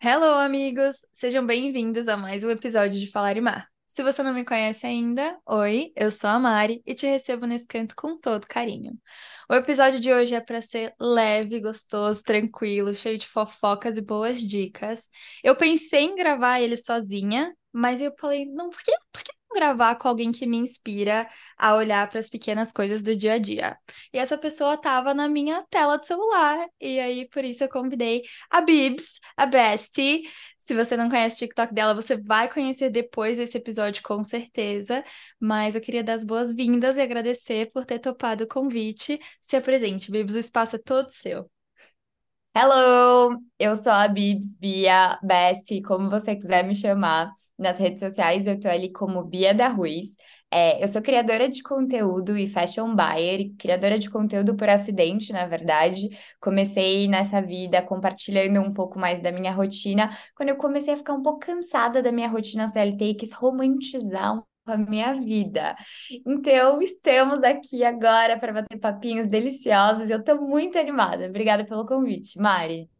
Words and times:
Hello, 0.00 0.34
amigos! 0.38 1.04
Sejam 1.12 1.44
bem-vindos 1.44 2.06
a 2.06 2.16
mais 2.16 2.44
um 2.44 2.50
episódio 2.50 3.00
de 3.00 3.10
Falar 3.10 3.36
e 3.36 3.40
Mar. 3.40 3.68
Se 3.88 4.02
você 4.02 4.22
não 4.22 4.32
me 4.32 4.44
conhece 4.44 4.86
ainda, 4.86 5.36
oi, 5.44 5.92
eu 5.96 6.08
sou 6.08 6.30
a 6.30 6.38
Mari 6.38 6.80
e 6.86 6.94
te 6.94 7.04
recebo 7.04 7.46
nesse 7.46 7.66
canto 7.66 7.96
com 7.96 8.16
todo 8.16 8.46
carinho. 8.46 8.96
O 9.50 9.54
episódio 9.54 9.98
de 9.98 10.12
hoje 10.12 10.36
é 10.36 10.40
para 10.40 10.60
ser 10.60 10.94
leve, 11.00 11.60
gostoso, 11.60 12.22
tranquilo, 12.22 12.94
cheio 12.94 13.18
de 13.18 13.26
fofocas 13.26 13.96
e 13.96 14.00
boas 14.00 14.40
dicas. 14.40 15.10
Eu 15.42 15.56
pensei 15.56 16.04
em 16.04 16.14
gravar 16.14 16.60
ele 16.60 16.76
sozinha, 16.76 17.52
mas 17.72 18.00
eu 18.00 18.14
falei, 18.20 18.46
não, 18.46 18.70
por 18.70 18.80
que, 18.80 18.92
por 19.12 19.22
que 19.24 19.32
gravar 19.58 19.96
com 19.96 20.06
alguém 20.06 20.30
que 20.30 20.46
me 20.46 20.56
inspira 20.56 21.28
a 21.56 21.74
olhar 21.74 22.08
para 22.08 22.20
as 22.20 22.30
pequenas 22.30 22.70
coisas 22.70 23.02
do 23.02 23.16
dia 23.16 23.34
a 23.34 23.38
dia. 23.38 23.76
E 24.12 24.18
essa 24.18 24.38
pessoa 24.38 24.74
estava 24.74 25.12
na 25.12 25.28
minha 25.28 25.64
tela 25.68 25.98
do 25.98 26.06
celular, 26.06 26.68
e 26.80 27.00
aí 27.00 27.28
por 27.28 27.44
isso 27.44 27.64
eu 27.64 27.68
convidei 27.68 28.22
a 28.48 28.60
Bibs, 28.60 29.20
a 29.36 29.46
Bestie. 29.46 30.22
Se 30.58 30.74
você 30.74 30.96
não 30.96 31.08
conhece 31.08 31.36
o 31.36 31.38
TikTok 31.40 31.74
dela, 31.74 31.94
você 31.94 32.16
vai 32.16 32.48
conhecer 32.52 32.90
depois 32.90 33.38
desse 33.38 33.56
episódio 33.58 34.02
com 34.02 34.22
certeza. 34.22 35.04
Mas 35.40 35.74
eu 35.74 35.80
queria 35.80 36.04
dar 36.04 36.14
as 36.14 36.24
boas-vindas 36.24 36.96
e 36.96 37.00
agradecer 37.00 37.70
por 37.72 37.84
ter 37.84 37.98
topado 37.98 38.44
o 38.44 38.48
convite. 38.48 39.18
Se 39.40 39.56
apresente, 39.56 40.10
Bibs, 40.10 40.34
o 40.36 40.38
espaço 40.38 40.76
é 40.76 40.78
todo 40.78 41.08
seu. 41.08 41.50
Hello! 42.60 43.38
Eu 43.56 43.76
sou 43.76 43.92
a 43.92 44.08
Bibs, 44.08 44.56
Bia, 44.58 45.16
Best, 45.22 45.80
como 45.82 46.10
você 46.10 46.34
quiser 46.34 46.64
me 46.66 46.74
chamar. 46.74 47.32
Nas 47.56 47.78
redes 47.78 48.00
sociais 48.00 48.48
eu 48.48 48.58
tô 48.58 48.68
ali 48.68 48.90
como 48.90 49.22
Bia 49.22 49.54
da 49.54 49.68
Ruiz. 49.68 50.08
É, 50.50 50.82
eu 50.82 50.88
sou 50.88 51.00
criadora 51.00 51.48
de 51.48 51.62
conteúdo 51.62 52.36
e 52.36 52.48
fashion 52.48 52.96
buyer, 52.96 53.52
criadora 53.56 53.96
de 53.96 54.10
conteúdo 54.10 54.56
por 54.56 54.68
acidente, 54.68 55.32
na 55.32 55.46
verdade. 55.46 56.08
Comecei 56.40 57.06
nessa 57.06 57.40
vida 57.40 57.80
compartilhando 57.80 58.60
um 58.60 58.72
pouco 58.74 58.98
mais 58.98 59.20
da 59.20 59.30
minha 59.30 59.52
rotina, 59.52 60.10
quando 60.34 60.48
eu 60.48 60.56
comecei 60.56 60.94
a 60.94 60.96
ficar 60.96 61.12
um 61.14 61.22
pouco 61.22 61.38
cansada 61.38 62.02
da 62.02 62.10
minha 62.10 62.28
rotina 62.28 62.66
CLT 62.68 63.04
e 63.04 63.14
quis 63.14 63.30
romantizar 63.32 64.36
um 64.36 64.42
a 64.72 64.76
minha 64.78 65.14
vida. 65.20 65.76
Então, 66.26 66.80
estamos 66.82 67.42
aqui 67.42 67.84
agora 67.84 68.38
para 68.38 68.52
bater 68.52 68.78
papinhos 68.78 69.26
deliciosos. 69.28 70.10
Eu 70.10 70.18
estou 70.20 70.40
muito 70.40 70.78
animada. 70.78 71.26
Obrigada 71.26 71.64
pelo 71.64 71.86
convite, 71.86 72.38
Mari. 72.38 72.97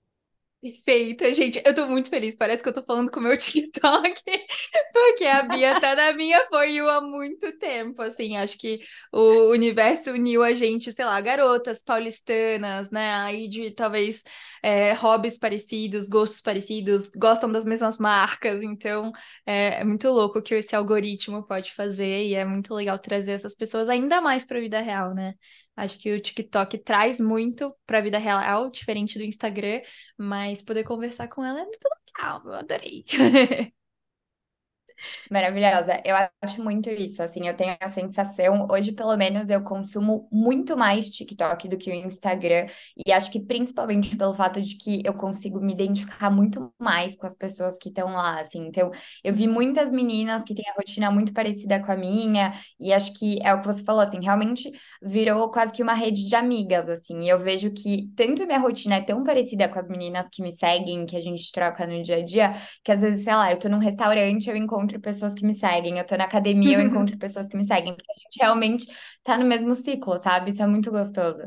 Perfeita, 0.61 1.33
gente. 1.33 1.62
Eu 1.64 1.73
tô 1.73 1.87
muito 1.87 2.11
feliz. 2.11 2.34
Parece 2.34 2.61
que 2.64 2.69
eu 2.69 2.75
tô 2.75 2.83
falando 2.84 3.11
com 3.12 3.20
o 3.20 3.23
meu 3.23 3.37
TikTok, 3.39 4.23
porque 4.92 5.25
a 5.25 5.42
Bia 5.45 5.78
tá 5.81 5.95
na 5.95 6.12
minha 6.15 6.45
For 6.48 6.65
You 6.65 6.89
há 6.89 7.00
muito 7.00 7.56
tempo. 7.59 8.03
Assim, 8.03 8.37
acho 8.37 8.59
que 8.59 8.81
o 9.12 9.50
universo 9.53 10.11
uniu 10.11 10.42
a 10.42 10.53
gente, 10.53 10.92
sei 10.92 11.05
lá, 11.05 11.20
garotas 11.20 11.81
paulistanas, 11.83 12.91
né? 12.91 13.15
Aí 13.20 13.48
de 13.48 13.70
talvez 13.73 14.25
é, 14.61 14.95
hobbies 14.95 15.39
parecidos, 15.39 16.09
gostos 16.09 16.41
parecidos, 16.41 17.09
gostam 17.15 17.50
das 17.53 17.65
mesmas 17.65 17.97
marcas. 17.97 18.61
Então 18.61 19.12
é, 19.47 19.81
é 19.81 19.84
muito 19.84 20.09
louco 20.11 20.41
o 20.41 20.43
que 20.43 20.55
esse 20.56 20.75
algoritmo 20.75 21.47
pode 21.47 21.72
fazer 21.72 22.25
e 22.27 22.34
é 22.34 22.45
muito 22.45 22.75
legal 22.75 22.98
trazer 22.98 23.31
essas 23.33 23.55
pessoas 23.55 23.89
ainda 23.89 24.20
mais 24.20 24.45
para 24.45 24.59
a 24.59 24.61
vida 24.61 24.81
real, 24.81 25.15
né? 25.15 25.34
Acho 25.79 25.98
que 25.98 26.12
o 26.12 26.21
TikTok 26.21 26.79
traz 26.79 27.21
muito 27.21 27.75
para 27.87 27.98
a 27.98 28.01
vida 28.03 28.19
real, 28.19 28.71
diferente 28.71 29.19
do 29.19 29.25
Instagram, 29.25 29.81
mas 30.17 30.62
poder 30.62 30.84
conversar 30.84 31.29
com 31.29 31.45
ela 31.45 31.61
é 31.61 31.65
muito 31.65 31.89
legal, 32.19 32.43
eu 32.47 32.55
adorei. 32.55 33.05
Maravilhosa. 35.31 36.01
Eu 36.05 36.17
acho 36.43 36.63
muito 36.63 36.91
isso, 36.91 37.23
assim, 37.23 37.47
eu 37.47 37.57
tenho 37.57 37.77
a 37.81 37.89
sensação, 37.89 38.67
hoje 38.71 38.93
pelo 38.93 39.17
menos 39.17 39.49
eu 39.51 39.63
consumo 39.63 40.29
muito 40.33 40.77
mais 40.77 41.11
TikTok 41.11 41.69
do 41.69 41.77
que 41.77 41.91
o 41.91 41.95
Instagram, 41.95 42.67
e 43.07 43.13
acho 43.13 43.31
que 43.31 43.41
principalmente 43.41 44.17
pelo 44.17 44.35
fato 44.35 44.61
de 44.61 44.77
que 44.77 45.03
eu 45.05 45.15
consigo 45.15 45.61
me 45.61 45.73
identificar 45.73 46.31
muito 46.31 46.73
mais 46.79 47.17
com 47.17 47.27
as 47.27 47.35
pessoas 47.35 47.79
que 47.79 47.89
estão 47.89 48.13
lá, 48.13 48.41
assim. 48.41 48.67
Então, 48.67 48.91
eu 49.23 49.33
vi 49.35 49.47
muitas 49.47 49.91
meninas 49.93 50.43
que 50.45 50.55
têm 50.55 50.65
a 50.69 50.75
rotina 50.75 51.11
muito 51.11 51.33
parecida 51.33 51.81
com 51.81 51.93
a 51.93 51.97
minha, 51.97 52.53
e 52.79 52.93
acho 52.93 53.12
que 53.15 53.39
é 53.43 53.53
o 53.55 53.61
que 53.61 53.67
você 53.67 53.83
falou, 53.85 54.01
assim, 54.03 54.21
realmente 54.23 54.71
virou 55.03 55.51
quase 55.51 55.72
que 55.72 55.83
uma 55.83 55.95
rede 55.95 56.27
de 56.28 56.34
amigas, 56.34 56.89
assim. 56.89 57.21
E 57.25 57.28
eu 57.28 57.39
vejo 57.39 57.71
que 57.72 58.11
tanto 58.17 58.47
minha 58.47 58.59
rotina 58.59 58.97
é 58.97 59.01
tão 59.03 59.22
parecida 59.25 59.69
com 59.69 59.78
as 59.78 59.89
meninas 59.89 60.27
que 60.33 60.43
me 60.43 60.53
seguem, 60.53 61.06
que 61.06 61.17
a 61.17 61.21
gente 61.21 61.51
troca 61.53 61.87
no 61.87 62.03
dia 62.03 62.17
a 62.17 62.25
dia, 62.25 62.53
que 62.84 62.93
às 62.93 63.01
vezes, 63.03 63.25
sei 63.25 63.34
lá, 63.34 63.51
eu 63.53 63.59
tô 63.59 63.69
num 63.69 63.78
restaurante, 63.78 64.49
eu 64.49 64.56
encontro 64.56 64.88
pessoas 64.88 65.00
pessoas 65.00 65.34
que 65.34 65.44
me 65.44 65.54
seguem, 65.54 65.99
eu 65.99 66.06
tô 66.06 66.16
na 66.16 66.25
academia, 66.25 66.76
eu 66.78 66.81
encontro 66.87 67.19
pessoas 67.19 67.49
que 67.49 67.56
me 67.56 67.65
seguem, 67.65 67.94
porque 67.97 68.10
a 68.12 68.21
gente 68.21 68.38
realmente 68.41 68.87
tá 69.22 69.37
no 69.37 69.44
mesmo 69.47 69.75
ciclo, 69.75 70.19
sabe? 70.19 70.50
Isso 70.50 70.62
é 70.62 70.66
muito 70.66 70.91
gostoso. 70.91 71.43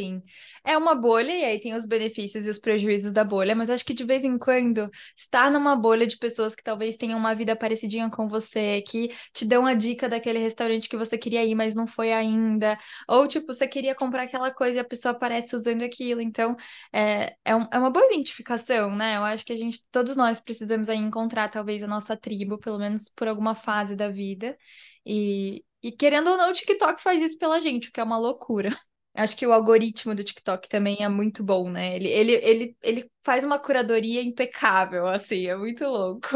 Sim. 0.00 0.22
É 0.64 0.78
uma 0.78 0.94
bolha, 0.94 1.30
e 1.30 1.44
aí 1.44 1.60
tem 1.60 1.74
os 1.74 1.84
benefícios 1.84 2.46
e 2.46 2.50
os 2.50 2.56
prejuízos 2.58 3.12
da 3.12 3.22
bolha, 3.22 3.54
mas 3.54 3.68
acho 3.68 3.84
que 3.84 3.92
de 3.92 4.02
vez 4.02 4.24
em 4.24 4.38
quando 4.38 4.90
estar 5.14 5.50
numa 5.50 5.76
bolha 5.76 6.06
de 6.06 6.16
pessoas 6.16 6.54
que 6.54 6.62
talvez 6.62 6.96
tenham 6.96 7.18
uma 7.18 7.34
vida 7.34 7.54
parecidinha 7.54 8.08
com 8.08 8.26
você, 8.26 8.80
que 8.80 9.10
te 9.34 9.44
dão 9.44 9.66
a 9.66 9.74
dica 9.74 10.08
daquele 10.08 10.38
restaurante 10.38 10.88
que 10.88 10.96
você 10.96 11.18
queria 11.18 11.44
ir, 11.44 11.54
mas 11.54 11.74
não 11.74 11.86
foi 11.86 12.14
ainda, 12.14 12.78
ou 13.06 13.28
tipo, 13.28 13.52
você 13.52 13.68
queria 13.68 13.94
comprar 13.94 14.22
aquela 14.22 14.50
coisa 14.50 14.78
e 14.78 14.80
a 14.80 14.84
pessoa 14.84 15.12
aparece 15.12 15.54
usando 15.54 15.82
aquilo. 15.82 16.22
Então, 16.22 16.56
é, 16.90 17.36
é, 17.44 17.54
um, 17.54 17.66
é 17.70 17.78
uma 17.78 17.90
boa 17.90 18.06
identificação, 18.06 18.96
né? 18.96 19.18
Eu 19.18 19.24
acho 19.24 19.44
que 19.44 19.52
a 19.52 19.56
gente, 19.56 19.82
todos 19.92 20.16
nós 20.16 20.40
precisamos 20.40 20.88
aí 20.88 20.96
encontrar 20.96 21.50
talvez 21.50 21.82
a 21.82 21.86
nossa 21.86 22.16
tribo, 22.16 22.58
pelo 22.58 22.78
menos 22.78 23.10
por 23.14 23.28
alguma 23.28 23.54
fase 23.54 23.94
da 23.94 24.08
vida. 24.08 24.56
E, 25.04 25.62
e 25.82 25.92
querendo 25.92 26.30
ou 26.30 26.38
não, 26.38 26.48
o 26.50 26.52
TikTok 26.54 27.02
faz 27.02 27.22
isso 27.22 27.36
pela 27.38 27.60
gente, 27.60 27.88
o 27.90 27.92
que 27.92 28.00
é 28.00 28.04
uma 28.04 28.16
loucura. 28.18 28.70
Acho 29.14 29.36
que 29.36 29.46
o 29.46 29.52
algoritmo 29.52 30.14
do 30.14 30.24
TikTok 30.24 30.68
também 30.68 30.98
é 31.02 31.08
muito 31.08 31.42
bom, 31.44 31.68
né? 31.70 31.96
Ele, 31.96 32.08
ele, 32.08 32.32
ele, 32.34 32.76
ele 32.82 33.10
faz 33.24 33.44
uma 33.44 33.58
curadoria 33.58 34.22
impecável, 34.22 35.06
assim, 35.08 35.46
é 35.46 35.56
muito 35.56 35.84
louco. 35.84 36.28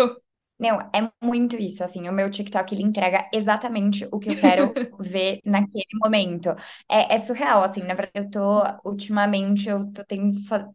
Não, 0.59 0.79
é 0.95 1.11
muito 1.23 1.57
isso, 1.57 1.83
assim, 1.85 2.09
o 2.09 2.13
meu 2.13 2.31
TikTok, 2.31 2.75
ele 2.75 2.83
entrega 2.83 3.29
exatamente 3.33 4.07
o 4.13 4.19
que 4.21 4.31
eu 4.31 4.35
quero 4.37 4.79
ver 4.99 5.41
naquele 5.45 5.85
momento. 6.03 6.51
É, 6.89 7.15
é 7.15 7.19
surreal, 7.19 7.63
assim, 7.65 7.81
na 7.83 7.95
verdade, 7.95 8.13
eu 8.15 8.31
tô, 8.31 8.63
ultimamente, 8.89 9.69
eu 9.69 9.91
tô 9.93 10.05
tendo, 10.05 10.33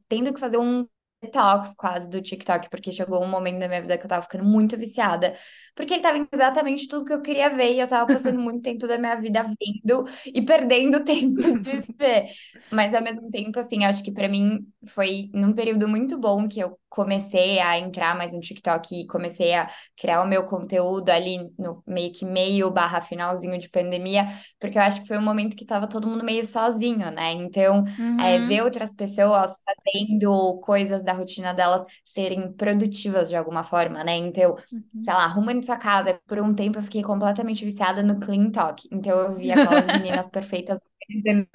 tendo 0.08 0.34
que 0.34 0.40
fazer 0.40 0.58
um 0.58 0.86
detox 1.22 1.74
quase 1.76 2.10
do 2.10 2.22
TikTok, 2.22 2.70
porque 2.70 2.92
chegou 2.92 3.24
um 3.24 3.28
momento 3.28 3.60
da 3.60 3.68
minha 3.68 3.82
vida 3.82 3.98
que 3.98 4.06
eu 4.06 4.10
tava 4.10 4.22
ficando 4.24 4.44
muito 4.46 4.78
viciada, 4.78 5.34
porque 5.76 5.94
ele 5.94 6.02
tava 6.04 6.28
exatamente 6.32 6.88
tudo 6.88 7.06
que 7.06 7.14
eu 7.14 7.22
queria 7.22 7.50
ver 7.50 7.74
e 7.74 7.80
eu 7.80 7.88
tava 7.88 8.12
passando 8.12 8.40
muito 8.40 8.62
tempo 8.62 8.88
da 8.88 8.98
minha 8.98 9.16
vida 9.16 9.44
vendo 9.44 10.06
e 10.34 10.42
perdendo 10.42 11.04
tempo 11.04 11.42
de 11.60 11.82
ver. 11.98 12.28
Mas 12.72 12.94
ao 12.94 13.02
mesmo 13.04 13.30
tempo, 13.32 13.60
assim, 13.60 13.86
acho 13.86 14.04
que 14.04 14.12
para 14.12 14.30
mim 14.30 14.66
foi 14.88 15.30
num 15.34 15.54
período 15.54 15.88
muito 15.88 16.18
bom 16.18 16.48
que 16.48 16.60
eu 16.60 16.78
comecei 16.90 17.60
a 17.60 17.78
entrar 17.78 18.18
mais 18.18 18.34
no 18.34 18.40
TikTok 18.40 19.02
e 19.02 19.08
comecei 19.08 19.54
a 19.54 19.70
criar 19.96 20.22
o 20.22 20.28
meu 20.28 20.46
conteúdo 20.46 21.10
ali 21.10 21.50
no 21.58 21.84
meio 21.88 22.12
que 22.12 22.26
meio 22.26 22.72
barra 22.72 23.00
finalzinho 23.00 23.58
de 23.58 23.70
pandemia, 23.70 24.26
porque 24.60 24.78
eu 24.78 24.82
acho 24.82 25.02
que 25.02 25.08
foi 25.08 25.18
um 25.18 25.22
momento 25.22 25.56
que 25.56 25.66
tava 25.66 25.88
todo 25.88 26.08
mundo 26.08 26.24
meio 26.24 26.46
sozinho, 26.46 27.12
né? 27.12 27.32
Então, 27.34 27.84
uhum. 27.98 28.20
é, 28.20 28.40
ver 28.40 28.64
outras 28.64 28.94
pessoas 28.94 29.58
fazendo 29.64 30.60
coisas 30.62 31.04
da 31.04 31.14
rotina 31.14 31.54
delas 31.54 31.84
serem 32.04 32.52
produtivas 32.54 33.30
de 33.30 33.36
alguma 33.36 33.64
forma, 33.64 34.04
né? 34.04 34.16
Então, 34.18 34.56
uhum. 34.72 34.84
sei 35.04 35.14
lá, 35.14 35.24
arrumando 35.26 35.64
sua 35.66 35.78
casa. 35.78 36.20
Por 36.28 36.40
um 36.40 36.54
tempo 36.54 36.80
eu 36.80 36.84
fiquei 36.84 37.04
completamente 37.04 37.64
viciada 37.64 38.02
no 38.02 38.20
Clean 38.20 38.50
Talk. 38.52 38.88
Então, 38.92 39.18
eu 39.20 39.36
via 39.36 39.54
aquelas 39.54 39.86
meninas 39.86 40.28
perfeitas 40.32 40.80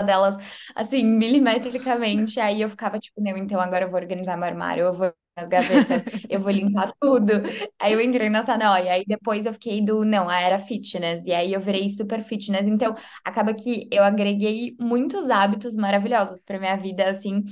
delas, 0.04 0.36
assim, 0.74 1.04
milimetricamente. 1.04 2.40
Aí 2.40 2.60
eu 2.60 2.68
ficava 2.68 2.98
tipo, 2.98 3.20
não, 3.20 3.36
então 3.36 3.60
agora 3.60 3.84
eu 3.84 3.90
vou 3.90 4.00
organizar 4.00 4.36
meu 4.36 4.46
armário, 4.46 4.84
eu 4.84 4.92
vou 4.94 5.12
nas 5.36 5.48
gavetas, 5.48 6.02
eu 6.30 6.40
vou 6.40 6.50
limpar 6.52 6.92
tudo. 7.00 7.32
Aí 7.80 7.92
eu 7.92 8.00
entrei 8.00 8.30
nessa 8.30 8.56
noia, 8.56 8.92
aí 8.92 9.04
depois 9.06 9.46
eu 9.46 9.52
fiquei 9.52 9.84
do, 9.84 10.04
não, 10.04 10.28
a 10.28 10.40
era 10.40 10.58
fitness, 10.58 11.24
e 11.26 11.32
aí 11.32 11.52
eu 11.52 11.60
virei 11.60 11.88
super 11.90 12.22
fitness. 12.22 12.66
Então, 12.66 12.94
acaba 13.24 13.54
que 13.54 13.88
eu 13.92 14.04
agreguei 14.04 14.76
muitos 14.80 15.30
hábitos 15.30 15.76
maravilhosos 15.76 16.42
para 16.42 16.58
minha 16.58 16.76
vida, 16.76 17.10
assim, 17.10 17.42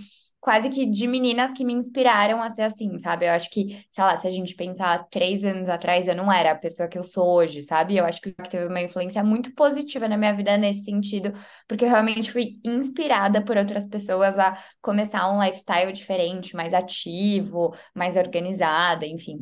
quase 0.43 0.69
que 0.69 0.85
de 0.85 1.07
meninas 1.07 1.53
que 1.53 1.65
me 1.65 1.73
inspiraram 1.73 2.43
a 2.43 2.51
ser 2.51 2.63
assim, 2.63 2.99
sabe? 2.99 3.27
Eu 3.27 3.31
acho 3.33 3.49
que, 3.49 3.87
sei 3.93 4.05
lá, 4.05 4.17
se 4.17 4.27
a 4.27 4.31
gente 4.31 4.57
pensar 4.57 5.07
três 5.09 5.45
anos 5.45 5.69
atrás, 5.69 6.09
eu 6.09 6.17
não 6.17 6.33
era 6.33 6.51
a 6.51 6.57
pessoa 6.57 6.89
que 6.89 6.99
eu 6.99 7.05
sou 7.05 7.29
hoje, 7.37 7.63
sabe? 7.63 7.97
Eu 7.97 8.05
acho 8.05 8.21
que 8.21 8.33
teve 8.33 8.67
uma 8.67 8.83
influência 8.83 9.23
muito 9.23 9.55
positiva 9.55 10.09
na 10.09 10.17
minha 10.19 10.35
vida 10.35 10.59
nesse 10.59 10.85
sentido, 10.85 11.33
porque 11.69 11.85
eu 11.85 11.89
realmente 11.89 12.33
fui 12.33 12.57
inspirada 12.65 13.41
por 13.45 13.57
outras 13.57 13.87
pessoas 13.87 14.37
a 14.39 14.59
começar 14.81 15.31
um 15.31 15.43
lifestyle 15.43 15.93
diferente, 15.93 16.57
mais 16.57 16.75
ativo, 16.75 17.73
mais 17.95 18.17
organizada, 18.17 19.07
enfim. 19.07 19.39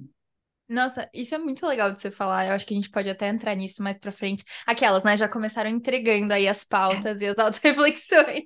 Nossa, 0.70 1.10
isso 1.12 1.34
é 1.34 1.38
muito 1.38 1.66
legal 1.66 1.92
de 1.92 1.98
você 1.98 2.12
falar. 2.12 2.46
Eu 2.46 2.52
acho 2.52 2.64
que 2.64 2.72
a 2.72 2.76
gente 2.76 2.90
pode 2.90 3.10
até 3.10 3.26
entrar 3.28 3.56
nisso 3.56 3.82
mais 3.82 3.98
pra 3.98 4.12
frente. 4.12 4.44
Aquelas, 4.64 5.02
né, 5.02 5.16
já 5.16 5.28
começaram 5.28 5.68
entregando 5.68 6.32
aí 6.32 6.46
as 6.46 6.62
pautas 6.64 7.20
e 7.20 7.26
as 7.26 7.36
auto-reflexões. 7.40 8.44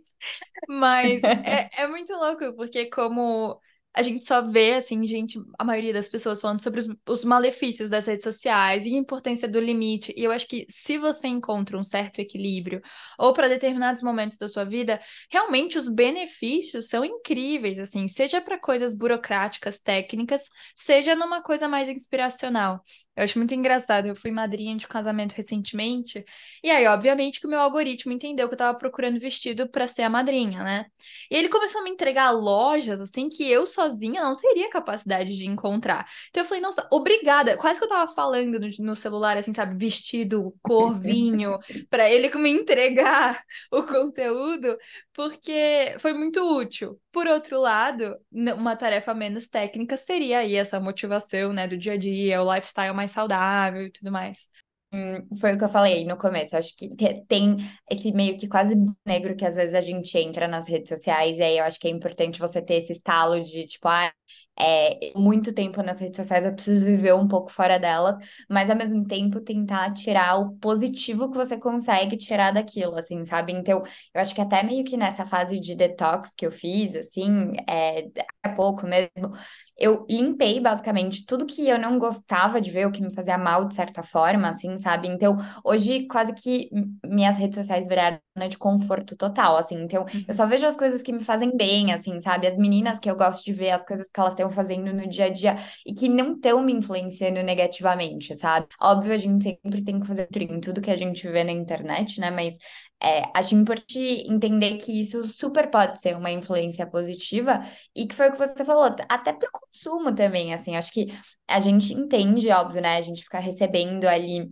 Mas 0.68 1.22
é, 1.42 1.70
é 1.82 1.86
muito 1.86 2.12
louco, 2.14 2.54
porque 2.56 2.86
como 2.90 3.60
a 3.94 4.02
gente 4.02 4.24
só 4.24 4.42
vê, 4.42 4.74
assim, 4.74 5.02
gente, 5.04 5.40
a 5.56 5.64
maioria 5.64 5.92
das 5.92 6.08
pessoas 6.08 6.40
falando 6.40 6.60
sobre 6.60 6.80
os, 6.80 6.88
os, 7.08 7.24
malefícios 7.24 7.88
das 7.88 8.06
redes 8.06 8.24
sociais 8.24 8.84
e 8.84 8.94
a 8.94 8.98
importância 8.98 9.46
do 9.46 9.60
limite. 9.60 10.12
E 10.16 10.24
eu 10.24 10.32
acho 10.32 10.48
que 10.48 10.66
se 10.68 10.98
você 10.98 11.28
encontra 11.28 11.78
um 11.78 11.84
certo 11.84 12.18
equilíbrio, 12.18 12.82
ou 13.16 13.32
para 13.32 13.48
determinados 13.48 14.02
momentos 14.02 14.36
da 14.36 14.48
sua 14.48 14.64
vida, 14.64 15.00
realmente 15.30 15.78
os 15.78 15.88
benefícios 15.88 16.88
são 16.88 17.04
incríveis, 17.04 17.78
assim, 17.78 18.08
seja 18.08 18.40
para 18.40 18.58
coisas 18.58 18.94
burocráticas, 18.94 19.78
técnicas, 19.78 20.42
seja 20.74 21.14
numa 21.14 21.40
coisa 21.40 21.68
mais 21.68 21.88
inspiracional. 21.88 22.82
Eu 23.16 23.22
acho 23.22 23.38
muito 23.38 23.54
engraçado. 23.54 24.06
Eu 24.06 24.16
fui 24.16 24.30
madrinha 24.32 24.76
de 24.76 24.86
um 24.86 24.88
casamento 24.88 25.34
recentemente, 25.34 26.24
e 26.62 26.70
aí, 26.70 26.86
obviamente, 26.86 27.40
que 27.40 27.46
o 27.46 27.50
meu 27.50 27.60
algoritmo 27.60 28.12
entendeu 28.12 28.48
que 28.48 28.54
eu 28.54 28.58
tava 28.58 28.76
procurando 28.76 29.20
vestido 29.20 29.68
para 29.68 29.86
ser 29.86 30.02
a 30.02 30.10
madrinha, 30.10 30.64
né? 30.64 30.86
E 31.30 31.36
ele 31.36 31.48
começou 31.48 31.80
a 31.80 31.84
me 31.84 31.90
entregar 31.90 32.30
lojas, 32.32 33.00
assim, 33.00 33.28
que 33.28 33.48
eu 33.48 33.66
sozinha 33.84 34.22
não 34.22 34.36
teria 34.36 34.70
capacidade 34.70 35.36
de 35.36 35.46
encontrar. 35.46 36.06
Então 36.30 36.42
eu 36.42 36.48
falei, 36.48 36.62
nossa, 36.62 36.86
obrigada. 36.90 37.56
Quase 37.56 37.78
que 37.78 37.84
eu 37.84 37.88
tava 37.88 38.12
falando 38.12 38.58
no, 38.58 38.68
no 38.78 38.96
celular, 38.96 39.36
assim, 39.36 39.52
sabe, 39.52 39.76
vestido, 39.76 40.54
cor, 40.62 40.94
vinho, 41.00 41.58
para 41.90 42.10
ele 42.10 42.34
me 42.34 42.50
entregar 42.50 43.42
o 43.70 43.82
conteúdo, 43.82 44.76
porque 45.12 45.94
foi 45.98 46.12
muito 46.12 46.40
útil. 46.40 47.00
Por 47.12 47.26
outro 47.26 47.60
lado, 47.60 48.16
uma 48.32 48.76
tarefa 48.76 49.14
menos 49.14 49.46
técnica 49.46 49.96
seria 49.96 50.38
aí 50.38 50.54
essa 50.54 50.80
motivação, 50.80 51.52
né, 51.52 51.68
do 51.68 51.76
dia 51.76 51.92
a 51.92 51.96
dia, 51.96 52.42
o 52.42 52.54
lifestyle 52.54 52.94
mais 52.94 53.10
saudável 53.10 53.86
e 53.86 53.90
tudo 53.90 54.10
mais. 54.10 54.48
Hum, 54.94 55.26
foi 55.40 55.54
o 55.54 55.58
que 55.58 55.64
eu 55.64 55.68
falei 55.68 56.04
no 56.06 56.16
começo. 56.16 56.56
Acho 56.56 56.76
que 56.76 56.88
tem 57.26 57.56
esse 57.90 58.12
meio 58.12 58.36
que 58.38 58.46
quase 58.46 58.74
negro 59.04 59.34
que 59.36 59.44
às 59.44 59.56
vezes 59.56 59.74
a 59.74 59.80
gente 59.80 60.16
entra 60.18 60.46
nas 60.46 60.68
redes 60.68 60.88
sociais, 60.88 61.38
e 61.38 61.42
aí 61.42 61.58
eu 61.58 61.64
acho 61.64 61.80
que 61.80 61.88
é 61.88 61.90
importante 61.90 62.38
você 62.38 62.62
ter 62.62 62.74
esse 62.76 62.92
estalo 62.92 63.42
de 63.42 63.66
tipo, 63.66 63.88
ah, 63.88 64.12
é, 64.58 65.12
muito 65.16 65.52
tempo 65.52 65.82
nas 65.82 65.98
redes 65.98 66.16
sociais, 66.16 66.44
eu 66.44 66.52
preciso 66.54 66.84
viver 66.84 67.14
um 67.14 67.26
pouco 67.26 67.50
fora 67.50 67.78
delas, 67.78 68.16
mas 68.48 68.70
ao 68.70 68.76
mesmo 68.76 69.04
tempo 69.06 69.40
tentar 69.40 69.92
tirar 69.92 70.36
o 70.38 70.56
positivo 70.56 71.30
que 71.30 71.36
você 71.36 71.58
consegue 71.58 72.16
tirar 72.16 72.52
daquilo, 72.52 72.96
assim, 72.96 73.24
sabe? 73.24 73.52
Então, 73.52 73.82
eu 74.14 74.20
acho 74.20 74.34
que 74.34 74.40
até 74.40 74.62
meio 74.62 74.84
que 74.84 74.96
nessa 74.96 75.26
fase 75.26 75.58
de 75.58 75.74
detox 75.74 76.32
que 76.36 76.46
eu 76.46 76.52
fiz, 76.52 76.94
assim, 76.94 77.52
é, 77.68 78.06
há 78.42 78.50
pouco 78.50 78.86
mesmo, 78.86 79.32
eu 79.76 80.06
limpei 80.08 80.60
basicamente 80.60 81.26
tudo 81.26 81.46
que 81.46 81.68
eu 81.68 81.78
não 81.78 81.98
gostava 81.98 82.60
de 82.60 82.70
ver, 82.70 82.86
o 82.86 82.92
que 82.92 83.02
me 83.02 83.12
fazia 83.12 83.36
mal 83.36 83.64
de 83.64 83.74
certa 83.74 84.02
forma, 84.02 84.48
assim, 84.48 84.78
sabe? 84.78 85.08
Então, 85.08 85.36
hoje 85.64 86.06
quase 86.06 86.32
que 86.32 86.70
minhas 87.04 87.36
redes 87.36 87.56
sociais 87.56 87.88
viraram 87.88 88.20
de 88.48 88.56
conforto 88.56 89.16
total, 89.16 89.56
assim. 89.56 89.82
Então, 89.82 90.02
uhum. 90.02 90.24
eu 90.28 90.34
só 90.34 90.46
vejo 90.46 90.66
as 90.66 90.76
coisas 90.76 91.02
que 91.02 91.12
me 91.12 91.24
fazem 91.24 91.56
bem, 91.56 91.92
assim, 91.92 92.20
sabe? 92.20 92.46
As 92.46 92.56
meninas 92.56 92.98
que 93.00 93.10
eu 93.10 93.16
gosto 93.16 93.44
de 93.44 93.52
ver, 93.52 93.70
as 93.70 93.84
coisas 93.84 94.08
que 94.10 94.20
elas 94.20 94.34
têm 94.34 94.43
estão 94.44 94.50
fazendo 94.50 94.92
no 94.92 95.08
dia 95.08 95.26
a 95.26 95.28
dia 95.30 95.56
e 95.86 95.94
que 95.94 96.08
não 96.08 96.34
estão 96.34 96.62
me 96.62 96.72
influenciando 96.72 97.42
negativamente, 97.42 98.34
sabe? 98.34 98.66
Óbvio, 98.80 99.12
a 99.12 99.16
gente 99.16 99.44
sempre 99.44 99.82
tem 99.82 100.00
que 100.00 100.06
fazer 100.06 100.28
em 100.36 100.60
tudo 100.60 100.80
que 100.80 100.90
a 100.90 100.96
gente 100.96 101.26
vê 101.28 101.44
na 101.44 101.52
internet, 101.52 102.20
né? 102.20 102.30
Mas 102.30 102.56
é, 103.02 103.22
acho 103.34 103.54
importante 103.54 103.98
entender 103.98 104.78
que 104.78 104.98
isso 104.98 105.26
super 105.28 105.70
pode 105.70 106.00
ser 106.00 106.16
uma 106.16 106.30
influência 106.30 106.86
positiva 106.86 107.60
e 107.94 108.06
que 108.06 108.14
foi 108.14 108.28
o 108.28 108.32
que 108.32 108.38
você 108.38 108.64
falou, 108.64 108.84
até 109.08 109.32
para 109.32 109.48
o 109.48 109.52
consumo 109.52 110.14
também, 110.14 110.54
assim, 110.54 110.76
acho 110.76 110.92
que 110.92 111.06
a 111.48 111.60
gente 111.60 111.92
entende, 111.92 112.48
óbvio, 112.50 112.80
né? 112.80 112.96
A 112.96 113.00
gente 113.00 113.22
fica 113.22 113.38
recebendo 113.38 114.06
ali 114.06 114.50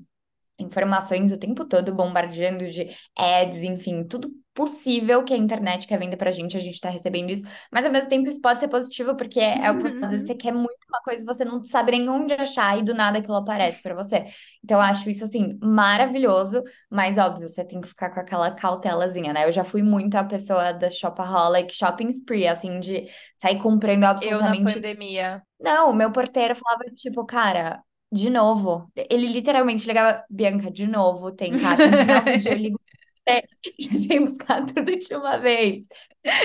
informações 0.59 1.33
o 1.33 1.38
tempo 1.38 1.65
todo, 1.65 1.95
bombardeando 1.95 2.71
de 2.71 2.88
ads, 3.17 3.62
enfim, 3.62 4.05
tudo 4.05 4.29
possível 4.54 5.25
que 5.25 5.32
a 5.32 5.37
internet 5.37 5.87
quer 5.87 5.99
vender 5.99 6.16
pra 6.16 6.31
gente, 6.31 6.56
a 6.56 6.60
gente 6.60 6.81
tá 6.81 6.90
recebendo 6.90 7.31
isso, 7.31 7.46
mas 7.70 7.87
ao 7.87 7.93
mesmo 7.93 8.08
tempo 8.08 8.28
isso 8.28 8.40
pode 8.40 8.60
ser 8.60 8.69
positivo, 8.69 9.16
porque 9.16 9.40
é, 9.40 9.58
é 9.58 9.66
às 9.66 10.10
vezes 10.10 10.26
você 10.26 10.34
quer 10.34 10.52
muito 10.52 10.76
uma 10.88 11.00
coisa 11.00 11.22
e 11.22 11.26
você 11.26 11.44
não 11.44 11.64
sabe 11.64 11.93
nem 11.93 12.08
onde 12.08 12.34
achar 12.34 12.78
e 12.78 12.82
do 12.82 12.94
nada 12.94 13.19
aquilo 13.19 13.37
aparece 13.37 13.81
para 13.82 13.94
você. 13.94 14.26
Então 14.62 14.76
eu 14.76 14.82
acho 14.82 15.08
isso 15.08 15.25
assim 15.25 15.58
maravilhoso, 15.62 16.62
mas 16.90 17.16
óbvio, 17.16 17.49
você 17.49 17.64
tem 17.64 17.81
que 17.81 17.88
ficar 17.88 18.10
com 18.10 18.20
aquela 18.20 18.50
cautelazinha, 18.50 19.32
né? 19.32 19.46
Eu 19.46 19.52
já 19.52 19.64
fui 19.64 19.82
muito 19.82 20.16
a 20.16 20.25
pessoa 20.25 20.72
da 20.72 20.90
shopaholic, 20.90 21.75
shopping 21.75 22.08
spree, 22.08 22.46
assim, 22.46 22.78
de 22.78 23.06
sair 23.37 23.58
comprando 23.58 24.04
absolutamente. 24.04 24.58
Eu 24.58 24.64
na 24.64 24.72
pandemia. 24.75 25.43
Não, 25.58 25.90
o 25.90 25.94
meu 25.94 26.12
porteiro 26.12 26.54
falava 26.54 26.84
tipo, 26.94 27.25
cara, 27.25 27.82
de 28.12 28.28
novo. 28.28 28.90
Ele 28.94 29.26
literalmente 29.28 29.87
ligava, 29.87 30.22
Bianca, 30.28 30.70
de 30.70 30.87
novo, 30.87 31.32
tem 31.32 31.58
caixa 31.58 31.87
no 31.87 31.96
final 31.96 32.22
do 32.22 32.38
dia, 32.38 32.52
eu 32.52 32.58
ligo 32.58 32.81
é, 33.27 33.43
vem 34.09 34.25
buscar 34.25 34.65
tudo 34.65 34.97
de 34.97 35.15
uma 35.15 35.39
vez. 35.39 35.83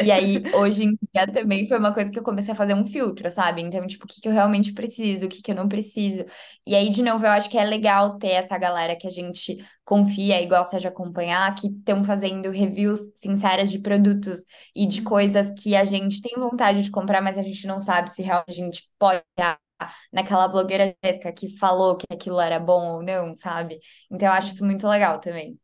E 0.04 0.12
aí, 0.12 0.44
hoje 0.54 0.84
em 0.86 0.98
dia 1.14 1.32
também 1.32 1.68
foi 1.68 1.78
uma 1.78 1.94
coisa 1.94 2.12
que 2.12 2.20
eu 2.20 2.24
comecei 2.24 2.52
a 2.54 2.56
fazer 2.56 2.74
um 2.74 2.86
filtro, 2.86 3.32
sabe? 3.32 3.62
Então, 3.62 3.86
tipo, 3.88 4.06
o 4.06 4.08
que, 4.08 4.22
que 4.22 4.28
eu 4.28 4.32
realmente 4.32 4.74
preciso, 4.74 5.26
o 5.26 5.30
que, 5.30 5.42
que 5.42 5.52
eu 5.52 5.56
não 5.56 5.68
preciso. 5.68 6.26
E 6.66 6.76
aí, 6.76 6.90
de 6.90 7.02
novo, 7.04 7.26
eu 7.26 7.32
acho 7.32 7.50
que 7.50 7.58
é 7.58 7.64
legal 7.64 8.18
ter 8.18 8.30
essa 8.30 8.58
galera 8.58 8.96
que 8.96 9.08
a 9.08 9.10
gente 9.10 9.58
confia 9.84 10.42
e 10.42 10.48
gosta 10.48 10.80
de 10.80 10.88
acompanhar, 10.88 11.54
que 11.56 11.68
estão 11.68 12.04
fazendo 12.04 12.50
reviews 12.52 13.00
sinceras 13.16 13.72
de 13.72 13.80
produtos 13.80 14.44
e 14.76 14.86
de 14.88 15.00
uhum. 15.00 15.06
coisas 15.06 15.52
que 15.62 15.76
a 15.76 15.84
gente 15.84 16.22
tem 16.22 16.36
vontade 16.36 16.84
de 16.84 16.92
comprar, 16.92 17.22
mas 17.22 17.38
a 17.38 17.42
gente 17.42 17.66
não 17.68 17.80
sabe 17.80 18.10
se 18.10 18.22
realmente 18.22 18.50
a 18.50 18.66
gente 18.66 18.84
pode 19.00 19.24
naquela 20.12 20.48
blogueira 20.48 20.96
Jéssica 21.04 21.32
que 21.32 21.50
falou 21.58 21.98
que 21.98 22.06
aquilo 22.12 22.40
era 22.40 22.60
bom 22.60 22.96
ou 22.96 23.04
não, 23.04 23.36
sabe? 23.36 23.80
Então 24.12 24.28
eu 24.28 24.34
acho 24.34 24.54
isso 24.54 24.66
muito 24.66 24.88
legal 24.88 25.20
também. 25.20 25.60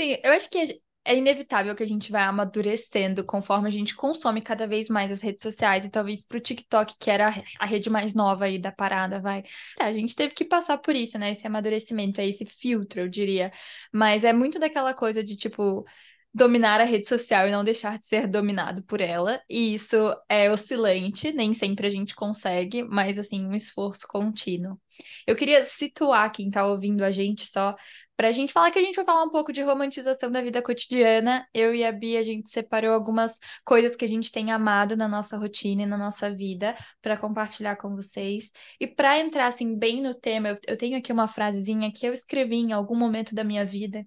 Sim, 0.00 0.16
eu 0.24 0.32
acho 0.32 0.48
que 0.48 0.80
é 1.04 1.14
inevitável 1.14 1.76
que 1.76 1.82
a 1.82 1.86
gente 1.86 2.10
vai 2.10 2.22
amadurecendo 2.22 3.22
conforme 3.24 3.68
a 3.68 3.70
gente 3.70 3.94
consome 3.94 4.40
cada 4.40 4.66
vez 4.66 4.88
mais 4.88 5.10
as 5.12 5.20
redes 5.20 5.42
sociais 5.42 5.84
e 5.84 5.90
talvez 5.90 6.24
pro 6.24 6.40
TikTok, 6.40 6.94
que 6.98 7.10
era 7.10 7.28
a 7.58 7.66
rede 7.66 7.90
mais 7.90 8.14
nova 8.14 8.46
aí 8.46 8.58
da 8.58 8.72
parada, 8.72 9.20
vai. 9.20 9.42
Tá, 9.76 9.84
a 9.84 9.92
gente 9.92 10.14
teve 10.16 10.32
que 10.34 10.42
passar 10.44 10.78
por 10.78 10.96
isso, 10.96 11.18
né? 11.18 11.32
Esse 11.32 11.46
amadurecimento, 11.46 12.18
esse 12.22 12.46
filtro, 12.46 13.00
eu 13.00 13.08
diria. 13.08 13.52
Mas 13.92 14.24
é 14.24 14.32
muito 14.32 14.58
daquela 14.58 14.94
coisa 14.94 15.22
de 15.22 15.36
tipo 15.36 15.84
dominar 16.32 16.80
a 16.80 16.84
rede 16.84 17.08
social 17.08 17.46
e 17.46 17.50
não 17.50 17.64
deixar 17.64 17.98
de 17.98 18.06
ser 18.06 18.26
dominado 18.26 18.84
por 18.84 19.00
ela. 19.00 19.40
E 19.48 19.74
isso 19.74 19.96
é 20.28 20.50
oscilante, 20.50 21.32
nem 21.32 21.52
sempre 21.52 21.86
a 21.86 21.90
gente 21.90 22.14
consegue, 22.14 22.82
mas 22.82 23.18
assim, 23.18 23.44
um 23.44 23.54
esforço 23.54 24.06
contínuo. 24.08 24.78
Eu 25.26 25.34
queria 25.34 25.64
situar 25.64 26.30
quem 26.30 26.48
está 26.48 26.66
ouvindo 26.66 27.02
a 27.02 27.10
gente 27.10 27.46
só 27.46 27.74
para 28.20 28.28
a 28.28 28.32
gente 28.32 28.52
falar 28.52 28.70
que 28.70 28.78
a 28.78 28.82
gente 28.82 28.96
vai 28.96 29.04
falar 29.06 29.24
um 29.24 29.30
pouco 29.30 29.50
de 29.50 29.62
romantização 29.62 30.30
da 30.30 30.42
vida 30.42 30.60
cotidiana. 30.60 31.48
Eu 31.54 31.74
e 31.74 31.82
a 31.82 31.90
Bia, 31.90 32.18
a 32.18 32.22
gente 32.22 32.50
separou 32.50 32.92
algumas 32.92 33.38
coisas 33.64 33.96
que 33.96 34.04
a 34.04 34.08
gente 34.08 34.30
tem 34.30 34.52
amado 34.52 34.94
na 34.94 35.08
nossa 35.08 35.38
rotina 35.38 35.84
e 35.84 35.86
na 35.86 35.96
nossa 35.96 36.30
vida 36.30 36.76
para 37.00 37.16
compartilhar 37.16 37.76
com 37.76 37.96
vocês. 37.96 38.52
E 38.78 38.86
para 38.86 39.18
entrar 39.18 39.46
assim 39.46 39.74
bem 39.74 40.02
no 40.02 40.12
tema, 40.12 40.58
eu, 40.68 40.76
tenho 40.76 40.98
aqui 40.98 41.10
uma 41.10 41.26
frasezinha 41.26 41.90
que 41.90 42.04
eu 42.06 42.12
escrevi 42.12 42.56
em 42.56 42.72
algum 42.72 42.94
momento 42.94 43.34
da 43.34 43.42
minha 43.42 43.64
vida 43.64 44.06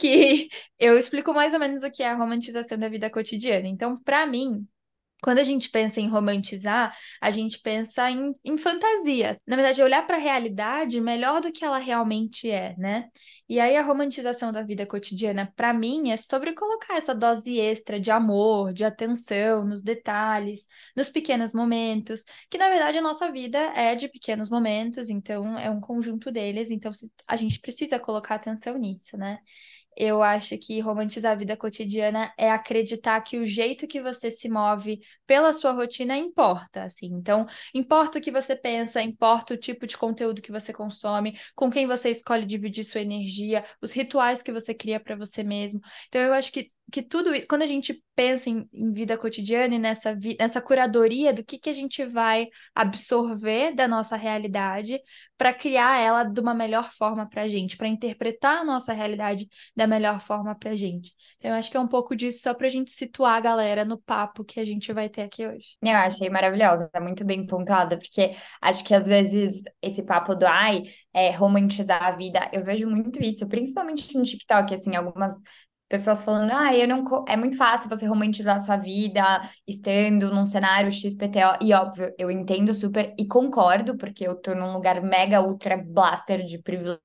que 0.00 0.48
eu 0.78 0.96
explico 0.98 1.32
mais 1.34 1.54
ou 1.54 1.60
menos 1.60 1.82
o 1.82 1.90
que 1.90 2.02
é 2.02 2.08
a 2.08 2.16
romantização 2.16 2.78
da 2.78 2.88
vida 2.88 3.10
cotidiana. 3.10 3.68
Então, 3.68 3.94
para 4.02 4.26
mim, 4.26 4.66
quando 5.22 5.38
a 5.38 5.42
gente 5.42 5.70
pensa 5.70 6.00
em 6.00 6.08
romantizar, 6.08 6.96
a 7.20 7.30
gente 7.30 7.60
pensa 7.60 8.10
em, 8.10 8.32
em 8.44 8.56
fantasias. 8.56 9.38
Na 9.46 9.56
verdade, 9.56 9.82
olhar 9.82 10.06
para 10.06 10.16
a 10.16 10.20
realidade 10.20 11.00
melhor 11.00 11.40
do 11.40 11.52
que 11.52 11.64
ela 11.64 11.78
realmente 11.78 12.50
é, 12.50 12.74
né? 12.78 13.08
E 13.48 13.60
aí 13.60 13.76
a 13.76 13.82
romantização 13.82 14.50
da 14.52 14.62
vida 14.62 14.86
cotidiana, 14.86 15.52
para 15.54 15.74
mim, 15.74 16.10
é 16.10 16.16
sobre 16.16 16.54
colocar 16.54 16.96
essa 16.96 17.14
dose 17.14 17.58
extra 17.58 18.00
de 18.00 18.10
amor, 18.10 18.72
de 18.72 18.84
atenção 18.84 19.64
nos 19.66 19.82
detalhes, 19.82 20.66
nos 20.96 21.10
pequenos 21.10 21.52
momentos, 21.52 22.24
que 22.48 22.56
na 22.56 22.68
verdade 22.70 22.98
a 22.98 23.02
nossa 23.02 23.30
vida 23.30 23.58
é 23.58 23.94
de 23.94 24.08
pequenos 24.08 24.48
momentos, 24.48 25.10
então 25.10 25.58
é 25.58 25.70
um 25.70 25.80
conjunto 25.80 26.30
deles, 26.30 26.70
então 26.70 26.92
a 27.26 27.36
gente 27.36 27.60
precisa 27.60 27.98
colocar 27.98 28.36
atenção 28.36 28.78
nisso, 28.78 29.16
né? 29.18 29.38
Eu 29.96 30.22
acho 30.22 30.56
que 30.58 30.80
romantizar 30.80 31.32
a 31.32 31.34
vida 31.34 31.56
cotidiana 31.56 32.32
é 32.38 32.50
acreditar 32.50 33.20
que 33.20 33.38
o 33.38 33.46
jeito 33.46 33.86
que 33.86 34.00
você 34.00 34.30
se 34.30 34.48
move 34.48 35.00
pela 35.26 35.52
sua 35.52 35.72
rotina 35.72 36.16
importa, 36.16 36.84
assim. 36.84 37.08
Então, 37.08 37.46
importa 37.74 38.18
o 38.18 38.22
que 38.22 38.30
você 38.30 38.56
pensa, 38.56 39.02
importa 39.02 39.54
o 39.54 39.56
tipo 39.56 39.86
de 39.86 39.96
conteúdo 39.98 40.40
que 40.40 40.52
você 40.52 40.72
consome, 40.72 41.38
com 41.54 41.70
quem 41.70 41.86
você 41.86 42.10
escolhe 42.10 42.46
dividir 42.46 42.84
sua 42.84 43.00
energia, 43.02 43.64
os 43.82 43.92
rituais 43.92 44.42
que 44.42 44.52
você 44.52 44.72
cria 44.72 44.98
para 45.00 45.16
você 45.16 45.42
mesmo. 45.42 45.80
Então, 46.08 46.20
eu 46.22 46.32
acho 46.32 46.52
que 46.52 46.70
que 46.90 47.02
tudo 47.02 47.34
isso, 47.34 47.46
quando 47.48 47.62
a 47.62 47.66
gente 47.66 48.02
pensa 48.14 48.50
em, 48.50 48.68
em 48.72 48.92
vida 48.92 49.16
cotidiana 49.16 49.74
e 49.74 49.78
nessa, 49.78 50.14
vi, 50.14 50.36
nessa 50.38 50.60
curadoria 50.60 51.32
do 51.32 51.44
que, 51.44 51.58
que 51.58 51.70
a 51.70 51.72
gente 51.72 52.04
vai 52.04 52.48
absorver 52.74 53.74
da 53.74 53.88
nossa 53.88 54.16
realidade 54.16 55.00
para 55.38 55.54
criar 55.54 55.98
ela 55.98 56.24
de 56.24 56.38
uma 56.38 56.52
melhor 56.52 56.92
forma 56.92 57.26
para 57.28 57.42
a 57.42 57.48
gente, 57.48 57.76
para 57.76 57.88
interpretar 57.88 58.58
a 58.58 58.64
nossa 58.64 58.92
realidade 58.92 59.48
da 59.74 59.86
melhor 59.86 60.20
forma 60.20 60.54
para 60.54 60.72
a 60.72 60.76
gente. 60.76 61.14
Então, 61.38 61.52
eu 61.52 61.56
acho 61.56 61.70
que 61.70 61.76
é 61.76 61.80
um 61.80 61.88
pouco 61.88 62.14
disso 62.14 62.42
só 62.42 62.52
para 62.52 62.66
a 62.66 62.70
gente 62.70 62.90
situar 62.90 63.36
a 63.36 63.40
galera 63.40 63.84
no 63.84 63.96
papo 63.96 64.44
que 64.44 64.60
a 64.60 64.64
gente 64.64 64.92
vai 64.92 65.08
ter 65.08 65.22
aqui 65.22 65.46
hoje. 65.46 65.78
Eu 65.82 65.96
achei 65.96 66.28
maravilhosa, 66.28 66.90
tá 66.92 67.00
muito 67.00 67.24
bem 67.24 67.46
pontuada, 67.46 67.96
porque 67.96 68.34
acho 68.60 68.84
que 68.84 68.94
às 68.94 69.06
vezes 69.06 69.62
esse 69.80 70.02
papo 70.02 70.34
do 70.34 70.46
ai, 70.46 70.82
é, 71.14 71.30
romantizar 71.30 72.02
a 72.02 72.10
vida, 72.10 72.50
eu 72.52 72.62
vejo 72.62 72.86
muito 72.86 73.22
isso, 73.22 73.46
principalmente 73.48 74.14
no 74.16 74.22
TikTok, 74.22 74.74
assim, 74.74 74.94
algumas 74.94 75.32
pessoas 75.90 76.24
falando, 76.24 76.52
ah, 76.52 76.74
eu 76.76 76.88
não. 76.88 77.04
É 77.28 77.36
muito 77.36 77.58
fácil 77.58 77.90
você 77.90 78.06
romantizar 78.06 78.56
a 78.56 78.60
sua 78.60 78.78
vida 78.78 79.22
estando 79.68 80.34
num 80.34 80.46
cenário 80.46 80.90
XPTO. 80.92 81.58
E 81.60 81.74
óbvio, 81.74 82.14
eu 82.18 82.30
entendo 82.30 82.72
super 82.74 83.14
e 83.18 83.26
concordo, 83.28 83.98
porque 83.98 84.26
eu 84.26 84.36
tô 84.36 84.54
num 84.54 84.72
lugar 84.72 85.02
mega 85.02 85.42
ultra 85.42 85.76
blaster 85.76 86.44
de 86.44 86.58
privilégio 86.62 87.00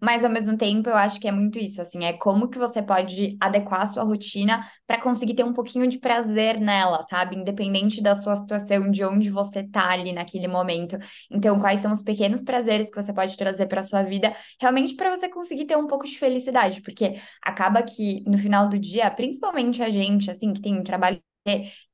mas 0.00 0.24
ao 0.24 0.30
mesmo 0.30 0.56
tempo 0.56 0.88
eu 0.88 0.96
acho 0.96 1.20
que 1.20 1.28
é 1.28 1.32
muito 1.32 1.58
isso, 1.58 1.80
assim, 1.80 2.04
é 2.04 2.12
como 2.14 2.48
que 2.48 2.58
você 2.58 2.82
pode 2.82 3.36
adequar 3.40 3.82
a 3.82 3.86
sua 3.86 4.02
rotina 4.02 4.60
para 4.86 5.00
conseguir 5.00 5.34
ter 5.34 5.44
um 5.44 5.52
pouquinho 5.52 5.86
de 5.88 5.98
prazer 5.98 6.60
nela, 6.60 7.02
sabe? 7.08 7.36
Independente 7.36 8.02
da 8.02 8.14
sua 8.14 8.36
situação, 8.36 8.90
de 8.90 9.04
onde 9.04 9.30
você 9.30 9.62
tá 9.62 9.90
ali 9.90 10.12
naquele 10.12 10.48
momento. 10.48 10.96
Então, 11.30 11.58
quais 11.60 11.80
são 11.80 11.92
os 11.92 12.02
pequenos 12.02 12.42
prazeres 12.42 12.90
que 12.90 13.00
você 13.02 13.12
pode 13.12 13.36
trazer 13.36 13.66
para 13.66 13.82
sua 13.82 14.02
vida, 14.02 14.32
realmente 14.60 14.94
para 14.94 15.10
você 15.10 15.28
conseguir 15.28 15.66
ter 15.66 15.76
um 15.76 15.86
pouco 15.86 16.06
de 16.06 16.18
felicidade, 16.18 16.82
porque 16.82 17.14
acaba 17.42 17.82
que 17.82 18.22
no 18.26 18.38
final 18.38 18.68
do 18.68 18.78
dia, 18.78 19.10
principalmente 19.10 19.82
a 19.82 19.90
gente, 19.90 20.30
assim, 20.30 20.52
que 20.52 20.60
tem 20.60 20.78
um 20.78 20.82
trabalho 20.82 21.20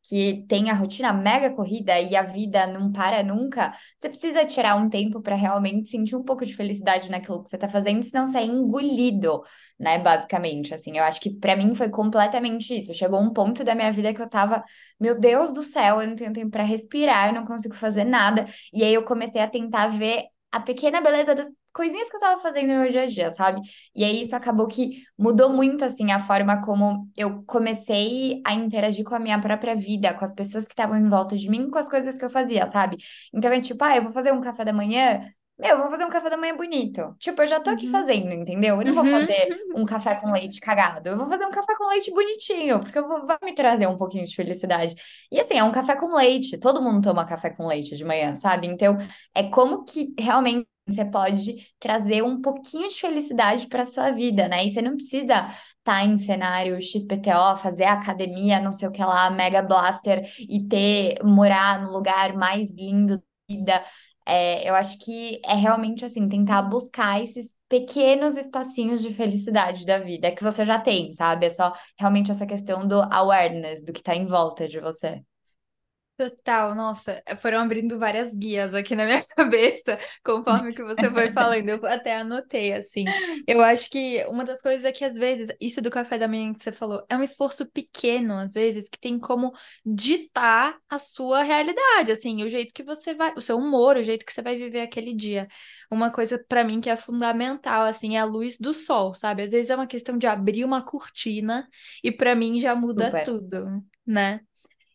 que 0.02 0.44
tem 0.48 0.70
a 0.70 0.74
rotina 0.74 1.12
mega 1.12 1.50
corrida 1.54 1.98
e 2.00 2.16
a 2.16 2.22
vida 2.22 2.66
não 2.66 2.90
para 2.92 3.22
nunca, 3.22 3.72
você 3.98 4.08
precisa 4.08 4.44
tirar 4.44 4.76
um 4.76 4.88
tempo 4.88 5.20
para 5.20 5.36
realmente 5.36 5.90
sentir 5.90 6.16
um 6.16 6.22
pouco 6.22 6.44
de 6.46 6.54
felicidade 6.54 7.10
naquilo 7.10 7.42
que 7.42 7.50
você 7.50 7.56
está 7.56 7.68
fazendo, 7.68 8.02
senão 8.02 8.26
você 8.26 8.38
é 8.38 8.44
engolido, 8.44 9.42
né? 9.78 9.98
Basicamente, 9.98 10.72
assim, 10.74 10.96
eu 10.96 11.04
acho 11.04 11.20
que 11.20 11.30
para 11.30 11.56
mim 11.56 11.74
foi 11.74 11.90
completamente 11.90 12.78
isso. 12.78 12.94
Chegou 12.94 13.20
um 13.20 13.32
ponto 13.32 13.62
da 13.64 13.74
minha 13.74 13.92
vida 13.92 14.14
que 14.14 14.22
eu 14.22 14.28
tava, 14.28 14.64
meu 14.98 15.18
Deus 15.18 15.52
do 15.52 15.62
céu, 15.62 16.00
eu 16.00 16.08
não 16.08 16.16
tenho 16.16 16.32
tempo 16.32 16.50
para 16.50 16.62
respirar, 16.64 17.28
eu 17.28 17.34
não 17.34 17.44
consigo 17.44 17.74
fazer 17.74 18.04
nada. 18.04 18.46
E 18.72 18.82
aí 18.82 18.94
eu 18.94 19.04
comecei 19.04 19.40
a 19.40 19.48
tentar 19.48 19.88
ver 19.88 20.26
a 20.52 20.60
pequena 20.60 21.00
beleza 21.00 21.34
das 21.34 21.46
coisinhas 21.72 22.08
que 22.08 22.16
eu 22.16 22.18
estava 22.20 22.40
fazendo 22.40 22.68
no 22.68 22.80
meu 22.80 22.90
dia 22.90 23.02
a 23.02 23.06
dia, 23.06 23.30
sabe? 23.30 23.60
E 23.94 24.04
aí 24.04 24.20
isso 24.22 24.34
acabou 24.36 24.66
que 24.66 25.02
mudou 25.18 25.50
muito, 25.50 25.84
assim, 25.84 26.10
a 26.12 26.18
forma 26.20 26.60
como 26.62 27.08
eu 27.16 27.42
comecei 27.44 28.40
a 28.46 28.52
interagir 28.54 29.04
com 29.04 29.14
a 29.14 29.18
minha 29.20 29.40
própria 29.40 29.74
vida, 29.74 30.14
com 30.14 30.24
as 30.24 30.32
pessoas 30.32 30.64
que 30.66 30.72
estavam 30.72 30.96
em 30.96 31.08
volta 31.08 31.36
de 31.36 31.48
mim, 31.48 31.70
com 31.70 31.78
as 31.78 31.88
coisas 31.88 32.16
que 32.18 32.24
eu 32.24 32.30
fazia, 32.30 32.66
sabe? 32.66 32.96
Então 33.32 33.50
é 33.52 33.60
tipo, 33.60 33.82
ah, 33.84 33.96
eu 33.96 34.02
vou 34.02 34.12
fazer 34.12 34.32
um 34.32 34.40
café 34.40 34.64
da 34.64 34.72
manhã, 34.72 35.20
meu, 35.60 35.70
eu 35.70 35.78
vou 35.78 35.90
fazer 35.90 36.04
um 36.04 36.08
café 36.08 36.30
da 36.30 36.36
manhã 36.36 36.56
bonito. 36.56 37.14
Tipo, 37.18 37.42
eu 37.42 37.46
já 37.46 37.60
tô 37.60 37.70
aqui 37.70 37.86
uhum. 37.86 37.92
fazendo, 37.92 38.32
entendeu? 38.32 38.80
Eu 38.80 38.86
não 38.86 38.94
vou 38.94 39.04
uhum. 39.04 39.10
fazer 39.10 39.48
um 39.76 39.84
café 39.84 40.14
com 40.14 40.32
leite 40.32 40.58
cagado. 40.58 41.10
Eu 41.10 41.16
vou 41.18 41.28
fazer 41.28 41.44
um 41.44 41.50
café 41.50 41.74
com 41.76 41.86
leite 41.88 42.10
bonitinho, 42.10 42.80
porque 42.80 43.00
vou, 43.00 43.26
vai 43.26 43.38
me 43.42 43.54
trazer 43.54 43.86
um 43.86 43.96
pouquinho 43.96 44.24
de 44.24 44.34
felicidade. 44.34 44.94
E 45.30 45.38
assim, 45.38 45.58
é 45.58 45.62
um 45.62 45.70
café 45.70 45.94
com 45.96 46.14
leite. 46.16 46.58
Todo 46.58 46.80
mundo 46.80 47.02
toma 47.02 47.26
café 47.26 47.50
com 47.50 47.66
leite 47.66 47.94
de 47.94 48.04
manhã, 48.04 48.34
sabe? 48.36 48.66
Então, 48.66 48.96
é 49.34 49.42
como 49.44 49.84
que 49.84 50.14
realmente 50.18 50.66
você 50.88 51.04
pode 51.04 51.72
trazer 51.78 52.22
um 52.22 52.40
pouquinho 52.40 52.88
de 52.88 52.94
felicidade 52.94 53.68
para 53.68 53.84
sua 53.84 54.10
vida, 54.10 54.48
né? 54.48 54.64
E 54.64 54.70
você 54.70 54.82
não 54.82 54.96
precisa 54.96 55.34
estar 55.34 55.54
tá 55.84 56.04
em 56.04 56.18
cenário 56.18 56.80
XPTO, 56.80 57.56
fazer 57.58 57.84
academia, 57.84 58.60
não 58.60 58.72
sei 58.72 58.88
o 58.88 58.92
que 58.92 59.02
lá, 59.02 59.30
mega 59.30 59.62
blaster 59.62 60.22
e 60.38 60.66
ter 60.66 61.22
morar 61.22 61.82
no 61.82 61.92
lugar 61.92 62.34
mais 62.34 62.72
lindo 62.74 63.18
da 63.18 63.22
vida. 63.48 63.84
É, 64.26 64.68
eu 64.68 64.74
acho 64.74 64.98
que 64.98 65.40
é 65.44 65.54
realmente 65.54 66.04
assim, 66.04 66.28
tentar 66.28 66.62
buscar 66.62 67.22
esses 67.22 67.52
pequenos 67.68 68.36
espacinhos 68.36 69.02
de 69.02 69.12
felicidade 69.14 69.84
da 69.86 69.98
vida 69.98 70.30
que 70.34 70.42
você 70.42 70.64
já 70.64 70.78
tem, 70.78 71.14
sabe? 71.14 71.46
É 71.46 71.50
só 71.50 71.72
realmente 71.98 72.30
essa 72.30 72.46
questão 72.46 72.86
do 72.86 73.00
awareness, 73.12 73.84
do 73.84 73.92
que 73.92 74.00
está 74.00 74.14
em 74.14 74.24
volta 74.24 74.68
de 74.68 74.80
você. 74.80 75.22
Total, 76.20 76.74
nossa, 76.74 77.22
foram 77.40 77.60
abrindo 77.60 77.98
várias 77.98 78.34
guias 78.34 78.74
aqui 78.74 78.94
na 78.94 79.06
minha 79.08 79.24
cabeça, 79.24 79.98
conforme 80.22 80.74
que 80.74 80.82
você 80.82 81.10
foi 81.10 81.32
falando, 81.32 81.66
eu 81.70 81.86
até 81.86 82.18
anotei, 82.18 82.74
assim. 82.74 83.06
Eu 83.46 83.62
acho 83.62 83.88
que 83.88 84.22
uma 84.26 84.44
das 84.44 84.60
coisas 84.60 84.84
é 84.84 84.92
que, 84.92 85.02
às 85.02 85.16
vezes, 85.16 85.48
isso 85.58 85.80
do 85.80 85.90
café 85.90 86.18
da 86.18 86.28
manhã 86.28 86.52
que 86.52 86.62
você 86.62 86.72
falou, 86.72 87.02
é 87.08 87.16
um 87.16 87.22
esforço 87.22 87.64
pequeno, 87.70 88.34
às 88.34 88.52
vezes, 88.52 88.86
que 88.86 89.00
tem 89.00 89.18
como 89.18 89.50
ditar 89.82 90.76
a 90.90 90.98
sua 90.98 91.42
realidade, 91.42 92.12
assim, 92.12 92.42
o 92.42 92.50
jeito 92.50 92.74
que 92.74 92.82
você 92.82 93.14
vai, 93.14 93.32
o 93.34 93.40
seu 93.40 93.56
humor, 93.56 93.96
o 93.96 94.02
jeito 94.02 94.26
que 94.26 94.32
você 94.34 94.42
vai 94.42 94.56
viver 94.56 94.82
aquele 94.82 95.14
dia. 95.14 95.48
Uma 95.90 96.12
coisa, 96.12 96.38
para 96.46 96.62
mim, 96.62 96.82
que 96.82 96.90
é 96.90 96.96
fundamental, 96.96 97.86
assim, 97.86 98.18
é 98.18 98.20
a 98.20 98.26
luz 98.26 98.58
do 98.58 98.74
sol, 98.74 99.14
sabe? 99.14 99.42
Às 99.42 99.52
vezes 99.52 99.70
é 99.70 99.74
uma 99.74 99.86
questão 99.86 100.18
de 100.18 100.26
abrir 100.26 100.66
uma 100.66 100.84
cortina 100.84 101.66
e, 102.04 102.12
para 102.12 102.34
mim, 102.34 102.60
já 102.60 102.76
muda 102.76 103.06
Super. 103.06 103.24
tudo, 103.24 103.82
né? 104.06 104.40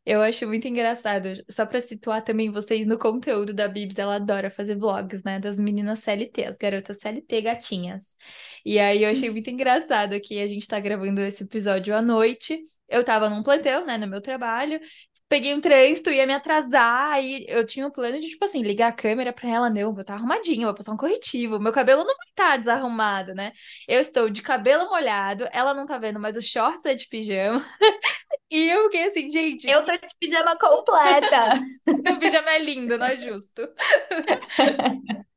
Eu 0.05 0.21
acho 0.21 0.45
muito 0.47 0.67
engraçado. 0.67 1.29
Só 1.49 1.65
para 1.65 1.81
situar 1.81 2.23
também 2.23 2.51
vocês 2.51 2.85
no 2.85 2.97
conteúdo 2.99 3.53
da 3.53 3.67
Bibs, 3.67 3.97
ela 3.97 4.15
adora 4.15 4.51
fazer 4.51 4.75
vlogs, 4.77 5.23
né? 5.23 5.39
Das 5.39 5.57
meninas 5.59 5.99
CLT, 5.99 6.43
as 6.45 6.57
garotas 6.57 6.97
CLT 6.99 7.41
gatinhas. 7.41 8.15
E 8.63 8.77
aí 8.79 9.03
eu 9.03 9.09
achei 9.09 9.29
muito 9.31 9.49
engraçado 9.49 10.19
que 10.21 10.39
a 10.39 10.47
gente 10.47 10.67
tá 10.67 10.79
gravando 10.79 11.21
esse 11.21 11.43
episódio 11.43 11.95
à 11.95 12.01
noite. 12.01 12.61
Eu 12.87 13.03
tava 13.03 13.29
num 13.29 13.41
plantão, 13.41 13.85
né, 13.85 13.97
no 13.97 14.07
meu 14.07 14.21
trabalho. 14.21 14.79
Peguei 15.27 15.53
um 15.55 15.61
trânsito, 15.61 16.11
ia 16.11 16.27
me 16.27 16.33
atrasar, 16.33 17.13
aí 17.13 17.45
eu 17.49 17.65
tinha 17.65 17.87
um 17.87 17.91
plano 17.91 18.19
de, 18.19 18.29
tipo 18.29 18.45
assim, 18.45 18.61
ligar 18.61 18.89
a 18.89 18.95
câmera 18.95 19.33
pra 19.33 19.49
ela, 19.49 19.69
não, 19.71 19.91
vou 19.91 20.01
estar 20.01 20.13
tá 20.13 20.19
arrumadinha, 20.19 20.67
vou 20.67 20.75
passar 20.75 20.93
um 20.93 20.97
corretivo, 20.97 21.59
meu 21.59 21.73
cabelo 21.73 22.03
não 22.03 22.15
vai 22.15 22.27
estar 22.29 22.51
tá 22.51 22.57
desarrumado, 22.57 23.33
né? 23.33 23.51
Eu 23.87 23.99
estou 23.99 24.29
de 24.29 24.43
cabelo 24.43 24.87
molhado, 24.87 25.47
ela 25.51 25.73
não 25.73 25.87
tá 25.87 25.97
vendo, 25.97 26.19
mas 26.19 26.37
os 26.37 26.45
shorts 26.45 26.85
é 26.85 26.93
de 26.93 27.07
pijama, 27.07 27.65
E 28.49 28.69
eu 28.69 28.83
fiquei 28.85 29.05
assim, 29.05 29.29
gente. 29.29 29.67
Eu 29.67 29.83
tô 29.83 29.91
de 29.91 30.15
pijama 30.19 30.57
completa. 30.57 31.55
Meu 32.05 32.19
pijama 32.19 32.51
é 32.51 32.59
lindo, 32.59 32.97
não 32.97 33.05
é 33.07 33.15
justo. 33.15 33.61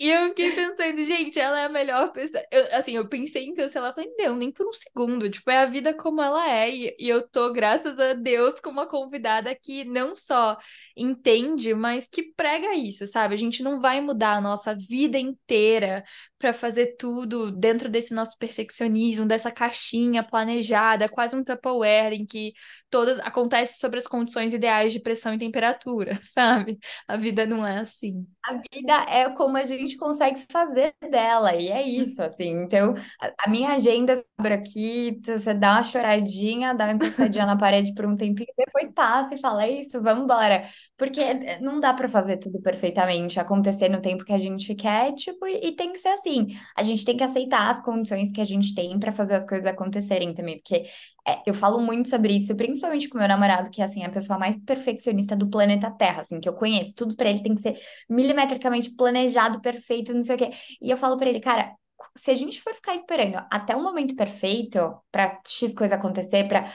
E 0.00 0.08
eu 0.10 0.28
fiquei 0.28 0.52
pensando, 0.54 1.04
gente, 1.04 1.38
ela 1.38 1.60
é 1.60 1.64
a 1.66 1.68
melhor 1.68 2.10
pessoa. 2.10 2.42
Eu, 2.50 2.74
assim, 2.78 2.92
eu 2.96 3.06
pensei 3.06 3.44
em 3.44 3.54
cancelar, 3.54 3.94
falei, 3.94 4.10
não, 4.18 4.34
nem 4.34 4.50
por 4.50 4.66
um 4.66 4.72
segundo. 4.72 5.30
Tipo, 5.30 5.50
é 5.50 5.58
a 5.58 5.66
vida 5.66 5.92
como 5.92 6.22
ela 6.22 6.48
é. 6.50 6.70
E, 6.74 6.96
e 6.98 7.06
eu 7.08 7.28
tô, 7.28 7.52
graças 7.52 7.98
a 7.98 8.14
Deus, 8.14 8.58
com 8.60 8.70
uma 8.70 8.88
convidada 8.88 9.54
que 9.54 9.84
não 9.84 10.16
só 10.16 10.56
entende, 10.96 11.74
mas 11.74 12.08
que 12.08 12.32
prega 12.34 12.74
isso, 12.74 13.06
sabe? 13.06 13.34
A 13.34 13.38
gente 13.38 13.62
não 13.62 13.80
vai 13.80 14.00
mudar 14.00 14.36
a 14.36 14.40
nossa 14.40 14.74
vida 14.74 15.18
inteira 15.18 16.04
para 16.38 16.52
fazer 16.52 16.96
tudo 16.96 17.50
dentro 17.50 17.88
desse 17.88 18.14
nosso 18.14 18.36
perfeccionismo, 18.38 19.26
dessa 19.26 19.50
caixinha 19.50 20.24
planejada, 20.24 21.08
quase 21.08 21.36
um 21.36 21.44
Tupperware 21.44 22.14
em 22.14 22.24
que 22.24 22.52
todas 22.88 23.20
acontece 23.20 23.78
sobre 23.78 23.98
as 23.98 24.06
condições 24.06 24.54
ideais 24.54 24.92
de 24.92 25.00
pressão 25.00 25.34
e 25.34 25.38
temperatura, 25.38 26.18
sabe? 26.22 26.78
A 27.06 27.16
vida 27.16 27.44
não 27.46 27.66
é 27.66 27.78
assim. 27.78 28.26
A 28.44 28.54
vida 28.54 28.94
é 29.08 29.28
como 29.30 29.56
a 29.56 29.62
gente 29.64 29.96
consegue 29.96 30.40
fazer 30.50 30.94
dela, 31.10 31.54
e 31.54 31.68
é 31.68 31.82
isso, 31.82 32.22
assim. 32.22 32.50
Então, 32.62 32.94
a, 33.38 33.48
minha 33.50 33.72
agenda 33.72 34.16
sobre 34.16 34.54
aqui, 34.54 35.20
você 35.24 35.52
dá 35.52 35.72
uma 35.74 35.82
choradinha, 35.82 36.74
dá 36.74 36.84
uma 36.86 36.92
encostadinha 36.94 37.46
na 37.46 37.56
parede 37.56 37.94
por 37.94 38.06
um 38.06 38.16
tempinho, 38.16 38.48
depois 38.56 38.90
passa 38.92 39.34
e 39.34 39.40
fala, 39.40 39.64
é 39.64 39.70
isso, 39.70 40.00
vamos 40.02 40.24
embora. 40.24 40.62
Porque 40.96 41.20
não 41.60 41.80
dá 41.80 41.92
para 41.94 42.08
fazer 42.08 42.36
tudo 42.38 42.60
perfeitamente, 42.60 43.40
acontecer 43.40 43.88
no 43.88 44.00
tempo 44.00 44.24
que 44.24 44.32
a 44.32 44.38
gente 44.38 44.74
quer, 44.74 45.12
tipo, 45.14 45.46
e, 45.46 45.68
e 45.68 45.72
tem 45.72 45.92
que 45.92 45.98
ser 45.98 46.08
assim 46.08 46.48
a 46.76 46.82
gente 46.82 47.04
tem 47.04 47.16
que 47.16 47.24
aceitar 47.24 47.68
as 47.68 47.82
condições 47.82 48.32
que 48.32 48.40
a 48.40 48.44
gente 48.44 48.74
tem 48.74 48.98
para 48.98 49.12
fazer 49.12 49.34
as 49.34 49.46
coisas 49.46 49.66
acontecerem 49.66 50.34
também, 50.34 50.58
porque 50.58 50.86
é, 51.26 51.42
eu 51.46 51.54
falo 51.54 51.80
muito 51.80 52.08
sobre 52.08 52.34
isso, 52.34 52.54
principalmente 52.56 53.08
com 53.08 53.18
meu 53.18 53.28
namorado, 53.28 53.70
que 53.70 53.82
é 53.82 53.84
assim, 53.84 54.04
a 54.04 54.10
pessoa 54.10 54.38
mais 54.38 54.56
perfeccionista 54.64 55.36
do 55.36 55.48
planeta 55.48 55.90
Terra, 55.90 56.22
assim, 56.22 56.40
que 56.40 56.48
eu 56.48 56.54
conheço. 56.54 56.94
Tudo 56.94 57.14
para 57.16 57.28
ele 57.28 57.42
tem 57.42 57.54
que 57.54 57.60
ser 57.60 57.78
milimetricamente 58.08 58.90
planejado, 58.94 59.60
perfeito, 59.60 60.14
não 60.14 60.22
sei 60.22 60.36
o 60.36 60.38
quê. 60.38 60.50
E 60.80 60.90
eu 60.90 60.96
falo 60.96 61.16
para 61.16 61.28
ele, 61.28 61.40
cara, 61.40 61.74
se 62.16 62.30
a 62.30 62.34
gente 62.34 62.60
for 62.62 62.74
ficar 62.74 62.94
esperando 62.94 63.44
até 63.50 63.76
o 63.76 63.82
momento 63.82 64.16
perfeito 64.16 64.96
para 65.12 65.38
X 65.46 65.74
coisa 65.74 65.96
acontecer, 65.96 66.48
para 66.48 66.70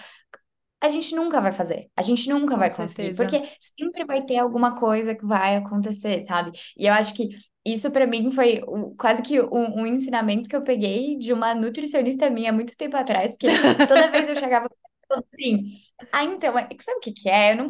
a 0.86 0.89
gente 0.89 1.15
nunca 1.15 1.42
vai 1.42 1.51
fazer. 1.51 1.89
A 1.96 2.01
gente 2.01 2.30
nunca 2.30 2.54
Com 2.54 2.60
vai 2.60 2.70
conseguir, 2.70 3.15
certeza. 3.15 3.24
porque 3.24 3.58
sempre 3.77 4.06
vai 4.06 4.24
ter 4.25 4.38
alguma 4.38 4.75
coisa 4.75 5.15
que 5.15 5.25
vai 5.25 5.56
acontecer, 5.56 6.25
sabe? 6.25 6.51
E 6.77 6.88
eu 6.88 6.94
acho 6.94 7.13
que 7.13 7.30
isso 7.65 7.89
para 7.92 8.06
mim 8.06 8.30
foi 8.32 8.62
quase 8.98 9.22
que 9.22 9.42
um, 9.42 9.82
um, 9.82 9.88
ensinamento 9.88 10.48
que 10.48 10.56
eu 10.56 10.63
peguei 10.63 11.18
de 11.18 11.34
uma 11.34 11.56
nutricionista 11.56 12.30
minha 12.30 12.54
muito 12.54 12.77
tempo 12.77 12.96
atrás, 12.96 13.32
porque 13.32 13.48
toda 13.88 14.08
vez 14.10 14.30
eu 14.30 14.36
chegava 14.36 14.68
assim, 15.10 15.63
ah, 16.12 16.24
então, 16.24 16.58
é, 16.58 16.68
sabe 16.84 16.98
o 16.98 17.01
que 17.01 17.12
que 17.13 17.30
é? 17.30 17.54
Eu 17.54 17.58
não 17.58 17.70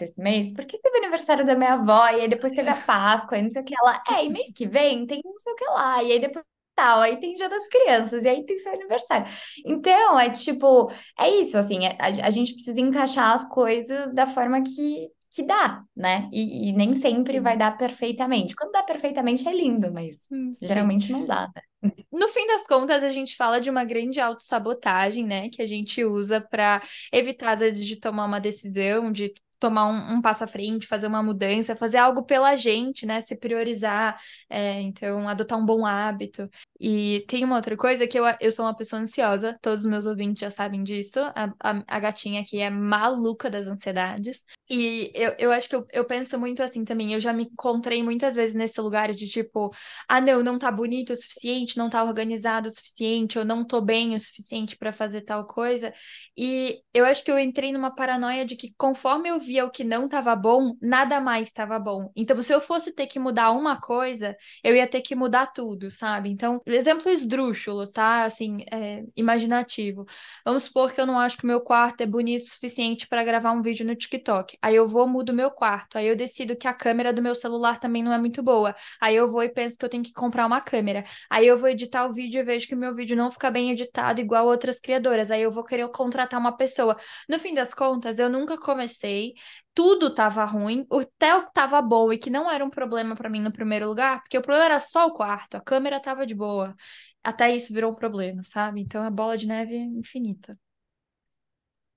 esse 0.00 0.18
mês, 0.20 0.52
porque 0.54 0.78
teve 0.78 0.98
aniversário 0.98 1.44
da 1.44 1.54
minha 1.54 1.74
avó, 1.74 2.08
e 2.08 2.22
aí 2.22 2.28
depois 2.28 2.52
teve 2.52 2.70
a 2.70 2.76
Páscoa, 2.76 3.36
e 3.38 3.42
não 3.42 3.50
sei 3.50 3.62
o 3.62 3.64
que 3.64 3.74
lá. 3.82 4.02
É, 4.08 4.24
e 4.24 4.28
mês 4.30 4.50
que 4.54 4.66
vem 4.66 5.06
tem 5.06 5.20
não 5.22 5.38
sei 5.38 5.52
o 5.52 5.56
que 5.56 5.64
lá, 5.66 6.02
e 6.02 6.12
aí 6.12 6.20
depois 6.20 6.44
tal, 6.80 7.00
aí 7.00 7.20
tem 7.20 7.34
Dia 7.34 7.48
das 7.48 7.66
Crianças, 7.68 8.24
e 8.24 8.28
aí 8.28 8.44
tem 8.44 8.58
seu 8.58 8.72
aniversário. 8.72 9.30
Então, 9.64 10.18
é 10.18 10.30
tipo, 10.30 10.90
é 11.18 11.28
isso, 11.28 11.58
assim, 11.58 11.84
é, 11.84 11.96
a, 12.00 12.26
a 12.26 12.30
gente 12.30 12.54
precisa 12.54 12.80
encaixar 12.80 13.32
as 13.32 13.46
coisas 13.48 14.14
da 14.14 14.26
forma 14.26 14.62
que, 14.62 15.08
que 15.30 15.42
dá, 15.42 15.82
né? 15.94 16.28
E, 16.32 16.70
e, 16.70 16.72
nem 16.72 16.94
sempre 16.96 17.38
vai 17.38 17.56
dar 17.56 17.76
perfeitamente. 17.76 18.56
Quando 18.56 18.72
dá 18.72 18.82
perfeitamente 18.82 19.46
é 19.46 19.52
lindo, 19.52 19.92
mas 19.92 20.16
hum, 20.30 20.52
Sim. 20.52 20.66
geralmente 20.66 21.12
não 21.12 21.26
dá, 21.26 21.50
né? 21.54 21.92
No 22.12 22.28
fim 22.28 22.46
das 22.46 22.66
contas, 22.66 23.02
a 23.02 23.10
gente 23.10 23.36
fala 23.36 23.60
de 23.60 23.70
uma 23.70 23.84
grande 23.84 24.20
autossabotagem, 24.20 25.24
né? 25.24 25.48
Que 25.48 25.62
a 25.62 25.66
gente 25.66 26.02
usa 26.04 26.40
para 26.40 26.82
evitar, 27.12 27.52
às 27.52 27.60
vezes, 27.60 27.86
de 27.86 27.96
tomar 27.96 28.26
uma 28.26 28.40
decisão, 28.40 29.12
de 29.12 29.32
tomar 29.60 29.86
um, 29.86 30.14
um, 30.14 30.22
passo 30.22 30.42
à 30.42 30.46
frente, 30.46 30.86
fazer 30.86 31.06
uma 31.06 31.22
mudança, 31.22 31.76
fazer 31.76 31.98
algo 31.98 32.24
pela 32.24 32.56
gente, 32.56 33.06
né? 33.06 33.20
Se 33.20 33.36
priorizar, 33.36 34.18
é, 34.48 34.80
então 34.80 35.28
adotar 35.28 35.58
um 35.58 35.64
bom 35.64 35.84
hábito. 35.86 36.48
E 36.80 37.24
tem 37.28 37.44
uma 37.44 37.56
outra 37.56 37.76
coisa 37.76 38.06
que 38.06 38.18
eu, 38.18 38.24
eu 38.40 38.50
sou 38.50 38.64
uma 38.64 38.74
pessoa 38.74 39.02
ansiosa, 39.02 39.58
todos 39.60 39.84
os 39.84 39.90
meus 39.90 40.06
ouvintes 40.06 40.40
já 40.40 40.50
sabem 40.50 40.82
disso. 40.82 41.18
A, 41.34 41.52
a, 41.60 41.82
a 41.86 42.00
gatinha 42.00 42.40
aqui 42.40 42.58
é 42.58 42.70
maluca 42.70 43.50
das 43.50 43.66
ansiedades. 43.66 44.44
E 44.70 45.12
eu, 45.14 45.34
eu 45.38 45.52
acho 45.52 45.68
que 45.68 45.76
eu, 45.76 45.86
eu 45.92 46.04
penso 46.06 46.38
muito 46.38 46.62
assim 46.62 46.84
também. 46.84 47.12
Eu 47.12 47.20
já 47.20 47.32
me 47.32 47.44
encontrei 47.44 48.02
muitas 48.02 48.34
vezes 48.34 48.54
nesse 48.54 48.80
lugar 48.80 49.12
de 49.12 49.28
tipo, 49.28 49.70
ah, 50.08 50.20
não, 50.20 50.42
não 50.42 50.58
tá 50.58 50.70
bonito 50.70 51.12
o 51.12 51.16
suficiente, 51.16 51.76
não 51.76 51.90
tá 51.90 52.02
organizado 52.02 52.68
o 52.68 52.70
suficiente, 52.70 53.38
ou 53.38 53.44
não 53.44 53.62
tô 53.64 53.80
bem 53.80 54.14
o 54.14 54.20
suficiente 54.20 54.76
para 54.76 54.90
fazer 54.92 55.20
tal 55.22 55.46
coisa. 55.46 55.92
E 56.36 56.80
eu 56.94 57.04
acho 57.04 57.24
que 57.24 57.30
eu 57.30 57.38
entrei 57.38 57.72
numa 57.72 57.94
paranoia 57.94 58.44
de 58.44 58.56
que 58.56 58.72
conforme 58.78 59.28
eu 59.28 59.38
via 59.38 59.64
o 59.66 59.70
que 59.70 59.84
não 59.84 60.06
tava 60.08 60.34
bom, 60.34 60.74
nada 60.80 61.20
mais 61.20 61.48
estava 61.48 61.78
bom. 61.78 62.10
Então, 62.16 62.40
se 62.42 62.52
eu 62.54 62.60
fosse 62.60 62.92
ter 62.92 63.06
que 63.06 63.18
mudar 63.18 63.50
uma 63.52 63.80
coisa, 63.80 64.36
eu 64.64 64.74
ia 64.74 64.86
ter 64.86 65.00
que 65.02 65.14
mudar 65.14 65.48
tudo, 65.48 65.90
sabe? 65.90 66.30
Então, 66.30 66.60
exemplo 66.72 67.10
esdrúxulo, 67.10 67.86
tá? 67.86 68.24
Assim, 68.24 68.64
é, 68.72 69.04
imaginativo. 69.16 70.06
Vamos 70.44 70.64
supor 70.64 70.92
que 70.92 71.00
eu 71.00 71.06
não 71.06 71.18
acho 71.18 71.36
que 71.36 71.44
o 71.44 71.46
meu 71.46 71.60
quarto 71.60 72.00
é 72.02 72.06
bonito 72.06 72.44
o 72.44 72.48
suficiente 72.48 73.06
para 73.06 73.24
gravar 73.24 73.52
um 73.52 73.62
vídeo 73.62 73.86
no 73.86 73.94
TikTok. 73.94 74.58
Aí 74.62 74.76
eu 74.76 74.86
vou, 74.86 75.06
mudo 75.06 75.32
meu 75.32 75.50
quarto. 75.50 75.98
Aí 75.98 76.06
eu 76.06 76.16
decido 76.16 76.56
que 76.56 76.66
a 76.68 76.74
câmera 76.74 77.12
do 77.12 77.22
meu 77.22 77.34
celular 77.34 77.78
também 77.78 78.02
não 78.02 78.12
é 78.12 78.18
muito 78.18 78.42
boa. 78.42 78.74
Aí 79.00 79.16
eu 79.16 79.28
vou 79.30 79.42
e 79.42 79.48
penso 79.48 79.76
que 79.78 79.84
eu 79.84 79.88
tenho 79.88 80.02
que 80.02 80.12
comprar 80.12 80.46
uma 80.46 80.60
câmera. 80.60 81.04
Aí 81.28 81.46
eu 81.46 81.58
vou 81.58 81.68
editar 81.68 82.06
o 82.06 82.12
vídeo 82.12 82.40
e 82.40 82.44
vejo 82.44 82.66
que 82.66 82.74
o 82.74 82.78
meu 82.78 82.94
vídeo 82.94 83.16
não 83.16 83.30
fica 83.30 83.50
bem 83.50 83.70
editado 83.70 84.20
igual 84.20 84.46
outras 84.46 84.80
criadoras. 84.80 85.30
Aí 85.30 85.42
eu 85.42 85.50
vou 85.50 85.64
querer 85.64 85.88
contratar 85.90 86.38
uma 86.38 86.56
pessoa. 86.56 86.96
No 87.28 87.38
fim 87.38 87.54
das 87.54 87.74
contas, 87.74 88.18
eu 88.18 88.28
nunca 88.28 88.58
comecei 88.58 89.34
tudo 89.74 90.14
tava 90.14 90.44
ruim, 90.44 90.86
o 90.90 91.04
Theo 91.04 91.48
tava 91.52 91.80
bom 91.82 92.12
e 92.12 92.18
que 92.18 92.30
não 92.30 92.50
era 92.50 92.64
um 92.64 92.70
problema 92.70 93.14
para 93.16 93.30
mim 93.30 93.40
no 93.40 93.52
primeiro 93.52 93.88
lugar, 93.88 94.20
porque 94.22 94.38
o 94.38 94.42
problema 94.42 94.66
era 94.66 94.80
só 94.80 95.06
o 95.06 95.14
quarto, 95.14 95.56
a 95.56 95.60
câmera 95.60 96.00
tava 96.00 96.26
de 96.26 96.34
boa. 96.34 96.74
Até 97.22 97.54
isso 97.54 97.72
virou 97.74 97.92
um 97.92 97.94
problema, 97.94 98.42
sabe? 98.42 98.80
Então 98.80 99.02
a 99.02 99.10
bola 99.10 99.36
de 99.36 99.46
neve 99.46 99.74
é 99.74 99.82
infinita. 99.84 100.58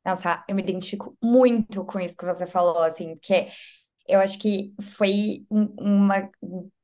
Nossa, 0.06 0.44
eu 0.50 0.56
me 0.56 0.62
identifico 0.62 1.18
muito 1.22 1.86
com 1.86 2.00
isso 2.00 2.16
que 2.18 2.26
você 2.26 2.46
falou, 2.46 2.80
assim, 2.84 3.16
porque 3.16 3.48
eu 4.08 4.20
acho 4.20 4.38
que 4.40 4.74
foi 4.82 5.46
uma 5.50 6.30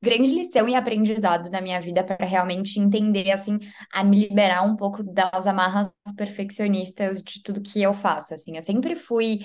grande 0.01 0.31
lição 0.33 0.69
e 0.69 0.75
aprendizado 0.75 1.49
na 1.49 1.61
minha 1.61 1.81
vida 1.81 2.03
para 2.03 2.25
realmente 2.25 2.79
entender, 2.79 3.31
assim, 3.31 3.59
a 3.93 4.03
me 4.05 4.27
liberar 4.27 4.63
um 4.63 4.75
pouco 4.75 5.03
das 5.03 5.45
amarras 5.45 5.89
perfeccionistas 6.15 7.21
de 7.21 7.43
tudo 7.43 7.61
que 7.61 7.81
eu 7.81 7.93
faço, 7.93 8.33
assim. 8.33 8.55
Eu 8.55 8.61
sempre 8.61 8.95
fui 8.95 9.39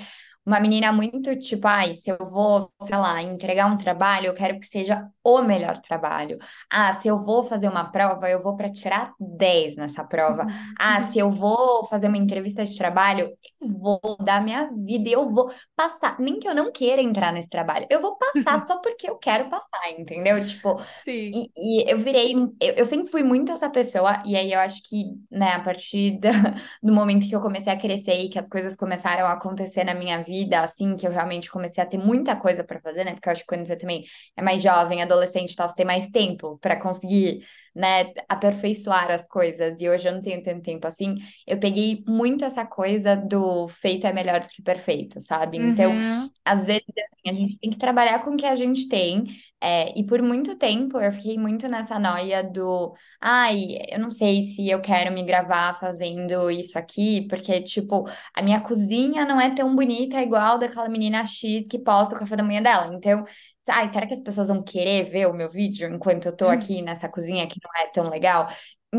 uma 0.45 0.61
menina 0.61 0.93
muito 0.93 1.35
tipo, 1.37 1.67
ai, 1.67 1.95
se 1.95 2.11
eu 2.11 2.19
vou, 2.29 2.61
sei 2.83 2.97
lá, 2.97 3.23
entregar 3.23 3.67
um 3.67 3.77
trabalho, 3.77 4.27
eu 4.27 4.35
quero 4.35 4.59
que 4.59 4.67
seja 4.67 5.09
o 5.23 5.41
melhor 5.41 5.79
trabalho. 5.79 6.39
Ah, 6.71 6.93
se 6.93 7.09
eu 7.09 7.19
vou 7.19 7.43
fazer 7.43 7.69
uma 7.69 7.91
prova, 7.91 8.29
eu 8.29 8.43
vou 8.43 8.55
para 8.55 8.69
tirar 8.69 9.13
10 9.19 9.77
nessa 9.77 10.05
prova. 10.05 10.47
Ah, 10.79 11.01
se 11.01 11.19
eu 11.19 11.31
vou 11.31 11.85
fazer 11.87 12.09
uma 12.09 12.19
entrevista 12.19 12.65
de 12.65 12.77
trabalho, 12.77 13.33
eu 13.61 13.69
vou 13.69 14.17
dar 14.23 14.43
minha 14.43 14.71
vida 14.85 15.09
eu 15.15 15.31
vou 15.31 15.51
passar. 15.75 16.19
Nem 16.21 16.39
que 16.39 16.49
eu 16.49 16.55
não 16.55 16.71
queira 16.71 17.01
entrar 17.01 17.33
nesse 17.33 17.49
trabalho, 17.49 17.87
eu 17.89 18.01
vou 18.01 18.17
passar 18.17 18.67
só 18.67 18.79
porque 18.79 19.09
eu 19.09 19.17
quero 19.17 19.49
passar, 19.49 19.91
entendeu? 19.99 20.45
Tipo, 20.45 20.81
Sim. 21.05 21.31
E, 21.35 21.51
e 21.57 21.91
eu 21.91 21.99
virei, 21.99 22.35
eu, 22.61 22.75
eu, 22.77 22.85
sempre 22.85 23.09
fui 23.09 23.23
muito 23.23 23.53
essa 23.53 23.71
pessoa, 23.71 24.23
e 24.25 24.37
aí 24.37 24.53
eu 24.53 24.61
acho 24.61 24.83
que, 24.89 25.05
né, 25.31 25.53
a 25.53 25.61
partir 25.61 26.19
da, 26.19 26.31
do 26.83 26.93
momento 26.93 27.29
que 27.29 27.35
eu 27.35 27.41
comecei 27.41 27.73
a 27.73 27.79
crescer 27.79 28.19
e 28.21 28.29
que 28.29 28.39
as 28.39 28.49
coisas 28.49 28.77
começaram 28.77 29.27
a 29.27 29.33
acontecer 29.33 29.85
na 29.85 29.95
minha 29.95 30.23
vida, 30.23 30.34
vida, 30.35 30.61
assim, 30.63 30.97
que 30.97 31.07
eu 31.07 31.11
realmente 31.13 31.51
comecei 31.51 31.83
a 31.83 31.87
ter 31.87 31.99
muita 31.99 32.35
coisa 32.37 32.65
para 32.65 32.81
fazer, 32.81 33.05
né? 33.05 33.15
Porque 33.15 33.29
eu 33.29 33.33
acho 33.33 33.43
que 33.43 33.47
quando 33.49 33.67
você 33.67 33.77
também 33.77 34.05
é 34.37 34.43
mais 34.43 34.63
jovem, 34.63 35.03
adolescente 35.03 35.53
e 35.53 35.57
tal, 35.57 35.69
você 35.69 35.77
tem 35.77 35.87
mais 35.87 36.09
tempo 36.09 36.59
para 36.59 36.77
conseguir, 36.81 37.47
né, 37.75 38.13
aperfeiçoar 38.29 39.11
as 39.11 39.27
coisas. 39.27 39.81
E 39.81 39.89
hoje 39.89 40.09
eu 40.09 40.13
não 40.13 40.23
tenho 40.23 40.43
tanto 40.43 40.63
tempo 40.63 40.87
assim. 40.87 41.17
Eu 41.47 41.59
peguei 41.59 42.05
muito 42.07 42.45
essa 42.45 42.65
coisa 42.65 43.17
do 43.17 43.67
feito 43.69 44.07
é 44.07 44.13
melhor 44.13 44.41
do 44.41 44.49
que 44.49 44.63
perfeito, 44.63 45.21
sabe? 45.21 45.59
Então, 45.59 45.91
uhum. 45.91 46.31
às 46.45 46.67
vezes, 46.67 46.87
assim, 46.89 47.31
a 47.31 47.33
gente 47.33 47.59
tem 47.59 47.71
que 47.71 47.79
trabalhar 47.79 48.21
com 48.25 48.31
o 48.31 48.37
que 48.37 48.47
a 48.47 48.55
gente 48.55 48.89
tem. 48.89 49.25
É, 49.61 49.99
e 49.99 50.05
por 50.07 50.21
muito 50.21 50.57
tempo 50.57 51.01
eu 51.01 51.11
fiquei 51.11 51.39
muito 51.39 51.67
nessa 51.69 51.99
noia 51.99 52.45
do 52.45 52.93
ai, 53.19 53.79
eu 53.89 53.99
não 53.99 54.11
sei 54.11 54.43
se 54.43 54.69
eu 54.69 54.79
quero 54.83 55.11
me 55.15 55.25
gravar 55.25 55.73
fazendo 55.81 56.51
isso 56.51 56.79
aqui, 56.79 57.27
porque, 57.29 57.63
tipo, 57.63 58.05
a 58.35 58.43
minha 58.43 58.61
cozinha 58.61 59.25
não 59.25 59.41
é 59.41 59.55
tão 59.55 59.75
bonita 59.75 60.21
igual 60.23 60.59
daquela 60.59 60.89
menina 60.89 61.25
X 61.25 61.67
que 61.67 61.79
posta 61.79 62.15
o 62.15 62.19
café 62.19 62.37
da 62.37 62.43
manhã 62.45 62.61
dela. 62.63 62.95
Então, 62.95 63.25
ai, 63.69 63.93
será 63.93 64.07
que 64.07 64.15
as 64.15 64.21
pessoas 64.21 64.49
vão 64.49 64.63
querer 64.63 65.05
ver 65.05 65.27
o 65.27 65.33
meu 65.33 65.49
vídeo 65.51 65.89
enquanto 65.93 66.27
eu 66.27 66.37
tô 66.37 66.47
hum. 66.47 66.51
aqui 66.51 66.83
nessa 66.83 67.09
cozinha 67.09 67.47
que 67.49 67.59
não 67.63 67.71
é 67.83 67.89
tão 67.91 68.09
legal? 68.09 68.49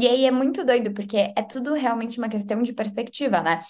E 0.01 0.07
aí 0.07 0.25
é 0.25 0.31
muito 0.31 0.63
doido, 0.65 0.93
porque 0.93 1.15
é 1.17 1.41
tudo 1.43 1.73
realmente 1.73 2.17
uma 2.17 2.27
questão 2.27 2.61
de 2.61 2.73
perspectiva, 2.73 3.41
né? 3.41 3.61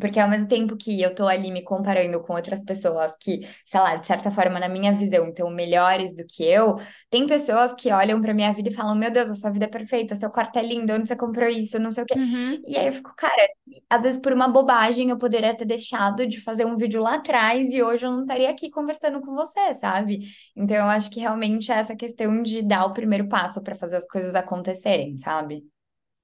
Porque 0.00 0.18
ao 0.18 0.28
mesmo 0.28 0.48
tempo 0.48 0.76
que 0.76 1.00
eu 1.00 1.14
tô 1.14 1.26
ali 1.26 1.50
me 1.50 1.62
comparando 1.62 2.22
com 2.22 2.34
outras 2.34 2.64
pessoas 2.64 3.14
que, 3.20 3.40
sei 3.64 3.80
lá, 3.80 3.96
de 3.96 4.06
certa 4.06 4.30
forma, 4.30 4.58
na 4.58 4.68
minha 4.68 4.92
visão, 4.92 5.28
estão 5.28 5.50
melhores 5.50 6.14
do 6.14 6.24
que 6.26 6.42
eu, 6.42 6.76
tem 7.10 7.26
pessoas 7.26 7.74
que 7.74 7.92
olham 7.92 8.20
pra 8.20 8.34
minha 8.34 8.52
vida 8.52 8.70
e 8.70 8.72
falam: 8.74 8.94
Meu 8.94 9.10
Deus, 9.10 9.30
a 9.30 9.34
sua 9.34 9.50
vida 9.50 9.66
é 9.66 9.68
perfeita, 9.68 10.16
seu 10.16 10.30
quarto 10.30 10.58
é 10.58 10.62
lindo, 10.62 10.92
onde 10.92 11.08
você 11.08 11.16
comprou 11.16 11.48
isso, 11.48 11.78
não 11.78 11.90
sei 11.90 12.04
o 12.04 12.06
quê. 12.06 12.14
Uhum. 12.16 12.60
E 12.66 12.76
aí 12.76 12.86
eu 12.86 12.92
fico, 12.92 13.14
cara, 13.16 13.48
às 13.88 14.02
vezes 14.02 14.20
por 14.20 14.32
uma 14.32 14.48
bobagem 14.48 15.10
eu 15.10 15.18
poderia 15.18 15.54
ter 15.56 15.64
deixado 15.64 16.26
de 16.26 16.40
fazer 16.40 16.64
um 16.64 16.76
vídeo 16.76 17.02
lá 17.02 17.16
atrás 17.16 17.72
e 17.72 17.82
hoje 17.82 18.06
eu 18.06 18.10
não 18.10 18.22
estaria 18.22 18.50
aqui 18.50 18.70
conversando 18.70 19.20
com 19.20 19.34
você, 19.34 19.74
sabe? 19.74 20.20
Então 20.56 20.76
eu 20.76 20.84
acho 20.84 21.10
que 21.10 21.20
realmente 21.20 21.70
é 21.70 21.76
essa 21.76 21.94
questão 21.96 22.42
de 22.42 22.62
dar 22.62 22.86
o 22.86 22.92
primeiro 22.92 23.28
passo 23.28 23.62
para 23.62 23.76
fazer 23.76 23.96
as 23.96 24.06
coisas 24.06 24.34
acontecerem, 24.34 25.16
sabe? 25.18 25.62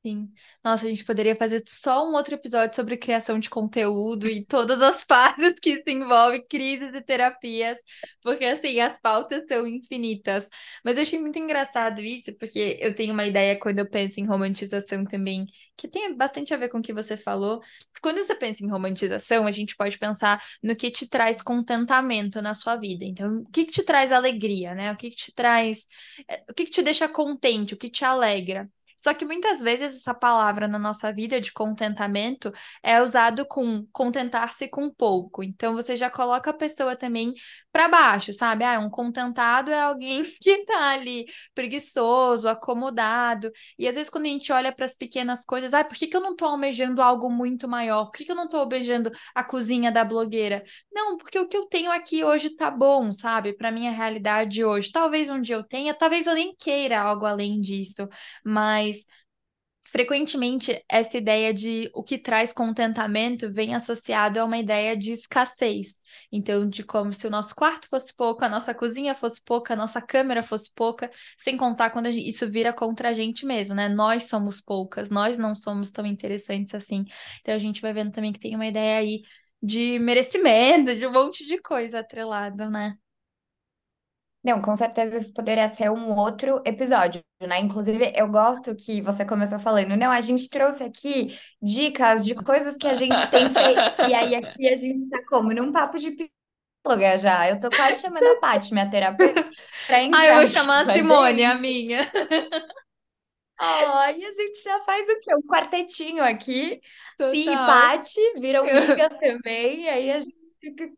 Sim. 0.06 0.32
Nossa, 0.62 0.86
a 0.86 0.88
gente 0.88 1.04
poderia 1.04 1.34
fazer 1.34 1.64
só 1.66 2.08
um 2.08 2.14
outro 2.14 2.36
episódio 2.36 2.76
sobre 2.76 2.96
criação 2.96 3.40
de 3.40 3.50
conteúdo 3.50 4.28
e 4.28 4.46
todas 4.46 4.80
as 4.80 5.02
fases 5.08 5.54
que 5.60 5.82
se 5.82 5.90
envolvem, 5.90 6.46
crises 6.48 6.94
e 6.94 7.00
terapias, 7.02 7.76
porque 8.22 8.44
assim, 8.44 8.78
as 8.78 9.00
pautas 9.00 9.44
são 9.48 9.66
infinitas. 9.66 10.48
Mas 10.84 10.96
eu 10.96 11.02
achei 11.02 11.18
muito 11.18 11.40
engraçado 11.40 12.00
isso, 12.02 12.32
porque 12.38 12.78
eu 12.80 12.94
tenho 12.94 13.12
uma 13.12 13.26
ideia 13.26 13.58
quando 13.58 13.80
eu 13.80 13.90
penso 13.90 14.20
em 14.20 14.26
romantização 14.26 15.02
também, 15.02 15.44
que 15.76 15.88
tem 15.88 16.14
bastante 16.16 16.54
a 16.54 16.56
ver 16.56 16.68
com 16.68 16.78
o 16.78 16.82
que 16.82 16.92
você 16.92 17.16
falou. 17.16 17.60
Quando 18.00 18.18
você 18.22 18.36
pensa 18.36 18.64
em 18.64 18.70
romantização, 18.70 19.44
a 19.44 19.50
gente 19.50 19.74
pode 19.74 19.98
pensar 19.98 20.40
no 20.62 20.76
que 20.76 20.88
te 20.88 21.08
traz 21.08 21.42
contentamento 21.42 22.40
na 22.40 22.54
sua 22.54 22.76
vida. 22.76 23.04
Então, 23.04 23.38
o 23.38 23.50
que, 23.50 23.64
que 23.64 23.72
te 23.72 23.82
traz 23.82 24.12
alegria, 24.12 24.72
né? 24.72 24.92
O 24.92 24.96
que, 24.96 25.10
que 25.10 25.16
te 25.16 25.32
traz. 25.34 25.84
Eh, 26.28 26.44
o 26.48 26.54
que, 26.54 26.64
que 26.64 26.70
te 26.70 26.82
deixa 26.82 27.08
contente, 27.08 27.74
o 27.74 27.76
que 27.76 27.90
te 27.90 28.04
alegra. 28.04 28.70
Só 28.96 29.12
que 29.14 29.24
muitas 29.24 29.60
vezes 29.60 29.96
essa 30.00 30.14
palavra 30.14 30.66
na 30.66 30.78
nossa 30.78 31.12
vida 31.12 31.40
de 31.40 31.52
contentamento 31.52 32.52
é 32.82 33.00
usado 33.02 33.44
com 33.46 33.86
contentar-se 33.92 34.68
com 34.68 34.90
pouco. 34.90 35.42
Então 35.42 35.74
você 35.74 35.96
já 35.96 36.10
coloca 36.10 36.50
a 36.50 36.54
pessoa 36.54 36.96
também 36.96 37.34
para 37.72 37.88
baixo, 37.88 38.32
sabe? 38.32 38.64
Ah, 38.64 38.78
um 38.80 38.88
contentado 38.90 39.70
é 39.70 39.80
alguém 39.80 40.22
que 40.40 40.64
tá 40.64 40.90
ali 40.90 41.26
preguiçoso, 41.54 42.48
acomodado. 42.48 43.50
E 43.78 43.86
às 43.86 43.94
vezes 43.94 44.10
quando 44.10 44.24
a 44.26 44.28
gente 44.28 44.52
olha 44.52 44.72
para 44.74 44.86
as 44.86 44.94
pequenas 44.94 45.44
coisas, 45.44 45.74
ah, 45.74 45.84
por 45.84 45.96
que, 45.96 46.06
que 46.06 46.16
eu 46.16 46.20
não 46.20 46.34
tô 46.34 46.44
almejando 46.46 47.02
algo 47.02 47.30
muito 47.30 47.68
maior? 47.68 48.06
Por 48.06 48.12
que, 48.18 48.24
que 48.24 48.32
eu 48.32 48.36
não 48.36 48.48
tô 48.48 48.56
almejando 48.58 49.10
a 49.34 49.44
cozinha 49.44 49.92
da 49.92 50.04
blogueira? 50.04 50.62
Não, 50.92 51.16
porque 51.18 51.38
o 51.38 51.46
que 51.48 51.56
eu 51.56 51.66
tenho 51.66 51.90
aqui 51.90 52.24
hoje 52.24 52.50
tá 52.56 52.70
bom, 52.70 53.12
sabe? 53.12 53.52
Para 53.52 53.70
minha 53.72 53.90
realidade 53.90 54.64
hoje. 54.64 54.90
Talvez 54.90 55.28
um 55.30 55.40
dia 55.40 55.56
eu 55.56 55.64
tenha, 55.64 55.92
talvez 55.94 56.26
eu 56.26 56.34
nem 56.34 56.54
queira 56.56 57.00
algo 57.00 57.26
além 57.26 57.60
disso, 57.60 58.08
mas 58.44 58.85
mas 58.86 59.04
frequentemente 59.88 60.82
essa 60.90 61.16
ideia 61.16 61.54
de 61.54 61.88
o 61.94 62.02
que 62.02 62.18
traz 62.18 62.52
contentamento 62.52 63.52
vem 63.52 63.74
associado 63.74 64.40
a 64.40 64.44
uma 64.44 64.58
ideia 64.58 64.96
de 64.96 65.12
escassez. 65.12 66.00
Então, 66.32 66.68
de 66.68 66.82
como 66.82 67.12
se 67.12 67.26
o 67.26 67.30
nosso 67.30 67.54
quarto 67.54 67.88
fosse 67.88 68.14
pouco, 68.14 68.44
a 68.44 68.48
nossa 68.48 68.74
cozinha 68.74 69.14
fosse 69.14 69.40
pouca, 69.44 69.74
a 69.74 69.76
nossa 69.76 70.02
câmera 70.02 70.42
fosse 70.42 70.72
pouca, 70.74 71.10
sem 71.38 71.56
contar 71.56 71.90
quando 71.90 72.10
gente, 72.10 72.28
isso 72.28 72.50
vira 72.50 72.72
contra 72.72 73.10
a 73.10 73.12
gente 73.12 73.46
mesmo, 73.46 73.74
né? 73.76 73.88
Nós 73.88 74.24
somos 74.24 74.60
poucas, 74.60 75.08
nós 75.08 75.36
não 75.38 75.54
somos 75.54 75.90
tão 75.92 76.04
interessantes 76.04 76.74
assim. 76.74 77.04
Então, 77.40 77.54
a 77.54 77.58
gente 77.58 77.80
vai 77.80 77.92
vendo 77.92 78.10
também 78.12 78.32
que 78.32 78.40
tem 78.40 78.56
uma 78.56 78.66
ideia 78.66 78.98
aí 78.98 79.22
de 79.62 79.98
merecimento, 80.00 80.94
de 80.96 81.06
um 81.06 81.12
monte 81.12 81.46
de 81.46 81.58
coisa 81.62 82.00
atrelada, 82.00 82.68
né? 82.68 82.96
Não, 84.46 84.62
com 84.62 84.76
certeza 84.76 85.16
isso 85.16 85.32
poderia 85.32 85.66
ser 85.66 85.90
um 85.90 86.16
outro 86.16 86.62
episódio, 86.64 87.20
né? 87.40 87.58
Inclusive, 87.58 88.12
eu 88.14 88.28
gosto 88.28 88.76
que 88.76 89.02
você 89.02 89.24
começou 89.24 89.58
falando, 89.58 89.96
não, 89.96 90.08
a 90.08 90.20
gente 90.20 90.48
trouxe 90.48 90.84
aqui 90.84 91.36
dicas 91.60 92.24
de 92.24 92.32
coisas 92.32 92.76
que 92.76 92.86
a 92.86 92.94
gente 92.94 93.28
tem 93.28 93.50
feito. 93.50 94.08
E 94.08 94.14
aí 94.14 94.36
aqui 94.36 94.68
a 94.68 94.76
gente 94.76 95.10
tá 95.10 95.18
como? 95.28 95.52
Num 95.52 95.72
papo 95.72 95.98
de 95.98 96.12
psicóloga 96.12 97.18
já. 97.18 97.50
Eu 97.50 97.58
tô 97.58 97.68
quase 97.70 98.00
chamando 98.00 98.24
a 98.24 98.36
Paty, 98.36 98.72
minha 98.72 98.88
terapeuta, 98.88 99.50
pra 99.84 99.98
entrar. 100.04 100.20
Ah, 100.20 100.26
eu 100.26 100.36
vou 100.36 100.46
chamar 100.46 100.88
a 100.88 100.94
Simone, 100.94 101.42
a 101.42 101.56
minha. 101.56 102.08
Ai, 103.58 104.22
a 104.22 104.30
gente 104.30 104.62
já 104.62 104.80
faz 104.84 105.08
o 105.08 105.18
quê? 105.22 105.34
Um 105.34 105.42
quartetinho 105.42 106.22
aqui. 106.22 106.80
Total. 107.18 107.34
Sim, 107.34 107.46
Paty, 107.46 108.40
viram 108.40 108.62
amigas 108.62 109.18
também, 109.18 109.82
e 109.82 109.88
aí 109.88 110.10
a 110.12 110.20
gente 110.20 110.45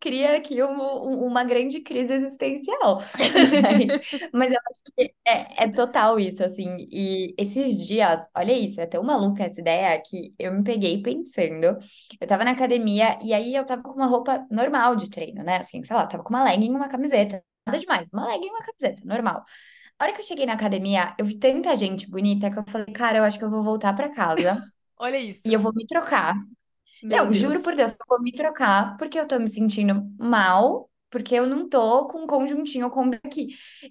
cria 0.01 0.37
aqui 0.37 0.63
uma, 0.63 0.93
uma 0.95 1.45
grande 1.45 1.81
crise 1.81 2.13
existencial. 2.15 3.03
Mas, 3.53 3.93
mas 4.33 4.53
eu 4.53 4.59
acho 4.71 4.83
que 4.97 5.15
é, 5.27 5.65
é 5.65 5.69
total 5.73 6.19
isso, 6.19 6.45
assim. 6.45 6.87
E 6.91 7.35
esses 7.39 7.87
dias, 7.87 8.21
olha 8.37 8.53
isso, 8.53 8.81
é 8.81 8.87
tão 8.87 9.03
maluca 9.03 9.45
essa 9.45 9.61
ideia 9.61 10.01
que 10.05 10.35
eu 10.39 10.53
me 10.53 10.63
peguei 10.65 11.03
pensando. 11.03 11.79
Eu 12.21 12.27
tava 12.27 12.45
na 12.45 12.53
academia 12.53 13.19
e 13.23 13.33
aí 13.33 13.55
eu 13.55 13.65
tava 13.65 13.83
com 13.83 13.93
uma 13.93 14.07
roupa 14.07 14.47
normal 14.51 14.97
de 14.97 15.11
treino, 15.11 15.43
né? 15.43 15.59
Assim, 15.59 15.83
sei 15.85 15.97
lá, 15.97 16.07
tava 16.07 16.23
com 16.25 16.31
uma 16.31 16.45
legging 16.45 16.67
e 16.73 16.77
uma 16.77 16.89
camiseta. 16.89 17.43
Nada 17.67 17.79
demais, 17.79 18.07
uma 18.13 18.27
legging 18.29 18.47
e 18.47 18.51
uma 18.51 18.63
camiseta, 18.63 19.03
normal. 19.05 19.45
A 19.99 20.05
hora 20.05 20.13
que 20.15 20.21
eu 20.21 20.25
cheguei 20.25 20.47
na 20.47 20.55
academia, 20.55 21.15
eu 21.19 21.25
vi 21.25 21.39
tanta 21.39 21.75
gente 21.77 22.11
bonita 22.11 22.51
que 22.51 22.59
eu 22.59 22.65
falei, 22.69 22.93
cara, 22.95 23.19
eu 23.19 23.25
acho 23.25 23.39
que 23.39 23.45
eu 23.45 23.51
vou 23.51 23.65
voltar 23.65 23.95
pra 23.95 24.11
casa 24.15 24.63
Olha 24.99 25.19
isso. 25.19 25.45
e 25.45 25.53
eu 25.55 25.61
vou 25.61 25.73
me 25.75 25.87
trocar. 25.87 26.35
Meu 27.03 27.27
Não, 27.27 27.33
juro 27.33 27.61
Deus. 27.61 27.63
por 27.63 27.75
Deus, 27.75 27.93
eu 27.93 28.07
vou 28.09 28.21
me 28.23 28.33
trocar 28.33 28.97
porque 28.97 29.19
eu 29.19 29.27
tô 29.27 29.39
me 29.39 29.49
sentindo 29.49 30.03
mal, 30.19 30.91
porque 31.11 31.35
eu 31.35 31.47
não 31.47 31.69
tô 31.69 32.07
com 32.09 32.23
um 32.25 32.27
conjuntinho 32.27 32.91
com 32.91 33.11
aqui. 33.25 33.49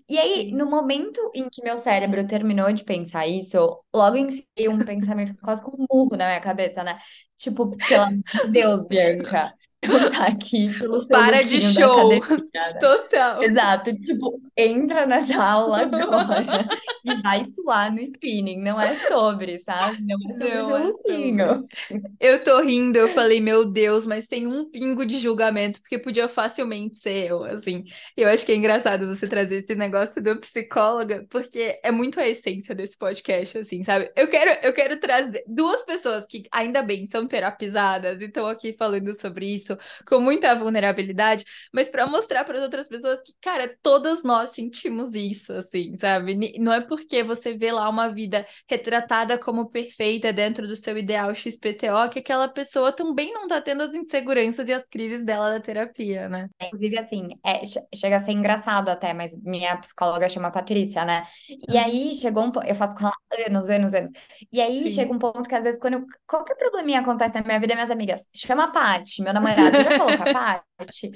E 0.07 0.17
aí, 0.17 0.51
no 0.51 0.65
momento 0.69 1.19
em 1.33 1.49
que 1.49 1.63
meu 1.63 1.77
cérebro 1.77 2.25
terminou 2.27 2.71
de 2.71 2.83
pensar 2.83 3.27
isso, 3.27 3.57
logo 3.93 4.15
em 4.17 4.29
seguida 4.31 4.73
um 4.73 4.83
pensamento 4.83 5.35
quase 5.41 5.63
com 5.63 5.71
um 5.81 5.85
murro 5.91 6.15
na 6.17 6.27
minha 6.27 6.41
cabeça, 6.41 6.83
né? 6.83 6.99
Tipo, 7.37 7.77
pelo 7.85 8.03
amor 8.03 8.17
de 8.43 8.51
Deus, 8.51 8.85
Bianca, 8.87 9.53
tá 9.81 10.27
aqui 10.27 10.73
pelo 10.79 10.99
seu 11.01 11.07
Para 11.07 11.43
de 11.43 11.61
show. 11.61 12.11
academia, 12.13 12.51
né? 12.53 12.73
Total. 12.79 13.43
Exato, 13.43 13.95
tipo, 13.95 14.41
entra 14.55 15.05
nessa 15.05 15.41
aula 15.41 15.81
agora 15.85 16.67
e 17.05 17.21
vai 17.21 17.45
suar 17.53 17.93
no 17.93 18.01
spinning. 18.01 18.61
Não 18.61 18.79
é 18.79 18.95
sobre, 18.95 19.59
sabe? 19.59 19.97
Não 20.01 20.17
é 20.17 20.33
sobre 20.33 20.61
Não 20.61 20.77
é 20.77 21.61
sobre. 21.61 22.15
Eu 22.19 22.43
tô 22.43 22.61
rindo, 22.61 22.97
eu 22.97 23.09
falei, 23.09 23.39
meu 23.39 23.65
Deus, 23.65 24.05
mas 24.05 24.27
tem 24.27 24.47
um 24.47 24.69
pingo 24.69 25.05
de 25.05 25.19
julgamento, 25.19 25.79
porque 25.81 25.99
podia 25.99 26.27
facilmente 26.27 26.97
ser 26.97 27.29
eu, 27.29 27.43
assim. 27.43 27.83
Eu 28.15 28.29
acho 28.29 28.45
que 28.45 28.51
é 28.51 28.55
engraçado 28.55 29.07
você 29.07 29.27
trazer 29.27 29.57
esse 29.57 29.75
negócio 29.75 30.21
do 30.21 30.39
psicóloga, 30.39 31.25
porque 31.29 31.79
é 31.83 31.91
muito 31.91 32.19
a 32.19 32.27
essência 32.27 32.73
desse 32.73 32.97
podcast, 32.97 33.59
assim, 33.59 33.83
sabe? 33.83 34.11
Eu 34.15 34.27
quero, 34.27 34.51
eu 34.63 34.73
quero 34.73 34.99
trazer 34.99 35.43
duas 35.47 35.83
pessoas 35.83 36.25
que, 36.25 36.43
ainda 36.51 36.81
bem, 36.81 37.05
são 37.05 37.27
terapizadas 37.27 38.21
e 38.21 38.25
estão 38.25 38.47
aqui 38.47 38.73
falando 38.73 39.13
sobre 39.13 39.45
isso 39.47 39.76
com 40.07 40.19
muita 40.19 40.55
vulnerabilidade, 40.55 41.43
mas 41.73 41.89
para 41.89 42.05
mostrar 42.07 42.43
para 42.45 42.57
as 42.57 42.63
outras 42.63 42.87
pessoas 42.87 43.21
que, 43.21 43.33
cara, 43.41 43.75
todas 43.81 44.23
nós 44.23 44.51
sentimos 44.51 45.13
isso, 45.13 45.53
assim, 45.53 45.95
sabe? 45.97 46.57
Não 46.59 46.73
é 46.73 46.81
porque 46.81 47.23
você 47.23 47.57
vê 47.57 47.71
lá 47.71 47.89
uma 47.89 48.09
vida 48.13 48.45
retratada 48.69 49.37
como 49.39 49.69
perfeita 49.69 50.31
dentro 50.33 50.67
do 50.67 50.75
seu 50.75 50.97
ideal 50.97 51.33
XPTO 51.33 52.09
que 52.09 52.19
aquela 52.19 52.47
pessoa 52.47 52.91
também 52.91 53.33
não 53.33 53.47
tá 53.47 53.61
tendo 53.61 53.83
as 53.83 53.93
inseguranças 53.95 54.67
e 54.67 54.73
as 54.73 54.83
crises 54.87 55.23
dela 55.23 55.51
da 55.51 55.59
terapia, 55.59 56.27
né? 56.29 56.49
Inclusive, 56.61 56.97
assim, 56.97 57.29
é, 57.43 57.65
che- 57.65 57.79
chega 57.95 58.17
a 58.17 58.19
ser 58.19 58.31
engraçado 58.31 58.89
até, 58.89 59.13
mas 59.13 59.31
minha 59.43 59.75
psicóloga 59.77 60.27
chama 60.29 60.51
Patrícia, 60.51 61.05
né? 61.05 61.23
E 61.69 61.77
aí 61.77 62.13
chegou 62.15 62.43
um 62.43 62.51
ponto, 62.51 62.65
eu 62.67 62.75
faço 62.75 62.95
com 62.95 63.01
ela 63.05 63.13
anos, 63.47 63.69
anos, 63.69 63.93
anos. 63.93 64.11
E 64.51 64.61
aí 64.61 64.89
chega 64.91 65.11
Sim. 65.11 65.13
um 65.13 65.19
ponto 65.19 65.47
que 65.47 65.55
às 65.55 65.63
vezes, 65.63 65.79
quando 65.79 65.95
eu- 65.95 66.05
qualquer 66.25 66.55
probleminha 66.55 66.99
acontece 67.01 67.35
na 67.35 67.41
minha 67.43 67.59
vida, 67.59 67.73
minhas 67.75 67.91
amigas, 67.91 68.27
chama 68.35 68.65
a 68.65 68.71
Paty, 68.71 69.21
meu 69.21 69.33
namorado, 69.33 69.56
já 69.81 69.91
falou 69.91 70.15
com 70.15 70.23
a 70.23 70.27
Paty? 70.27 71.11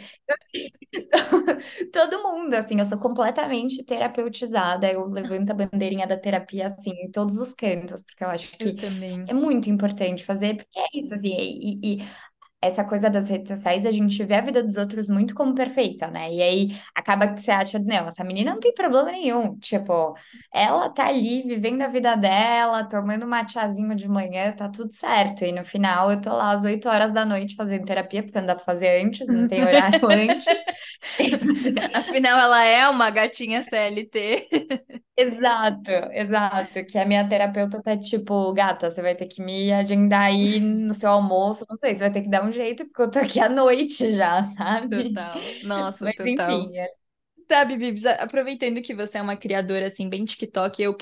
Todo 1.91 2.23
mundo, 2.23 2.53
assim, 2.55 2.79
eu 2.79 2.85
sou 2.85 2.99
completamente 2.99 3.83
terapeutizada, 3.83 4.91
eu 4.91 5.05
levanto 5.07 5.51
a 5.51 5.53
bandeirinha 5.53 6.07
da 6.07 6.17
terapia, 6.19 6.67
assim, 6.67 6.91
em 6.91 7.11
todos 7.11 7.37
os 7.37 7.53
cantos, 7.53 8.03
porque 8.03 8.23
eu 8.23 8.29
acho 8.29 8.57
Eu 8.59 8.73
que 8.73 8.77
também. 8.77 9.27
é 9.27 9.33
muito 9.33 9.69
importante 9.69 10.25
fazer, 10.25 10.55
porque 10.57 10.79
é 10.79 10.85
isso, 10.93 11.13
assim, 11.13 11.29
e, 11.29 12.01
e 12.01 12.07
essa 12.61 12.83
coisa 12.83 13.09
das 13.09 13.27
redes 13.27 13.49
sociais, 13.49 13.85
a 13.85 13.91
gente 13.91 14.23
vê 14.23 14.35
a 14.35 14.41
vida 14.41 14.63
dos 14.63 14.77
outros 14.77 15.09
muito 15.09 15.33
como 15.33 15.55
perfeita, 15.55 16.07
né? 16.11 16.31
E 16.31 16.41
aí 16.41 16.77
acaba 16.95 17.27
que 17.33 17.41
você 17.41 17.51
acha, 17.51 17.79
não, 17.79 18.07
essa 18.07 18.23
menina 18.23 18.51
não 18.53 18.59
tem 18.59 18.73
problema 18.73 19.11
nenhum. 19.11 19.57
Tipo, 19.57 20.15
ela 20.53 20.89
tá 20.89 21.07
ali 21.07 21.41
vivendo 21.43 21.81
a 21.81 21.87
vida 21.87 22.15
dela, 22.15 22.83
tomando 22.83 23.25
um 23.25 23.47
chazinho 23.47 23.95
de 23.95 24.07
manhã, 24.07 24.51
tá 24.53 24.69
tudo 24.69 24.93
certo. 24.93 25.43
E 25.43 25.51
no 25.51 25.65
final 25.65 26.11
eu 26.11 26.21
tô 26.21 26.29
lá 26.31 26.51
às 26.51 26.63
8 26.63 26.87
horas 26.87 27.11
da 27.11 27.25
noite 27.25 27.55
fazendo 27.55 27.85
terapia, 27.85 28.23
porque 28.23 28.39
não 28.39 28.47
dá 28.47 28.55
pra 28.55 28.63
fazer 28.63 29.03
antes, 29.03 29.27
não 29.27 29.47
tem 29.47 29.63
horário 29.63 29.99
antes. 30.09 30.45
Afinal, 31.93 32.39
ela 32.39 32.63
é 32.63 32.87
uma 32.89 33.09
gatinha 33.09 33.63
CLT. 33.63 34.47
Exato, 35.23 35.91
exato. 36.13 36.85
Que 36.85 36.97
a 36.97 37.05
minha 37.05 37.27
terapeuta 37.27 37.81
tá 37.81 37.97
tipo, 37.97 38.51
gata, 38.53 38.89
você 38.89 39.01
vai 39.01 39.13
ter 39.15 39.27
que 39.27 39.41
me 39.41 39.71
agendar 39.71 40.21
aí 40.23 40.59
no 40.59 40.93
seu 40.93 41.09
almoço, 41.11 41.65
não 41.69 41.77
sei, 41.77 41.93
você 41.93 41.99
vai 41.99 42.11
ter 42.11 42.21
que 42.21 42.29
dar 42.29 42.43
um 42.45 42.51
jeito, 42.51 42.85
porque 42.85 43.01
eu 43.01 43.11
tô 43.11 43.19
aqui 43.19 43.39
à 43.39 43.49
noite 43.49 44.13
já, 44.13 44.43
sabe? 44.55 45.03
Total. 45.13 45.57
Nossa, 45.63 46.05
Mas 46.05 46.13
total. 46.13 46.71
enfim, 46.71 46.77
é 46.77 46.87
Sabe, 47.49 47.77
Bibs, 47.77 48.05
aproveitando 48.05 48.81
que 48.81 48.95
você 48.95 49.17
é 49.19 49.21
uma 49.21 49.37
criadora 49.37 49.87
assim 49.87 50.09
bem 50.09 50.25
TikTok, 50.25 50.81
eu 50.81 50.95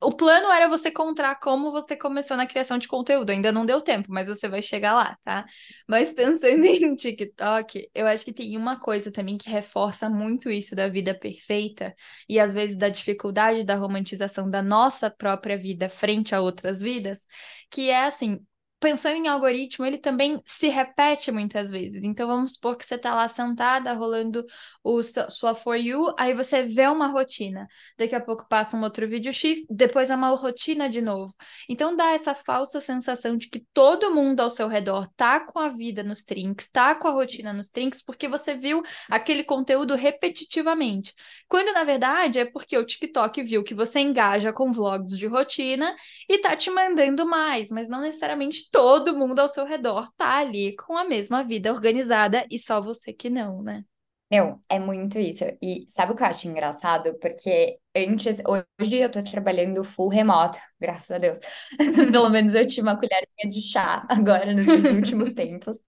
o 0.00 0.12
plano 0.12 0.48
era 0.50 0.68
você 0.68 0.90
contar 0.90 1.34
como 1.36 1.72
você 1.72 1.96
começou 1.96 2.36
na 2.36 2.46
criação 2.46 2.78
de 2.78 2.86
conteúdo. 2.86 3.30
Ainda 3.30 3.50
não 3.50 3.66
deu 3.66 3.80
tempo, 3.80 4.08
mas 4.10 4.28
você 4.28 4.48
vai 4.48 4.62
chegar 4.62 4.94
lá, 4.94 5.16
tá? 5.24 5.44
Mas 5.88 6.12
pensando 6.12 6.64
em 6.66 6.94
TikTok, 6.94 7.90
eu 7.94 8.06
acho 8.06 8.24
que 8.24 8.32
tem 8.32 8.56
uma 8.56 8.78
coisa 8.78 9.10
também 9.10 9.36
que 9.36 9.50
reforça 9.50 10.08
muito 10.08 10.50
isso 10.50 10.76
da 10.76 10.88
vida 10.88 11.14
perfeita 11.18 11.94
e 12.28 12.38
às 12.38 12.54
vezes 12.54 12.76
da 12.76 12.88
dificuldade 12.88 13.64
da 13.64 13.74
romantização 13.74 14.48
da 14.48 14.62
nossa 14.62 15.10
própria 15.10 15.58
vida 15.58 15.88
frente 15.88 16.34
a 16.34 16.40
outras 16.40 16.80
vidas, 16.80 17.26
que 17.70 17.90
é 17.90 18.04
assim, 18.04 18.38
Pensando 18.80 19.16
em 19.16 19.26
algoritmo, 19.26 19.84
ele 19.84 19.98
também 19.98 20.40
se 20.46 20.68
repete 20.68 21.32
muitas 21.32 21.68
vezes. 21.70 22.04
Então, 22.04 22.28
vamos 22.28 22.52
supor 22.52 22.76
que 22.76 22.86
você 22.86 22.94
está 22.94 23.12
lá 23.12 23.26
sentada, 23.26 23.92
rolando 23.92 24.44
o 24.84 25.02
su- 25.02 25.28
sua 25.30 25.52
For 25.52 25.74
You, 25.74 26.14
aí 26.16 26.32
você 26.32 26.62
vê 26.62 26.86
uma 26.86 27.08
rotina. 27.08 27.66
Daqui 27.98 28.14
a 28.14 28.20
pouco 28.20 28.46
passa 28.48 28.76
um 28.76 28.82
outro 28.84 29.08
vídeo 29.08 29.32
X, 29.32 29.58
depois 29.68 30.10
é 30.10 30.14
uma 30.14 30.28
rotina 30.30 30.88
de 30.88 31.00
novo. 31.02 31.34
Então 31.68 31.96
dá 31.96 32.12
essa 32.12 32.36
falsa 32.36 32.80
sensação 32.80 33.36
de 33.36 33.48
que 33.48 33.64
todo 33.74 34.14
mundo 34.14 34.40
ao 34.40 34.50
seu 34.50 34.68
redor 34.68 35.08
tá 35.16 35.40
com 35.40 35.58
a 35.58 35.68
vida 35.68 36.04
nos 36.04 36.22
trinks, 36.22 36.68
tá 36.70 36.94
com 36.94 37.08
a 37.08 37.10
rotina 37.10 37.52
nos 37.52 37.68
trinks, 37.70 38.00
porque 38.00 38.28
você 38.28 38.54
viu 38.54 38.82
aquele 39.10 39.42
conteúdo 39.42 39.96
repetitivamente. 39.96 41.12
Quando 41.48 41.72
na 41.72 41.82
verdade 41.84 42.38
é 42.38 42.44
porque 42.44 42.76
o 42.76 42.84
TikTok 42.86 43.42
viu 43.42 43.64
que 43.64 43.74
você 43.74 44.00
engaja 44.00 44.52
com 44.52 44.72
vlogs 44.72 45.18
de 45.18 45.26
rotina 45.26 45.94
e 46.28 46.38
tá 46.38 46.56
te 46.56 46.70
mandando 46.70 47.26
mais, 47.26 47.70
mas 47.70 47.88
não 47.88 48.00
necessariamente 48.00 48.67
todo 48.70 49.16
mundo 49.16 49.40
ao 49.40 49.48
seu 49.48 49.64
redor 49.64 50.10
tá 50.16 50.36
ali 50.38 50.76
com 50.76 50.96
a 50.96 51.04
mesma 51.04 51.44
vida 51.44 51.72
organizada 51.72 52.46
e 52.50 52.58
só 52.58 52.80
você 52.80 53.12
que 53.12 53.30
não, 53.30 53.62
né? 53.62 53.84
Não, 54.30 54.62
é 54.68 54.78
muito 54.78 55.18
isso. 55.18 55.44
E 55.62 55.86
sabe 55.88 56.12
o 56.12 56.16
que 56.16 56.22
eu 56.22 56.26
acho 56.26 56.48
engraçado? 56.48 57.14
Porque 57.18 57.78
antes, 57.96 58.36
hoje 58.78 58.96
eu 58.98 59.10
tô 59.10 59.22
trabalhando 59.22 59.82
full 59.84 60.08
remoto, 60.08 60.58
graças 60.78 61.10
a 61.10 61.18
Deus. 61.18 61.38
Pelo 62.12 62.28
menos 62.28 62.54
eu 62.54 62.66
tinha 62.66 62.82
uma 62.82 62.96
colherzinha 62.96 63.48
de 63.50 63.60
chá 63.62 64.06
agora 64.08 64.52
nesses 64.52 64.90
últimos 64.90 65.30
tempos. 65.32 65.78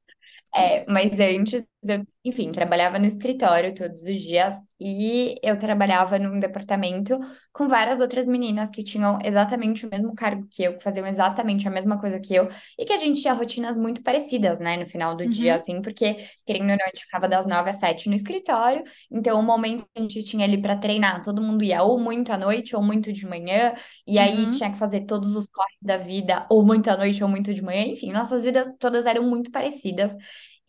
É, 0.54 0.84
mas 0.90 1.18
antes, 1.20 1.64
eu, 1.82 2.04
enfim, 2.24 2.52
trabalhava 2.52 2.98
no 2.98 3.06
escritório 3.06 3.74
todos 3.74 4.02
os 4.04 4.18
dias 4.20 4.54
e 4.78 5.34
eu 5.42 5.58
trabalhava 5.58 6.18
num 6.18 6.38
departamento 6.38 7.18
com 7.52 7.68
várias 7.68 8.00
outras 8.00 8.26
meninas 8.26 8.70
que 8.70 8.82
tinham 8.82 9.18
exatamente 9.22 9.86
o 9.86 9.90
mesmo 9.90 10.14
cargo 10.14 10.46
que 10.50 10.62
eu, 10.62 10.76
que 10.76 10.82
faziam 10.82 11.06
exatamente 11.06 11.66
a 11.68 11.70
mesma 11.70 11.98
coisa 11.98 12.18
que 12.18 12.34
eu, 12.34 12.48
e 12.78 12.84
que 12.84 12.92
a 12.92 12.96
gente 12.96 13.20
tinha 13.20 13.34
rotinas 13.34 13.76
muito 13.78 14.02
parecidas, 14.02 14.58
né, 14.58 14.76
no 14.78 14.86
final 14.88 15.14
do 15.14 15.26
dia, 15.26 15.52
Uhum, 15.52 15.56
assim, 15.56 15.82
porque, 15.82 16.16
querendo 16.46 16.70
ou 16.70 16.76
não, 16.78 16.84
a 16.84 16.88
gente 16.88 17.04
ficava 17.04 17.28
das 17.28 17.46
nove 17.46 17.70
às 17.70 17.76
sete 17.76 18.08
no 18.08 18.14
escritório, 18.14 18.82
então 19.10 19.38
o 19.38 19.42
momento 19.42 19.84
que 19.94 19.98
a 19.98 20.02
gente 20.02 20.22
tinha 20.24 20.44
ali 20.46 20.60
para 20.60 20.76
treinar, 20.76 21.22
todo 21.22 21.42
mundo 21.42 21.62
ia 21.62 21.82
ou 21.82 21.98
muito 21.98 22.32
à 22.32 22.38
noite 22.38 22.74
ou 22.74 22.82
muito 22.82 23.12
de 23.12 23.26
manhã, 23.26 23.74
e 24.06 24.18
aí 24.18 24.46
uhum. 24.46 24.50
tinha 24.50 24.70
que 24.70 24.78
fazer 24.78 25.02
todos 25.02 25.36
os 25.36 25.46
corres 25.48 25.76
da 25.82 25.96
vida, 25.98 26.46
ou 26.50 26.64
muito 26.64 26.88
à 26.90 26.96
noite 26.96 27.22
ou 27.22 27.28
muito 27.28 27.52
de 27.52 27.62
manhã, 27.62 27.82
enfim, 27.86 28.12
nossas 28.12 28.42
vidas 28.44 28.68
todas 28.78 29.04
eram 29.06 29.22
muito 29.24 29.50
parecidas. 29.50 30.14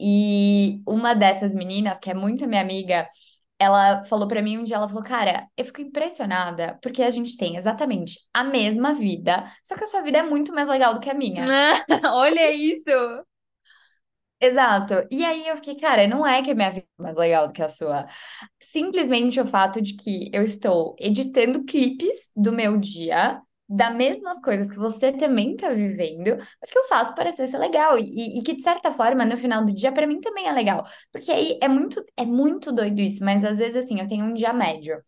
E 0.01 0.81
uma 0.87 1.13
dessas 1.13 1.53
meninas, 1.53 1.99
que 1.99 2.09
é 2.09 2.13
muito 2.13 2.47
minha 2.47 2.61
amiga, 2.61 3.07
ela 3.59 4.03
falou 4.05 4.27
pra 4.27 4.41
mim 4.41 4.57
um 4.57 4.63
dia, 4.63 4.75
ela 4.77 4.87
falou, 4.89 5.03
cara, 5.03 5.47
eu 5.55 5.63
fico 5.65 5.81
impressionada 5.81 6.79
porque 6.81 7.03
a 7.03 7.11
gente 7.11 7.37
tem 7.37 7.57
exatamente 7.57 8.19
a 8.33 8.43
mesma 8.43 8.93
vida, 8.93 9.45
só 9.63 9.75
que 9.75 9.83
a 9.83 9.87
sua 9.87 10.01
vida 10.01 10.17
é 10.19 10.23
muito 10.23 10.53
mais 10.53 10.67
legal 10.67 10.93
do 10.95 10.99
que 10.99 11.09
a 11.09 11.13
minha. 11.13 11.45
Olha 12.13 12.51
isso! 12.51 13.25
Exato. 14.39 15.07
E 15.11 15.23
aí 15.23 15.47
eu 15.47 15.55
fiquei, 15.57 15.75
cara, 15.75 16.07
não 16.07 16.25
é 16.25 16.41
que 16.41 16.49
a 16.51 16.55
minha 16.55 16.71
vida 16.71 16.87
é 16.99 17.03
mais 17.03 17.15
legal 17.15 17.45
do 17.45 17.53
que 17.53 17.61
a 17.61 17.69
sua. 17.69 18.07
Simplesmente 18.59 19.39
o 19.39 19.45
fato 19.45 19.79
de 19.81 19.95
que 19.95 20.31
eu 20.33 20.41
estou 20.43 20.95
editando 20.99 21.63
clipes 21.63 22.31
do 22.35 22.51
meu 22.51 22.75
dia, 22.77 23.39
das 23.75 23.95
mesmas 23.95 24.41
coisas 24.41 24.69
que 24.69 24.77
você 24.77 25.11
também 25.11 25.55
tá 25.55 25.69
vivendo, 25.69 26.37
mas 26.59 26.69
que 26.71 26.77
eu 26.77 26.83
faço 26.85 27.15
parecer 27.15 27.47
ser 27.47 27.57
legal. 27.57 27.97
E, 27.97 28.39
e 28.39 28.43
que, 28.43 28.53
de 28.55 28.61
certa 28.63 28.91
forma, 28.91 29.25
no 29.25 29.37
final 29.37 29.65
do 29.65 29.73
dia, 29.73 29.91
pra 29.91 30.07
mim 30.07 30.19
também 30.19 30.47
é 30.47 30.51
legal. 30.51 30.83
Porque 31.11 31.31
aí 31.31 31.57
é 31.61 31.67
muito, 31.67 32.03
é 32.17 32.25
muito 32.25 32.71
doido 32.71 32.99
isso, 32.99 33.23
mas 33.23 33.43
às 33.43 33.57
vezes, 33.57 33.75
assim, 33.85 33.99
eu 33.99 34.07
tenho 34.07 34.25
um 34.25 34.33
dia 34.33 34.53
médio. 34.53 35.01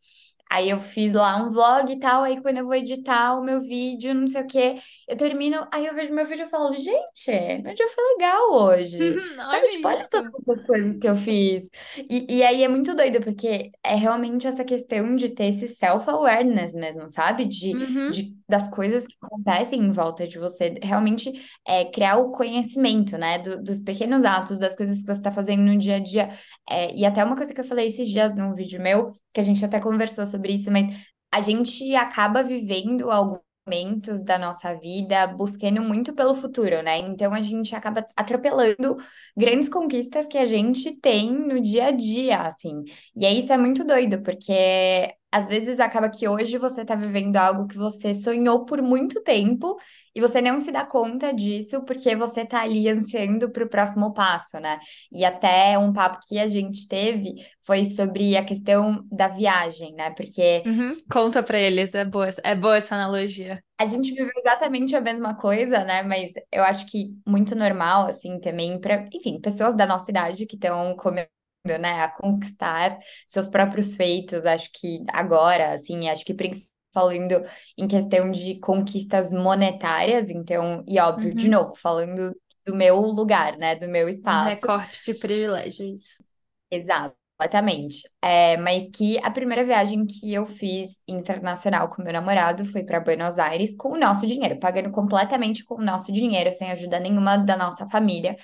Aí 0.49 0.69
eu 0.69 0.80
fiz 0.80 1.13
lá 1.13 1.36
um 1.38 1.49
vlog 1.49 1.91
e 1.91 1.99
tal, 1.99 2.23
aí 2.23 2.39
quando 2.41 2.58
eu 2.60 2.65
vou 2.65 2.76
editar 2.76 3.34
o 3.39 3.43
meu 3.43 3.60
vídeo, 3.62 4.13
não 4.13 4.28
sei 4.28 4.41
o 4.43 4.47
quê, 4.47 4.76
eu 5.08 5.17
termino, 5.17 5.67
aí 5.73 5.86
eu 5.88 5.95
vejo 5.95 6.13
meu 6.13 6.23
vídeo 6.26 6.45
e 6.45 6.49
falo, 6.49 6.71
gente, 6.78 7.32
meu 7.63 7.73
dia 7.73 7.88
foi 7.89 8.04
legal 8.13 8.54
hoje. 8.54 9.15
Sabe, 9.49 9.67
tipo, 9.69 9.88
olha 9.88 10.08
todas 10.10 10.30
essas 10.41 10.65
coisas 10.65 10.97
que 10.99 11.08
eu 11.08 11.15
fiz. 11.15 11.63
E, 12.10 12.38
e 12.38 12.43
aí 12.43 12.63
é 12.63 12.67
muito 12.67 12.95
doido, 12.95 13.19
porque 13.21 13.71
é 13.84 13.95
realmente 13.95 14.45
essa 14.47 14.63
questão 14.63 15.15
de 15.15 15.30
ter 15.30 15.45
esse 15.47 15.67
self-awareness 15.67 16.73
mesmo, 16.73 17.10
sabe? 17.10 17.47
De, 17.47 17.76
Uhum, 17.76 18.08
de, 18.08 18.36
das 18.54 18.70
coisas 18.70 19.08
que 19.08 19.16
acontecem 19.22 19.80
em 19.82 19.92
volta 19.92 20.28
de 20.28 20.38
você, 20.39 20.76
realmente 20.82 21.32
é, 21.66 21.86
criar 21.86 22.18
o 22.18 22.32
conhecimento, 22.32 23.18
né? 23.18 23.39
do- 23.39 23.62
dos 23.63 23.80
pequenos 23.82 24.24
atos, 24.24 24.60
das 24.60 24.76
coisas 24.76 25.00
que 25.00 25.06
você 25.06 25.12
está 25.13 25.32
fazendo 25.32 25.62
no 25.63 25.78
dia 25.78 25.96
a 25.96 26.00
dia. 26.00 26.30
É, 26.70 26.94
e 26.96 27.06
até 27.06 27.24
uma 27.24 27.36
coisa 27.36 27.54
que 27.54 27.60
eu 27.62 27.66
falei 27.66 27.88
esses 27.88 28.10
dias 28.10 28.36
num 28.36 28.54
vídeo 28.54 28.82
meu, 28.82 29.12
que 29.34 29.39
a 29.39 29.44
gente 29.44 29.63
até 29.66 29.80
conversou 29.80 30.26
sobre 30.28 30.54
isso, 30.54 30.72
mas 30.72 30.88
a 31.32 31.42
gente 31.42 31.96
acaba 31.96 32.44
vivendo 32.44 33.10
alguns 33.12 33.39
momentos 33.66 34.24
da 34.24 34.38
nossa 34.38 34.74
vida 34.76 35.26
buscando 35.28 35.82
muito 35.82 36.13
pelo 36.13 36.36
futuro, 36.36 36.82
né? 36.84 36.98
Então 37.00 37.34
a 37.34 37.42
gente 37.42 37.74
acaba 37.76 38.06
atropelando 38.16 38.98
grandes 39.36 39.70
conquistas 39.70 40.26
que 40.28 40.38
a 40.38 40.46
gente 40.46 41.00
tem 41.00 41.32
no 41.32 41.62
dia 41.62 41.86
a 41.88 41.92
dia, 41.92 42.42
assim. 42.42 42.84
E 43.16 43.26
isso 43.38 43.52
é 43.54 43.58
muito 43.58 43.84
doido, 43.86 44.22
porque 44.22 45.16
às 45.34 45.48
vezes 45.48 45.80
acaba 45.80 46.10
que 46.10 46.28
hoje 46.28 46.60
você 46.60 46.86
tá 46.86 46.93
vivendo 46.93 47.38
algo 47.38 47.67
que 47.67 47.76
você 47.76 48.13
sonhou 48.13 48.65
por 48.65 48.84
muito 48.84 49.19
tempo 49.24 49.76
e 50.13 50.22
você 50.22 50.39
não 50.39 50.60
se 50.60 50.72
dá 50.72 50.86
conta 50.86 51.34
disso 51.34 51.84
porque 51.86 52.15
você 52.15 52.46
tá 52.46 52.62
ali 52.62 52.88
ansiando 52.88 53.50
pro 53.52 53.67
próximo 53.67 54.13
passo, 54.13 54.60
né? 54.60 54.80
E 55.12 55.26
até 55.26 55.76
um 55.76 55.91
papo 55.91 56.19
que 56.28 56.38
a 56.38 56.46
gente 56.46 56.88
teve 56.88 57.34
foi 57.65 57.86
sobre 57.86 58.38
a 58.38 58.46
questão 58.46 59.04
da 59.12 59.28
viagem, 59.28 59.96
né? 59.96 60.12
Porque 60.12 60.62
uhum. 60.67 60.96
Conta 61.12 61.41
pra 61.41 61.58
eles, 61.58 61.96
é 61.96 62.06
boa, 62.06 62.30
é 62.43 62.54
boa 62.54 62.78
essa 62.78 62.93
analogia. 62.93 63.60
a 63.76 63.86
gente 63.88 64.12
viveu 64.12 64.30
exatamente 64.38 64.96
a 64.96 65.02
mesma 65.02 65.36
coisa, 65.36 65.84
né? 65.84 66.04
Mas 66.04 66.32
eu 66.52 66.63
acho 66.63 66.86
que 66.86 67.12
muito 67.28 67.56
normal, 67.56 68.06
assim, 68.06 68.39
também, 68.39 68.80
para, 68.80 69.08
enfim, 69.12 69.41
pessoas 69.41 69.76
da 69.76 69.88
nossa 69.88 70.12
idade 70.12 70.46
que 70.46 70.56
estão 70.56 70.96
começando, 70.96 71.28
né, 71.65 72.02
a 72.04 72.10
conquistar 72.10 72.97
seus 73.28 73.47
próprios 73.47 73.95
feitos, 73.95 74.45
acho 74.45 74.69
que 74.73 75.04
agora, 75.12 75.73
assim, 75.73 76.10
acho 76.10 76.26
que 76.26 76.34
principalmente 76.34 76.71
falando 76.93 77.41
em 77.76 77.88
questão 77.88 78.30
de 78.30 78.60
conquistas 78.60 79.32
monetárias, 79.34 80.30
então, 80.30 80.84
e 80.88 80.99
óbvio, 80.99 81.34
de 81.36 81.47
Uhum. 81.47 81.49
novo, 81.49 81.73
falando 81.76 82.36
do 82.65 82.76
meu 82.76 82.97
lugar, 83.02 83.58
né, 83.58 83.76
do 83.76 83.88
meu 83.89 84.08
Um 84.28 84.38
espaço. 84.38 84.41
recorte 84.41 85.02
de 85.06 85.13
privilégio, 85.19 85.86
isso. 85.95 86.23
Exato, 86.71 87.15
completamente. 87.38 88.10
É, 88.21 88.58
mas 88.58 88.89
que 88.89 89.17
a 89.23 89.30
primeira 89.30 89.63
viagem 89.63 90.06
que 90.06 90.34
eu 90.34 90.45
fiz 90.45 90.99
internacional 91.08 91.88
com 91.89 92.02
meu 92.02 92.12
namorado 92.13 92.65
foi 92.65 92.84
para 92.84 92.99
Buenos 92.99 93.38
Aires 93.38 93.76
com 93.78 93.89
o 93.89 93.97
nosso 93.99 94.26
dinheiro, 94.26 94.60
pagando 94.60 94.91
completamente 94.91 95.63
com 95.63 95.76
o 95.76 95.84
nosso 95.84 96.12
dinheiro, 96.12 96.52
sem 96.52 96.71
ajuda 96.71 96.99
nenhuma 96.99 97.38
da 97.38 97.56
nossa 97.56 97.88
família. 97.89 98.36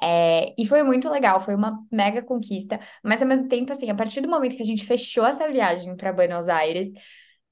É, 0.00 0.54
e 0.60 0.66
foi 0.66 0.82
muito 0.82 1.08
legal, 1.08 1.40
foi 1.40 1.54
uma 1.54 1.84
mega 1.90 2.22
conquista, 2.22 2.78
mas 3.04 3.22
ao 3.22 3.28
mesmo 3.28 3.48
tempo, 3.48 3.72
assim, 3.72 3.88
a 3.90 3.94
partir 3.94 4.20
do 4.20 4.28
momento 4.28 4.56
que 4.56 4.62
a 4.62 4.66
gente 4.66 4.84
fechou 4.84 5.24
essa 5.24 5.48
viagem 5.50 5.96
para 5.96 6.12
Buenos 6.12 6.48
Aires, 6.48 6.88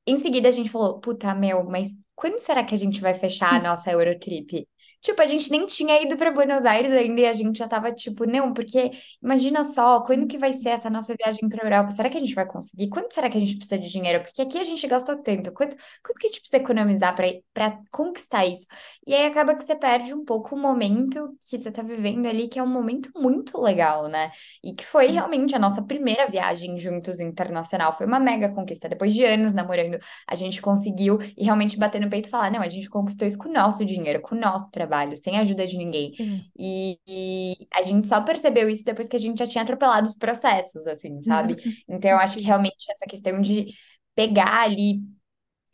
em 0.06 0.18
seguida 0.18 0.48
a 0.48 0.50
gente 0.52 0.70
falou, 0.70 1.00
puta, 1.00 1.34
meu, 1.34 1.64
mas 1.64 1.88
quando 2.14 2.38
será 2.40 2.64
que 2.64 2.74
a 2.74 2.78
gente 2.78 3.00
vai 3.00 3.14
fechar 3.14 3.54
a 3.54 3.62
nossa 3.62 3.90
Eurotrip? 3.92 4.68
Tipo, 5.00 5.22
a 5.22 5.26
gente 5.26 5.50
nem 5.50 5.64
tinha 5.66 6.02
ido 6.02 6.16
para 6.16 6.30
Buenos 6.30 6.64
Aires 6.64 6.92
ainda 6.92 7.20
e 7.20 7.26
a 7.26 7.32
gente 7.32 7.58
já 7.58 7.66
tava 7.66 7.90
tipo, 7.92 8.26
não, 8.26 8.52
porque 8.52 8.90
imagina 9.22 9.64
só, 9.64 10.00
quando 10.02 10.26
que 10.26 10.36
vai 10.38 10.52
ser 10.52 10.70
essa 10.70 10.90
nossa 10.90 11.14
viagem 11.16 11.48
para 11.48 11.64
Europa? 11.64 11.90
Será 11.92 12.10
que 12.10 12.16
a 12.18 12.20
gente 12.20 12.34
vai 12.34 12.46
conseguir? 12.46 12.88
Quanto 12.90 13.14
será 13.14 13.30
que 13.30 13.36
a 13.38 13.40
gente 13.40 13.56
precisa 13.56 13.78
de 13.78 13.88
dinheiro? 13.90 14.22
Porque 14.22 14.42
aqui 14.42 14.58
a 14.58 14.64
gente 14.64 14.86
gastou 14.86 15.16
tanto. 15.22 15.52
Quanto, 15.52 15.76
quanto 16.04 16.18
que 16.18 16.26
a 16.26 16.28
gente 16.30 16.40
precisa 16.40 16.58
economizar 16.62 17.14
para 17.54 17.78
conquistar 17.90 18.44
isso? 18.46 18.66
E 19.06 19.14
aí 19.14 19.26
acaba 19.26 19.54
que 19.54 19.64
você 19.64 19.74
perde 19.74 20.12
um 20.14 20.24
pouco 20.24 20.54
o 20.54 20.58
momento 20.58 21.36
que 21.40 21.58
você 21.58 21.70
tá 21.70 21.82
vivendo 21.82 22.26
ali, 22.26 22.48
que 22.48 22.58
é 22.58 22.62
um 22.62 22.66
momento 22.66 23.10
muito 23.16 23.60
legal, 23.60 24.08
né? 24.08 24.30
E 24.62 24.74
que 24.74 24.84
foi 24.84 25.06
realmente 25.08 25.54
a 25.54 25.58
nossa 25.58 25.82
primeira 25.82 26.26
viagem 26.28 26.78
juntos 26.78 27.20
internacional. 27.20 27.92
Foi 27.96 28.06
uma 28.06 28.20
mega 28.20 28.48
conquista. 28.54 28.88
Depois 28.88 29.14
de 29.14 29.24
anos 29.24 29.54
namorando, 29.54 29.98
a 30.26 30.34
gente 30.34 30.60
conseguiu 30.60 31.18
e 31.36 31.44
realmente 31.44 31.78
bater 31.78 32.00
no 32.00 32.10
peito 32.10 32.26
e 32.28 32.30
falar: 32.30 32.50
não, 32.50 32.60
a 32.62 32.68
gente 32.68 32.88
conquistou 32.88 33.26
isso 33.26 33.38
com 33.38 33.48
o 33.48 33.52
nosso 33.52 33.84
dinheiro, 33.84 34.20
com 34.20 34.34
o 34.34 34.38
nosso 34.38 34.70
trabalho, 34.70 34.89
sem 35.16 35.38
a 35.38 35.40
ajuda 35.42 35.66
de 35.66 35.76
ninguém. 35.76 36.14
Sim. 36.14 36.44
E, 36.58 36.98
e 37.06 37.68
a 37.72 37.82
gente 37.82 38.08
só 38.08 38.20
percebeu 38.20 38.68
isso 38.68 38.84
depois 38.84 39.08
que 39.08 39.16
a 39.16 39.18
gente 39.18 39.38
já 39.38 39.46
tinha 39.46 39.62
atropelado 39.62 40.08
os 40.08 40.14
processos, 40.14 40.86
assim, 40.86 41.22
sabe? 41.22 41.56
Então, 41.88 42.10
eu 42.10 42.18
acho 42.18 42.36
que 42.36 42.44
realmente 42.44 42.90
essa 42.90 43.06
questão 43.06 43.40
de 43.40 43.74
pegar 44.14 44.62
ali 44.62 45.02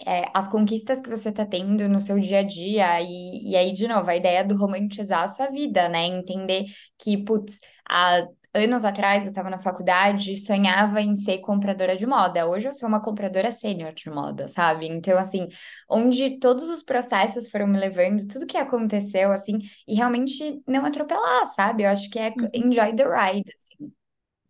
é, 0.05 0.31
as 0.35 0.48
conquistas 0.48 1.00
que 1.00 1.09
você 1.09 1.33
tá 1.33 1.46
tendo 1.46 1.88
no 1.88 2.00
seu 2.00 2.18
dia 2.18 2.40
a 2.40 2.42
dia, 2.42 3.00
e, 3.00 3.50
e 3.50 3.57
aí, 3.57 3.72
de 3.72 3.88
novo, 3.88 4.09
a 4.11 4.16
ideia 4.16 4.44
do 4.44 4.57
romantizar 4.57 5.22
a 5.22 5.29
sua 5.29 5.48
vida, 5.48 5.88
né? 5.88 6.05
Entender 6.07 6.66
que, 6.98 7.16
putz, 7.24 7.61
há 7.88 8.26
anos 8.56 8.84
atrás 8.84 9.26
eu 9.26 9.32
tava 9.32 9.50
na 9.50 9.58
faculdade 9.60 10.32
e 10.32 10.36
sonhava 10.36 11.00
em 11.00 11.16
ser 11.16 11.38
compradora 11.38 11.96
de 11.96 12.06
moda. 12.06 12.46
Hoje 12.48 12.68
eu 12.68 12.72
sou 12.72 12.88
uma 12.88 13.02
compradora 13.02 13.52
sênior 13.52 13.92
de 13.92 14.10
moda, 14.10 14.48
sabe? 14.48 14.86
Então, 14.88 15.18
assim, 15.18 15.48
onde 15.88 16.38
todos 16.38 16.68
os 16.70 16.82
processos 16.82 17.48
foram 17.50 17.66
me 17.66 17.78
levando, 17.78 18.26
tudo 18.26 18.46
que 18.46 18.56
aconteceu, 18.56 19.32
assim, 19.32 19.58
e 19.86 19.94
realmente 19.94 20.62
não 20.66 20.84
atropelar, 20.86 21.46
sabe? 21.54 21.84
Eu 21.84 21.90
acho 21.90 22.10
que 22.10 22.18
é 22.18 22.34
Uhum. 22.38 22.50
enjoy 22.54 22.94
the 22.96 23.04
ride. 23.04 23.52
assim. 23.56 23.92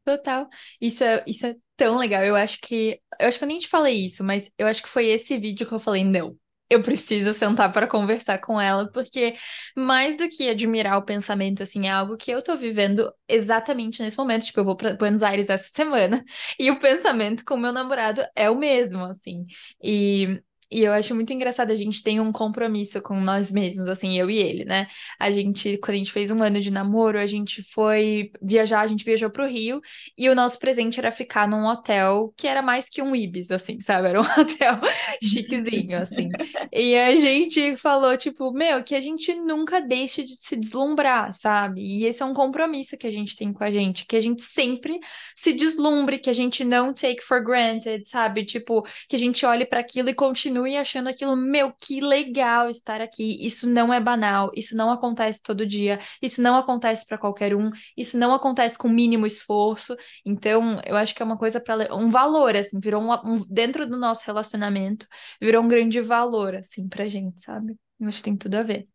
Total. 0.04 0.48
Isso 0.80 1.02
é, 1.04 1.24
isso 1.26 1.46
é 1.46 1.56
tão 1.76 1.98
legal. 1.98 2.24
Eu 2.24 2.36
acho 2.36 2.60
que. 2.60 3.00
Eu 3.20 3.28
acho 3.28 3.38
que 3.38 3.44
eu 3.44 3.48
nem 3.48 3.58
te 3.58 3.68
falei 3.68 4.06
isso, 4.06 4.22
mas 4.24 4.50
eu 4.58 4.66
acho 4.66 4.82
que 4.82 4.88
foi 4.88 5.06
esse 5.06 5.36
vídeo 5.38 5.66
que 5.66 5.74
eu 5.74 5.80
falei, 5.80 6.04
não. 6.04 6.38
Eu 6.68 6.82
preciso 6.82 7.32
sentar 7.32 7.72
para 7.72 7.86
conversar 7.86 8.38
com 8.40 8.60
ela, 8.60 8.90
porque 8.90 9.36
mais 9.76 10.16
do 10.16 10.28
que 10.28 10.48
admirar 10.48 10.98
o 10.98 11.02
pensamento, 11.04 11.62
assim, 11.62 11.86
é 11.86 11.90
algo 11.90 12.16
que 12.16 12.30
eu 12.30 12.42
tô 12.42 12.56
vivendo 12.56 13.12
exatamente 13.28 14.02
nesse 14.02 14.18
momento. 14.18 14.46
Tipo, 14.46 14.60
eu 14.60 14.64
vou 14.64 14.76
para 14.76 14.94
Buenos 14.94 15.22
Aires 15.22 15.48
essa 15.48 15.68
semana 15.72 16.24
e 16.58 16.70
o 16.70 16.80
pensamento 16.80 17.44
com 17.44 17.56
meu 17.56 17.72
namorado 17.72 18.22
é 18.34 18.50
o 18.50 18.56
mesmo, 18.56 19.04
assim. 19.04 19.44
E, 19.82 20.42
e 20.70 20.82
eu 20.82 20.92
acho 20.92 21.14
muito 21.14 21.32
engraçado, 21.32 21.70
a 21.70 21.76
gente 21.76 22.02
tem 22.02 22.18
um 22.18 22.32
compromisso 22.32 23.00
com 23.00 23.20
nós 23.20 23.52
mesmos, 23.52 23.86
assim, 23.86 24.18
eu 24.18 24.28
e 24.28 24.38
ele, 24.38 24.64
né? 24.64 24.88
A 25.18 25.30
gente, 25.30 25.78
quando 25.78 25.94
a 25.94 25.98
gente 25.98 26.12
fez 26.12 26.30
um 26.32 26.42
ano 26.42 26.60
de 26.60 26.72
namoro, 26.72 27.18
a 27.18 27.26
gente 27.26 27.62
foi 27.62 28.32
viajar, 28.42 28.80
a 28.80 28.86
gente 28.86 29.04
viajou 29.04 29.30
pro 29.30 29.46
Rio. 29.46 29.80
E 30.18 30.28
o 30.28 30.34
nosso 30.34 30.58
presente 30.58 30.98
era 30.98 31.12
ficar 31.12 31.46
num 31.46 31.66
hotel 31.66 32.34
que 32.36 32.48
era 32.48 32.62
mais 32.62 32.88
que 32.88 33.00
um 33.00 33.14
Ibis, 33.14 33.50
assim, 33.52 33.80
sabe? 33.80 34.08
Era 34.08 34.20
um 34.20 34.24
hotel 34.24 34.80
chiquezinho, 35.22 35.98
assim. 35.98 36.28
E 36.72 36.96
a 36.96 37.14
gente 37.14 37.76
falou, 37.76 38.16
tipo, 38.16 38.50
meu, 38.52 38.82
que 38.82 38.94
a 38.96 39.00
gente 39.00 39.34
nunca 39.34 39.80
deixe 39.80 40.24
de 40.24 40.36
se 40.36 40.56
deslumbrar, 40.56 41.32
sabe? 41.32 41.80
E 41.80 42.06
esse 42.06 42.22
é 42.22 42.26
um 42.26 42.34
compromisso 42.34 42.96
que 42.96 43.06
a 43.06 43.12
gente 43.12 43.36
tem 43.36 43.52
com 43.52 43.62
a 43.62 43.70
gente, 43.70 44.04
que 44.04 44.16
a 44.16 44.20
gente 44.20 44.42
sempre 44.42 44.98
se 45.34 45.52
deslumbre, 45.52 46.18
que 46.18 46.30
a 46.30 46.32
gente 46.34 46.64
não 46.64 46.92
take 46.92 47.22
for 47.22 47.44
granted, 47.44 48.02
sabe? 48.08 48.44
Tipo, 48.44 48.84
que 49.08 49.14
a 49.14 49.18
gente 49.18 49.46
olhe 49.46 49.64
para 49.64 49.80
aquilo 49.80 50.08
e 50.08 50.14
continue 50.14 50.55
achando 50.76 51.08
aquilo, 51.08 51.36
meu, 51.36 51.72
que 51.72 52.00
legal 52.00 52.70
estar 52.70 53.00
aqui. 53.00 53.44
Isso 53.44 53.68
não 53.68 53.92
é 53.92 54.00
banal, 54.00 54.50
isso 54.54 54.76
não 54.76 54.90
acontece 54.90 55.42
todo 55.42 55.66
dia, 55.66 55.98
isso 56.22 56.40
não 56.40 56.56
acontece 56.56 57.04
para 57.06 57.18
qualquer 57.18 57.54
um, 57.54 57.70
isso 57.96 58.16
não 58.16 58.32
acontece 58.34 58.78
com 58.78 58.88
mínimo 58.88 59.26
esforço. 59.26 59.96
Então, 60.24 60.80
eu 60.86 60.96
acho 60.96 61.14
que 61.14 61.22
é 61.22 61.24
uma 61.26 61.36
coisa 61.38 61.60
para 61.60 61.94
um 61.94 62.08
valor, 62.08 62.56
assim, 62.56 62.78
virou 62.80 63.02
um, 63.02 63.12
um- 63.34 63.44
dentro 63.48 63.86
do 63.88 63.96
nosso 63.98 64.24
relacionamento, 64.26 65.06
virou 65.40 65.62
um 65.62 65.68
grande 65.68 66.00
valor, 66.00 66.54
assim, 66.56 66.88
pra 66.88 67.06
gente, 67.06 67.40
sabe? 67.40 67.76
Eu 68.00 68.08
acho 68.08 68.18
que 68.18 68.24
tem 68.24 68.36
tudo 68.36 68.54
a 68.56 68.62
ver. 68.62 68.88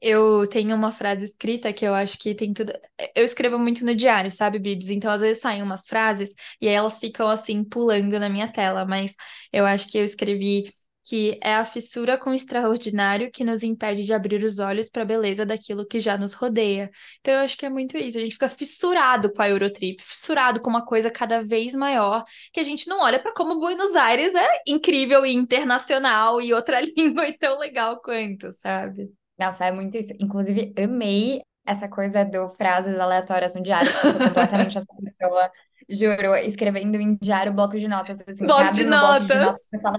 Eu 0.00 0.46
tenho 0.48 0.74
uma 0.74 0.92
frase 0.92 1.24
escrita 1.24 1.72
que 1.72 1.84
eu 1.84 1.94
acho 1.94 2.18
que 2.18 2.34
tem 2.34 2.52
tudo. 2.52 2.72
Eu 3.14 3.24
escrevo 3.24 3.58
muito 3.58 3.84
no 3.84 3.94
diário, 3.94 4.30
sabe, 4.30 4.58
Bibs? 4.58 4.88
Então, 4.90 5.10
às 5.10 5.20
vezes 5.20 5.42
saem 5.42 5.62
umas 5.62 5.86
frases 5.86 6.34
e 6.60 6.68
aí 6.68 6.74
elas 6.74 6.98
ficam 6.98 7.28
assim 7.28 7.64
pulando 7.64 8.18
na 8.18 8.28
minha 8.28 8.50
tela, 8.50 8.84
mas 8.84 9.14
eu 9.52 9.66
acho 9.66 9.88
que 9.88 9.98
eu 9.98 10.04
escrevi 10.04 10.72
que 11.02 11.38
é 11.42 11.54
a 11.54 11.64
fissura 11.64 12.18
com 12.18 12.30
o 12.30 12.34
extraordinário 12.34 13.30
que 13.32 13.42
nos 13.42 13.62
impede 13.62 14.04
de 14.04 14.12
abrir 14.12 14.44
os 14.44 14.58
olhos 14.58 14.88
para 14.88 15.02
a 15.02 15.04
beleza 15.04 15.46
daquilo 15.46 15.86
que 15.86 15.98
já 15.98 16.16
nos 16.16 16.34
rodeia. 16.34 16.90
Então, 17.20 17.34
eu 17.34 17.40
acho 17.40 17.56
que 17.56 17.66
é 17.66 17.70
muito 17.70 17.96
isso. 17.96 18.18
A 18.18 18.20
gente 18.20 18.34
fica 18.34 18.48
fissurado 18.48 19.32
com 19.32 19.42
a 19.42 19.48
Eurotrip, 19.48 20.02
fissurado 20.02 20.60
com 20.60 20.70
uma 20.70 20.84
coisa 20.84 21.10
cada 21.10 21.42
vez 21.42 21.74
maior, 21.74 22.24
que 22.52 22.60
a 22.60 22.64
gente 22.64 22.86
não 22.88 23.00
olha 23.00 23.18
para 23.18 23.32
como 23.34 23.58
Buenos 23.58 23.96
Aires 23.96 24.34
é 24.34 24.62
incrível 24.66 25.24
e 25.24 25.32
internacional 25.32 26.40
e 26.40 26.52
outra 26.52 26.80
língua 26.96 27.26
e 27.28 27.36
tão 27.36 27.58
legal 27.58 28.00
quanto, 28.00 28.52
sabe? 28.52 29.10
Nossa, 29.40 29.64
é 29.64 29.72
muito 29.72 29.96
isso. 29.96 30.12
Inclusive, 30.20 30.74
amei 30.76 31.40
essa 31.64 31.88
coisa 31.88 32.24
do 32.24 32.48
frases 32.50 32.98
aleatórias 32.98 33.54
no 33.54 33.62
diário, 33.62 33.90
porque 33.90 34.06
eu 34.08 34.10
sou 34.12 34.20
completamente 34.20 34.76
essa 34.78 34.86
pessoa, 35.02 35.50
juro, 35.88 36.36
escrevendo 36.36 36.96
em 36.96 37.16
diário 37.16 37.52
bloco 37.52 37.78
de 37.78 37.88
notas, 37.88 38.20
assim, 38.20 38.44
Bloco 38.44 38.70
de 38.72 38.84
meu 38.84 38.98
bloco 38.98 39.20
de 39.20 39.34
notas. 39.34 39.46
notas, 39.46 39.62
você 39.62 39.80
fala, 39.80 39.98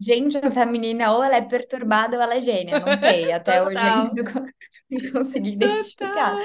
gente, 0.00 0.36
essa 0.38 0.64
menina 0.64 1.12
ou 1.12 1.22
ela 1.22 1.36
é 1.36 1.42
perturbada 1.42 2.16
ou 2.16 2.22
ela 2.22 2.36
é 2.36 2.40
gênia, 2.40 2.80
não 2.80 2.98
sei, 2.98 3.30
até 3.32 3.62
hoje 3.62 3.78
ainda 3.78 4.22
não 4.90 5.12
consegui 5.12 5.50
identificar. 5.50 6.38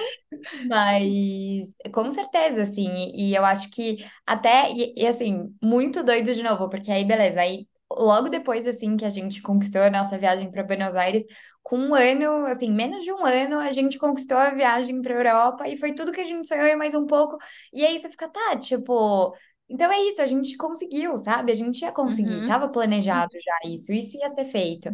Mas 0.67 1.67
com 1.93 2.11
certeza, 2.11 2.63
assim, 2.63 2.87
e, 2.87 3.29
e 3.31 3.35
eu 3.35 3.45
acho 3.45 3.69
que 3.71 4.05
até, 4.25 4.71
e, 4.71 4.93
e, 4.97 5.07
assim, 5.07 5.55
muito 5.61 6.03
doido 6.03 6.33
de 6.33 6.43
novo, 6.43 6.69
porque 6.69 6.91
aí 6.91 7.05
beleza, 7.05 7.41
aí 7.41 7.67
logo 7.99 8.29
depois, 8.29 8.65
assim, 8.67 8.97
que 8.97 9.05
a 9.05 9.09
gente 9.09 9.41
conquistou 9.41 9.81
a 9.81 9.89
nossa 9.89 10.17
viagem 10.17 10.51
para 10.51 10.63
Buenos 10.63 10.95
Aires, 10.95 11.23
com 11.63 11.77
um 11.77 11.95
ano, 11.95 12.45
assim, 12.47 12.71
menos 12.71 13.03
de 13.03 13.11
um 13.11 13.25
ano, 13.25 13.59
a 13.59 13.71
gente 13.71 13.97
conquistou 13.99 14.37
a 14.37 14.51
viagem 14.51 15.01
para 15.01 15.13
Europa 15.13 15.67
e 15.67 15.77
foi 15.77 15.93
tudo 15.93 16.11
que 16.11 16.21
a 16.21 16.25
gente 16.25 16.47
sonhou 16.47 16.65
e 16.67 16.75
mais 16.75 16.93
um 16.95 17.05
pouco. 17.05 17.37
E 17.73 17.85
aí 17.85 17.99
você 17.99 18.09
fica, 18.09 18.27
tá, 18.29 18.57
tipo. 18.57 19.35
Então 19.69 19.91
é 19.91 19.99
isso, 20.07 20.21
a 20.21 20.25
gente 20.25 20.55
conseguiu, 20.57 21.17
sabe? 21.17 21.51
A 21.51 21.55
gente 21.55 21.81
ia 21.81 21.91
conseguir, 21.91 22.41
Uhum. 22.41 22.45
tava 22.45 22.69
planejado 22.69 23.33
já 23.43 23.69
isso, 23.69 23.91
isso 23.91 24.17
ia 24.17 24.29
ser 24.29 24.45
feito. 24.45 24.89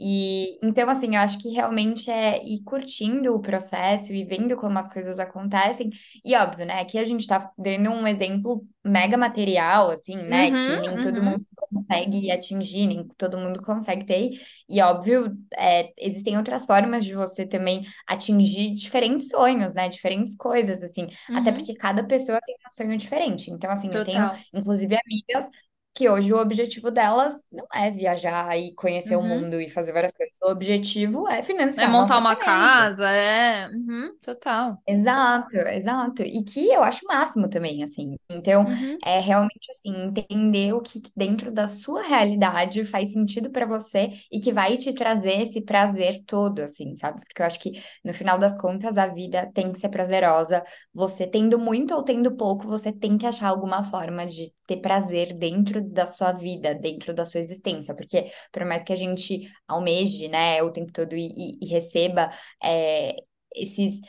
E 0.00 0.58
então, 0.64 0.88
assim, 0.88 1.16
eu 1.16 1.20
acho 1.20 1.38
que 1.40 1.48
realmente 1.50 2.08
é 2.10 2.42
ir 2.44 2.62
curtindo 2.64 3.34
o 3.34 3.40
processo 3.42 4.12
e 4.12 4.24
vendo 4.24 4.56
como 4.56 4.78
as 4.78 4.88
coisas 4.92 5.18
acontecem. 5.18 5.90
E 6.24 6.36
óbvio, 6.36 6.64
né? 6.66 6.80
Aqui 6.80 6.98
a 6.98 7.04
gente 7.04 7.26
tá 7.26 7.52
dando 7.58 7.90
um 7.90 8.06
exemplo 8.06 8.64
mega 8.84 9.16
material, 9.18 9.90
assim, 9.90 10.16
né? 10.16 10.52
Que 10.52 10.72
Uhum, 10.72 10.80
nem 10.80 11.00
todo 11.00 11.22
uhum, 11.22 11.22
mundo 11.22 11.44
consegue 11.72 12.30
atingir, 12.30 12.86
nem 12.86 13.06
todo 13.16 13.38
mundo 13.38 13.62
consegue 13.62 14.04
ter. 14.04 14.30
E 14.68 14.80
óbvio, 14.82 15.36
é, 15.56 15.92
existem 15.98 16.36
outras 16.36 16.64
formas 16.64 17.04
de 17.04 17.14
você 17.14 17.46
também 17.46 17.84
atingir 18.06 18.74
diferentes 18.74 19.28
sonhos, 19.28 19.74
né? 19.74 19.88
Diferentes 19.88 20.36
coisas, 20.36 20.82
assim. 20.82 21.06
Até 21.34 21.50
uhum. 21.50 21.56
porque 21.56 21.74
cada 21.74 22.04
pessoa 22.04 22.40
tem 22.44 22.54
um 22.56 22.72
sonho 22.72 22.96
diferente. 22.96 23.50
Então, 23.50 23.70
assim, 23.70 23.88
eu 23.92 24.04
tenho, 24.04 24.28
Total. 24.28 24.38
inclusive, 24.54 24.96
amigas 24.96 25.50
que 25.98 26.08
hoje 26.08 26.32
o 26.32 26.38
objetivo 26.40 26.90
delas 26.90 27.34
não 27.52 27.66
é 27.74 27.90
viajar 27.90 28.56
e 28.58 28.74
conhecer 28.74 29.16
o 29.16 29.22
Uhum. 29.22 29.28
mundo 29.28 29.60
e 29.60 29.68
fazer 29.70 29.92
várias 29.92 30.14
coisas. 30.14 30.36
O 30.42 30.50
objetivo 30.50 31.28
é 31.28 31.42
É 31.76 31.86
financiar 31.86 31.98
um 32.00 32.06
montar 32.06 32.18
uma 32.18 32.36
casa, 32.36 33.08
é. 33.10 33.68
Uhum, 33.68 34.18
total. 34.20 34.82
Exato, 34.90 35.54
exato. 35.58 36.22
E 36.22 36.42
que 36.42 36.66
eu 36.72 36.82
acho 36.82 37.04
o 37.04 37.08
máximo 37.08 37.46
também, 37.46 37.82
assim. 37.84 38.16
Então, 38.30 38.64
Uhum, 38.64 38.98
é 39.04 39.18
realmente 39.20 39.70
assim, 39.70 39.94
entender 40.06 40.72
o 40.72 40.80
que 40.80 41.02
dentro 41.14 41.52
da 41.52 41.68
sua 41.68 42.02
realidade 42.02 42.82
faz 42.86 43.12
sentido 43.12 43.50
pra 43.50 43.66
você 43.66 44.08
e 44.32 44.40
que 44.40 44.50
vai 44.50 44.78
te 44.78 44.94
trazer 44.94 45.42
esse 45.42 45.60
prazer 45.60 46.24
todo, 46.26 46.60
assim, 46.60 46.96
sabe? 46.96 47.20
Porque 47.20 47.42
eu 47.42 47.46
acho 47.46 47.60
que 47.60 47.72
no 48.02 48.14
final 48.14 48.38
das 48.38 48.56
contas 48.56 48.96
a 48.96 49.06
vida 49.06 49.50
tem 49.52 49.70
que 49.72 49.78
ser 49.78 49.90
prazerosa. 49.90 50.64
Você 50.94 51.26
tendo 51.26 51.58
muito 51.58 51.94
ou 51.94 52.02
tendo 52.02 52.34
pouco, 52.34 52.66
você 52.66 52.90
tem 52.90 53.18
que 53.18 53.26
achar 53.26 53.48
alguma 53.48 53.84
forma 53.84 54.24
de 54.26 54.50
ter 54.66 54.78
prazer 54.78 55.34
dentro 55.34 55.82
da 55.92 56.06
sua 56.06 56.32
vida, 56.32 56.74
dentro 56.74 57.14
da 57.14 57.24
sua 57.26 57.40
existência. 57.40 57.94
Porque 57.94 58.30
por 58.52 58.64
mais 58.64 58.82
que 58.82 58.92
a 58.92 58.96
gente 58.96 59.50
almeje, 59.66 60.28
né, 60.28 60.62
o 60.62 60.70
tempo 60.72 60.92
todo 60.92 61.14
e, 61.16 61.26
e- 61.28 61.58
e 61.62 61.66
receba 61.66 62.30
é, 62.62 63.16
esses 63.54 64.00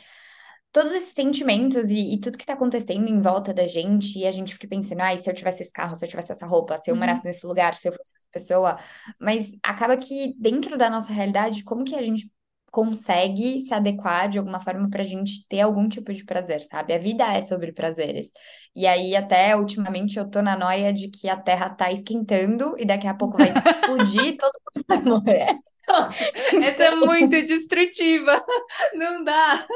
todos 0.72 0.92
esses 0.92 1.12
sentimentos 1.14 1.90
e, 1.90 2.14
e 2.14 2.20
tudo 2.20 2.38
que 2.38 2.46
tá 2.46 2.52
acontecendo 2.54 3.08
em 3.08 3.20
volta 3.20 3.52
da 3.52 3.66
gente, 3.66 4.18
e 4.18 4.26
a 4.26 4.30
gente 4.30 4.52
fica 4.54 4.68
pensando, 4.68 5.00
ai, 5.00 5.18
se 5.18 5.28
eu 5.28 5.34
tivesse 5.34 5.62
esse 5.62 5.72
carro, 5.72 5.96
se 5.96 6.04
eu 6.04 6.08
tivesse 6.08 6.32
essa 6.32 6.46
roupa, 6.46 6.78
se 6.78 6.90
eu 6.90 6.94
uhum. 6.94 7.00
morasse 7.00 7.24
nesse 7.24 7.46
lugar, 7.46 7.74
se 7.74 7.88
eu 7.88 7.92
fosse 7.92 8.14
essa 8.16 8.28
pessoa, 8.30 8.78
mas 9.18 9.50
acaba 9.62 9.96
que 9.96 10.34
dentro 10.38 10.78
da 10.78 10.88
nossa 10.88 11.12
realidade, 11.12 11.64
como 11.64 11.84
que 11.84 11.94
a 11.96 12.02
gente 12.02 12.30
consegue 12.70 13.60
se 13.60 13.74
adequar 13.74 14.28
de 14.28 14.38
alguma 14.38 14.60
forma 14.60 14.88
pra 14.90 15.02
gente 15.02 15.46
ter 15.48 15.60
algum 15.60 15.88
tipo 15.88 16.12
de 16.12 16.24
prazer, 16.24 16.60
sabe? 16.62 16.92
A 16.94 16.98
vida 16.98 17.24
é 17.32 17.40
sobre 17.40 17.72
prazeres. 17.72 18.30
E 18.74 18.86
aí, 18.86 19.16
até 19.16 19.56
ultimamente, 19.56 20.18
eu 20.18 20.28
tô 20.30 20.40
na 20.42 20.56
noia 20.56 20.92
de 20.92 21.08
que 21.08 21.28
a 21.28 21.36
Terra 21.36 21.70
tá 21.70 21.90
esquentando 21.92 22.74
e 22.78 22.86
daqui 22.86 23.06
a 23.06 23.14
pouco 23.14 23.36
vai 23.38 23.52
explodir 23.66 24.24
e 24.34 24.36
todo 24.36 24.52
mundo 24.76 24.84
vai 24.88 25.02
morrer. 25.02 25.56
Essa 26.60 26.84
é 26.84 26.90
Então, 26.90 26.96
muito 26.96 27.30
destrutiva. 27.44 28.44
Não 28.94 29.24
dá. 29.24 29.66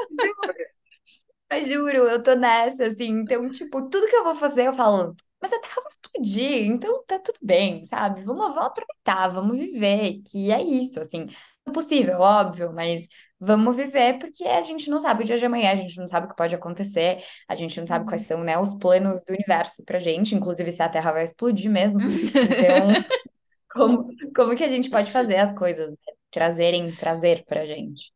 Mas 1.50 1.68
juro, 1.68 1.96
eu 2.09 2.22
tô 2.22 2.35
nessa, 2.35 2.87
assim. 2.87 3.04
Então, 3.20 3.48
tipo, 3.50 3.88
tudo 3.88 4.09
que 4.09 4.16
eu 4.16 4.24
vou 4.24 4.35
fazer, 4.35 4.66
eu 4.66 4.72
falo, 4.72 5.14
mas 5.40 5.52
a 5.52 5.61
Terra 5.61 5.74
vai 5.83 5.90
explodir, 5.92 6.66
então 6.66 7.04
tá 7.07 7.18
tudo 7.18 7.38
bem, 7.42 7.85
sabe? 7.87 8.22
Vamos, 8.22 8.48
vamos 8.54 8.64
aproveitar, 8.66 9.28
vamos 9.28 9.57
viver, 9.59 10.20
que 10.30 10.50
é 10.50 10.62
isso, 10.62 10.98
assim. 11.00 11.26
Possível, 11.72 12.20
óbvio, 12.20 12.72
mas 12.72 13.07
vamos 13.40 13.74
viver 13.77 14.18
porque 14.18 14.44
a 14.44 14.61
gente 14.62 14.88
não 14.90 15.00
sabe 15.00 15.22
o 15.22 15.27
dia 15.27 15.38
de 15.38 15.46
amanhã, 15.46 15.72
a 15.72 15.77
gente 15.77 15.96
não 15.98 16.07
sabe 16.07 16.27
o 16.27 16.29
que 16.29 16.37
pode 16.37 16.55
acontecer, 16.55 17.24
a 17.48 17.55
gente 17.55 17.81
não 17.81 17.87
sabe 17.87 18.05
quais 18.07 18.22
Uhum. 18.22 18.27
são, 18.27 18.44
né, 18.44 18.59
os 18.59 18.74
planos 18.74 19.24
do 19.24 19.33
universo 19.33 19.83
pra 19.85 19.98
gente, 19.98 20.35
inclusive 20.35 20.70
se 20.70 20.83
a 20.83 20.88
Terra 20.88 21.12
vai 21.12 21.24
explodir 21.24 21.70
mesmo. 21.70 22.00
Então, 22.42 23.03
como, 23.72 24.07
como 24.37 24.57
que 24.57 24.64
a 24.64 24.68
gente 24.70 24.90
pode 24.90 25.12
fazer 25.12 25.38
as 25.38 25.53
coisas, 25.55 25.90
né? 25.90 25.96
Trazerem 26.33 26.96
prazer 26.96 27.44
pra 27.46 27.66
gente? 27.66 28.13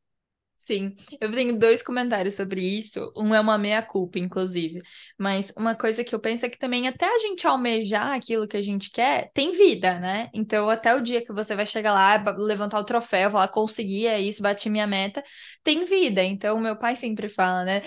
Sim, 0.68 0.92
eu 1.18 1.32
tenho 1.32 1.58
dois 1.58 1.82
comentários 1.82 2.34
sobre 2.34 2.60
isso. 2.60 3.10
Um 3.16 3.34
é 3.34 3.40
uma 3.40 3.56
meia-culpa, 3.56 4.18
inclusive. 4.18 4.82
Mas 5.18 5.50
uma 5.56 5.74
coisa 5.74 6.04
que 6.04 6.14
eu 6.14 6.20
penso 6.20 6.44
é 6.44 6.50
que 6.50 6.58
também 6.58 6.86
até 6.86 7.06
a 7.06 7.18
gente 7.20 7.46
almejar 7.46 8.12
aquilo 8.12 8.46
que 8.46 8.54
a 8.56 8.60
gente 8.60 8.90
quer, 8.90 9.30
tem 9.32 9.50
vida, 9.50 9.98
né? 9.98 10.28
Então, 10.34 10.68
até 10.68 10.94
o 10.94 11.00
dia 11.00 11.24
que 11.24 11.32
você 11.32 11.56
vai 11.56 11.64
chegar 11.64 11.94
lá, 11.94 12.22
levantar 12.36 12.78
o 12.80 12.84
troféu, 12.84 13.30
falar, 13.30 13.48
consegui, 13.48 14.06
é 14.06 14.20
isso, 14.20 14.42
bati 14.42 14.68
minha 14.68 14.86
meta, 14.86 15.24
tem 15.64 15.86
vida. 15.86 16.22
Então, 16.22 16.60
meu 16.60 16.76
pai 16.76 16.94
sempre 16.94 17.30
fala, 17.30 17.64
né? 17.64 17.82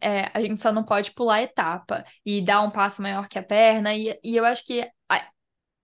é, 0.00 0.30
a 0.34 0.40
gente 0.42 0.60
só 0.60 0.70
não 0.72 0.84
pode 0.84 1.12
pular 1.12 1.40
etapa 1.42 2.04
e 2.24 2.42
dar 2.44 2.60
um 2.62 2.70
passo 2.70 3.00
maior 3.00 3.28
que 3.28 3.38
a 3.38 3.42
perna. 3.42 3.94
E, 3.94 4.18
e 4.22 4.36
eu 4.36 4.44
acho 4.44 4.62
que. 4.64 4.86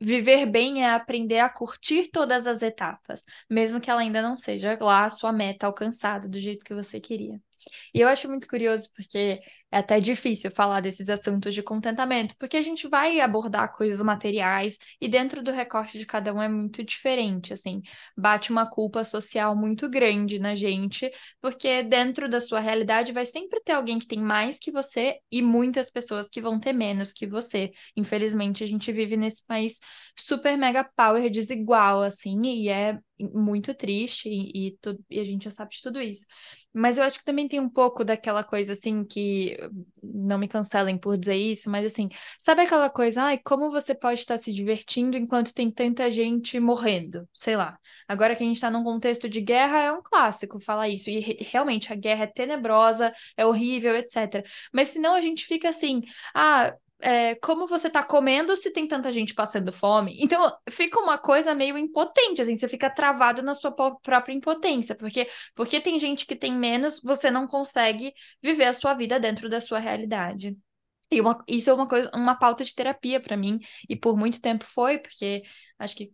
Viver 0.04 0.46
bem 0.46 0.82
é 0.82 0.90
aprender 0.90 1.38
a 1.38 1.48
curtir 1.48 2.10
todas 2.10 2.44
as 2.44 2.60
etapas, 2.60 3.24
mesmo 3.48 3.80
que 3.80 3.88
ela 3.88 4.00
ainda 4.00 4.20
não 4.20 4.36
seja 4.36 4.76
lá 4.80 5.04
a 5.04 5.10
sua 5.10 5.32
meta 5.32 5.64
alcançada 5.66 6.28
do 6.28 6.40
jeito 6.40 6.64
que 6.64 6.74
você 6.74 6.98
queria. 7.00 7.40
E 7.94 8.00
eu 8.00 8.08
acho 8.08 8.28
muito 8.28 8.48
curioso 8.48 8.88
porque 8.94 9.40
é 9.70 9.78
até 9.78 9.98
difícil 10.00 10.50
falar 10.50 10.80
desses 10.80 11.08
assuntos 11.08 11.54
de 11.54 11.62
contentamento, 11.62 12.36
porque 12.38 12.56
a 12.58 12.62
gente 12.62 12.86
vai 12.88 13.20
abordar 13.20 13.72
coisas 13.72 14.02
materiais 14.02 14.76
e 15.00 15.08
dentro 15.08 15.42
do 15.42 15.50
recorte 15.50 15.98
de 15.98 16.04
cada 16.04 16.32
um 16.34 16.42
é 16.42 16.48
muito 16.48 16.84
diferente, 16.84 17.52
assim, 17.54 17.80
bate 18.16 18.50
uma 18.50 18.66
culpa 18.68 19.02
social 19.02 19.56
muito 19.56 19.88
grande 19.88 20.38
na 20.38 20.54
gente, 20.54 21.10
porque 21.40 21.82
dentro 21.82 22.28
da 22.28 22.40
sua 22.40 22.60
realidade 22.60 23.12
vai 23.12 23.24
sempre 23.24 23.60
ter 23.64 23.72
alguém 23.72 23.98
que 23.98 24.06
tem 24.06 24.20
mais 24.20 24.58
que 24.58 24.70
você 24.70 25.18
e 25.30 25.40
muitas 25.40 25.90
pessoas 25.90 26.28
que 26.28 26.40
vão 26.40 26.60
ter 26.60 26.72
menos 26.74 27.12
que 27.12 27.26
você. 27.26 27.72
Infelizmente, 27.96 28.62
a 28.62 28.66
gente 28.66 28.92
vive 28.92 29.16
nesse 29.16 29.44
país 29.46 29.78
super 30.18 30.56
mega 30.58 30.84
power 30.84 31.30
desigual, 31.30 32.02
assim, 32.02 32.40
e 32.44 32.68
é 32.68 32.98
muito 33.32 33.74
triste 33.74 34.28
e, 34.28 34.68
e, 34.68 34.78
tu- 34.80 34.98
e 35.10 35.20
a 35.20 35.24
gente 35.24 35.44
já 35.44 35.50
sabe 35.50 35.70
de 35.74 35.82
tudo 35.82 36.00
isso. 36.00 36.26
Mas 36.72 36.98
eu 36.98 37.04
acho 37.04 37.18
que 37.18 37.24
também 37.24 37.46
tem 37.48 37.60
um 37.60 37.68
pouco 37.68 38.04
daquela 38.04 38.42
coisa 38.44 38.72
assim 38.72 39.04
que 39.04 39.56
não 40.02 40.38
me 40.38 40.48
cancelem 40.48 40.96
por 40.98 41.16
dizer 41.16 41.36
isso, 41.36 41.70
mas 41.70 41.84
assim, 41.86 42.08
sabe 42.38 42.62
aquela 42.62 42.88
coisa, 42.90 43.22
ai, 43.24 43.38
como 43.38 43.70
você 43.70 43.94
pode 43.94 44.20
estar 44.20 44.38
se 44.38 44.52
divertindo 44.52 45.16
enquanto 45.16 45.52
tem 45.54 45.70
tanta 45.70 46.10
gente 46.10 46.58
morrendo? 46.60 47.28
Sei 47.34 47.56
lá. 47.56 47.78
Agora 48.08 48.34
que 48.34 48.42
a 48.42 48.46
gente 48.46 48.56
está 48.56 48.70
num 48.70 48.84
contexto 48.84 49.28
de 49.28 49.40
guerra, 49.40 49.78
é 49.78 49.92
um 49.92 50.02
clássico 50.02 50.58
falar 50.60 50.88
isso. 50.88 51.10
E 51.10 51.18
re- 51.20 51.36
realmente 51.40 51.92
a 51.92 51.96
guerra 51.96 52.24
é 52.24 52.26
tenebrosa, 52.26 53.12
é 53.36 53.44
horrível, 53.46 53.94
etc. 53.96 54.44
Mas 54.72 54.88
senão 54.88 55.14
a 55.14 55.20
gente 55.20 55.44
fica 55.46 55.68
assim, 55.68 56.00
ah. 56.34 56.74
É, 57.02 57.34
como 57.36 57.66
você 57.66 57.90
tá 57.90 58.02
comendo 58.02 58.56
se 58.56 58.72
tem 58.72 58.86
tanta 58.88 59.12
gente 59.12 59.34
passando 59.34 59.72
fome? 59.72 60.16
Então 60.20 60.52
fica 60.70 61.00
uma 61.00 61.18
coisa 61.18 61.54
meio 61.54 61.76
impotente, 61.78 62.40
assim, 62.42 62.56
você 62.56 62.68
fica 62.68 62.88
travado 62.90 63.42
na 63.42 63.54
sua 63.54 63.72
própria 63.72 64.32
impotência, 64.34 64.94
porque 64.94 65.28
porque 65.54 65.80
tem 65.80 65.98
gente 65.98 66.26
que 66.26 66.36
tem 66.36 66.52
menos, 66.54 67.00
você 67.02 67.30
não 67.30 67.46
consegue 67.46 68.12
viver 68.42 68.64
a 68.66 68.74
sua 68.74 68.94
vida 68.94 69.20
dentro 69.20 69.48
da 69.48 69.60
sua 69.60 69.78
realidade. 69.78 70.56
E 71.10 71.20
uma- 71.20 71.44
isso 71.48 71.70
é 71.70 71.74
uma 71.74 71.86
coisa, 71.88 72.10
uma 72.14 72.34
pauta 72.34 72.64
de 72.64 72.74
terapia 72.74 73.20
para 73.20 73.36
mim, 73.36 73.60
e 73.88 73.94
por 73.96 74.16
muito 74.16 74.40
tempo 74.40 74.64
foi, 74.64 74.98
porque 74.98 75.42
acho 75.78 75.94
que 75.96 76.12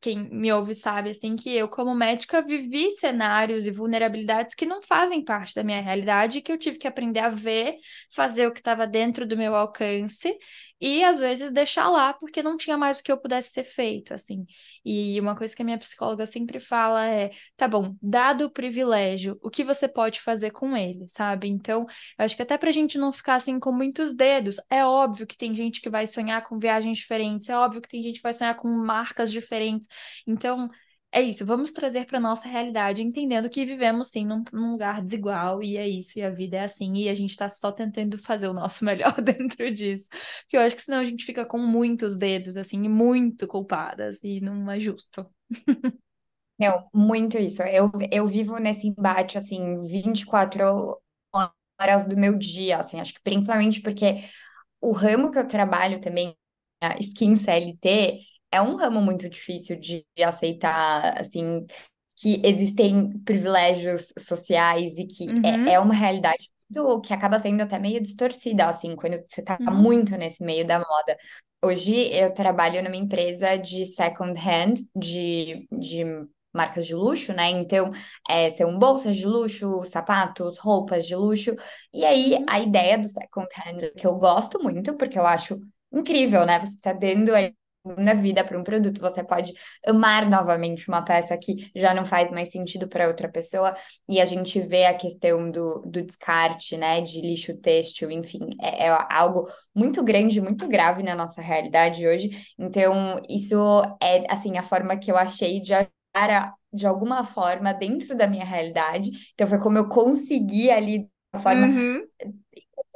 quem 0.00 0.28
me 0.30 0.52
ouve 0.52 0.74
sabe 0.74 1.10
assim 1.10 1.34
que 1.36 1.50
eu, 1.50 1.68
como 1.68 1.94
médica, 1.94 2.42
vivi 2.42 2.90
cenários 2.92 3.66
e 3.66 3.70
vulnerabilidades 3.70 4.54
que 4.54 4.66
não 4.66 4.82
fazem 4.82 5.24
parte 5.24 5.54
da 5.54 5.64
minha 5.64 5.80
realidade, 5.80 6.42
que 6.42 6.52
eu 6.52 6.58
tive 6.58 6.78
que 6.78 6.86
aprender 6.86 7.20
a 7.20 7.28
ver, 7.28 7.76
fazer 8.14 8.46
o 8.46 8.52
que 8.52 8.60
estava 8.60 8.86
dentro 8.86 9.26
do 9.26 9.36
meu 9.36 9.54
alcance 9.54 10.36
e 10.80 11.04
às 11.04 11.18
vezes 11.18 11.52
deixar 11.52 11.88
lá 11.88 12.12
porque 12.12 12.42
não 12.42 12.56
tinha 12.56 12.76
mais 12.76 12.98
o 12.98 13.04
que 13.04 13.12
eu 13.12 13.16
pudesse 13.16 13.52
ser 13.52 13.62
feito, 13.62 14.12
assim. 14.12 14.44
E 14.84 15.18
uma 15.20 15.36
coisa 15.36 15.54
que 15.54 15.62
a 15.62 15.64
minha 15.64 15.78
psicóloga 15.78 16.26
sempre 16.26 16.58
fala 16.58 17.06
é, 17.06 17.30
tá 17.56 17.68
bom, 17.68 17.94
dado 18.02 18.46
o 18.46 18.50
privilégio, 18.50 19.38
o 19.40 19.48
que 19.48 19.62
você 19.62 19.86
pode 19.86 20.20
fazer 20.20 20.50
com 20.50 20.76
ele, 20.76 21.06
sabe? 21.08 21.48
Então, 21.48 21.86
eu 22.18 22.24
acho 22.24 22.34
que 22.34 22.42
até 22.42 22.58
pra 22.58 22.72
gente 22.72 22.98
não 22.98 23.12
ficar 23.12 23.36
assim 23.36 23.60
com 23.60 23.70
muitos 23.70 24.12
dedos, 24.14 24.56
é 24.68 24.84
óbvio 24.84 25.24
que 25.26 25.36
tem 25.36 25.54
gente 25.54 25.80
que 25.80 25.88
vai 25.88 26.06
sonhar 26.06 26.42
com 26.42 26.58
viagens 26.58 26.98
diferentes, 26.98 27.48
é 27.48 27.56
óbvio 27.56 27.80
que 27.80 27.88
tem 27.88 28.02
gente 28.02 28.16
que 28.16 28.22
vai 28.22 28.34
sonhar 28.34 28.56
com 28.56 28.68
marcas 28.68 29.30
diferentes. 29.30 29.61
Então, 30.26 30.68
é 31.12 31.20
isso, 31.20 31.44
vamos 31.44 31.72
trazer 31.72 32.06
para 32.06 32.18
nossa 32.18 32.48
realidade, 32.48 33.02
entendendo 33.02 33.50
que 33.50 33.66
vivemos 33.66 34.08
sim 34.08 34.24
num, 34.24 34.42
num, 34.50 34.72
lugar 34.72 35.02
desigual 35.02 35.62
e 35.62 35.76
é 35.76 35.86
isso, 35.86 36.18
e 36.18 36.22
a 36.22 36.30
vida 36.30 36.56
é 36.56 36.60
assim, 36.64 36.94
e 36.94 37.08
a 37.08 37.14
gente 37.14 37.30
está 37.30 37.50
só 37.50 37.70
tentando 37.70 38.16
fazer 38.16 38.48
o 38.48 38.54
nosso 38.54 38.82
melhor 38.84 39.20
dentro 39.20 39.70
disso. 39.72 40.08
Porque 40.42 40.56
eu 40.56 40.60
acho 40.62 40.74
que 40.74 40.82
senão 40.82 41.00
a 41.00 41.04
gente 41.04 41.24
fica 41.24 41.44
com 41.44 41.58
muitos 41.58 42.16
dedos, 42.16 42.56
assim, 42.56 42.82
e 42.84 42.88
muito 42.88 43.46
culpadas, 43.46 44.22
e 44.24 44.40
não 44.40 44.70
é 44.70 44.80
justo. 44.80 45.26
Não, 46.58 46.88
muito 46.94 47.36
isso. 47.38 47.62
Eu, 47.62 47.90
eu 48.10 48.26
vivo 48.26 48.58
nesse 48.58 48.86
embate, 48.86 49.36
assim, 49.36 49.82
24 49.82 50.96
horas 51.80 52.06
do 52.06 52.16
meu 52.16 52.38
dia, 52.38 52.78
assim, 52.78 53.00
acho 53.00 53.14
que 53.14 53.22
principalmente 53.22 53.80
porque 53.80 54.24
o 54.80 54.92
ramo 54.92 55.30
que 55.30 55.38
eu 55.38 55.46
trabalho 55.46 56.00
também, 56.00 56.36
a 56.80 56.98
Skin 56.98 57.36
CLT, 57.36 58.20
é 58.52 58.60
um 58.60 58.76
ramo 58.76 59.00
muito 59.00 59.28
difícil 59.28 59.76
de, 59.80 60.04
de 60.14 60.22
aceitar, 60.22 61.18
assim, 61.18 61.66
que 62.16 62.40
existem 62.44 63.18
privilégios 63.20 64.12
sociais 64.18 64.96
e 64.98 65.06
que 65.06 65.28
é, 65.28 65.32
uhum. 65.32 65.68
é, 65.68 65.72
é, 65.72 65.80
uma 65.80 65.94
realidade 65.94 66.48
muito, 66.70 67.00
que 67.00 67.12
acaba 67.12 67.38
sendo 67.38 67.62
até 67.62 67.78
meio 67.78 68.00
distorcida, 68.00 68.66
assim, 68.66 68.94
quando 68.94 69.16
você 69.28 69.40
está 69.40 69.56
uhum. 69.60 69.74
muito 69.74 70.16
nesse 70.16 70.44
meio 70.44 70.66
da 70.66 70.78
moda. 70.78 71.16
Hoje 71.64 71.94
eu 72.12 72.32
trabalho 72.34 72.82
numa 72.82 72.96
empresa 72.96 73.56
de 73.56 73.86
second 73.86 74.38
hand, 74.38 74.74
de, 74.94 75.66
de 75.72 76.04
marcas 76.52 76.86
de 76.86 76.94
luxo, 76.94 77.32
né? 77.32 77.48
Então, 77.50 77.90
é, 78.28 78.50
são 78.50 78.78
bolsas 78.78 79.16
de 79.16 79.26
luxo, 79.26 79.84
sapatos, 79.86 80.58
roupas 80.58 81.06
de 81.06 81.16
luxo. 81.16 81.54
E 81.92 82.04
aí, 82.04 82.34
uhum. 82.34 82.46
a 82.48 82.60
ideia 82.60 82.98
do 82.98 83.08
second 83.08 83.48
hand, 83.56 83.90
que 83.96 84.06
eu 84.06 84.16
gosto 84.16 84.62
muito, 84.62 84.94
porque 84.94 85.18
eu 85.18 85.26
acho 85.26 85.58
incrível, 85.90 86.44
né? 86.44 86.60
Você 86.60 86.74
está 86.74 86.92
dando 86.92 87.34
aí 87.34 87.54
na 87.84 88.14
vida 88.14 88.44
para 88.44 88.58
um 88.58 88.62
produto, 88.62 89.00
você 89.00 89.24
pode 89.24 89.52
amar 89.86 90.28
novamente 90.28 90.88
uma 90.88 91.02
peça 91.02 91.36
que 91.36 91.70
já 91.74 91.92
não 91.92 92.04
faz 92.04 92.30
mais 92.30 92.50
sentido 92.50 92.86
para 92.88 93.08
outra 93.08 93.28
pessoa, 93.28 93.74
e 94.08 94.20
a 94.20 94.24
gente 94.24 94.60
vê 94.60 94.86
a 94.86 94.94
questão 94.94 95.50
do, 95.50 95.80
do 95.80 96.02
descarte, 96.02 96.76
né, 96.76 97.00
de 97.00 97.20
lixo 97.20 97.56
têxtil, 97.60 98.10
enfim, 98.10 98.48
é, 98.60 98.86
é 98.86 99.06
algo 99.10 99.48
muito 99.74 100.02
grande, 100.02 100.40
muito 100.40 100.68
grave 100.68 101.02
na 101.02 101.14
nossa 101.14 101.42
realidade 101.42 102.06
hoje, 102.06 102.30
então 102.58 103.20
isso 103.28 103.56
é, 104.00 104.24
assim, 104.32 104.56
a 104.56 104.62
forma 104.62 104.96
que 104.96 105.10
eu 105.10 105.16
achei 105.16 105.60
de 105.60 105.74
ajudar 105.74 106.54
de 106.72 106.86
alguma 106.86 107.24
forma 107.24 107.72
dentro 107.74 108.16
da 108.16 108.26
minha 108.26 108.44
realidade, 108.44 109.10
então 109.34 109.46
foi 109.46 109.58
como 109.58 109.78
eu 109.78 109.88
consegui 109.88 110.70
ali, 110.70 111.08
de 111.34 111.42
forma... 111.42 111.66
Uhum. 111.66 112.06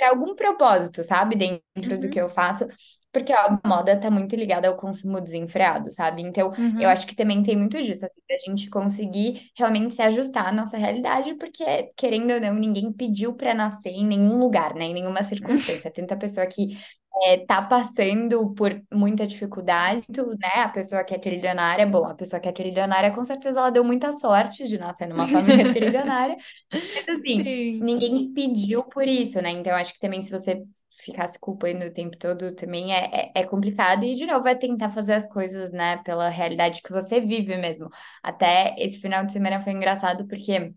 algum 0.03 0.35
propósito, 0.35 1.03
sabe, 1.03 1.35
dentro 1.37 1.95
uhum. 1.95 2.01
do 2.01 2.09
que 2.11 2.21
eu 2.21 2.29
faço, 2.29 2.69
porque 3.17 3.33
a 3.33 3.59
moda 3.67 3.95
está 3.95 4.11
muito 4.11 4.37
ligada 4.37 4.69
ao 4.69 4.77
consumo 4.77 5.23
desenfreado, 5.23 5.91
sabe? 5.91 6.21
Então, 6.21 6.51
uhum. 6.51 6.79
eu 6.79 6.87
acho 6.91 7.07
que 7.07 7.17
também 7.17 7.43
tem 7.43 7.57
muito 7.57 7.83
disso, 7.83 8.05
assim, 8.05 8.21
da 8.29 8.37
gente 8.37 8.69
conseguir 8.69 9.51
realmente 9.57 9.95
se 9.95 10.03
ajustar 10.03 10.49
à 10.49 10.53
nossa 10.53 10.77
realidade, 10.77 11.33
porque, 11.37 11.65
querendo 11.97 12.35
ou 12.35 12.41
não, 12.43 12.53
ninguém 12.53 12.93
pediu 12.93 13.33
para 13.33 13.55
nascer 13.55 13.89
em 13.89 14.07
nenhum 14.07 14.39
lugar, 14.39 14.75
né? 14.75 14.85
Em 14.85 14.93
nenhuma 14.93 15.23
circunstância. 15.23 15.91
Tanta 15.91 16.15
pessoa 16.15 16.47
que 16.47 16.77
é, 17.25 17.39
tá 17.39 17.63
passando 17.63 18.53
por 18.53 18.79
muita 18.93 19.27
dificuldade, 19.27 20.05
né? 20.39 20.63
A 20.63 20.69
pessoa 20.69 21.03
que 21.03 21.15
é 21.15 21.19
trilionária, 21.19 21.87
bom, 21.87 22.05
a 22.05 22.15
pessoa 22.15 22.39
que 22.39 22.51
é 22.51 22.53
trilionária, 22.53 23.11
com 23.13 23.25
certeza 23.25 23.59
ela 23.59 23.71
deu 23.71 23.83
muita 23.83 24.13
sorte 24.13 24.69
de 24.69 24.77
nascer 24.77 25.09
numa 25.09 25.27
família 25.27 25.65
trilionária. 25.73 26.37
Mas 26.71 27.09
assim, 27.09 27.43
Sim. 27.43 27.81
ninguém 27.83 28.31
pediu 28.35 28.85
por 28.85 29.09
isso, 29.09 29.41
né? 29.41 29.53
Então, 29.53 29.75
acho 29.75 29.95
que 29.95 30.01
também 30.01 30.21
se 30.21 30.31
você 30.31 30.63
ficar 30.97 31.27
se 31.27 31.39
culpando 31.39 31.85
o 31.85 31.93
tempo 31.93 32.17
todo 32.17 32.55
também 32.55 32.95
é, 32.95 33.31
é, 33.35 33.41
é, 33.41 33.45
complicado. 33.45 34.05
E, 34.05 34.15
de 34.15 34.27
novo, 34.27 34.47
é 34.49 34.55
tentar 34.55 34.91
fazer 34.91 35.15
as 35.15 35.27
coisas, 35.29 35.73
né, 35.73 35.99
pela 36.05 36.29
realidade 36.29 36.83
que 36.83 36.93
você 36.93 37.21
vive 37.21 37.57
mesmo. 37.57 37.89
Até 38.23 38.75
esse 38.79 39.01
final 39.01 39.25
de 39.25 39.33
semana 39.33 39.61
foi 39.61 39.73
engraçado 39.73 40.27
porque, 40.27 40.73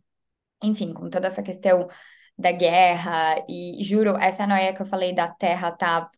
enfim, 0.63 0.93
com 0.93 1.09
toda 1.09 1.27
essa 1.27 1.43
questão 1.43 1.87
da 2.37 2.51
guerra, 2.51 3.43
e 3.49 3.83
juro, 3.83 4.15
essa 4.17 4.47
noia 4.47 4.73
que 4.73 4.81
eu 4.81 4.85
falei 4.85 5.13
da 5.13 5.27
terra 5.27 5.71
tá 5.71 6.09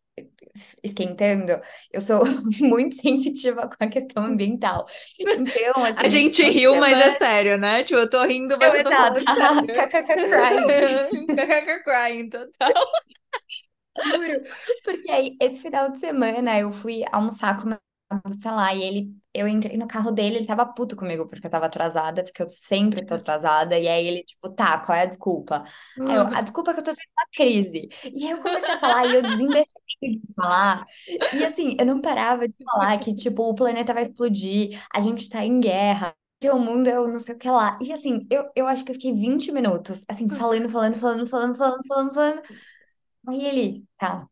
esquentando, 0.84 1.60
eu 1.92 2.02
sou 2.02 2.22
muito 2.60 2.96
sensitiva 2.96 3.68
com 3.68 3.84
a 3.84 3.88
questão 3.88 4.26
ambiental. 4.26 4.86
Então, 5.20 5.86
assim, 5.86 5.98
a 5.98 6.10
gente 6.10 6.44
riu, 6.44 6.76
mas 6.76 7.00
é 7.00 7.12
sério, 7.12 7.58
né? 7.58 7.84
Tipo, 7.84 8.00
eu 8.00 8.10
tô 8.10 8.24
rindo, 8.26 8.58
mas 8.58 8.74
eu, 8.74 8.80
eu 8.80 8.84
tô 8.84 8.90
falando 8.90 9.26
sério. 10.30 10.68
crying. 11.84 11.84
crying, 11.84 12.30
total. 12.30 12.74
Juro. 14.00 14.42
Porque 14.84 15.12
aí, 15.12 15.38
esse 15.42 15.60
final 15.62 15.92
de 15.92 16.00
semana, 16.00 16.58
eu 16.60 16.72
fui 16.72 17.04
almoçar 17.12 17.62
com 17.62 17.70
meu 17.70 17.80
sei 18.42 18.52
lá, 18.52 18.74
e 18.74 18.84
ele, 18.84 19.16
eu 19.34 19.48
entrei 19.48 19.78
no 19.78 19.88
carro 19.88 20.12
dele, 20.12 20.36
ele 20.38 20.46
tava 20.46 20.66
puto 20.66 20.96
comigo 20.98 21.28
porque 21.28 21.48
eu 21.48 21.52
tava 21.52 21.68
atrasada, 21.68 22.24
porque 22.26 22.42
eu 22.44 22.50
sempre 22.50 23.06
tô 23.06 23.16
atrasada, 23.16 23.78
e 23.80 23.88
aí 23.88 24.06
ele, 24.06 24.24
tipo, 24.24 24.50
tá, 24.50 24.80
qual 24.80 24.98
é 24.98 25.04
a 25.04 25.06
desculpa? 25.06 25.64
Aí 26.06 26.16
eu, 26.16 26.24
a 26.28 26.42
desculpa 26.42 26.72
é 26.72 26.74
que 26.74 26.80
eu 26.82 26.84
tô 26.84 26.92
tendo 26.96 27.08
uma 27.18 27.28
crise. 27.34 27.88
E 28.14 28.26
aí 28.26 28.32
eu 28.32 28.42
comecei 28.42 28.74
a 28.76 28.78
falar, 28.80 29.06
e 29.08 29.16
eu 29.16 29.24
desembeçei 29.24 29.66
de 30.02 30.22
falar, 30.36 30.84
e 31.32 31.46
assim, 31.46 31.76
eu 31.80 31.86
não 31.86 32.02
parava 32.02 32.48
de 32.48 32.56
falar 32.64 32.98
que, 33.00 33.16
tipo, 33.16 33.44
o 33.44 33.56
planeta 33.56 33.94
vai 33.94 34.04
explodir, 34.04 34.82
a 34.94 35.00
gente 35.02 35.30
tá 35.30 35.46
em 35.46 35.60
guerra, 35.60 36.14
que 36.40 36.50
o 36.50 36.60
mundo 36.60 36.88
é 36.90 37.00
o 37.00 37.08
não 37.08 37.20
sei 37.20 37.36
o 37.36 37.38
que 37.38 37.50
lá. 37.50 37.78
E 37.82 37.92
assim, 37.94 38.28
eu, 38.32 38.50
eu 38.56 38.68
acho 38.68 38.84
que 38.84 38.92
eu 38.92 38.96
fiquei 38.96 39.14
20 39.14 39.52
minutos, 39.52 40.04
assim, 40.10 40.28
falando, 40.30 40.68
falando, 40.70 40.98
falando, 40.98 41.28
falando, 41.28 41.56
falando, 41.56 41.86
falando, 41.88 42.14
falando, 42.14 42.42
Aí 43.28 43.44
ele, 43.46 43.86
tá, 43.98 44.28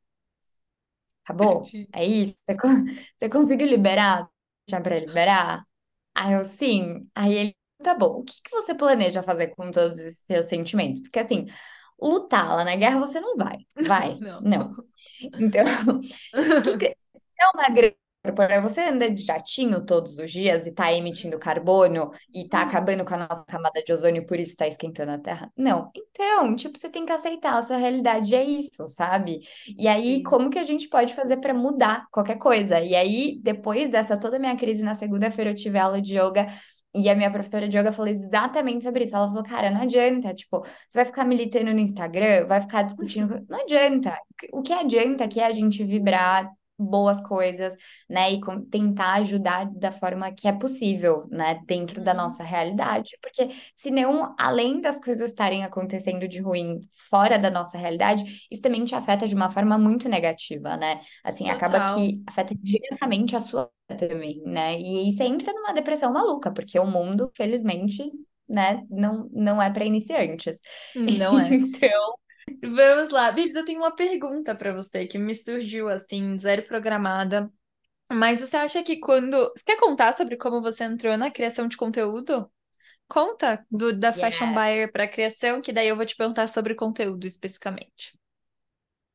acabou? 1.23 1.63
É 1.93 2.05
isso? 2.05 2.35
Você, 2.45 2.55
você 3.19 3.29
conseguiu 3.29 3.67
liberar? 3.67 4.29
Já 4.69 4.81
para 4.81 4.99
liberar? 4.99 5.63
Aí 6.15 6.33
eu, 6.33 6.45
sim. 6.45 7.09
Aí 7.15 7.33
ele, 7.33 7.55
tá 7.83 7.95
bom, 7.95 8.19
o 8.19 8.23
que 8.23 8.41
que 8.41 8.51
você 8.51 8.73
planeja 8.75 9.23
fazer 9.23 9.49
com 9.55 9.71
todos 9.71 9.97
esses 9.99 10.23
seus 10.29 10.45
sentimentos? 10.47 11.01
Porque 11.01 11.19
assim, 11.19 11.45
lutar 12.01 12.47
lá 12.55 12.63
na 12.65 12.75
guerra 12.75 12.99
você 12.99 13.19
não 13.19 13.37
vai, 13.37 13.57
vai? 13.85 14.17
Não. 14.21 14.41
Não. 14.41 14.71
Então, 15.39 15.65
que 16.63 16.77
que, 16.77 16.95
é 17.41 17.47
uma 17.55 17.69
grande 17.69 17.97
você 18.61 18.81
anda 18.81 19.09
de 19.09 19.23
jatinho 19.23 19.85
todos 19.85 20.17
os 20.17 20.29
dias 20.29 20.65
e 20.65 20.69
está 20.69 20.91
emitindo 20.91 21.39
carbono 21.39 22.11
e 22.33 22.43
está 22.43 22.61
acabando 22.61 23.05
com 23.05 23.13
a 23.13 23.17
nossa 23.17 23.45
camada 23.45 23.81
de 23.81 23.93
ozônio, 23.93 24.25
por 24.25 24.39
isso 24.39 24.51
está 24.51 24.67
esquentando 24.67 25.11
a 25.11 25.17
Terra? 25.17 25.51
Não. 25.55 25.89
Então, 25.95 26.55
tipo, 26.55 26.77
você 26.77 26.89
tem 26.89 27.05
que 27.05 27.11
aceitar, 27.11 27.57
a 27.57 27.61
sua 27.61 27.77
realidade 27.77 28.35
é 28.35 28.43
isso, 28.43 28.85
sabe? 28.87 29.39
E 29.77 29.87
aí, 29.87 30.21
como 30.23 30.49
que 30.49 30.59
a 30.59 30.63
gente 30.63 30.89
pode 30.89 31.13
fazer 31.15 31.37
para 31.37 31.53
mudar 31.53 32.05
qualquer 32.11 32.37
coisa? 32.37 32.79
E 32.81 32.93
aí, 32.93 33.39
depois 33.41 33.89
dessa 33.89 34.19
toda 34.19 34.37
minha 34.37 34.55
crise 34.55 34.83
na 34.83 34.95
segunda-feira, 34.95 35.51
eu 35.51 35.55
tive 35.55 35.79
aula 35.79 36.01
de 36.01 36.17
yoga. 36.17 36.47
E 36.93 37.07
a 37.07 37.15
minha 37.15 37.31
professora 37.31 37.69
de 37.69 37.77
yoga 37.77 37.91
falou 37.91 38.11
exatamente 38.11 38.83
sobre 38.83 39.03
isso. 39.03 39.15
Ela 39.15 39.27
falou, 39.27 39.43
cara, 39.43 39.69
não 39.69 39.81
adianta, 39.81 40.33
tipo, 40.33 40.61
você 40.61 40.99
vai 40.99 41.05
ficar 41.05 41.23
militando 41.23 41.71
no 41.71 41.79
Instagram, 41.79 42.47
vai 42.47 42.59
ficar 42.61 42.81
discutindo. 42.81 43.45
Não 43.47 43.61
adianta. 43.61 44.17
O 44.51 44.61
que 44.61 44.73
adianta 44.73 45.27
que 45.27 45.39
é 45.39 45.45
a 45.45 45.51
gente 45.51 45.83
vibrar 45.85 46.51
boas 46.79 47.19
coisas, 47.21 47.75
né? 48.09 48.31
E 48.31 48.41
com, 48.41 48.63
tentar 48.63 49.15
ajudar 49.15 49.65
da 49.65 49.91
forma 49.91 50.31
que 50.31 50.47
é 50.47 50.53
possível, 50.53 51.27
né? 51.29 51.61
Dentro 51.67 52.01
da 52.01 52.11
uhum. 52.11 52.17
nossa 52.17 52.43
realidade. 52.43 53.17
Porque 53.21 53.49
senão, 53.75 54.33
além 54.39 54.79
das 54.81 54.97
coisas 54.97 55.29
estarem 55.29 55.63
acontecendo 55.63 56.27
de 56.27 56.39
ruim 56.39 56.79
fora 57.09 57.37
da 57.37 57.51
nossa 57.51 57.77
realidade, 57.77 58.47
isso 58.49 58.61
também 58.61 58.85
te 58.85 58.95
afeta 58.95 59.27
de 59.27 59.35
uma 59.35 59.49
forma 59.49 59.77
muito 59.77 60.07
negativa, 60.07 60.77
né? 60.77 61.01
Assim, 61.23 61.45
Total. 61.45 61.57
acaba 61.57 61.95
que 61.95 62.23
afeta 62.27 62.55
diretamente 62.55 63.35
a 63.35 63.41
sua 63.41 63.69
também, 63.97 64.41
né? 64.45 64.79
E 64.79 64.99
aí 64.99 65.11
você 65.11 65.23
entra 65.23 65.51
numa 65.51 65.73
depressão 65.73 66.13
maluca, 66.13 66.51
porque 66.51 66.79
o 66.79 66.85
mundo, 66.85 67.31
felizmente, 67.35 68.03
né, 68.47 68.83
não, 68.89 69.29
não 69.31 69.61
é 69.61 69.69
para 69.71 69.85
iniciantes. 69.85 70.59
Não 70.95 71.39
é. 71.39 71.49
então, 71.53 72.13
Vamos 72.61 73.09
lá. 73.09 73.31
Bibs, 73.31 73.55
eu 73.55 73.65
tenho 73.65 73.79
uma 73.79 73.95
pergunta 73.95 74.55
para 74.55 74.73
você 74.73 75.05
que 75.07 75.17
me 75.17 75.33
surgiu 75.35 75.87
assim, 75.89 76.37
zero 76.37 76.63
programada. 76.63 77.51
Mas 78.11 78.41
você 78.41 78.57
acha 78.57 78.83
que 78.83 78.97
quando. 78.99 79.37
Você 79.55 79.63
quer 79.65 79.79
contar 79.79 80.13
sobre 80.13 80.37
como 80.37 80.61
você 80.61 80.83
entrou 80.83 81.17
na 81.17 81.31
criação 81.31 81.67
de 81.67 81.77
conteúdo? 81.77 82.51
Conta 83.07 83.65
do, 83.71 83.97
da 83.97 84.13
Fashion 84.13 84.53
Buyer 84.53 84.91
para 84.91 85.07
criação, 85.07 85.61
que 85.61 85.73
daí 85.73 85.87
eu 85.87 85.95
vou 85.95 86.05
te 86.05 86.15
perguntar 86.15 86.47
sobre 86.47 86.75
conteúdo 86.75 87.25
especificamente. 87.25 88.13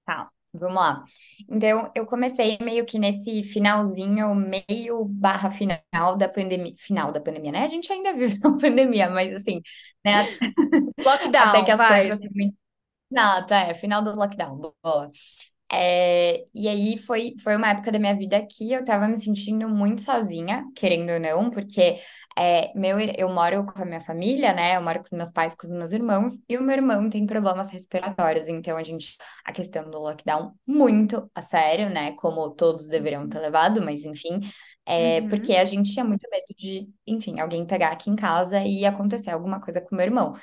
Tá, 0.05 0.29
vamos 0.53 0.77
lá. 0.77 1.05
Então, 1.49 1.91
eu 1.95 2.07
comecei 2.07 2.59
meio 2.61 2.85
que 2.85 2.99
nesse 2.99 3.43
finalzinho, 3.43 4.35
meio 4.35 5.05
barra 5.05 5.51
final 5.51 6.17
da 6.17 6.29
pandemia. 6.29 6.75
Final 6.77 7.13
da 7.13 7.21
pandemia, 7.21 7.53
né? 7.53 7.65
A 7.65 7.69
gente 7.69 7.93
ainda 7.93 8.13
vive 8.13 8.39
uma 8.45 8.59
pandemia, 8.59 9.09
mas 9.11 9.35
assim, 9.35 9.61
né? 10.05 10.25
Lockdown, 11.05 11.49
Até 11.51 11.65
que 11.65 11.71
as 11.71 11.79
vai. 11.79 12.09
coisas 12.09 12.21
Exato, 13.11 13.55
é, 13.55 13.75
final 13.75 14.03
do 14.03 14.15
lockdown, 14.17 14.57
boa. 14.83 15.11
É, 15.73 16.45
e 16.55 16.69
aí 16.69 16.99
foi, 16.99 17.35
foi 17.43 17.57
uma 17.57 17.71
época 17.71 17.93
da 17.93 17.99
minha 17.99 18.17
vida 18.17 18.45
que 18.47 18.73
eu 18.73 18.85
tava 18.85 19.09
me 19.09 19.17
sentindo 19.17 19.69
muito 19.69 20.03
sozinha, 20.03 20.65
querendo 20.77 21.11
ou 21.13 21.21
não, 21.21 21.51
porque 21.51 21.99
é, 22.39 22.73
meu, 22.79 22.99
eu 23.01 23.29
moro 23.31 23.67
com 23.67 23.83
a 23.83 23.85
minha 23.87 24.01
família, 24.01 24.53
né? 24.55 24.77
Eu 24.77 24.83
moro 24.83 24.99
com 25.01 25.07
os 25.07 25.13
meus 25.13 25.33
pais, 25.33 25.55
com 25.57 25.67
os 25.67 25.73
meus 25.73 25.93
irmãos, 25.93 26.35
e 26.49 26.59
o 26.59 26.63
meu 26.63 26.77
irmão 26.77 27.09
tem 27.11 27.27
problemas 27.27 27.71
respiratórios, 27.71 28.49
então 28.49 28.77
a 28.77 28.83
gente, 28.85 29.17
a 29.45 29.53
questão 29.53 29.91
do 29.91 29.99
lockdown, 29.99 30.53
muito 30.67 31.31
a 31.35 31.43
sério, 31.43 31.91
né? 31.91 32.13
Como 32.17 32.51
todos 32.51 32.89
deveriam 32.89 33.29
ter 33.29 33.41
levado, 33.41 33.83
mas 33.83 34.05
enfim, 34.05 34.41
é, 34.87 35.23
Uhum. 35.23 35.29
porque 35.29 35.55
a 35.55 35.65
gente 35.65 35.93
tinha 35.93 36.05
muito 36.05 36.29
medo 36.31 36.47
de, 36.57 36.89
enfim, 37.07 37.41
alguém 37.41 37.67
pegar 37.67 37.91
aqui 37.93 38.11
em 38.11 38.17
casa 38.17 38.61
e 38.65 38.85
acontecer 38.85 39.31
alguma 39.31 39.61
coisa 39.61 39.81
com 39.81 39.95
o 39.95 39.99
meu 39.99 40.07
irmão. 40.07 40.35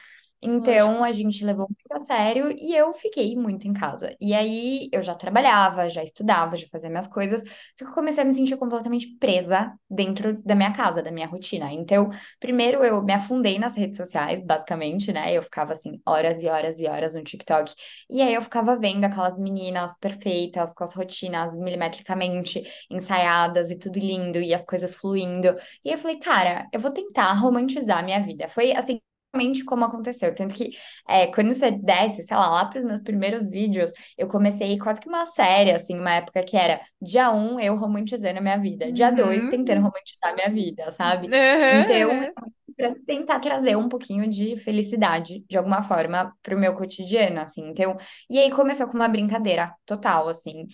Então 0.41 1.03
a 1.03 1.11
gente 1.11 1.43
levou 1.45 1.67
muito 1.69 1.91
a 1.93 1.99
sério 1.99 2.51
e 2.57 2.75
eu 2.75 2.93
fiquei 2.93 3.35
muito 3.35 3.67
em 3.67 3.73
casa. 3.73 4.15
E 4.19 4.33
aí 4.33 4.89
eu 4.91 5.01
já 5.01 5.13
trabalhava, 5.15 5.89
já 5.89 6.03
estudava, 6.03 6.57
já 6.57 6.67
fazia 6.71 6.89
minhas 6.89 7.07
coisas, 7.07 7.41
só 7.77 7.85
que 7.85 7.91
eu 7.91 7.93
comecei 7.93 8.23
a 8.23 8.25
me 8.25 8.33
sentir 8.33 8.57
completamente 8.57 9.07
presa 9.19 9.73
dentro 9.89 10.41
da 10.43 10.55
minha 10.55 10.73
casa, 10.73 11.01
da 11.01 11.11
minha 11.11 11.27
rotina. 11.27 11.71
Então, 11.71 12.09
primeiro 12.39 12.83
eu 12.83 13.03
me 13.03 13.13
afundei 13.13 13.59
nas 13.59 13.75
redes 13.75 13.97
sociais, 13.97 14.41
basicamente, 14.43 15.11
né? 15.13 15.33
Eu 15.33 15.43
ficava 15.43 15.73
assim, 15.73 16.01
horas 16.05 16.41
e 16.43 16.47
horas 16.47 16.79
e 16.79 16.87
horas 16.87 17.13
no 17.13 17.23
TikTok. 17.23 17.73
E 18.09 18.21
aí 18.21 18.33
eu 18.33 18.41
ficava 18.41 18.77
vendo 18.77 19.03
aquelas 19.05 19.37
meninas 19.39 19.97
perfeitas, 19.99 20.73
com 20.73 20.83
as 20.83 20.93
rotinas 20.93 21.55
milimetricamente 21.57 22.63
ensaiadas 22.89 23.69
e 23.69 23.77
tudo 23.77 23.99
lindo, 23.99 24.39
e 24.39 24.53
as 24.53 24.63
coisas 24.65 24.93
fluindo. 24.95 25.49
E 25.83 25.89
aí 25.89 25.95
eu 25.95 25.97
falei, 25.97 26.17
cara, 26.19 26.67
eu 26.71 26.79
vou 26.79 26.91
tentar 26.91 27.33
romantizar 27.33 27.99
a 27.99 28.03
minha 28.03 28.21
vida. 28.21 28.47
Foi 28.47 28.71
assim 28.73 28.99
exatamente 29.34 29.63
como 29.65 29.86
aconteceu. 29.86 30.34
Tanto 30.36 30.53
que 30.55 30.71
é, 31.07 31.27
quando 31.27 31.53
você 31.53 31.71
desce, 31.71 32.23
sei 32.23 32.36
lá, 32.38 32.49
lá 32.49 32.65
para 32.65 32.79
os 32.79 32.86
meus 32.86 33.01
primeiros 33.01 33.49
vídeos, 33.51 33.91
eu 34.17 34.27
comecei 34.27 34.77
quase 34.77 34.99
que 35.01 35.07
uma 35.07 35.25
série, 35.25 35.71
assim, 35.71 35.95
uma 35.97 36.13
época 36.15 36.43
que 36.43 36.57
era 36.57 36.82
dia 37.01 37.32
um, 37.32 37.59
eu 37.59 37.75
romantizando 37.75 38.39
a 38.39 38.41
minha 38.41 38.57
vida, 38.59 38.91
dia 38.91 39.11
dois, 39.11 39.45
Uhum. 39.45 39.47
tentando 39.47 39.77
romantizar 39.82 40.32
a 40.32 40.36
minha 40.36 40.49
vida, 40.49 40.91
sabe? 40.91 41.32
Então, 41.69 42.11
Aham, 42.11 42.34
para 42.77 42.95
tentar 43.05 43.39
trazer 43.39 43.75
um 43.77 43.89
pouquinho 43.89 44.29
de 44.29 44.55
felicidade, 44.57 45.43
de 45.49 45.57
alguma 45.57 45.84
forma, 45.84 46.34
para 46.41 46.55
o 46.55 46.59
meu 46.59 46.73
cotidiano, 46.75 47.39
assim. 47.41 47.67
Então, 47.69 47.97
e 48.29 48.39
aí 48.39 48.49
começou 48.51 48.88
com 48.88 48.93
uma 48.95 49.07
brincadeira 49.09 49.73
total, 49.86 50.27
assim. 50.29 50.67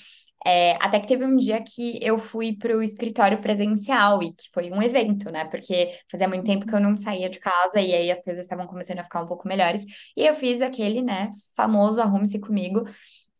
É, 0.45 0.73
até 0.83 0.99
que 0.99 1.07
teve 1.07 1.25
um 1.25 1.35
dia 1.35 1.61
que 1.63 1.99
eu 2.01 2.17
fui 2.17 2.55
para 2.57 2.75
o 2.77 2.81
escritório 2.81 3.41
presencial 3.41 4.23
e 4.23 4.33
que 4.33 4.49
foi 4.53 4.71
um 4.71 4.81
evento, 4.81 5.29
né? 5.31 5.45
Porque 5.45 5.97
fazia 6.09 6.27
muito 6.27 6.45
tempo 6.45 6.65
que 6.65 6.73
eu 6.73 6.79
não 6.79 6.95
saía 6.95 7.29
de 7.29 7.39
casa 7.39 7.79
e 7.81 7.93
aí 7.93 8.09
as 8.11 8.21
coisas 8.21 8.45
estavam 8.45 8.65
começando 8.67 8.99
a 8.99 9.03
ficar 9.03 9.21
um 9.23 9.27
pouco 9.27 9.47
melhores. 9.47 9.83
E 10.15 10.25
eu 10.25 10.33
fiz 10.35 10.61
aquele, 10.61 11.01
né, 11.01 11.29
famoso 11.55 12.01
Arrume-se 12.01 12.39
comigo. 12.39 12.83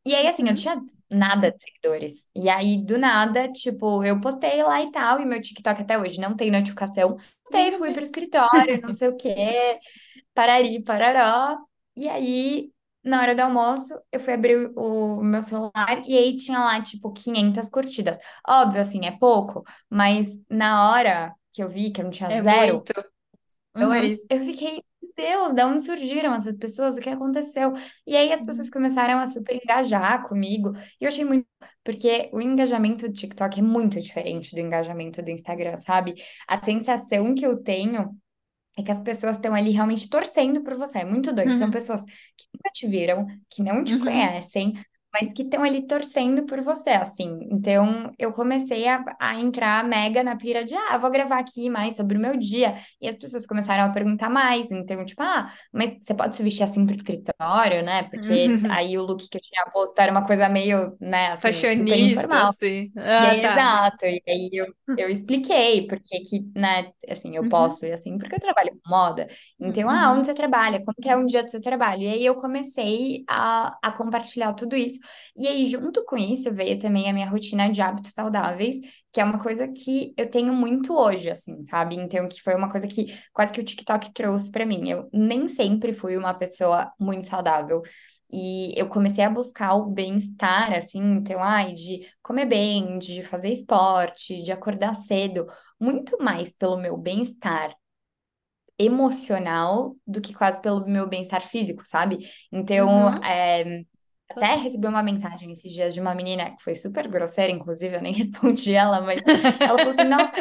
E 0.05 0.15
aí, 0.15 0.27
assim, 0.27 0.43
eu 0.43 0.47
não 0.49 0.53
Uhum. 0.53 0.55
tinha 0.55 0.81
nada 1.09 1.51
de 1.51 1.61
seguidores. 1.61 2.25
E 2.35 2.49
aí, 2.49 2.83
do 2.85 2.97
nada, 2.97 3.51
tipo, 3.51 4.03
eu 4.03 4.19
postei 4.21 4.63
lá 4.63 4.81
e 4.81 4.91
tal, 4.91 5.19
e 5.19 5.25
meu 5.25 5.41
TikTok 5.41 5.81
até 5.81 5.97
hoje 5.99 6.19
não 6.21 6.35
tem 6.35 6.49
notificação. 6.51 7.17
Postei, 7.43 7.73
fui 7.77 7.91
pro 7.91 8.03
escritório, 8.03 8.81
não 8.81 8.93
sei 8.93 9.09
o 9.09 9.17
quê, 9.17 9.79
parari, 10.33 10.83
pararó. 10.83 11.57
E 11.95 12.07
aí, 12.09 12.71
na 13.07 13.21
hora 13.21 13.35
do 13.35 13.41
almoço, 13.41 13.93
eu 14.11 14.19
fui 14.19 14.33
abrir 14.33 14.71
o, 14.75 15.19
o 15.19 15.23
meu 15.23 15.41
celular 15.41 16.03
e 16.05 16.17
aí 16.17 16.35
tinha 16.35 16.59
lá, 16.59 16.81
tipo, 16.81 17.11
500 17.11 17.69
curtidas. 17.69 18.17
Óbvio, 18.47 18.81
assim, 18.81 19.05
é 19.05 19.11
pouco, 19.11 19.63
mas 19.89 20.27
na 20.49 20.89
hora 20.89 21.33
que 21.51 21.63
eu 21.63 21.69
vi 21.69 21.91
que 21.91 22.01
eu 22.01 22.05
não 22.05 22.11
tinha 22.11 22.29
É 22.29 22.41
zero 22.41 22.75
muito. 22.75 22.93
Uhum. 23.75 23.93
seguidores, 23.93 24.19
eu 24.29 24.43
fiquei, 24.43 24.83
Deus, 25.15 25.53
da 25.53 25.67
onde 25.67 25.83
surgiram 25.83 26.33
essas 26.33 26.55
pessoas? 26.55 26.97
O 26.97 27.01
que 27.01 27.09
aconteceu? 27.09 27.73
E 28.05 28.15
aí 28.15 28.31
as 28.31 28.43
pessoas 28.43 28.69
começaram 28.69 29.19
a 29.19 29.27
super 29.27 29.55
engajar 29.55 30.27
comigo. 30.27 30.73
E 30.99 31.05
eu 31.05 31.07
achei 31.07 31.25
muito, 31.25 31.47
porque 31.83 32.29
o 32.33 32.41
engajamento 32.41 33.07
do 33.07 33.13
TikTok 33.13 33.59
é 33.59 33.63
muito 33.63 33.99
diferente 34.01 34.53
do 34.53 34.61
engajamento 34.61 35.21
do 35.21 35.31
Instagram, 35.31 35.77
sabe? 35.77 36.15
A 36.47 36.57
sensação 36.57 37.33
que 37.35 37.45
eu 37.45 37.61
tenho 37.61 38.15
é 38.77 38.83
que 38.83 38.91
as 38.91 38.99
pessoas 38.99 39.37
estão 39.37 39.53
ali 39.55 39.71
realmente 39.71 40.09
torcendo 40.09 40.63
por 40.63 40.75
você. 40.75 40.99
É 40.99 41.05
muito 41.05 41.33
doido. 41.33 41.57
São 41.57 41.69
Uhum. 41.69 41.71
pessoas 41.71 42.01
que 42.05 42.47
nunca 42.53 42.69
te 42.73 42.87
viram, 42.87 43.27
que 43.49 43.63
não 43.63 43.83
te 43.83 43.95
Uhum. 43.95 43.99
conhecem, 43.99 44.73
mas 45.13 45.33
que 45.33 45.43
estão 45.43 45.63
ali 45.63 45.87
torcendo 45.87 46.45
por 46.45 46.61
você, 46.61 46.91
assim. 46.91 47.39
Então, 47.51 48.11
eu 48.19 48.31
comecei 48.33 48.87
a, 48.87 49.03
a 49.19 49.35
entrar 49.39 49.83
mega 49.83 50.23
na 50.23 50.35
pira 50.35 50.63
de, 50.63 50.75
ah, 50.75 50.97
vou 50.97 51.09
gravar 51.09 51.39
aqui 51.39 51.69
mais 51.69 51.95
sobre 51.95 52.17
o 52.17 52.21
meu 52.21 52.37
dia. 52.37 52.75
E 53.01 53.07
as 53.07 53.17
pessoas 53.17 53.45
começaram 53.45 53.85
a 53.85 53.89
perguntar 53.93 54.29
mais. 54.29 54.69
Então, 54.71 55.03
tipo, 55.05 55.21
ah, 55.23 55.51
mas 55.73 55.97
você 56.01 56.13
pode 56.13 56.35
se 56.35 56.43
vestir 56.43 56.63
assim 56.63 56.85
pro 56.85 56.95
escritório, 56.95 57.83
né? 57.83 58.03
Porque 58.09 58.57
Uhum. 58.57 58.67
aí 58.69 58.97
o 58.97 59.03
look 59.03 59.27
que 59.29 59.37
eu 59.37 59.41
tinha 59.41 59.65
posto 59.71 59.97
era 59.99 60.11
uma 60.11 60.25
coisa 60.25 60.47
meio, 60.49 60.95
né, 61.01 61.31
assim, 61.31 61.63
Fashionista, 61.75 62.37
informal. 62.37 62.37
assim. 62.41 62.91
E 63.15 63.25
Ah, 63.25 63.27
aí, 63.27 63.41
tá. 63.41 63.47
exato, 63.47 64.05
e 64.05 64.21
aí 64.27 64.49
eu, 64.53 64.67
eu 64.95 65.09
expliquei 65.09 65.87
porque 65.87 66.19
que, 66.21 66.39
né, 66.55 66.91
assim, 67.09 67.35
eu 67.35 67.43
Uhum. 67.43 67.47
posso 67.47 67.85
ir 67.85 67.91
assim, 67.93 68.17
porque 68.17 68.35
eu 68.35 68.39
trabalho 68.39 68.71
com 68.83 68.89
moda. 68.89 69.27
Então, 69.59 69.89
ah, 69.89 70.11
onde 70.13 70.25
Uhum. 70.25 70.27
você 70.27 70.33
trabalha? 70.35 70.79
Como 70.83 70.95
que 71.01 71.09
é 71.09 71.15
um 71.17 71.25
dia 71.25 71.43
do 71.43 71.49
seu 71.49 71.61
trabalho? 71.61 72.03
E 72.03 72.07
aí 72.07 72.25
eu 72.25 72.35
comecei 72.35 73.23
a, 73.27 73.77
a 73.81 73.91
compartilhar 73.91 74.53
tudo 74.53 74.75
isso. 74.75 74.99
E 75.35 75.47
aí, 75.47 75.65
junto 75.65 76.03
com 76.05 76.17
isso, 76.17 76.53
veio 76.53 76.77
também 76.79 77.09
a 77.09 77.13
minha 77.13 77.29
rotina 77.29 77.71
de 77.71 77.81
hábitos 77.81 78.13
saudáveis, 78.13 78.75
que 79.11 79.21
é 79.21 79.23
uma 79.23 79.39
coisa 79.39 79.67
que 79.67 80.13
eu 80.17 80.29
tenho 80.29 80.53
muito 80.53 80.93
hoje, 80.93 81.29
assim, 81.29 81.63
sabe? 81.65 81.95
Então, 81.95 82.27
que 82.27 82.41
foi 82.41 82.55
uma 82.55 82.69
coisa 82.69 82.87
que 82.87 83.05
quase 83.33 83.51
que 83.53 83.61
o 83.61 83.63
TikTok 83.63 84.13
trouxe 84.13 84.51
pra 84.51 84.65
mim. 84.65 84.89
Eu 84.89 85.09
nem 85.13 85.47
sempre 85.47 85.93
fui 85.93 86.17
uma 86.17 86.33
pessoa 86.33 86.91
muito 86.99 87.27
saudável. 87.27 87.81
E 88.31 88.73
eu 88.79 88.87
comecei 88.89 89.23
a 89.23 89.29
buscar 89.29 89.73
o 89.75 89.85
bem-estar, 89.89 90.73
assim, 90.73 90.99
então, 90.99 91.41
ai, 91.41 91.73
de 91.73 92.05
comer 92.21 92.45
bem, 92.45 92.99
de 92.99 93.23
fazer 93.23 93.49
esporte, 93.51 94.43
de 94.43 94.51
acordar 94.51 94.93
cedo, 94.95 95.47
muito 95.79 96.17
mais 96.21 96.51
pelo 96.51 96.77
meu 96.77 96.97
bem-estar 96.97 97.73
emocional 98.79 99.95
do 100.05 100.21
que 100.21 100.33
quase 100.33 100.61
pelo 100.61 100.85
meu 100.87 101.07
bem-estar 101.07 101.41
físico, 101.41 101.83
sabe? 101.85 102.29
Então, 102.51 103.09
Uhum. 103.09 103.23
é, 103.23 103.83
até 104.29 104.55
recebi 104.55 104.87
uma 104.87 105.03
mensagem 105.03 105.51
esses 105.51 105.71
dias 105.71 105.93
de 105.93 106.01
uma 106.01 106.15
menina 106.15 106.55
que 106.55 106.63
foi 106.63 106.75
super 106.75 107.07
grosseira, 107.07 107.51
inclusive, 107.51 107.95
eu 107.95 108.01
nem 108.01 108.13
respondi 108.15 108.73
ela, 108.73 109.01
mas 109.01 109.21
ela 109.65 109.79
falou 109.79 109.93
assim: 109.93 110.05
Nossa, 110.07 110.33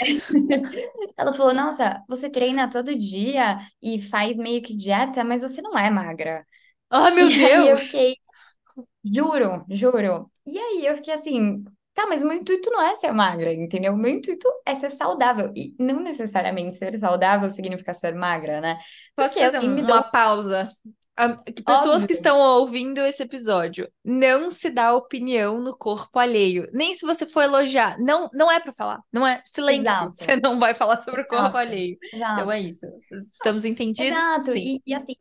ela 1.16 1.32
falou, 1.32 1.54
Nossa, 1.54 2.02
você 2.08 2.30
treina 2.30 2.68
todo 2.70 2.96
dia 2.96 3.58
e 3.82 4.00
faz 4.00 4.36
meio 4.36 4.62
que 4.62 4.76
dieta, 4.76 5.24
mas 5.24 5.42
você 5.42 5.62
não 5.62 5.76
é 5.78 5.90
magra. 5.90 6.46
Ai, 6.90 7.10
E 7.18 7.24
meu 7.26 7.30
aí 7.44 7.68
eu 7.68 7.78
Deus! 7.78 7.82
fiquei. 7.82 8.16
Juro, 9.04 9.64
juro. 9.70 10.30
E 10.46 10.58
aí 10.58 10.86
eu 10.86 10.96
fiquei 10.96 11.14
assim, 11.14 11.64
tá, 11.94 12.06
mas 12.06 12.22
o 12.22 12.28
meu 12.28 12.36
intuito 12.38 12.70
não 12.70 12.82
é 12.82 12.94
ser 12.96 13.12
magra, 13.12 13.52
entendeu? 13.52 13.94
O 13.94 13.96
meu 13.96 14.10
intuito 14.12 14.48
é 14.66 14.74
ser 14.74 14.90
saudável. 14.90 15.52
E 15.56 15.74
não 15.78 16.00
necessariamente 16.00 16.78
ser 16.78 16.98
saudável 16.98 17.50
significa 17.50 17.94
ser 17.94 18.14
magra, 18.14 18.60
né? 18.60 18.78
Posso 19.16 19.38
Porque 19.38 19.40
fazer 19.40 19.58
me 19.62 19.82
um- 19.82 19.82
uma 19.82 20.02
pausa? 20.10 20.68
A- 21.16 21.36
que 21.44 21.62
pessoas 21.62 22.06
que 22.06 22.12
óbvio. 22.12 22.14
estão 22.14 22.38
ouvindo 22.38 23.00
esse 23.00 23.22
episódio, 23.22 23.86
não 24.04 24.50
se 24.50 24.70
dá 24.70 24.94
opinião 24.94 25.60
no 25.60 25.76
corpo 25.76 26.18
alheio. 26.18 26.66
Nem 26.72 26.94
se 26.94 27.04
você 27.04 27.26
for 27.26 27.42
elogiar. 27.42 27.98
Não, 27.98 28.30
não 28.32 28.50
é 28.50 28.60
pra 28.60 28.72
falar. 28.72 29.00
Não 29.12 29.26
é 29.26 29.42
silêncio. 29.44 30.10
Você 30.14 30.32
Exato, 30.32 30.42
não 30.42 30.58
vai 30.58 30.74
falar 30.74 31.02
sobre 31.02 31.22
o 31.22 31.26
corpo 31.28 31.56
exato, 31.56 31.56
alheio. 31.56 31.98
Então 32.32 32.50
é 32.50 32.60
exato. 32.60 32.68
isso. 32.68 32.86
Estamos 33.14 33.64
entendidos? 33.64 34.22
Exato, 34.22 34.52
e, 34.56 34.80
e 34.86 34.94
assim, 34.94 35.14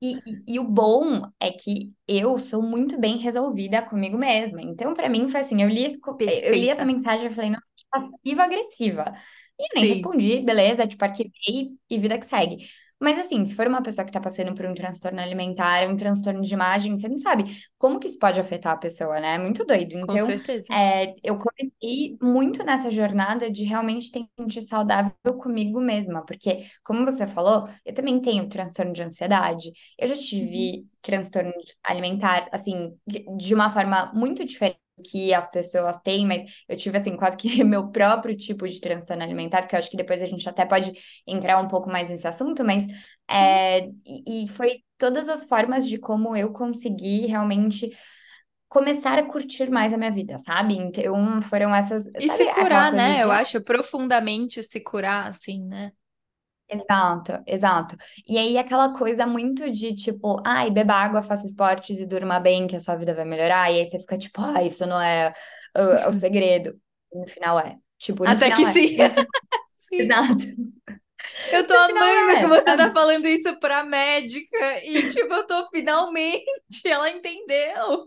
e, 0.00 0.16
e, 0.26 0.42
e 0.54 0.58
o 0.60 0.64
bom 0.64 1.22
é 1.40 1.50
que 1.50 1.92
eu 2.08 2.38
sou 2.38 2.62
muito 2.62 2.98
bem 2.98 3.16
resolvida 3.18 3.82
comigo 3.82 4.16
mesma. 4.18 4.60
Então, 4.62 4.94
pra 4.94 5.08
mim, 5.08 5.28
foi 5.28 5.40
assim: 5.40 5.62
eu 5.62 5.68
li, 5.68 5.84
esse 5.84 5.98
eu 6.44 6.54
li 6.54 6.68
essa 6.68 6.84
mensagem 6.84 7.26
e 7.26 7.30
falei, 7.30 7.50
nossa, 7.50 7.62
que 7.76 7.84
passiva-agressiva. 7.90 9.12
E 9.58 9.64
eu 9.64 9.68
nem 9.74 9.86
Sim, 9.86 9.94
respondi, 9.94 10.40
beleza, 10.40 10.86
tipo, 10.86 11.04
arquivei 11.04 11.76
e 11.90 11.98
vida 11.98 12.18
que 12.18 12.26
segue. 12.26 12.66
Mas 13.02 13.18
assim, 13.18 13.44
se 13.46 13.54
for 13.54 13.66
uma 13.66 13.82
pessoa 13.82 14.04
que 14.04 14.12
tá 14.12 14.20
passando 14.20 14.54
por 14.54 14.64
um 14.66 14.74
transtorno 14.74 15.20
alimentar, 15.20 15.88
um 15.88 15.96
transtorno 15.96 16.40
de 16.42 16.54
imagem, 16.54 16.98
você 16.98 17.08
não 17.08 17.18
sabe 17.18 17.44
como 17.78 17.98
que 18.00 18.06
isso 18.06 18.18
pode 18.18 18.40
afetar 18.40 18.72
a 18.74 18.76
pessoa, 18.76 19.18
né? 19.20 19.34
É 19.34 19.38
muito 19.38 19.64
doido. 19.64 19.94
com 20.00 20.18
Então, 20.18 20.18
certeza. 20.18 20.68
é, 20.70 21.14
eu 21.22 21.38
comecei 21.38 22.16
muito 22.22 22.62
nessa 22.64 22.90
jornada 22.90 23.50
de 23.50 23.64
realmente 23.64 24.10
sentir 24.38 24.62
saudável 24.62 25.12
comigo 25.38 25.80
mesma, 25.80 26.24
porque 26.24 26.64
como 26.84 27.04
você 27.04 27.26
falou, 27.26 27.68
eu 27.84 27.92
também 27.94 28.20
tenho 28.20 28.48
transtorno 28.48 28.92
de 28.92 29.02
ansiedade. 29.02 29.72
Eu 29.98 30.08
já 30.08 30.14
Uhum. 30.38 30.72
tive 30.72 30.86
transtorno 31.02 31.52
alimentar, 31.84 32.48
assim, 32.52 32.96
de 33.36 33.54
uma 33.54 33.68
forma 33.70 34.12
muito 34.14 34.44
diferente 34.44 34.78
que 35.02 35.34
as 35.34 35.50
pessoas 35.50 35.98
têm, 36.00 36.26
mas 36.26 36.42
eu 36.68 36.76
tive, 36.76 36.98
assim, 36.98 37.16
quase 37.16 37.36
que 37.36 37.62
meu 37.64 37.90
próprio 37.90 38.36
tipo 38.36 38.66
de 38.66 38.80
transtorno 38.80 39.22
alimentar, 39.22 39.66
que 39.66 39.74
eu 39.74 39.78
acho 39.78 39.90
que 39.90 39.96
depois 39.96 40.22
a 40.22 40.26
gente 40.26 40.48
até 40.48 40.64
pode 40.64 40.92
entrar 41.26 41.58
um 41.58 41.68
pouco 41.68 41.90
mais 41.90 42.08
nesse 42.08 42.26
assunto, 42.26 42.64
mas 42.64 42.86
é, 43.30 43.86
e, 44.06 44.44
e 44.44 44.48
foi 44.48 44.82
todas 44.98 45.28
as 45.28 45.44
formas 45.44 45.88
de 45.88 45.98
como 45.98 46.36
eu 46.36 46.52
consegui 46.52 47.26
realmente 47.26 47.90
começar 48.68 49.18
a 49.18 49.24
curtir 49.24 49.70
mais 49.70 49.92
a 49.92 49.98
minha 49.98 50.10
vida, 50.10 50.38
sabe? 50.38 50.74
Então 50.76 51.42
foram 51.42 51.74
essas, 51.74 52.04
E 52.18 52.26
sabe 52.26 52.38
se 52.44 52.54
curar, 52.54 52.90
né? 52.92 53.18
de 53.18 53.22
Eu 53.22 53.30
acho 53.30 53.60
profundamente 53.62 54.62
se 54.62 54.80
curar, 54.80 55.26
assim, 55.26 55.62
né? 55.66 55.92
Exato, 56.72 57.42
exato. 57.46 57.96
E 58.26 58.38
aí 58.38 58.56
aquela 58.56 58.92
coisa 58.96 59.26
muito 59.26 59.70
de 59.70 59.94
tipo, 59.94 60.40
ai, 60.44 60.70
beba 60.70 60.94
água, 60.94 61.22
faça 61.22 61.46
esportes 61.46 61.98
e 61.98 62.06
durma 62.06 62.40
bem, 62.40 62.66
que 62.66 62.76
a 62.76 62.80
sua 62.80 62.96
vida 62.96 63.14
vai 63.14 63.24
melhorar. 63.24 63.70
E 63.70 63.78
aí 63.80 63.86
você 63.86 64.00
fica 64.00 64.16
tipo, 64.16 64.40
ah, 64.40 64.62
isso 64.62 64.86
não 64.86 65.00
é 65.00 65.32
uh, 65.76 66.08
o 66.08 66.12
segredo. 66.12 66.74
E 67.12 67.18
no 67.18 67.28
final 67.28 67.58
é. 67.58 67.76
Tipo, 67.98 68.26
Até 68.26 68.50
que 68.50 68.62
é. 68.62 68.72
sim. 68.72 68.96
Sim. 69.76 69.96
Exato. 70.02 70.44
Eu 71.52 71.66
tô 71.66 71.74
amando 71.74 72.38
que 72.38 72.44
é, 72.44 72.48
você 72.48 72.62
tá 72.62 72.78
sabe? 72.78 72.92
falando 72.92 73.26
isso 73.26 73.60
pra 73.60 73.84
médica 73.84 74.84
e, 74.84 75.10
tipo, 75.10 75.32
eu 75.32 75.46
tô 75.46 75.68
finalmente, 75.70 76.44
ela 76.86 77.10
entendeu. 77.10 78.06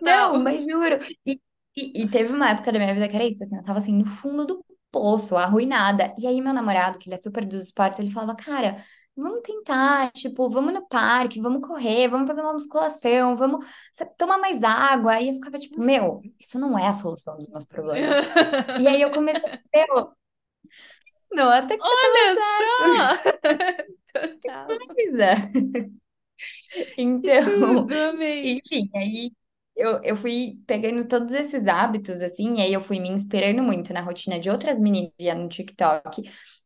Não, 0.00 0.32
Total. 0.32 0.38
mas 0.40 0.64
juro. 0.64 0.98
E, 1.26 1.40
e, 1.76 2.02
e 2.02 2.08
teve 2.10 2.32
uma 2.32 2.50
época 2.50 2.72
da 2.72 2.78
minha 2.78 2.94
vida 2.94 3.08
que 3.08 3.14
era 3.14 3.24
isso, 3.24 3.42
assim, 3.44 3.56
eu 3.56 3.62
tava 3.62 3.78
assim, 3.78 3.92
no 3.92 4.06
fundo 4.06 4.44
do 4.44 4.64
poço, 4.90 5.36
arruinada. 5.36 6.14
E 6.18 6.26
aí 6.26 6.40
meu 6.40 6.52
namorado, 6.54 6.98
que 6.98 7.08
ele 7.08 7.14
é 7.14 7.18
super 7.18 7.44
dos 7.44 7.64
esportes, 7.64 7.98
ele 8.00 8.10
falava, 8.10 8.34
cara, 8.36 8.82
vamos 9.16 9.40
tentar, 9.42 10.10
tipo, 10.12 10.48
vamos 10.50 10.72
no 10.72 10.86
parque, 10.88 11.40
vamos 11.40 11.66
correr, 11.66 12.08
vamos 12.08 12.26
fazer 12.28 12.42
uma 12.42 12.52
musculação, 12.52 13.36
vamos 13.36 13.64
tomar 14.18 14.38
mais 14.38 14.62
água. 14.62 15.12
Aí 15.14 15.28
eu 15.28 15.34
ficava 15.34 15.58
tipo, 15.58 15.80
meu, 15.80 16.20
isso 16.38 16.58
não 16.58 16.78
é 16.78 16.88
a 16.88 16.94
solução 16.94 17.36
dos 17.36 17.48
meus 17.48 17.64
problemas. 17.64 18.26
E 18.80 18.86
aí 18.88 19.00
eu 19.02 19.10
comecei 19.10 19.42
a 19.48 19.60
meu, 19.74 20.12
não, 21.32 21.50
até 21.50 21.76
que 21.76 21.82
você 21.82 21.94
Olha 21.94 22.34
tava 22.34 22.34
certo. 22.34 22.96
só! 22.96 23.86
Total. 24.42 24.66
Coisa. 24.86 25.34
Então, 26.96 27.86
enfim, 28.44 28.90
aí 28.94 29.32
eu, 29.76 30.02
eu 30.02 30.16
fui 30.16 30.60
pegando 30.66 31.06
todos 31.06 31.34
esses 31.34 31.66
hábitos, 31.66 32.20
assim, 32.22 32.56
e 32.56 32.62
aí 32.62 32.72
eu 32.72 32.80
fui 32.80 32.98
me 32.98 33.08
inspirando 33.10 33.62
muito 33.62 33.92
na 33.92 34.00
rotina 34.00 34.38
de 34.40 34.50
outras 34.50 34.78
meninas 34.78 35.12
via 35.18 35.34
no 35.34 35.48
TikTok. 35.48 36.22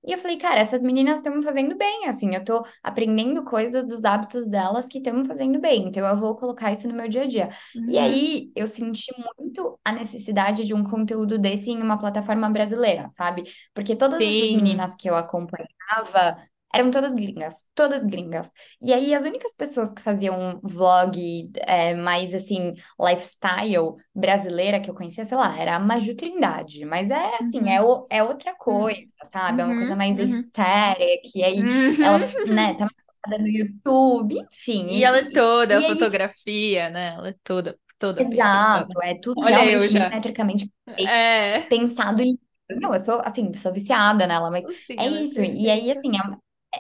E 0.07 0.13
eu 0.13 0.19
falei, 0.19 0.39
cara, 0.39 0.59
essas 0.61 0.81
meninas 0.83 1.17
estão 1.17 1.35
me 1.37 1.43
fazendo 1.45 1.77
bem, 1.77 2.09
assim, 2.09 2.35
eu 2.35 2.43
tô 2.45 2.65
aprendendo 2.83 3.45
coisas 3.45 3.85
dos 3.87 4.05
hábitos 4.05 4.49
delas 4.49 4.87
que 4.87 4.99
estão 4.99 5.13
me 5.15 5.27
fazendo 5.27 5.61
bem, 5.61 5.89
então 5.89 6.07
eu 6.07 6.17
vou 6.17 6.35
colocar 6.37 6.73
isso 6.73 6.89
no 6.89 6.95
meu 6.95 7.09
dia 7.09 7.23
a 7.25 7.27
dia. 7.27 7.49
E 7.87 7.99
Uhum. 7.99 7.99
aí 7.99 8.51
eu 8.57 8.67
senti 8.67 9.13
muito 9.39 9.79
a 9.85 9.93
necessidade 9.93 10.65
de 10.67 10.73
um 10.73 10.83
conteúdo 10.85 11.39
desse 11.39 11.71
em 11.71 11.83
uma 11.83 11.99
plataforma 11.99 12.49
brasileira, 12.49 13.09
sabe? 13.11 13.43
Porque 13.75 13.95
todas 13.97 14.25
Sim. 14.29 14.51
meninas 14.51 14.95
que 14.95 15.09
eu 15.11 15.15
acompanhava 15.17 16.39
eram 16.75 16.91
todas 16.91 17.15
gringas, 17.15 17.67
todas 17.75 18.05
gringas. 18.05 18.51
E 18.81 18.93
aí, 18.93 19.15
as 19.15 19.25
únicas 19.25 19.55
pessoas 19.55 19.93
que 19.93 20.01
faziam 20.03 20.61
vlog 20.63 21.51
é, 21.57 21.95
mais 21.95 22.35
assim, 22.35 22.73
lifestyle 22.99 23.95
brasileira 24.15 24.81
que 24.81 24.91
eu 24.91 24.95
conhecia, 24.95 25.25
sei 25.25 25.37
lá, 25.37 25.57
era 25.59 25.77
a 25.77 25.81
Maju 25.81 26.15
Trindade. 26.17 26.85
Mas 26.85 27.11
é 27.11 27.37
assim, 27.39 27.69
é, 27.71 27.81
Uhum. 27.81 27.83
o- 27.83 28.07
é 28.11 28.23
outra 28.23 28.55
coisa, 28.57 29.01
sabe? 29.25 29.63
É 29.63 29.65
uma 29.65 29.77
coisa 29.77 29.95
Uhum. 29.95 29.97
mais 29.97 30.19
Uhum. 30.19 30.53
aesthetic, 30.59 31.35
e 31.35 31.43
aí 31.45 31.71
ela, 32.01 32.19
Uhum. 32.19 32.47
né, 32.47 32.75
tá 32.75 32.85
mais 32.87 32.95
focada 33.07 33.39
no 33.43 33.49
YouTube, 33.49 34.37
enfim. 34.53 34.87
E 34.89 35.05
ela 35.05 35.19
é 35.19 35.25
E, 35.31 35.31
toda 35.31 35.77
e, 35.77 35.83
e 35.83 35.85
aí, 35.85 36.11
fotografia, 36.11 36.91
né? 36.91 37.15
Ela 37.15 37.29
é 37.31 37.35
toda, 37.45 37.79
toda 37.99 38.23
exato, 38.25 39.01
é 39.03 39.15
tudo 39.19 39.45
Olha 39.45 39.47
realmente 39.47 39.91
milimetricamente 39.91 40.71
É. 40.87 41.69
pensado 41.69 42.23
em. 42.23 42.39
Não, 42.71 42.93
eu 42.95 43.01
sou, 43.01 43.21
assim, 43.25 43.53
sou 43.55 43.73
viciada 43.73 44.27
nela, 44.27 44.51
mas 44.51 44.65
Sim, 44.87 44.95
é 44.99 45.07
ela 45.07 45.19
é 45.19 45.25
isso. 45.25 45.43
E 45.43 45.69
aí, 45.71 45.91
assim, 45.91 46.11
é 46.17 46.21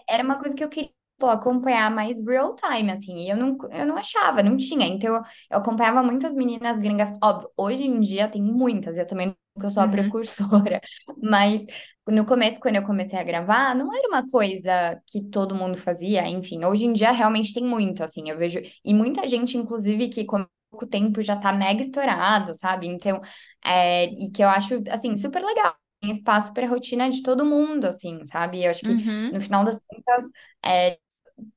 era 0.08 0.22
uma 0.22 0.38
coisa 0.38 0.54
que 0.54 0.62
eu 0.64 0.68
queria, 0.68 0.90
pô, 1.18 1.26
acompanhar 1.28 1.90
mais 1.90 2.20
real 2.24 2.54
time, 2.54 2.90
assim, 2.92 3.16
e 3.18 3.30
eu 3.30 3.36
não, 3.36 3.56
eu 3.72 3.86
não 3.86 3.96
achava, 3.96 4.42
não 4.42 4.56
tinha. 4.56 4.86
Então, 4.86 5.14
eu, 5.16 5.22
eu 5.50 5.58
acompanhava 5.58 6.02
muitas 6.02 6.34
meninas 6.34 6.78
gringas, 6.78 7.10
óbvio, 7.22 7.50
hoje 7.56 7.84
em 7.84 8.00
dia 8.00 8.28
tem 8.28 8.42
muitas, 8.42 8.96
eu 8.98 9.06
também, 9.06 9.36
porque 9.54 9.66
eu 9.66 9.70
sou 9.70 9.82
a 9.82 9.86
Uhum. 9.86 9.90
precursora, 9.90 10.80
mas 11.22 11.62
no 12.08 12.24
começo, 12.26 12.58
quando 12.60 12.76
eu 12.76 12.82
comecei 12.84 13.18
a 13.18 13.22
gravar, 13.22 13.74
não 13.74 13.94
era 13.94 14.08
uma 14.08 14.26
coisa 14.26 15.00
que 15.06 15.22
todo 15.30 15.54
mundo 15.54 15.76
fazia, 15.78 16.26
enfim, 16.28 16.64
hoje 16.64 16.86
em 16.86 16.92
dia 16.92 17.10
realmente 17.12 17.52
tem 17.54 17.64
muito, 17.64 18.02
assim, 18.02 18.28
eu 18.30 18.38
vejo, 18.38 18.60
e 18.84 18.94
muita 18.94 19.26
gente, 19.28 19.56
inclusive, 19.56 20.08
que 20.08 20.24
com 20.24 20.44
pouco 20.70 20.86
tempo 20.86 21.20
já 21.22 21.36
tá 21.36 21.52
mega 21.52 21.80
estourado, 21.82 22.54
sabe? 22.56 22.86
Então, 22.86 23.20
é, 23.64 24.04
e 24.06 24.30
que 24.30 24.42
eu 24.42 24.48
acho, 24.48 24.82
assim, 24.90 25.16
super 25.16 25.42
legal. 25.44 25.76
Tem 26.00 26.10
espaço 26.12 26.52
para 26.54 26.66
rotina 26.68 27.10
de 27.10 27.22
todo 27.22 27.44
mundo, 27.44 27.86
assim, 27.86 28.24
sabe? 28.26 28.64
Eu 28.64 28.70
acho 28.70 28.82
que 28.82 28.96
Uhum. 28.96 29.32
no 29.32 29.40
final 29.40 29.64
das 29.64 29.78
contas, 29.80 30.24
é, 30.64 30.98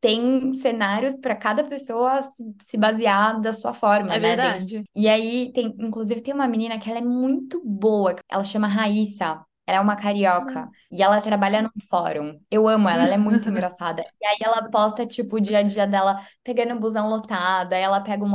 tem 0.02 0.54
cenários 0.60 1.16
para 1.18 1.36
cada 1.36 1.64
pessoa 1.64 2.22
se 2.24 2.56
se 2.62 2.78
basear 2.78 3.42
da 3.42 3.54
sua 3.54 3.74
forma, 3.74 4.16
É 4.16 4.20
né? 4.20 4.38
Verdade. 4.38 4.86
E 4.96 5.08
aí 5.10 5.52
tem, 5.54 5.68
inclusive, 5.80 6.22
tem 6.22 6.34
uma 6.34 6.48
menina 6.48 6.80
que 6.80 6.90
ela 6.90 7.00
é 7.00 7.02
muito 7.04 7.62
boa, 7.66 8.16
ela 8.30 8.44
chama 8.44 8.68
Raíssa. 8.68 9.46
Ela 9.74 9.82
é 9.82 9.82
uma 9.82 9.96
carioca 9.96 10.70
e 10.92 11.02
ela 11.04 11.22
trabalha 11.22 11.62
num 11.62 11.70
fórum. 11.90 12.40
Eu 12.52 12.68
amo 12.68 12.88
ela, 12.90 13.04
ela 13.04 13.14
é 13.16 13.18
muito 13.18 13.50
engraçada. 13.50 14.04
E 14.22 14.26
aí 14.26 14.38
ela 14.42 14.70
posta, 14.70 15.06
tipo, 15.06 15.38
o 15.38 15.40
dia 15.42 15.60
a 15.60 15.64
dia 15.64 15.88
dela 15.88 16.22
pegando 16.44 16.76
o 16.76 16.80
busão 16.80 17.10
lotado, 17.10 17.74
aí 17.74 17.82
ela 17.82 18.02
pega 18.02 18.24
o 18.24 18.28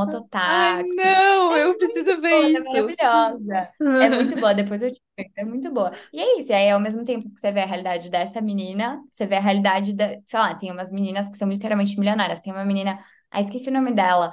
Ai, 0.47 0.83
mototáxi. 0.83 0.91
não, 0.95 1.57
É 1.57 1.63
eu 1.65 1.77
preciso 1.77 2.19
ver 2.21 2.31
boa, 2.31 2.51
é 2.55 2.61
isso. 2.61 2.99
maravilhosa. 3.01 3.69
É 3.99 4.09
muito 4.11 4.37
boa, 4.39 4.55
depois 4.55 4.83
eu 4.83 4.93
te 4.93 5.01
é 5.37 5.45
muito 5.45 5.71
boa. 5.73 5.93
E 6.13 6.21
é 6.21 6.39
isso, 6.39 6.53
e 6.53 6.55
aí 6.55 6.71
ao 6.71 6.79
mesmo 6.81 7.05
tempo 7.05 7.29
que 7.31 7.41
você 7.41 7.51
vê 7.51 7.61
a 7.63 7.67
realidade 7.67 8.09
dessa 8.09 8.41
menina, 8.41 9.03
você 9.11 9.27
vê 9.27 9.37
a 9.37 9.41
realidade 9.41 9.93
da, 9.95 10.09
sei 10.27 10.39
lá, 10.39 10.55
tem 10.55 10.71
umas 10.71 10.93
meninas 10.93 11.29
que 11.29 11.37
são 11.37 11.49
literalmente 11.49 11.99
milionárias. 11.99 12.41
Tem 12.41 12.53
uma 12.53 12.65
menina, 12.65 12.99
ah, 13.31 13.41
esqueci 13.41 13.69
o 13.69 13.73
nome 13.73 13.93
dela, 13.93 14.33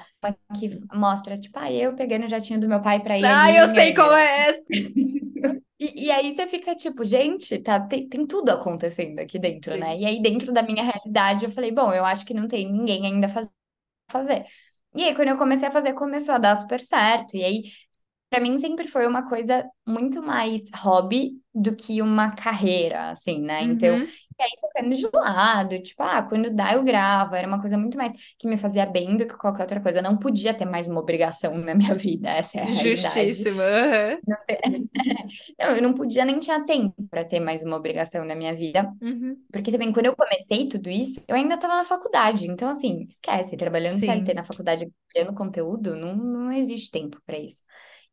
que 0.53 0.69
mostra, 0.93 1.39
tipo, 1.39 1.57
ah, 1.59 1.71
eu 1.71 1.95
pegando 1.95 2.25
o 2.25 2.27
jatinho 2.27 2.59
do 2.59 2.67
meu 2.69 2.81
pai 2.81 3.01
pra 3.01 3.17
ir 3.17 3.29
Ai, 3.29 3.59
eu 3.59 3.67
sei 3.73 3.93
qual 3.93 4.13
Angra. 4.13 4.15
é 4.15 4.49
essa. 4.49 4.63
E, 5.79 6.05
e 6.07 6.11
aí 6.11 6.33
você 6.35 6.47
fica 6.47 6.73
tipo, 6.75 7.03
gente, 7.03 7.59
tá, 7.59 7.79
tem, 7.79 8.07
tem 8.07 8.25
tudo 8.25 8.49
acontecendo 8.49 9.19
aqui 9.19 9.37
dentro, 9.37 9.75
né? 9.77 9.95
Sim. 9.95 10.01
E 10.01 10.05
aí 10.05 10.21
dentro 10.21 10.53
da 10.53 10.63
minha 10.63 10.83
realidade 10.83 11.45
eu 11.45 11.51
falei, 11.51 11.71
bom, 11.71 11.93
eu 11.93 12.05
acho 12.05 12.25
que 12.25 12.33
não 12.33 12.47
tem 12.47 12.71
ninguém 12.71 13.05
ainda 13.05 13.27
faz- 13.27 13.49
fazer. 14.11 14.45
E 14.95 15.03
aí 15.03 15.15
quando 15.15 15.29
eu 15.29 15.37
comecei 15.37 15.67
a 15.67 15.71
fazer, 15.71 15.93
começou 15.93 16.35
a 16.35 16.37
dar 16.39 16.55
super 16.57 16.79
certo. 16.81 17.35
E 17.37 17.43
aí 17.43 17.63
Pra 18.35 18.41
mim 18.43 18.59
sempre 18.59 18.85
foi 18.87 19.07
uma 19.07 19.27
coisa 19.29 19.65
muito 19.87 20.21
mais 20.21 20.61
hobby 20.75 21.41
do 21.53 21.73
que 21.73 22.01
uma 22.01 22.31
carreira, 22.35 23.11
assim, 23.11 23.39
né? 23.41 23.63
Então, 23.63 23.97
Uhum. 23.97 24.03
e 24.03 24.43
aí 24.43 24.49
tocando 24.59 24.93
de 24.93 25.07
lado, 25.13 25.81
tipo, 25.81 26.03
ah, 26.03 26.21
quando 26.21 26.53
dá 26.53 26.73
eu 26.73 26.83
gravo, 26.83 27.33
era 27.33 27.47
uma 27.47 27.61
coisa 27.61 27.77
muito 27.77 27.97
mais 27.97 28.11
que 28.37 28.45
me 28.47 28.57
fazia 28.57 28.85
bem 28.85 29.15
do 29.15 29.25
que 29.25 29.37
qualquer 29.37 29.61
outra 29.63 29.79
coisa. 29.81 29.99
Eu 29.99 30.03
não 30.03 30.17
podia 30.17 30.53
ter 30.53 30.65
mais 30.65 30.85
uma 30.85 30.99
obrigação 30.99 31.57
na 31.57 31.73
minha 31.73 31.95
vida, 31.95 32.29
essa 32.29 32.57
é 32.59 32.63
a. 32.63 32.71
Justíssimo. 32.73 33.61
aham. 33.61 34.19
Não, 35.59 35.75
eu 35.75 35.81
não 35.81 35.93
podia 35.93 36.25
nem 36.25 36.39
tinha 36.39 36.65
tempo 36.65 36.95
para 37.09 37.23
ter 37.25 37.39
mais 37.39 37.63
uma 37.63 37.77
obrigação 37.77 38.25
na 38.25 38.35
minha 38.35 38.55
vida. 38.55 38.93
Uhum. 39.01 39.37
Porque 39.51 39.71
também, 39.71 39.93
quando 39.93 40.07
eu 40.07 40.15
comecei 40.15 40.67
tudo 40.67 40.89
isso, 40.89 41.23
eu 41.27 41.35
ainda 41.35 41.55
estava 41.55 41.77
na 41.77 41.85
faculdade. 41.85 42.47
Então, 42.49 42.69
assim, 42.69 43.05
esquece, 43.09 43.55
trabalhando 43.57 43.99
CLT 43.99 44.33
na 44.33 44.43
faculdade, 44.43 44.91
criando 45.09 45.33
conteúdo, 45.35 45.95
não, 45.95 46.15
não 46.15 46.51
existe 46.51 46.91
tempo 46.91 47.21
para 47.25 47.37
isso. 47.37 47.61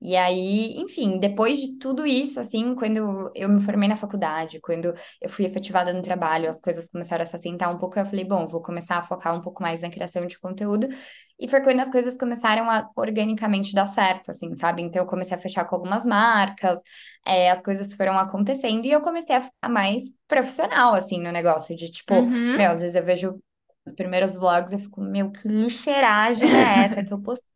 E 0.04 0.16
aí, 0.16 0.74
enfim, 0.78 1.18
depois 1.20 1.60
de 1.60 1.78
tudo 1.78 2.04
isso, 2.06 2.40
assim, 2.40 2.74
quando 2.74 3.30
eu 3.34 3.48
me 3.48 3.60
formei 3.62 3.88
na 3.88 3.94
faculdade, 3.96 4.60
quando 4.60 4.92
eu 5.20 5.28
fui 5.30 5.44
efetivada 5.44 5.92
no 5.92 6.02
trabalho, 6.02 6.50
as 6.50 6.60
coisas 6.60 6.88
começaram 6.88 7.22
a 7.22 7.26
se 7.26 7.36
assentar 7.36 7.70
um 7.72 7.78
pouco, 7.78 7.98
eu 7.98 8.06
falei, 8.06 8.24
bom, 8.24 8.48
vou 8.48 8.60
começar 8.60 8.96
a 8.98 9.02
focar 9.02 9.34
um 9.34 9.40
pouco 9.40 9.62
mais 9.62 9.82
na 9.82 9.90
criação 9.90 10.26
de 10.26 10.38
conteúdo. 10.40 10.88
E 11.38 11.48
foi 11.48 11.60
quando 11.62 11.80
as 11.80 11.90
coisas 11.90 12.16
começaram 12.16 12.70
a 12.70 12.88
organicamente 12.96 13.74
dar 13.74 13.86
certo, 13.88 14.30
assim, 14.30 14.54
sabe? 14.56 14.82
Então, 14.82 15.02
eu 15.02 15.06
comecei 15.06 15.36
a 15.36 15.40
fechar 15.40 15.64
com 15.64 15.74
algumas 15.76 16.04
marcas, 16.04 16.78
é, 17.26 17.50
as 17.50 17.62
coisas 17.62 17.92
foram 17.92 18.18
acontecendo 18.18 18.84
e 18.86 18.90
eu 18.92 19.00
comecei 19.00 19.34
a 19.36 19.40
ficar 19.40 19.68
mais 19.68 20.02
profissional, 20.28 20.94
assim, 20.94 21.20
no 21.22 21.30
negócio, 21.32 21.76
de 21.76 21.90
tipo, 21.90 22.28
Uhum. 22.28 22.56
meu, 22.56 22.70
às 22.72 22.80
vezes 22.80 22.96
eu 22.96 23.04
vejo 23.04 23.38
os 23.86 23.92
primeiros 23.94 24.36
vlogs, 24.36 24.72
eu 24.72 24.78
fico, 24.78 25.00
meu, 25.00 25.30
que 25.32 25.48
lixeiragem 25.48 26.56
é 26.56 26.84
essa 26.84 27.02
que 27.04 27.12
eu 27.12 27.20
postei, 27.20 27.50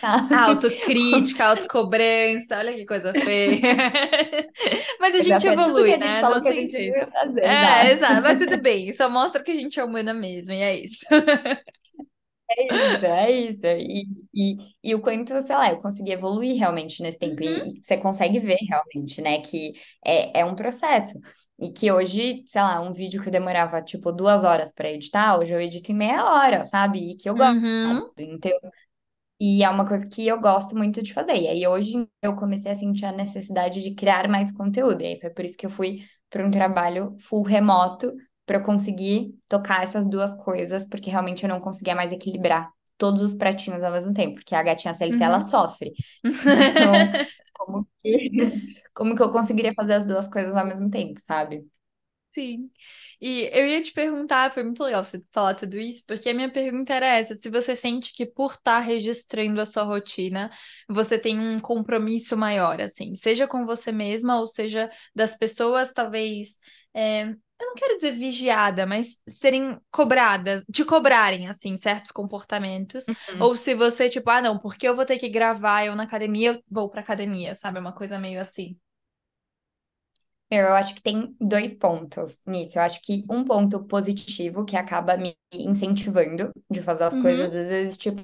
sabe? 0.00 0.32
Autocrítica, 0.32 1.44
autocobrança, 1.46 2.58
olha 2.58 2.74
que 2.74 2.86
coisa 2.86 3.14
feia. 3.14 3.60
Mas 5.00 5.14
a 5.14 5.20
gente 5.22 5.46
é 5.46 5.52
evolui, 5.52 5.94
a 5.94 5.98
gente 5.98 6.18
né? 6.18 6.22
Não 6.22 6.42
que 6.42 6.48
a 6.48 6.52
tem 6.52 6.66
jeito. 6.68 7.00
fazer, 7.12 7.44
É, 7.44 7.90
exato. 7.90 7.92
exato, 7.92 8.22
mas 8.22 8.38
tudo 8.38 8.60
bem, 8.62 8.92
só 8.92 9.10
mostra 9.10 9.42
que 9.42 9.50
a 9.50 9.56
gente 9.56 9.80
é 9.80 9.84
humana 9.84 10.14
mesmo, 10.14 10.52
e 10.52 10.58
é 10.62 10.76
isso. 10.78 11.04
É 12.50 12.70
isso, 12.74 13.06
é 13.06 13.30
isso. 13.32 13.66
E, 13.66 14.06
e, 14.34 14.56
e 14.84 14.94
o 14.94 15.00
quanto, 15.00 15.40
sei 15.42 15.56
lá, 15.56 15.70
eu 15.70 15.78
consegui 15.80 16.12
evoluir 16.12 16.56
realmente 16.58 17.02
nesse 17.02 17.18
tempo. 17.18 17.42
Uhum, 17.42 17.42
E, 17.42 17.78
e 17.78 17.82
você 17.82 17.96
consegue 17.96 18.38
ver 18.40 18.58
realmente, 18.68 19.20
né, 19.22 19.40
que 19.40 19.72
é, 20.04 20.40
é 20.40 20.44
um 20.44 20.54
processo. 20.54 21.18
E 21.58 21.72
que 21.72 21.90
hoje, 21.92 22.44
sei 22.48 22.60
lá, 22.62 22.80
um 22.80 22.92
vídeo 22.92 23.22
que 23.22 23.28
eu 23.28 23.32
demorava, 23.32 23.80
tipo, 23.82 24.12
duas 24.12 24.44
horas 24.44 24.72
para 24.72 24.90
editar, 24.90 25.38
hoje 25.38 25.52
eu 25.52 25.60
edito 25.60 25.92
em 25.92 25.94
meia 25.94 26.24
hora, 26.24 26.64
sabe? 26.64 27.12
E 27.12 27.16
que 27.16 27.28
eu 27.28 27.36
gosto. 27.36 27.58
uhum, 27.64 28.10
Então, 28.18 28.50
e 29.44 29.64
é 29.64 29.68
uma 29.68 29.84
coisa 29.84 30.06
que 30.06 30.24
eu 30.24 30.40
gosto 30.40 30.76
muito 30.76 31.02
de 31.02 31.12
fazer. 31.12 31.34
E 31.34 31.48
aí 31.48 31.66
hoje 31.66 32.08
eu 32.22 32.36
comecei 32.36 32.70
a 32.70 32.76
sentir 32.76 33.06
a 33.06 33.10
necessidade 33.10 33.82
de 33.82 33.92
criar 33.92 34.28
mais 34.28 34.52
conteúdo. 34.52 35.02
E 35.02 35.06
aí 35.06 35.20
foi 35.20 35.30
por 35.30 35.44
isso 35.44 35.58
que 35.58 35.66
eu 35.66 35.70
fui 35.70 36.04
para 36.30 36.46
um 36.46 36.50
trabalho 36.50 37.16
full 37.18 37.42
remoto, 37.42 38.14
para 38.46 38.58
eu 38.58 38.62
conseguir 38.62 39.34
tocar 39.48 39.82
essas 39.82 40.08
duas 40.08 40.32
coisas, 40.44 40.86
porque 40.88 41.10
realmente 41.10 41.42
eu 41.42 41.48
não 41.48 41.58
conseguia 41.58 41.96
mais 41.96 42.12
equilibrar 42.12 42.70
todos 42.96 43.20
os 43.20 43.34
pratinhos 43.34 43.82
ao 43.82 43.90
mesmo 43.90 44.14
tempo, 44.14 44.36
porque 44.36 44.54
a 44.54 44.62
gatinha 44.62 44.94
CLT 44.94 45.20
ela 45.20 45.40
uhum. 45.40 45.48
sofre. 45.48 45.92
Então, 46.22 46.92
como 47.52 47.88
que, 48.00 48.30
como 48.94 49.16
que 49.16 49.22
eu 49.22 49.32
conseguiria 49.32 49.74
fazer 49.74 49.94
as 49.94 50.06
duas 50.06 50.28
coisas 50.28 50.54
ao 50.54 50.64
mesmo 50.64 50.88
tempo, 50.88 51.20
sabe? 51.20 51.66
Sim. 52.34 52.70
E 53.20 53.50
eu 53.52 53.66
ia 53.66 53.82
te 53.82 53.92
perguntar, 53.92 54.50
foi 54.50 54.62
muito 54.64 54.82
legal 54.82 55.04
você 55.04 55.22
falar 55.30 55.54
tudo 55.54 55.78
isso, 55.78 56.02
porque 56.06 56.30
a 56.30 56.34
minha 56.34 56.50
pergunta 56.50 56.94
era 56.94 57.06
essa: 57.06 57.34
se 57.34 57.50
você 57.50 57.76
sente 57.76 58.10
que 58.12 58.24
por 58.24 58.52
estar 58.52 58.78
registrando 58.78 59.60
a 59.60 59.66
sua 59.66 59.82
rotina, 59.82 60.50
você 60.88 61.18
tem 61.18 61.38
um 61.38 61.60
compromisso 61.60 62.34
maior, 62.34 62.80
assim, 62.80 63.14
seja 63.14 63.46
com 63.46 63.66
você 63.66 63.92
mesma 63.92 64.40
ou 64.40 64.46
seja 64.46 64.90
das 65.14 65.36
pessoas, 65.36 65.92
talvez. 65.92 66.58
É, 66.94 67.24
eu 67.24 67.66
não 67.66 67.74
quero 67.74 67.96
dizer 67.96 68.12
vigiada, 68.12 68.86
mas 68.86 69.20
serem 69.28 69.78
cobradas, 69.90 70.64
te 70.72 70.84
cobrarem, 70.84 71.48
assim, 71.48 71.76
certos 71.76 72.10
comportamentos. 72.10 73.06
Uhum. 73.06 73.42
Ou 73.42 73.56
se 73.56 73.74
você, 73.74 74.08
tipo, 74.08 74.28
ah, 74.30 74.40
não, 74.40 74.58
porque 74.58 74.88
eu 74.88 74.94
vou 74.94 75.04
ter 75.04 75.18
que 75.18 75.28
gravar 75.28 75.84
eu 75.84 75.94
na 75.94 76.04
academia, 76.04 76.52
eu 76.54 76.62
vou 76.68 76.88
pra 76.90 77.02
academia, 77.02 77.54
sabe? 77.54 77.78
Uma 77.78 77.92
coisa 77.92 78.18
meio 78.18 78.40
assim. 78.40 78.76
Eu 80.54 80.74
acho 80.74 80.94
que 80.94 81.02
tem 81.02 81.34
dois 81.40 81.72
pontos 81.72 82.40
nisso. 82.46 82.78
Eu 82.78 82.82
acho 82.82 83.00
que 83.02 83.24
um 83.30 83.42
ponto 83.44 83.82
positivo 83.84 84.64
que 84.66 84.76
acaba 84.76 85.16
me 85.16 85.34
incentivando 85.52 86.50
de 86.70 86.82
fazer 86.82 87.04
as 87.04 87.16
coisas, 87.16 87.46
Uhum. 87.46 87.54
às 87.54 87.66
vezes, 87.68 87.96
tipo, 87.96 88.22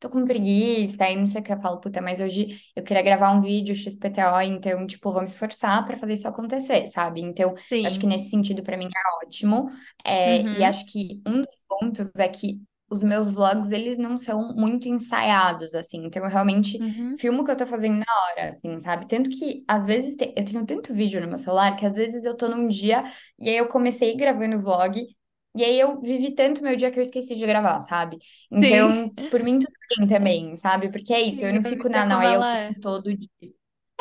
tô 0.00 0.10
com 0.10 0.24
preguiça, 0.24 1.04
aí 1.04 1.16
não 1.16 1.26
sei 1.26 1.40
o 1.40 1.44
que 1.44 1.52
eu 1.52 1.60
falo, 1.60 1.80
puta, 1.80 2.00
mas 2.02 2.20
hoje 2.20 2.60
eu 2.76 2.82
queria 2.84 3.02
gravar 3.02 3.32
um 3.32 3.40
vídeo 3.42 3.74
XPTO, 3.76 4.40
então, 4.42 4.86
tipo, 4.86 5.12
vou 5.12 5.22
me 5.22 5.28
esforçar 5.28 5.84
pra 5.86 5.96
fazer 5.96 6.14
isso 6.14 6.28
acontecer, 6.28 6.86
sabe? 6.88 7.20
Então, 7.22 7.54
acho 7.82 8.00
que 8.00 8.06
nesse 8.06 8.30
sentido, 8.30 8.62
pra 8.62 8.76
mim, 8.78 8.86
é 8.88 9.26
ótimo. 9.26 9.70
É, 10.04 10.52
e 10.54 10.62
Uhum. 10.62 10.64
acho 10.64 10.86
que 10.86 11.22
um 11.26 11.40
dos 11.42 11.58
pontos 11.68 12.10
é 12.18 12.28
que 12.28 12.62
os 12.92 13.02
meus 13.02 13.30
vlogs, 13.30 13.70
eles 13.70 13.98
não 13.98 14.16
são 14.16 14.54
muito 14.54 14.88
ensaiados, 14.88 15.74
assim. 15.74 16.04
Então, 16.06 16.22
eu 16.24 16.28
realmente 16.30 16.78
Uhum. 16.78 17.18
filmo 17.18 17.42
o 17.42 17.44
que 17.44 17.50
eu 17.50 17.56
tô 17.56 17.66
fazendo 17.66 17.96
na 17.98 18.04
hora, 18.30 18.50
assim, 18.50 18.80
sabe? 18.80 19.06
Tanto 19.08 19.30
que, 19.30 19.64
às 19.68 19.86
vezes, 19.86 20.16
te- 20.16 20.32
eu 20.36 20.44
tenho 20.44 20.66
tanto 20.66 20.94
vídeo 20.94 21.20
no 21.20 21.28
meu 21.28 21.38
celular 21.38 21.76
que, 21.76 21.86
às 21.86 21.94
vezes, 21.94 22.24
eu 22.24 22.36
tô 22.36 22.48
num 22.48 22.68
dia 22.68 23.04
e 23.38 23.48
aí 23.48 23.56
eu 23.56 23.68
comecei 23.68 24.16
gravando 24.16 24.60
vlog. 24.60 25.06
E 25.54 25.64
aí 25.64 25.78
eu 25.78 26.00
vivi 26.00 26.34
tanto 26.34 26.62
meu 26.62 26.74
dia 26.76 26.90
que 26.90 26.98
eu 26.98 27.02
esqueci 27.02 27.34
de 27.34 27.46
gravar, 27.46 27.82
sabe? 27.82 28.18
Sim. 28.48 28.92
Então, 28.92 29.14
por 29.28 29.42
mim, 29.42 29.58
tudo 29.58 29.72
bem 29.98 30.08
também, 30.08 30.56
sabe? 30.56 30.90
Porque 30.90 31.12
é 31.12 31.20
isso, 31.20 31.44
eu 31.44 31.52
Sim, 31.52 31.54
não 31.54 31.62
a 31.64 31.64
fico 31.64 31.88
é 31.90 31.90
na 31.90 32.06
noia 32.06 32.38
é. 32.44 32.46
tempo 32.46 32.80
todo 32.80 33.14
de. 33.16 33.28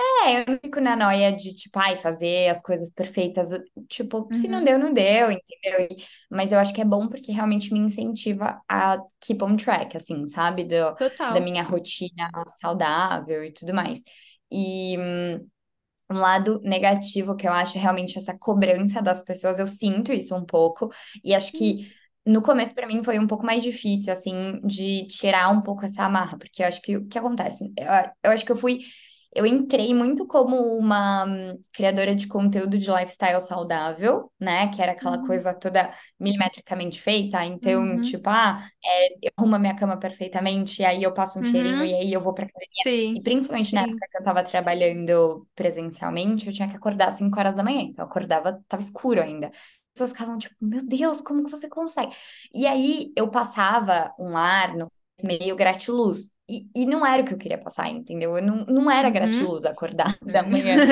É, 0.04 0.42
eu 0.42 0.46
não 0.48 0.60
fico 0.64 0.80
na 0.80 0.96
noia 0.96 1.32
de, 1.36 1.54
tipo, 1.56 1.78
ai, 1.80 1.96
fazer 1.96 2.50
as 2.50 2.62
coisas 2.62 2.90
perfeitas. 2.92 3.50
Tipo, 3.90 4.30
se 4.34 4.48
não 4.48 4.64
Uhum. 4.64 4.64
deu, 4.64 4.78
não 4.80 4.94
deu, 4.94 5.32
entendeu? 5.32 5.82
E- 5.92 6.06
mas 6.30 6.52
eu 6.52 6.60
acho 6.60 6.74
que 6.74 6.82
é 6.82 6.86
bom 6.86 7.08
porque 7.08 7.32
realmente 7.32 7.72
me 7.74 7.80
incentiva 7.80 8.62
a 8.70 8.98
keep 9.20 9.44
on 9.44 9.56
track, 9.58 9.98
assim, 9.98 10.26
sabe? 10.28 10.64
Do, 10.64 10.96
da 11.30 11.40
Total. 11.40 11.42
minha 11.42 11.64
rotina 11.64 12.30
saudável 12.62 13.44
e 13.44 13.52
tudo 13.54 13.74
mais. 13.74 14.00
E 14.52 14.98
um 16.10 16.16
lado 16.18 16.60
negativo 16.64 17.36
que 17.36 17.48
eu 17.48 17.54
acho 17.54 17.78
realmente 17.80 18.18
essa 18.20 18.38
cobrança 18.38 19.02
das 19.02 19.24
pessoas, 19.24 19.60
eu 19.60 19.68
sinto 19.68 20.12
isso 20.12 20.36
um 20.36 20.46
pouco, 20.46 20.90
e 21.24 21.34
acho 21.34 21.54
que 21.54 21.88
no 22.26 22.42
começo 22.42 22.74
para 22.76 22.86
mim 22.88 23.04
foi 23.04 23.18
um 23.18 23.28
pouco 23.28 23.46
mais 23.46 23.64
difícil, 23.64 24.12
assim, 24.14 24.60
de 24.64 25.08
tirar 25.08 25.50
um 25.50 25.62
pouco 25.62 25.86
essa 25.86 26.04
amarra, 26.04 26.38
porque 26.38 26.62
eu 26.64 26.68
acho 26.68 26.82
que 26.82 26.98
o 26.98 27.08
que 27.08 27.18
acontece? 27.18 27.72
Eu, 27.78 27.88
eu 28.24 28.32
acho 28.32 28.46
que 28.46 28.52
eu 28.52 28.58
fui. 28.58 28.80
Eu 29.34 29.46
entrei 29.46 29.94
muito 29.94 30.28
como 30.28 30.58
uma 30.78 31.26
hum, 31.26 31.60
criadora 31.74 32.16
de 32.16 32.28
conteúdo 32.28 32.78
de 32.78 32.90
lifestyle 32.92 33.40
saudável, 33.42 34.32
né? 34.40 34.68
Que 34.74 34.82
era 34.82 34.92
aquela 34.92 35.18
Uhum. 35.18 35.26
coisa 35.26 35.54
toda 35.54 35.94
milimetricamente 36.20 37.02
feita. 37.02 37.44
Então, 37.46 38.00
Uhum. 38.00 38.02
tipo, 38.02 38.30
ah, 38.30 38.68
é, 38.84 39.08
eu 39.28 39.32
arrumo 39.38 39.56
a 39.56 39.60
minha 39.60 39.76
cama 39.76 39.98
perfeitamente, 39.98 40.82
e 40.82 40.86
aí 40.86 41.04
eu 41.04 41.14
passo 41.14 41.40
um 41.40 41.44
cheirinho, 41.44 41.84
e 41.86 41.94
Uhum. 41.94 41.96
aí 41.96 42.14
eu 42.14 42.20
vou 42.22 42.34
pra 42.34 42.48
e 43.14 43.22
Sim. 43.22 43.22
principalmente 43.22 43.74
na 43.74 43.82
Sim. 43.82 43.84
época 43.84 44.08
que 44.12 44.18
eu 44.18 44.24
tava 44.24 44.44
trabalhando 44.44 45.48
presencialmente, 45.56 46.48
eu 46.48 46.54
tinha 46.54 46.70
que 46.70 46.76
acordar 46.76 47.10
às 47.10 47.16
5 47.16 47.38
horas 47.40 47.56
da 47.56 47.64
manhã. 47.64 47.82
Então 47.82 48.06
eu 48.06 48.10
acordava, 48.10 48.64
tava 48.68 48.82
escuro 48.84 49.22
ainda. 49.22 49.48
As 49.48 49.54
pessoas 49.94 50.12
ficavam 50.12 50.38
tipo, 50.38 50.56
meu 50.62 50.82
Deus, 50.86 51.22
como 51.22 51.44
que 51.44 51.50
você 51.52 51.68
consegue? 51.70 52.16
E 52.54 52.66
aí 52.66 53.12
eu 53.16 53.30
passava 53.30 54.14
um 54.18 54.38
ar 54.38 54.76
no 54.76 54.92
meio 55.24 55.56
gratiluz. 55.56 56.32
E, 56.50 56.68
e 56.76 56.86
não 56.86 57.06
era 57.06 57.24
o 57.24 57.26
que 57.26 57.34
eu 57.34 57.38
queria 57.38 57.58
passar, 57.58 57.90
entendeu? 57.90 58.38
Eu 58.38 58.44
não, 58.44 58.66
não 58.66 58.92
era 58.92 59.10
Uhum. 59.12 59.12
gratiluz 59.12 59.66
acordar 59.66 60.18
da 60.22 60.44
manhã 60.44 60.84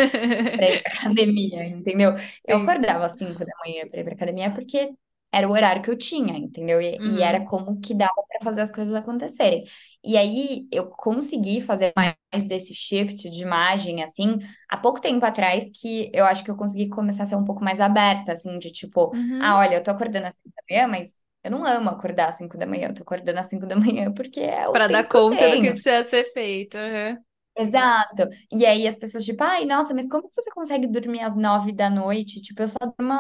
para 0.56 0.70
ir 0.72 0.82
pra 0.82 0.92
academia, 1.00 1.66
entendeu? 1.68 2.14
Eu 2.48 2.58
Sim. 2.58 2.60
acordava 2.60 3.06
às 3.06 3.14
5 3.18 3.46
da 3.46 3.52
manhã 3.66 3.88
para 3.90 4.00
ir 4.02 4.04
pra 4.04 4.14
academia 4.14 4.54
porque 4.54 4.92
era 5.32 5.48
o 5.48 5.52
horário 5.52 5.82
que 5.84 5.90
eu 5.92 5.98
tinha, 5.98 6.36
entendeu? 6.38 6.82
E, 6.82 7.02
e 7.06 7.22
era 7.22 7.40
Uhum. 7.40 7.46
como 7.46 7.80
que 7.80 7.94
dava 7.94 8.12
para 8.28 8.40
fazer 8.44 8.62
as 8.62 8.72
coisas 8.72 8.94
acontecerem. 8.96 9.64
E 10.04 10.18
aí 10.18 10.68
eu 10.72 10.90
consegui 10.90 11.62
fazer 11.62 11.94
mais 11.96 12.16
desse 12.48 12.74
shift 12.74 13.30
de 13.30 13.42
imagem, 13.44 14.04
assim, 14.04 14.38
há 14.68 14.76
pouco 14.78 15.00
tempo 15.02 15.24
atrás, 15.26 15.66
que 15.80 16.10
eu 16.14 16.26
acho 16.26 16.44
que 16.44 16.50
eu 16.52 16.56
consegui 16.58 16.90
começar 16.90 17.24
a 17.24 17.26
ser 17.28 17.36
um 17.36 17.46
pouco 17.46 17.64
mais 17.64 17.80
aberta, 17.80 18.34
assim, 18.34 18.58
de 18.60 18.72
tipo, 18.72 19.14
ah, 19.40 19.58
Uhum. 19.58 19.60
olha, 19.60 19.76
eu 19.76 19.84
tô 19.84 19.92
acordando 19.92 20.28
às 20.28 20.34
5 20.36 20.50
da 20.56 20.64
manhã, 20.70 20.88
mas 20.88 21.14
eu 21.44 21.52
não 21.52 21.66
amo 21.66 21.90
acordar 21.90 22.30
às 22.30 22.36
5 22.36 22.58
da 22.58 22.66
manhã, 22.66 22.90
eu 22.90 22.94
tô 22.94 23.04
acordando 23.04 23.40
às 23.40 23.48
5 23.48 23.66
da 23.66 23.76
manhã 23.78 24.12
porque 24.14 24.42
é 24.42 24.68
o 24.68 24.72
Para 24.72 24.88
dar 24.88 25.04
tempo 25.04 25.10
que 25.10 25.20
conta 25.20 25.50
do 25.50 25.62
que 25.62 25.72
precisa 25.72 26.04
ser 26.04 26.26
feito. 26.34 26.78
Uhum. 26.78 27.18
Exato. 27.58 28.30
E 28.52 28.66
aí 28.66 28.88
as 28.88 28.96
pessoas, 28.96 29.26
tipo, 29.26 29.44
ai, 29.44 29.66
nossa, 29.66 29.94
mas 29.94 30.08
como 30.08 30.30
que 30.30 30.36
você 30.42 30.50
consegue 30.52 30.88
dormir 30.88 31.22
às 31.22 31.36
nove 31.36 31.74
da 31.74 31.90
noite? 31.90 32.42
Tipo, 32.42 32.62
eu 32.62 32.70
só 32.70 32.78
durmo 32.98 33.14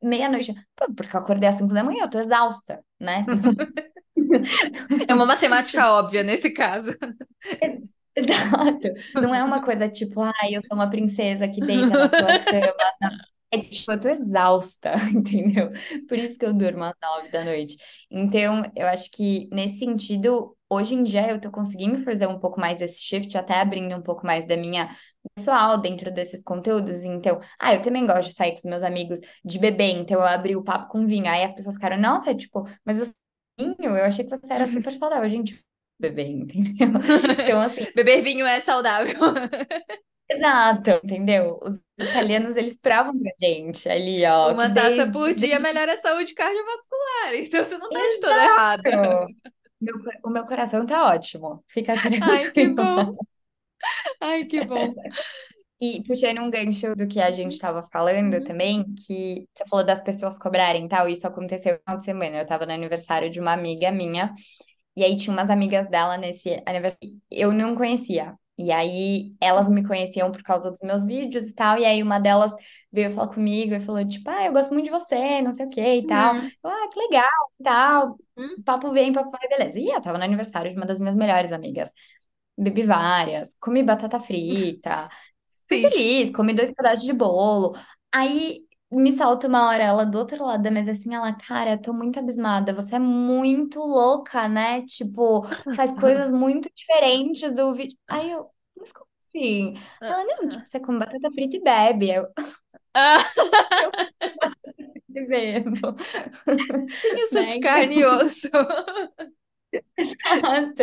meia-noite. 0.00 0.54
Porque 0.96 1.16
eu 1.16 1.20
acordei 1.20 1.48
às 1.48 1.56
cinco 1.56 1.74
da 1.74 1.82
manhã, 1.82 2.02
eu 2.04 2.10
tô 2.10 2.18
exausta, 2.18 2.82
né? 3.00 3.24
É 5.08 5.12
uma 5.12 5.26
matemática 5.26 5.92
óbvia 5.92 6.22
nesse 6.22 6.50
caso. 6.50 6.96
Exato. 8.16 8.88
Não 9.20 9.34
é 9.34 9.42
uma 9.42 9.60
coisa 9.60 9.88
tipo, 9.88 10.20
ai, 10.22 10.54
eu 10.54 10.62
sou 10.62 10.76
uma 10.76 10.88
princesa 10.88 11.48
que 11.48 11.60
deita 11.60 11.88
na 11.88 12.08
sua 12.08 12.38
cama. 12.38 13.33
É 13.54 13.58
tipo, 13.60 13.92
eu 13.92 14.00
tô 14.00 14.08
exausta, 14.08 14.94
entendeu? 15.14 15.70
Por 16.08 16.18
isso 16.18 16.38
que 16.38 16.44
eu 16.44 16.52
durmo 16.52 16.84
às 16.84 16.94
nove 17.00 17.28
da 17.30 17.44
noite. 17.44 17.76
Então, 18.10 18.62
eu 18.74 18.86
acho 18.88 19.10
que 19.10 19.48
nesse 19.52 19.78
sentido, 19.78 20.56
hoje 20.68 20.94
em 20.94 21.04
dia 21.04 21.30
eu 21.30 21.40
tô 21.40 21.50
conseguindo 21.50 22.02
fazer 22.04 22.26
um 22.26 22.38
pouco 22.38 22.60
mais 22.60 22.80
esse 22.80 23.00
shift, 23.00 23.36
até 23.38 23.60
abrindo 23.60 23.94
um 23.96 24.02
pouco 24.02 24.26
mais 24.26 24.46
da 24.46 24.56
minha 24.56 24.88
pessoal 25.36 25.78
dentro 25.78 26.10
desses 26.12 26.42
conteúdos. 26.42 27.04
Então, 27.04 27.38
ah, 27.60 27.74
eu 27.74 27.82
também 27.82 28.06
gosto 28.06 28.30
de 28.30 28.34
sair 28.34 28.50
com 28.52 28.58
os 28.58 28.64
meus 28.64 28.82
amigos 28.82 29.20
de 29.44 29.58
beber, 29.58 29.90
então 29.96 30.20
eu 30.20 30.26
abri 30.26 30.56
o 30.56 30.64
papo 30.64 30.88
com 30.90 31.06
vinho. 31.06 31.28
Aí 31.28 31.44
as 31.44 31.52
pessoas 31.52 31.76
ficaram, 31.76 31.96
nossa, 31.98 32.34
tipo, 32.34 32.64
mas 32.84 33.00
o 33.00 33.14
vinho, 33.58 33.96
eu 33.96 34.04
achei 34.04 34.24
que 34.24 34.30
você 34.30 34.52
era 34.52 34.66
super 34.66 34.92
saudável. 34.94 35.28
Gente, 35.28 35.64
beber, 35.98 36.26
entendeu? 36.28 36.88
Então, 37.42 37.60
assim, 37.60 37.86
Beber 37.94 38.22
vinho 38.22 38.46
é 38.46 38.60
saudável. 38.60 39.14
Exato, 40.28 40.90
entendeu? 41.04 41.58
Os 41.62 41.82
italianos, 41.98 42.56
eles 42.56 42.76
provam 42.80 43.18
pra 43.18 43.32
gente 43.40 43.88
ali, 43.88 44.24
ó, 44.26 44.52
Uma 44.52 44.70
taça 44.72 45.06
desde, 45.08 45.10
por 45.10 45.34
dia 45.34 45.58
melhora 45.58 45.94
a 45.94 45.96
saúde 45.96 46.34
cardiovascular. 46.34 47.34
Então 47.34 47.64
você 47.64 47.78
não 47.78 47.90
tá 47.90 48.00
de 48.06 48.20
toda 48.20 48.40
errada. 48.44 48.90
Exato! 48.90 49.34
Meu, 49.80 49.94
o 50.24 50.30
meu 50.30 50.46
coração 50.46 50.86
tá 50.86 51.06
ótimo, 51.06 51.64
fica 51.68 51.98
Ai, 52.20 52.50
que 52.52 52.68
tranquilo. 52.68 52.74
bom. 52.74 53.16
Ai, 54.20 54.44
que 54.46 54.60
bom. 54.62 54.94
E 55.80 56.02
puxando 56.04 56.40
um 56.40 56.50
gancho 56.50 56.94
do 56.96 57.08
que 57.08 57.20
a 57.20 57.32
gente 57.32 57.52
estava 57.52 57.82
falando 57.92 58.40
Uhum. 58.40 58.44
também, 58.44 58.84
que 59.06 59.48
você 59.56 59.64
falou 59.68 59.84
das 59.86 60.00
pessoas 60.02 60.38
cobrarem 60.38 60.86
e 60.86 60.88
tal, 60.88 61.08
isso 61.08 61.26
aconteceu 61.26 61.74
no 61.74 61.80
final 61.80 61.98
de 61.98 62.04
semana. 62.04 62.38
Eu 62.38 62.46
tava 62.46 62.66
no 62.66 62.72
aniversário 62.72 63.30
de 63.30 63.40
uma 63.40 63.52
amiga 63.54 63.92
minha, 63.92 64.34
E 64.96 65.04
aí 65.04 65.16
tinha 65.16 65.32
umas 65.34 65.50
amigas 65.50 65.88
dela 65.90 66.18
nesse 66.18 66.62
aniversário. 66.66 67.20
Eu 67.30 67.52
não 67.52 67.74
conhecia. 67.76 68.36
E 68.56 68.70
aí 68.70 69.34
elas 69.40 69.68
me 69.68 69.86
conheciam 69.86 70.30
por 70.30 70.42
causa 70.42 70.70
dos 70.70 70.80
meus 70.80 71.04
vídeos 71.04 71.44
e 71.46 71.54
tal. 71.54 71.78
E 71.78 71.84
aí 71.84 72.02
uma 72.02 72.18
delas 72.20 72.52
veio 72.92 73.10
falar 73.10 73.28
comigo 73.28 73.74
e 73.74 73.80
falou, 73.80 74.06
tipo, 74.06 74.30
ah, 74.30 74.44
eu 74.44 74.52
gosto 74.52 74.72
muito 74.72 74.86
de 74.86 74.90
você, 74.92 75.42
não 75.42 75.52
sei 75.52 75.66
o 75.66 75.70
que 75.70 75.80
e 75.80 76.06
tal. 76.06 76.34
Uhum. 76.34 76.50
Eu, 76.64 76.70
ah, 76.70 76.88
que 76.92 77.00
legal 77.00 77.50
e 77.58 77.64
tal. 77.64 78.18
Uhum. 78.36 78.62
Papo 78.64 78.92
vem, 78.92 79.12
papo 79.12 79.30
vai, 79.30 79.48
beleza. 79.48 79.78
E 79.78 79.88
eu 79.88 80.00
tava 80.00 80.18
no 80.18 80.24
aniversário 80.24 80.70
de 80.70 80.76
uma 80.76 80.86
das 80.86 80.98
minhas 80.98 81.16
melhores 81.16 81.52
amigas. 81.52 81.90
Bebi 82.56 82.82
várias, 82.82 83.56
comi 83.58 83.82
batata 83.82 84.20
frita, 84.20 85.08
fui 85.68 85.78
feliz, 85.80 86.30
comi 86.30 86.54
dois 86.54 86.72
pedaços 86.72 87.04
de 87.04 87.12
bolo. 87.12 87.74
Aí 88.12 88.62
me 88.90 89.10
salta 89.12 89.48
uma 89.48 89.66
hora 89.68 89.82
ela 89.82 90.06
do 90.06 90.18
outro 90.18 90.44
lado 90.44 90.62
da 90.62 90.70
mesa 90.70 90.92
assim, 90.92 91.14
ela, 91.14 91.32
cara, 91.36 91.76
tô 91.80 91.92
muito 91.92 92.18
abismada, 92.18 92.72
você 92.74 92.96
é 92.96 92.98
muito 92.98 93.80
louca, 93.80 94.48
né? 94.48 94.82
Tipo, 94.86 95.42
faz 95.72 95.92
coisas 95.92 96.30
muito 96.32 96.70
diferentes 96.74 97.52
do 97.54 97.74
vídeo. 97.74 97.98
Aí 98.08 98.30
eu, 98.30 98.50
mas 98.76 98.92
como 98.92 99.08
assim? 99.28 99.74
Ela, 100.06 100.24
não, 100.24 100.48
tipo, 100.48 100.64
você 100.68 100.80
come 100.80 100.98
batata 100.98 101.30
frita 101.32 101.56
e 101.56 101.62
bebe. 101.62 102.10
Eu, 102.10 102.28
Ah, 102.94 103.24
eu 105.14 105.26
bebo, 105.28 105.96
eu 107.14 107.28
sou 107.28 107.44
né? 107.44 107.46
de 107.46 107.58
Então, 107.58 107.60
carne 107.60 107.96
e 108.00 108.04
osso. 108.04 108.48
exato. 109.96 110.82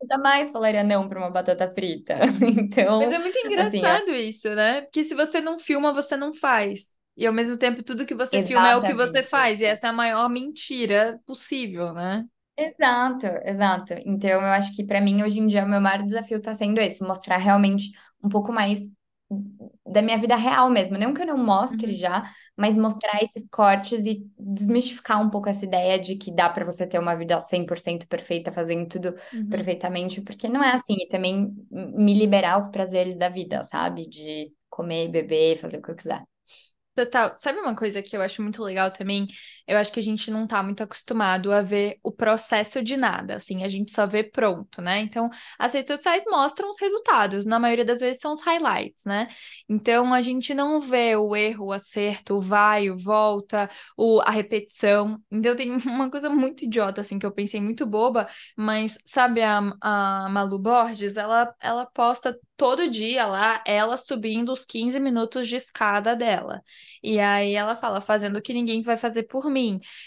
Eu 0.00 0.06
jamais 0.10 0.50
falaria 0.50 0.82
não 0.84 1.08
pra 1.08 1.18
uma 1.18 1.30
batata 1.30 1.72
frita. 1.72 2.14
Mas 2.98 3.12
Então, 3.12 3.12
é 3.12 3.18
muito 3.18 3.36
assim, 3.46 3.86
acho 3.86 4.02
engraçado 4.02 4.10
isso, 4.10 4.48
né? 4.54 4.82
Porque 4.82 5.04
se 5.04 5.14
você 5.14 5.40
não 5.40 5.58
filma, 5.58 5.92
você 5.92 6.16
não 6.16 6.32
faz. 6.32 6.94
E 7.18 7.26
ao 7.26 7.34
mesmo 7.34 7.58
tempo, 7.58 7.82
tudo 7.84 8.06
que 8.06 8.14
você 8.16 8.42
filma 8.42 8.70
é 8.70 8.76
o 8.76 8.84
que 8.84 8.94
você 8.94 9.22
exatamente. 9.22 9.24
faz. 9.24 9.60
E 9.60 9.66
essa 9.66 9.88
é 9.88 9.90
a 9.90 9.94
maior 9.94 10.30
mentira 10.30 11.20
possível, 11.26 11.94
né? 11.94 12.26
Exato, 12.56 13.26
exato. 13.44 13.94
Então, 14.04 14.30
eu 14.30 14.40
acho 14.40 14.74
que 14.74 14.84
para 14.84 15.00
mim, 15.00 15.22
hoje 15.22 15.38
em 15.38 15.46
dia, 15.46 15.64
o 15.64 15.68
meu 15.68 15.80
maior 15.80 16.02
desafio 16.02 16.38
está 16.38 16.52
sendo 16.54 16.80
esse, 16.80 17.02
mostrar 17.04 17.36
realmente 17.36 17.90
um 18.22 18.28
pouco 18.28 18.52
mais. 18.52 18.80
da 19.86 20.02
minha 20.02 20.18
vida 20.18 20.36
real 20.36 20.70
mesmo. 20.70 20.98
Não 20.98 21.12
que 21.14 21.22
eu 21.22 21.26
não 21.26 21.38
mostre 21.38 21.92
Uhum. 21.92 21.94
já, 21.94 22.22
mas 22.56 22.76
mostrar 22.76 23.22
esses 23.22 23.46
cortes 23.50 24.04
e 24.06 24.26
desmistificar 24.38 25.20
um 25.20 25.30
pouco 25.30 25.48
essa 25.48 25.64
ideia 25.64 25.98
de 25.98 26.16
que 26.16 26.32
dá 26.32 26.48
para 26.48 26.64
você 26.64 26.86
ter 26.86 26.98
uma 26.98 27.14
vida 27.16 27.38
100% 27.40 28.06
perfeita, 28.08 28.52
fazendo 28.52 28.88
tudo 28.88 29.14
Uhum. 29.32 29.48
perfeitamente, 29.48 30.20
porque 30.22 30.48
não 30.48 30.62
é 30.62 30.72
assim. 30.72 30.94
E 31.00 31.08
também 31.08 31.52
me 31.70 32.14
liberar 32.14 32.58
os 32.58 32.68
prazeres 32.68 33.16
da 33.16 33.28
vida, 33.28 33.62
sabe? 33.64 34.06
De 34.08 34.52
comer, 34.70 35.08
beber, 35.08 35.56
fazer 35.58 35.78
o 35.78 35.82
que 35.82 35.90
eu 35.90 35.96
quiser. 35.96 36.22
Total. 36.98 37.36
Sabe 37.38 37.60
uma 37.60 37.76
coisa 37.76 38.02
que 38.02 38.16
eu 38.16 38.22
acho 38.22 38.42
muito 38.42 38.60
legal 38.62 38.90
também? 38.92 39.26
Eu 39.68 39.76
acho 39.78 39.92
que 39.92 40.00
a 40.00 40.02
gente 40.02 40.30
não 40.30 40.46
tá 40.46 40.62
muito 40.62 40.82
acostumado 40.82 41.52
a 41.52 41.60
ver 41.60 41.98
o 42.02 42.10
processo 42.10 42.82
de 42.82 42.96
nada, 42.96 43.36
assim, 43.36 43.62
a 43.62 43.68
gente 43.68 43.92
só 43.92 44.06
vê 44.06 44.24
pronto, 44.24 44.80
né? 44.80 45.00
Então, 45.00 45.28
as 45.58 45.74
redes 45.74 45.88
sociais 45.94 46.24
mostram 46.26 46.70
os 46.70 46.80
resultados, 46.80 47.44
na 47.46 47.58
maioria 47.58 47.84
das 47.84 48.00
vezes 48.00 48.20
são 48.20 48.32
os 48.32 48.42
highlights, 48.42 49.04
né? 49.04 49.28
Então, 49.68 50.14
a 50.14 50.20
gente 50.22 50.54
não 50.54 50.80
vê 50.80 51.16
o 51.16 51.36
erro, 51.36 51.66
o 51.66 51.72
acerto, 51.72 52.36
o 52.36 52.40
vai, 52.40 52.90
o 52.90 52.96
volta, 52.96 53.68
o, 53.96 54.20
a 54.22 54.30
repetição. 54.30 55.20
Então, 55.30 55.54
tem 55.54 55.70
uma 55.86 56.10
coisa 56.10 56.30
muito 56.30 56.64
idiota, 56.64 57.00
assim, 57.02 57.18
que 57.18 57.26
eu 57.26 57.32
pensei 57.32 57.60
muito 57.60 57.86
boba, 57.86 58.28
mas 58.56 58.98
sabe 59.04 59.42
a, 59.42 59.58
a 59.80 60.28
Malu 60.30 60.58
Borges? 60.58 61.16
Ela, 61.16 61.54
ela 61.60 61.86
posta 61.86 62.38
todo 62.56 62.90
dia 62.90 63.26
lá, 63.26 63.62
ela 63.66 63.96
subindo 63.96 64.52
os 64.52 64.64
15 64.64 64.98
minutos 64.98 65.46
de 65.48 65.56
escada 65.56 66.16
dela. 66.16 66.60
E 67.02 67.20
aí 67.20 67.54
ela 67.54 67.76
fala, 67.76 68.00
fazendo 68.00 68.38
o 68.38 68.42
que 68.42 68.52
ninguém 68.52 68.82
vai 68.82 68.96
fazer 68.96 69.24
por 69.24 69.48
mim. 69.50 69.57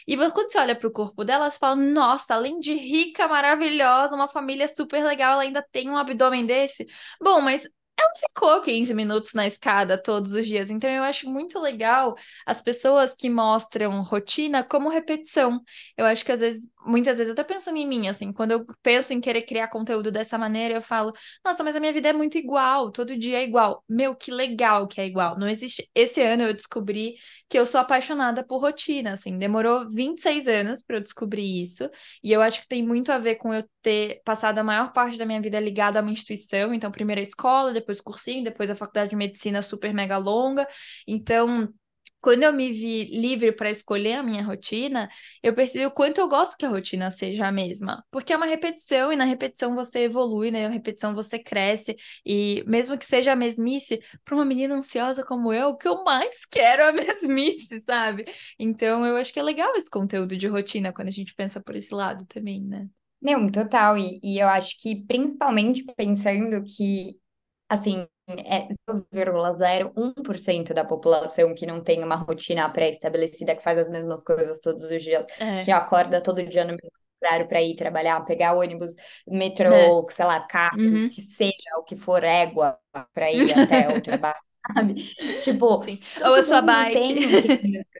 E 0.08 0.16
quando 0.18 0.52
você 0.52 0.60
olha 0.60 0.76
pro 0.76 0.91
corpo 0.91 1.24
dela, 1.24 1.49
você 1.49 1.58
fala, 1.58 1.76
nossa, 1.76 2.36
além 2.36 2.60
de 2.60 2.74
rica, 2.74 3.28
maravilhosa, 3.28 4.16
uma 4.16 4.28
família 4.28 4.68
super 4.68 5.04
legal, 5.04 5.34
ela 5.34 5.43
ainda 5.43 5.66
tem 5.72 5.89
um 5.89 5.97
abdômen 5.97 6.45
desse. 6.45 6.86
Bom, 7.22 7.41
mas 7.41 7.68
ela 7.99 8.14
ficou 8.16 8.62
15 8.62 8.93
minutos 8.93 9.34
na 9.34 9.45
escada 9.45 10.02
todos 10.02 10.34
os 10.34 10.45
dias. 10.45 10.70
Então 10.72 10.89
eu 10.89 11.04
acho 11.04 11.30
muito 11.30 11.60
legal 11.60 12.16
as 12.45 12.62
pessoas 12.62 13.14
que 13.16 13.30
mostram 13.30 14.02
rotina 14.02 14.64
como 14.64 14.89
repetição. 14.89 15.62
Eu 15.95 16.06
acho 16.06 16.26
que 16.26 16.32
às 16.32 16.39
vezes, 16.41 16.66
muitas 16.86 17.17
vezes, 17.17 17.29
eu 17.29 17.36
tô 17.36 17.45
pensando 17.45 17.77
em 17.77 17.88
mim, 17.88 18.07
assim, 18.07 18.32
quando 18.34 18.51
eu 18.51 18.65
penso 18.82 19.13
em 19.13 19.21
querer 19.21 19.43
criar 19.43 19.67
conteúdo 19.67 20.11
dessa 20.11 20.38
maneira, 20.38 20.75
eu 20.75 20.82
falo, 20.82 21.13
nossa, 21.45 21.63
mas 21.63 21.75
a 21.75 21.79
minha 21.79 21.93
vida 21.93 22.09
é 22.09 22.13
muito 22.13 22.38
igual, 22.38 22.91
todo 22.91 23.17
dia 23.17 23.39
é 23.39 23.43
igual. 23.43 23.84
Meu, 23.88 24.15
que 24.15 24.32
legal 24.32 24.88
que 24.88 24.99
é 25.01 25.05
igual. 25.05 25.38
Não 25.38 25.49
existe. 25.49 25.89
Esse 25.95 26.21
ano 26.21 26.43
eu 26.43 26.53
descobri 26.53 27.15
que 27.49 27.57
eu 27.57 27.65
sou 27.65 27.79
apaixonada 27.79 28.43
por 28.45 28.59
rotina, 28.61 29.13
assim, 29.13 29.38
demorou 29.38 29.88
26 29.89 30.47
anos 30.47 30.82
para 30.82 30.97
eu 30.97 31.01
descobrir 31.01 31.61
isso, 31.61 31.89
e 32.23 32.32
eu 32.32 32.41
acho 32.41 32.61
que 32.61 32.67
tem 32.67 32.84
muito 32.86 33.11
a 33.11 33.17
ver 33.17 33.36
com 33.36 33.53
eu 33.53 33.63
ter 33.82 34.21
passado 34.23 34.57
a 34.59 34.63
maior 34.63 34.93
parte 34.93 35.17
da 35.17 35.25
minha 35.25 35.41
vida 35.41 35.59
ligada 35.59 35.99
a 35.99 36.01
uma 36.01 36.11
instituição, 36.11 36.73
então 36.73 36.91
primeiro 36.91 37.19
a 37.19 37.23
escola, 37.23 37.73
depois 37.73 37.99
cursinho, 37.99 38.43
depois 38.43 38.69
a 38.69 38.75
faculdade 38.75 39.09
de 39.11 39.15
medicina 39.15 39.61
super 39.61 39.93
mega 39.93 40.17
longa. 40.17 40.67
Então, 41.07 41.67
quando 42.22 42.43
eu 42.43 42.53
me 42.53 42.72
vi 42.72 43.05
livre 43.05 43.51
para 43.51 43.69
escolher 43.72 44.13
a 44.15 44.24
minha 44.24 44.43
rotina, 44.43 45.09
eu 45.41 45.53
percebi 45.53 45.86
o 45.86 45.91
quanto 45.91 46.19
eu 46.19 46.28
gosto 46.30 46.55
que 46.57 46.65
a 46.65 46.69
rotina 46.69 47.09
seja 47.11 47.47
a 47.47 47.51
mesma. 47.51 48.05
Porque 48.11 48.32
é 48.34 48.38
uma 48.38 48.45
repetição, 48.45 49.11
e 49.11 49.15
na 49.15 49.26
repetição 49.26 49.76
você 49.76 50.01
evolui, 50.01 50.51
né? 50.51 50.67
Na 50.67 50.74
repetição 50.74 51.13
você 51.15 51.39
cresce. 51.39 51.95
E 52.26 52.63
mesmo 52.67 52.97
que 52.97 53.05
seja 53.05 53.32
a 53.34 53.36
mesmice, 53.36 53.99
para 54.24 54.36
uma 54.36 54.45
menina 54.45 54.76
ansiosa 54.76 55.24
como 55.26 55.51
eu, 55.51 55.69
o 55.69 55.78
que 55.78 55.88
eu 55.88 56.03
mais 56.03 56.45
quero 56.49 56.82
é 56.84 56.89
a 56.89 56.93
mesmice, 56.93 57.82
sabe? 57.82 58.26
Então 58.59 59.05
eu 59.05 59.17
acho 59.17 59.34
que 59.34 59.39
é 59.39 59.43
legal 59.43 59.76
esse 59.76 59.89
conteúdo 59.89 60.38
de 60.38 60.47
rotina 60.47 60.93
quando 60.93 61.07
a 61.07 61.11
gente 61.11 61.34
pensa 61.36 61.59
por 61.61 61.76
esse 61.76 61.93
lado 61.93 62.26
também, 62.28 62.61
né? 62.61 62.88
Não, 63.22 63.49
total. 63.51 63.97
E, 63.97 64.19
e 64.24 64.39
eu 64.39 64.47
acho 64.47 64.78
que, 64.80 65.05
principalmente 65.05 65.84
pensando 65.95 66.63
que, 66.63 67.19
assim, 67.69 68.07
é 68.28 68.67
0,01% 69.13 70.74
da 70.74 70.86
população 70.86 71.53
que 71.53 71.65
não 71.65 71.82
tem 71.84 72.03
uma 72.03 72.15
rotina 72.15 72.69
pré-estabelecida, 72.69 73.55
que 73.55 73.63
faz 73.63 73.78
as 73.78 73.89
mesmas 73.89 74.24
coisas 74.24 74.59
todos 74.59 74.84
os 74.89 75.01
dias, 75.01 75.26
É, 75.39 75.63
que 75.63 75.72
acorda 75.72 76.22
todo 76.22 76.43
dia 76.45 76.63
no 76.63 76.72
mesmo 76.72 76.91
horário 77.24 77.47
para 77.47 77.61
ir 77.61 77.76
trabalhar, 77.76 78.19
pegar 78.26 78.53
ônibus, 78.55 78.95
metrô, 79.28 80.07
sei 80.09 80.26
lá, 80.26 80.39
carro, 80.47 80.78
Uhum. 80.78 81.09
que 81.09 81.22
seja 81.22 81.78
o 81.78 81.84
que 81.84 81.95
for, 81.95 82.24
égua, 82.24 82.80
para 83.13 83.32
ir 83.32 83.51
até 83.53 83.89
o 83.89 83.99
trabalho, 84.01 84.39
sabe? 84.76 84.95
Tipo, 85.43 85.84
Sim. 85.84 85.99
Ou 86.24 86.34
a 86.36 86.43
sua 86.43 86.61
bike. 86.61 87.19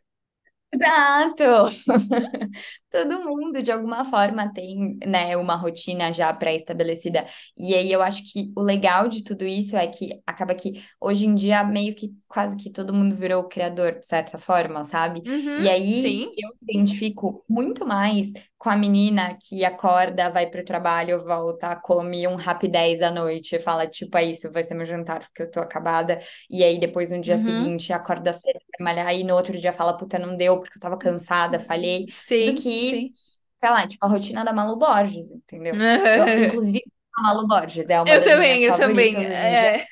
Exato! 0.74 1.70
Todo 2.92 3.24
mundo, 3.24 3.62
de 3.62 3.72
alguma 3.72 4.04
forma, 4.04 4.52
tem, 4.54 4.98
né, 5.08 5.38
uma 5.38 5.56
rotina 5.56 6.12
já 6.12 6.34
pré-estabelecida. 6.34 7.26
E 7.58 7.74
aí 7.74 7.92
eu 7.92 8.02
acho 8.02 8.22
que 8.32 8.52
o 8.56 8.62
legal 8.62 9.08
de 9.08 9.24
tudo 9.24 9.46
isso 9.46 9.78
é 9.78 9.88
que 9.88 10.22
acaba 10.28 10.54
que 10.54 10.84
hoje 11.00 11.26
em 11.26 11.34
dia 11.34 11.64
meio 11.64 11.96
que 11.96 12.14
quase 12.28 12.58
que 12.58 12.70
todo 12.70 12.94
mundo 12.94 13.16
virou 13.16 13.46
criador, 13.48 14.00
de 14.00 14.06
certa 14.06 14.38
forma, 14.38 14.84
sabe? 14.84 15.22
Uhum. 15.26 15.62
E 15.62 15.70
aí 15.70 15.94
Sim. 16.02 16.34
eu 16.38 16.50
me 16.62 16.74
identifico 16.76 17.44
muito 17.50 17.86
mais 17.86 18.32
com 18.58 18.70
a 18.70 18.76
menina 18.76 19.38
que 19.42 19.66
acorda, 19.66 20.30
vai 20.30 20.48
pro 20.48 20.64
trabalho, 20.64 21.20
volta, 21.20 21.76
come 21.78 22.28
um 22.28 22.36
rapidez 22.36 23.02
à 23.02 23.10
noite 23.10 23.56
e 23.56 23.60
fala, 23.60 23.88
tipo, 23.88 24.16
é 24.18 24.24
isso, 24.26 24.52
vai 24.52 24.64
ser 24.64 24.76
meu 24.76 24.86
jantar 24.86 25.20
porque 25.22 25.44
eu 25.44 25.52
tô 25.52 25.60
acabada. 25.60 26.20
E 26.50 26.64
aí 26.64 26.80
depois 26.80 27.12
no 27.12 27.20
dia 27.22 27.38
Uhum. 27.38 27.38
seguinte 27.38 27.92
acorda 27.94 28.32
cedo, 28.34 28.60
vai 28.80 28.86
malhar 28.94 29.14
e 29.16 29.24
no 29.24 29.36
outro 29.36 29.58
dia 29.58 29.74
fala, 29.74 29.98
puta, 29.98 30.20
não 30.20 30.36
deu 30.38 30.60
porque 30.60 30.78
eu 30.78 30.82
tava 30.82 30.98
cansada, 30.98 31.60
falhei 31.60 32.06
do 32.40 32.54
Sim, 32.54 32.68
que, 32.90 32.96
sim. 32.96 33.14
sei 33.60 33.70
lá, 33.70 33.88
tipo 33.88 34.06
a 34.06 34.10
rotina 34.10 34.44
da 34.44 34.54
Malu 34.54 34.78
Borges, 34.78 35.32
entendeu? 35.32 35.76
Eu, 35.76 36.46
inclusive, 36.48 36.84
a 37.18 37.22
Malu 37.22 37.48
Borges 37.48 37.90
é 37.90 38.02
uma 38.02 38.10
Eu 38.10 38.24
também, 38.24 38.64
eu 38.64 38.76
também. 38.76 39.16
É. 39.16 39.86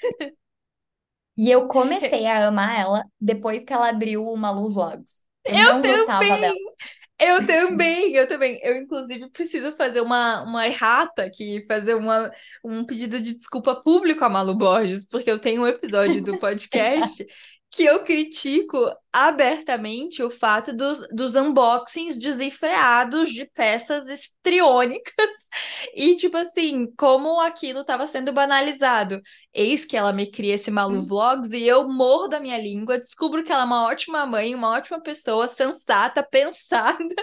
E 1.37 1.49
eu 1.49 1.67
comecei 1.67 2.25
a 2.25 2.47
amar 2.47 2.77
ela 2.77 3.03
depois 3.19 3.63
que 3.63 3.71
ela 3.71 3.89
abriu 3.89 4.25
o 4.25 4.35
Malu 4.35 4.69
Vlogs. 4.69 5.13
Eu 5.45 5.55
Eu 5.55 5.73
não 5.75 5.81
gostava 5.81 6.19
dela. 6.19 6.37
também, 6.41 6.55
eu 7.19 7.45
também, 7.45 8.15
eu 8.15 8.27
também. 8.27 8.59
Eu, 8.61 8.77
inclusive, 8.77 9.29
preciso 9.29 9.75
fazer 9.77 10.01
uma, 10.01 10.43
uma 10.43 10.67
errata 10.67 11.23
aqui, 11.23 11.65
fazer 11.67 11.93
uma, 11.93 12.31
um 12.63 12.85
pedido 12.85 13.21
de 13.21 13.33
desculpa 13.33 13.81
público 13.81 14.23
a 14.23 14.29
Malu 14.29 14.53
Borges, 14.55 15.05
porque 15.05 15.31
eu 15.31 15.39
tenho 15.39 15.61
um 15.63 15.67
episódio 15.67 16.21
do 16.21 16.37
podcast 16.39 17.25
que 17.71 17.83
eu 17.83 18.03
critico 18.03 18.77
abertamente 19.13 20.23
o 20.23 20.29
fato 20.29 20.75
dos, 20.75 21.07
dos 21.09 21.35
unboxings 21.35 22.17
desenfreados 22.17 23.31
de 23.31 23.45
peças 23.45 24.07
estriônicas 24.07 25.13
e, 25.95 26.15
tipo 26.15 26.37
assim, 26.37 26.87
como 26.97 27.39
aquilo 27.39 27.81
estava 27.81 28.07
sendo 28.07 28.33
banalizado. 28.33 29.21
Eis 29.53 29.85
que 29.85 29.97
ela 29.97 30.11
me 30.11 30.29
cria 30.29 30.55
esse 30.55 30.71
Malu 30.71 31.01
Vlogs 31.01 31.51
e 31.51 31.67
eu 31.67 31.87
morro 31.87 32.27
da 32.27 32.39
minha 32.39 32.57
língua, 32.57 32.99
descubro 32.99 33.43
que 33.43 33.51
ela 33.51 33.63
é 33.63 33.65
uma 33.65 33.83
ótima 33.83 34.25
mãe, 34.25 34.53
uma 34.53 34.69
ótima 34.69 35.01
pessoa, 35.01 35.47
sensata, 35.47 36.23
pensada, 36.29 37.15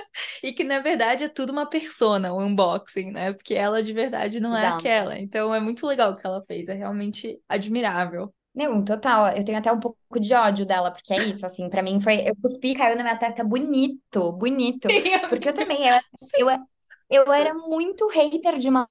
e 0.43 0.53
que 0.53 0.65
na 0.65 0.81
verdade 0.81 1.25
é 1.25 1.29
tudo 1.29 1.51
uma 1.51 1.67
persona, 1.67 2.33
o 2.33 2.41
unboxing, 2.41 3.11
né? 3.11 3.33
Porque 3.33 3.55
ela 3.55 3.83
de 3.83 3.93
verdade 3.93 4.41
não 4.41 4.57
é 4.57 4.67
aquela. 4.67 5.19
Então 5.19 5.55
é 5.55 5.61
muito 5.61 5.87
legal 5.87 6.13
o 6.13 6.17
que 6.17 6.27
ela 6.27 6.43
fez, 6.47 6.69
é 6.69 6.75
realmente 6.75 7.41
admirável. 7.49 8.33
Não, 8.57 8.83
total. 8.85 9.29
Eu 9.37 9.45
tenho 9.45 9.59
até 9.59 9.71
um 9.71 9.79
pouco 9.81 10.19
de 10.19 10.33
ódio 10.35 10.65
dela, 10.67 10.91
porque 10.91 11.13
é 11.13 11.21
isso, 11.21 11.45
assim, 11.45 11.69
pra 11.69 11.83
mim 11.83 12.01
foi. 12.01 12.27
Eu 12.29 12.35
cuspi, 12.37 12.75
caiu 12.75 12.97
na 12.97 13.03
minha 13.03 13.19
testa 13.19 13.45
bonito, 13.45 14.33
bonito. 14.33 14.89
Sim, 14.91 15.03
Porque 15.29 15.49
eu 15.51 15.55
também, 15.55 15.87
eu, 15.87 16.49
eu, 16.49 16.67
eu 17.11 17.33
era 17.33 17.53
muito 17.55 18.09
hater 18.09 18.59
de 18.59 18.71
Malu. 18.71 18.89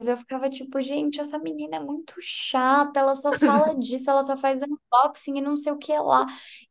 Eu 0.00 0.16
ficava 0.18 0.50
tipo, 0.50 0.80
gente, 0.82 1.20
essa 1.20 1.38
menina 1.38 1.76
é 1.76 1.80
muito 1.80 2.14
chata, 2.20 3.00
ela 3.00 3.16
só 3.16 3.34
fala 3.34 3.74
disso, 3.78 4.10
ela 4.10 4.22
só 4.22 4.36
faz 4.36 4.60
unboxing 4.62 5.38
e 5.38 5.40
não 5.40 5.56
sei 5.56 5.72
o 5.72 5.78
que 5.78 5.92
lá. 5.98 6.26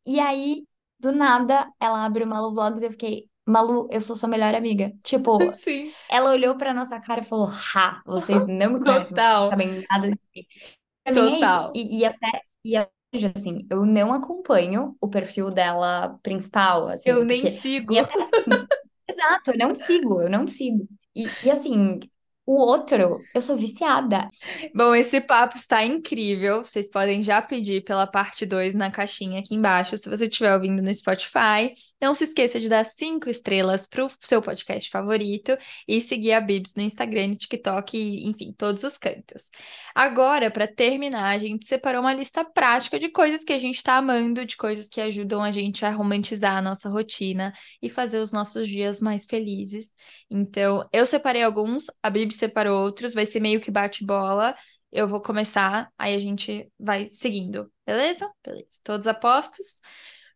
E 0.06 0.20
aí, 0.20 0.64
do 0.98 1.12
nada, 1.12 1.70
ela 1.80 2.04
abre 2.04 2.24
o 2.24 2.26
Malu 2.28 2.54
Vlogs 2.54 2.82
e 2.82 2.86
eu 2.86 2.92
fiquei, 2.92 3.28
Malu, 3.46 3.88
eu 3.90 4.00
sou 4.00 4.16
sua 4.16 4.28
melhor 4.28 4.54
amiga. 4.54 4.92
Tipo, 5.04 5.52
Sim, 5.54 5.94
ela 6.08 6.30
olhou 6.32 6.56
pra 6.56 6.74
nossa 6.74 7.00
cara 7.00 7.20
e 7.22 7.24
falou, 7.24 7.48
ha, 7.74 8.02
vocês 8.06 8.46
não 8.46 8.74
me 8.74 8.80
conhecem, 8.80 9.16
não 9.16 9.24
total, 9.24 9.50
sabem 9.50 9.84
nada 9.90 10.10
de 10.10 10.20
mim. 10.36 10.46
Pra 11.04 11.12
é 11.12 11.12
total. 11.12 11.70
E, 11.74 11.98
e 12.00 12.04
até 12.04 12.42
e 12.64 12.78
hoje, 13.14 13.32
assim, 13.34 13.66
eu 13.70 13.84
não 13.84 14.12
acompanho 14.12 14.96
o 15.00 15.08
perfil 15.08 15.50
dela 15.50 16.18
principal, 16.22 16.88
Eu 17.04 17.24
assim, 17.24 17.24
nem 17.24 17.46
porque. 17.46 17.48
sigo. 17.48 17.92
E 17.92 17.98
até 17.98 18.14
assim, 18.14 18.68
exato, 19.08 19.50
eu 19.52 19.58
não 19.58 19.74
sigo, 19.74 20.20
eu 20.22 20.30
não 20.30 20.46
sigo. 20.46 20.88
E, 21.14 21.36
e 21.42 21.50
assim, 21.50 22.00
o 22.44 22.54
outro, 22.54 23.20
eu 23.32 23.40
sou 23.40 23.56
viciada. 23.56 24.28
Bom, 24.74 24.94
esse 24.94 25.20
papo 25.20 25.56
está 25.56 25.84
incrível. 25.84 26.64
Vocês 26.64 26.90
podem 26.90 27.22
já 27.22 27.40
pedir 27.40 27.84
pela 27.84 28.04
parte 28.04 28.44
2 28.44 28.74
na 28.74 28.90
caixinha 28.90 29.38
aqui 29.38 29.54
embaixo, 29.54 29.96
se 29.96 30.08
você 30.08 30.26
estiver 30.26 30.52
ouvindo 30.52 30.82
no 30.82 30.92
Spotify. 30.92 31.72
Não 32.00 32.14
se 32.14 32.24
esqueça 32.24 32.58
de 32.58 32.68
dar 32.68 32.84
cinco 32.84 33.30
estrelas 33.30 33.86
para 33.86 34.04
o 34.04 34.08
seu 34.20 34.42
podcast 34.42 34.90
favorito 34.90 35.56
e 35.86 36.00
seguir 36.00 36.32
a 36.32 36.40
Bibs 36.40 36.74
no 36.74 36.82
Instagram, 36.82 37.36
TikTok 37.36 37.96
e, 37.96 38.28
enfim, 38.28 38.52
todos 38.58 38.82
os 38.82 38.98
cantos. 38.98 39.50
Agora, 39.94 40.50
para 40.50 40.66
terminar, 40.66 41.28
a 41.28 41.38
gente 41.38 41.66
separou 41.66 42.00
uma 42.00 42.12
lista 42.12 42.44
prática 42.44 42.98
de 42.98 43.08
coisas 43.08 43.44
que 43.44 43.52
a 43.52 43.58
gente 43.58 43.76
está 43.76 43.96
amando, 43.98 44.44
de 44.44 44.56
coisas 44.56 44.88
que 44.88 45.00
ajudam 45.00 45.42
a 45.42 45.52
gente 45.52 45.84
a 45.84 45.90
romantizar 45.90 46.56
a 46.56 46.62
nossa 46.62 46.88
rotina 46.88 47.52
e 47.80 47.88
fazer 47.88 48.18
os 48.18 48.32
nossos 48.32 48.66
dias 48.66 49.00
mais 49.00 49.24
felizes. 49.24 49.92
Então, 50.28 50.88
eu 50.92 51.06
separei 51.06 51.42
alguns, 51.42 51.86
a 52.02 52.10
Bibi 52.32 52.38
separou 52.38 52.82
outros, 52.82 53.14
vai 53.14 53.26
ser 53.26 53.40
meio 53.40 53.60
que 53.60 53.70
bate-bola. 53.70 54.54
eu 54.92 55.08
vou 55.08 55.20
começar, 55.22 55.90
aí 55.98 56.14
a 56.14 56.18
gente 56.18 56.70
vai 56.78 57.04
seguindo, 57.06 57.70
beleza? 57.86 58.30
Beleza. 58.44 58.78
Todos 58.84 59.06
apostos? 59.06 59.80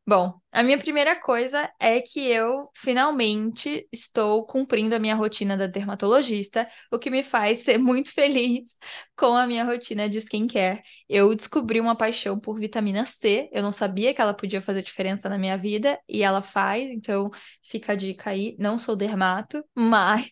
Bom, 0.08 0.40
a 0.52 0.62
minha 0.62 0.78
primeira 0.78 1.20
coisa 1.20 1.68
é 1.80 2.00
que 2.00 2.20
eu 2.20 2.70
finalmente 2.76 3.88
estou 3.92 4.46
cumprindo 4.46 4.94
a 4.94 5.00
minha 5.00 5.16
rotina 5.16 5.56
da 5.56 5.66
dermatologista, 5.66 6.68
o 6.92 6.98
que 6.98 7.10
me 7.10 7.24
faz 7.24 7.58
ser 7.64 7.76
muito 7.76 8.12
feliz 8.14 8.76
com 9.16 9.34
a 9.34 9.48
minha 9.48 9.64
rotina 9.64 10.08
de 10.08 10.18
skincare. 10.18 10.80
Eu 11.08 11.34
descobri 11.34 11.80
uma 11.80 11.96
paixão 11.96 12.38
por 12.38 12.56
vitamina 12.60 13.04
C, 13.04 13.50
eu 13.52 13.60
não 13.64 13.72
sabia 13.72 14.14
que 14.14 14.20
ela 14.20 14.32
podia 14.32 14.60
fazer 14.60 14.80
diferença 14.82 15.28
na 15.28 15.36
minha 15.36 15.58
vida 15.58 15.98
e 16.08 16.22
ela 16.22 16.40
faz, 16.40 16.88
então 16.92 17.28
fica 17.60 17.92
a 17.92 17.96
dica 17.96 18.30
aí. 18.30 18.54
Não 18.60 18.78
sou 18.78 18.94
dermato, 18.94 19.64
mas 19.74 20.30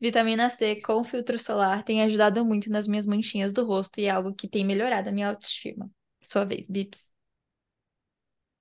vitamina 0.00 0.50
C 0.50 0.80
com 0.80 1.04
filtro 1.04 1.38
solar 1.38 1.84
tem 1.84 2.02
ajudado 2.02 2.44
muito 2.44 2.68
nas 2.70 2.88
minhas 2.88 3.06
manchinhas 3.06 3.52
do 3.52 3.64
rosto 3.64 4.00
e 4.00 4.06
é 4.06 4.10
algo 4.10 4.34
que 4.34 4.48
tem 4.48 4.64
melhorado 4.66 5.08
a 5.10 5.12
minha 5.12 5.28
autoestima. 5.28 5.88
Sua 6.20 6.44
vez, 6.44 6.66
Bips. 6.68 7.11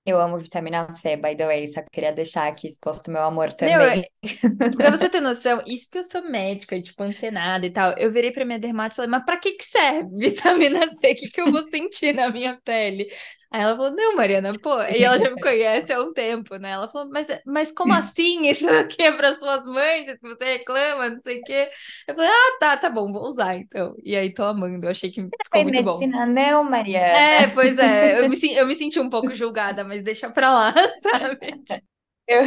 Eu 0.05 0.19
amo 0.19 0.37
vitamina 0.39 0.87
C, 0.95 1.15
by 1.15 1.35
the 1.35 1.45
way, 1.45 1.67
só 1.67 1.81
queria 1.91 2.11
deixar 2.11 2.47
aqui 2.47 2.67
exposto 2.67 3.11
meu 3.11 3.21
amor 3.23 3.53
Meu, 3.59 3.79
também. 3.83 4.03
pra 4.75 4.89
você 4.91 5.09
ter 5.09 5.21
noção, 5.21 5.61
isso 5.67 5.85
porque 5.85 5.99
eu 5.99 6.03
sou 6.03 6.23
médica, 6.29 6.75
e, 6.75 6.81
tipo, 6.81 7.03
antenada 7.03 7.65
e 7.65 7.71
tal, 7.71 7.97
eu 7.97 8.11
virei 8.11 8.31
pra 8.31 8.45
minha 8.45 8.59
dermato 8.59 8.93
e 8.93 8.97
falei, 8.97 9.11
mas 9.11 9.23
pra 9.25 9.37
que 9.37 9.53
que 9.53 9.63
serve 9.65 10.09
vitamina 10.17 10.81
C? 10.97 11.11
O 11.13 11.15
que 11.15 11.29
que 11.31 11.41
eu 11.41 11.51
vou 11.51 11.63
sentir 11.69 12.13
na 12.13 12.29
minha 12.29 12.59
pele? 12.63 13.09
Aí 13.51 13.61
ela 13.61 13.75
falou, 13.75 13.91
não, 13.91 14.15
Mariana, 14.15 14.57
pô, 14.59 14.81
e 14.83 15.03
ela 15.03 15.19
já 15.19 15.29
me 15.29 15.37
conhece 15.39 15.91
há 15.91 16.01
um 16.01 16.13
tempo, 16.13 16.55
né? 16.55 16.69
Ela 16.71 16.87
falou, 16.87 17.09
mas, 17.11 17.27
mas 17.45 17.71
como 17.71 17.93
assim 17.93 18.47
isso 18.47 18.69
aqui 18.69 19.01
é 19.03 19.11
para 19.11 19.33
suas 19.33 19.65
manchas, 19.67 20.17
que 20.17 20.21
você 20.27 20.45
reclama, 20.57 21.09
não 21.09 21.19
sei 21.21 21.41
o 21.41 21.43
quê? 21.43 21.69
Eu 22.07 22.15
falei, 22.15 22.29
ah, 22.29 22.57
tá, 22.59 22.77
tá 22.77 22.89
bom, 22.89 23.11
vou 23.11 23.23
usar 23.27 23.55
então. 23.57 23.93
E 24.03 24.15
aí 24.15 24.33
tô 24.33 24.43
amando, 24.43 24.85
eu 24.85 24.91
achei 24.91 25.11
que 25.11 25.21
Você 25.29 25.37
ficou 25.43 25.61
muito 25.61 25.83
bom. 25.83 26.09
medicina, 26.09 26.25
não, 26.25 26.63
Mariana? 26.63 27.17
É, 27.17 27.47
pois 27.47 27.77
é, 27.77 28.19
eu 28.21 28.27
me, 28.27 28.37
eu 28.55 28.65
me 28.67 28.75
senti 28.75 28.99
um 28.99 29.09
pouco 29.09 29.33
julgada, 29.33 29.83
mas 29.83 30.01
deixa 30.01 30.29
pra 30.31 30.51
lá, 30.51 30.73
sabe? 31.01 31.61
Eu, 32.27 32.41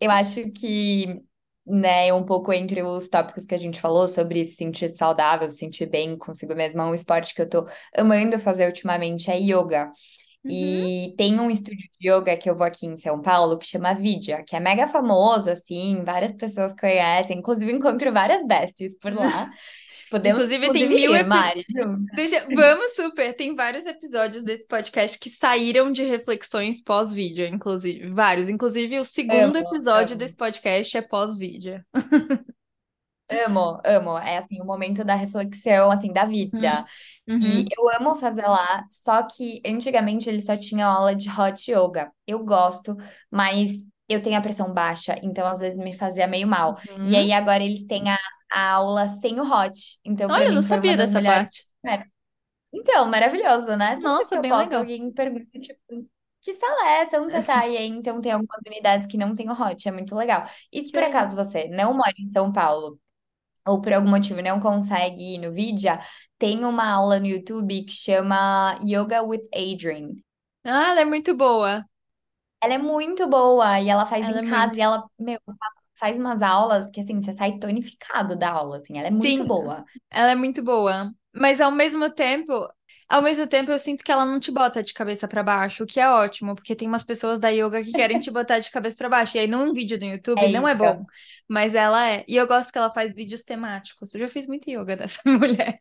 eu 0.00 0.10
acho 0.10 0.50
que, 0.50 1.20
né, 1.66 2.12
um 2.12 2.24
pouco 2.24 2.52
entre 2.52 2.82
os 2.82 3.08
tópicos 3.08 3.46
que 3.46 3.54
a 3.54 3.58
gente 3.58 3.80
falou 3.80 4.06
sobre 4.08 4.44
se 4.44 4.56
sentir 4.56 4.88
saudável, 4.90 5.50
se 5.50 5.58
sentir 5.58 5.86
bem 5.86 6.16
consigo 6.16 6.54
mesma, 6.54 6.86
um 6.86 6.94
esporte 6.94 7.34
que 7.34 7.42
eu 7.42 7.48
tô 7.48 7.66
amando 7.96 8.38
fazer 8.38 8.66
ultimamente 8.66 9.30
é 9.30 9.38
yoga. 9.40 9.90
Uhum. 10.48 10.54
E 10.54 11.14
tem 11.16 11.38
um 11.38 11.50
estúdio 11.50 11.86
de 12.00 12.10
yoga 12.10 12.36
que 12.36 12.48
eu 12.48 12.56
vou 12.56 12.66
aqui 12.66 12.86
em 12.86 12.96
São 12.96 13.20
Paulo 13.20 13.58
que 13.58 13.66
chama 13.66 13.94
Vidya, 13.94 14.42
que 14.42 14.56
é 14.56 14.60
mega 14.60 14.88
famoso, 14.88 15.50
assim, 15.50 16.02
várias 16.04 16.32
pessoas 16.32 16.74
conhecem, 16.74 17.38
inclusive 17.38 17.70
encontro 17.70 18.12
várias 18.12 18.46
besties 18.46 18.96
por 19.00 19.12
lá. 19.12 19.50
Podemos, 20.10 20.50
Inclusive, 20.50 20.72
tem 20.72 20.88
mil 20.88 21.14
episódios. 21.14 21.66
Vamos 22.54 22.94
super. 22.94 23.34
Tem 23.34 23.54
vários 23.54 23.84
episódios 23.84 24.42
desse 24.42 24.66
podcast 24.66 25.18
que 25.18 25.28
saíram 25.28 25.92
de 25.92 26.02
reflexões 26.02 26.82
pós-vídeo, 26.82 27.44
inclusive. 27.46 28.08
Vários. 28.08 28.48
Inclusive, 28.48 28.98
o 28.98 29.04
segundo 29.04 29.56
Amo, 29.56 29.68
episódio 29.68 30.12
amo. 30.12 30.18
desse 30.18 30.34
podcast 30.34 30.96
é 30.96 31.02
pós-vídeo. 31.02 31.84
Amo, 33.30 33.80
amo. 33.84 34.18
É 34.18 34.38
assim, 34.38 34.60
o 34.60 34.64
momento 34.64 35.04
da 35.04 35.14
reflexão, 35.14 35.90
assim, 35.90 36.12
da 36.12 36.24
vida. 36.24 36.84
Uhum. 37.26 37.34
E 37.40 37.64
Uhum. 37.64 37.68
eu 37.78 37.88
amo 38.00 38.16
fazer 38.16 38.46
lá, 38.46 38.86
só 38.90 39.22
que 39.24 39.62
antigamente 39.66 40.28
ele 40.28 40.40
só 40.42 40.56
tinha 40.56 40.86
aula 40.86 41.14
de 41.16 41.28
hot 41.30 41.70
yoga. 41.70 42.12
Eu 42.26 42.44
gosto, 42.44 42.96
mas 43.30 43.72
eu 44.08 44.22
tenho 44.22 44.38
a 44.38 44.40
pressão 44.42 44.72
baixa, 44.74 45.16
então 45.22 45.46
às 45.46 45.60
vezes 45.60 45.78
me 45.78 45.94
fazia 45.96 46.26
meio 46.26 46.48
mal. 46.48 46.78
E 47.04 47.16
aí 47.16 47.32
Uhum. 47.32 47.32
agora 47.32 47.62
eles 47.64 47.84
têm 47.86 48.10
a, 48.10 48.18
a 48.50 48.70
aula 48.72 49.08
sem 49.08 49.40
o 49.40 49.44
hot. 49.44 49.98
Então, 50.04 50.30
Olha, 50.30 50.48
eu 50.48 50.52
não 50.52 50.62
sabia 50.62 50.96
dessa 50.96 51.20
melhores. 51.20 51.50
parte. 51.60 51.66
Então, 52.72 53.06
maravilhoso, 53.08 53.76
né? 53.76 53.96
Vez 53.96 54.02
Nossa, 54.02 54.36
bem 54.38 54.52
posto, 54.52 54.74
legal. 54.74 54.76
alguém 54.76 55.10
pergunta, 55.12 55.58
tipo, 55.60 56.06
que 56.40 56.52
sala 56.54 56.88
é 56.90 57.00
essa? 57.02 57.20
Onde 57.20 57.32
você 57.32 57.42
tá? 57.42 57.66
E 57.66 57.76
aí, 57.76 57.86
então, 57.88 58.20
tem 58.20 58.32
algumas 58.32 58.60
unidades 58.66 59.06
que 59.06 59.16
não 59.16 59.34
tem 59.34 59.48
o 59.50 59.52
hot, 59.52 59.88
é 59.88 59.92
muito 59.92 60.14
legal. 60.14 60.44
E 60.72 60.82
se 60.84 60.92
Que 60.92 60.92
por 60.92 61.02
legal. 61.02 61.02
acaso 61.02 61.34
você 61.36 61.68
não 61.68 61.94
mora 61.94 62.12
em 62.18 62.28
São 62.28 62.52
Paulo, 62.52 63.00
ou 63.68 63.80
por 63.80 63.92
algum 63.92 64.08
motivo 64.10 64.42
não 64.42 64.60
consegue 64.60 65.36
ir 65.36 65.38
no 65.38 65.52
Vidya, 65.52 66.00
tem 66.38 66.64
uma 66.64 66.90
aula 66.92 67.20
no 67.20 67.26
YouTube 67.26 67.84
que 67.84 67.92
chama 67.92 68.78
Yoga 68.82 69.22
with 69.22 69.42
Adriene. 69.54 70.22
Ah, 70.64 70.90
ela 70.92 71.00
é 71.00 71.04
muito 71.04 71.36
boa. 71.36 71.84
Ela 72.60 72.74
é 72.74 72.78
muito 72.78 73.28
boa 73.28 73.80
e 73.80 73.88
ela 73.88 74.06
faz 74.06 74.28
Ela 74.28 74.28
em 74.28 74.40
é 74.40 74.42
casa 74.42 74.72
muito. 74.72 74.78
e 74.78 74.80
ela, 74.80 75.08
meu, 75.18 75.40
faz 75.58 75.74
faz 75.94 76.18
umas 76.18 76.42
aulas 76.42 76.90
que 76.90 77.00
assim, 77.00 77.20
você 77.20 77.32
sai 77.32 77.58
tonificado 77.58 78.36
da 78.36 78.50
aula, 78.52 78.76
assim, 78.76 78.98
ela 78.98 79.08
é 79.08 79.10
muito 79.10 79.44
Sim, 79.44 79.46
boa. 79.46 79.84
ela 80.10 80.32
é 80.32 80.34
muito 80.34 80.62
boa. 80.62 81.12
Mas 81.34 81.60
ao 81.60 81.70
mesmo 81.72 82.10
tempo, 82.14 82.52
ao 83.08 83.22
mesmo 83.22 83.46
tempo 83.46 83.70
eu 83.70 83.78
sinto 83.78 84.04
que 84.04 84.12
ela 84.12 84.26
não 84.26 84.38
te 84.40 84.50
bota 84.52 84.82
de 84.82 84.92
cabeça 84.94 85.26
pra 85.28 85.42
baixo, 85.42 85.84
o 85.84 85.86
que 85.86 86.00
é 86.00 86.08
ótimo, 86.10 86.54
porque 86.54 86.76
tem 86.76 86.88
umas 86.88 87.02
pessoas 87.04 87.40
da 87.40 87.48
yoga 87.50 87.82
que 87.82 87.94
querem 87.94 88.20
te 88.20 88.30
botar 88.30 88.58
de 88.58 88.70
cabeça 88.70 88.96
pra 88.96 89.08
baixo. 89.08 89.36
E 89.36 89.40
aí 89.40 89.46
num 89.46 89.72
vídeo 89.72 89.98
do 89.98 90.04
YouTube 90.04 90.46
É 90.46 90.48
não 90.48 90.66
é 90.68 90.74
isso. 90.74 90.74
bom, 90.74 91.04
mas 91.48 91.74
ela 91.74 92.08
é. 92.10 92.24
E 92.28 92.36
eu 92.36 92.46
gosto 92.46 92.72
que 92.72 92.78
ela 92.78 92.92
faz 92.92 93.14
vídeos 93.14 93.42
temáticos. 93.42 94.14
Eu 94.14 94.20
já 94.20 94.28
fiz 94.28 94.46
muito 94.46 94.68
yoga 94.70 94.96
dessa 94.98 95.22
mulher. 95.26 95.80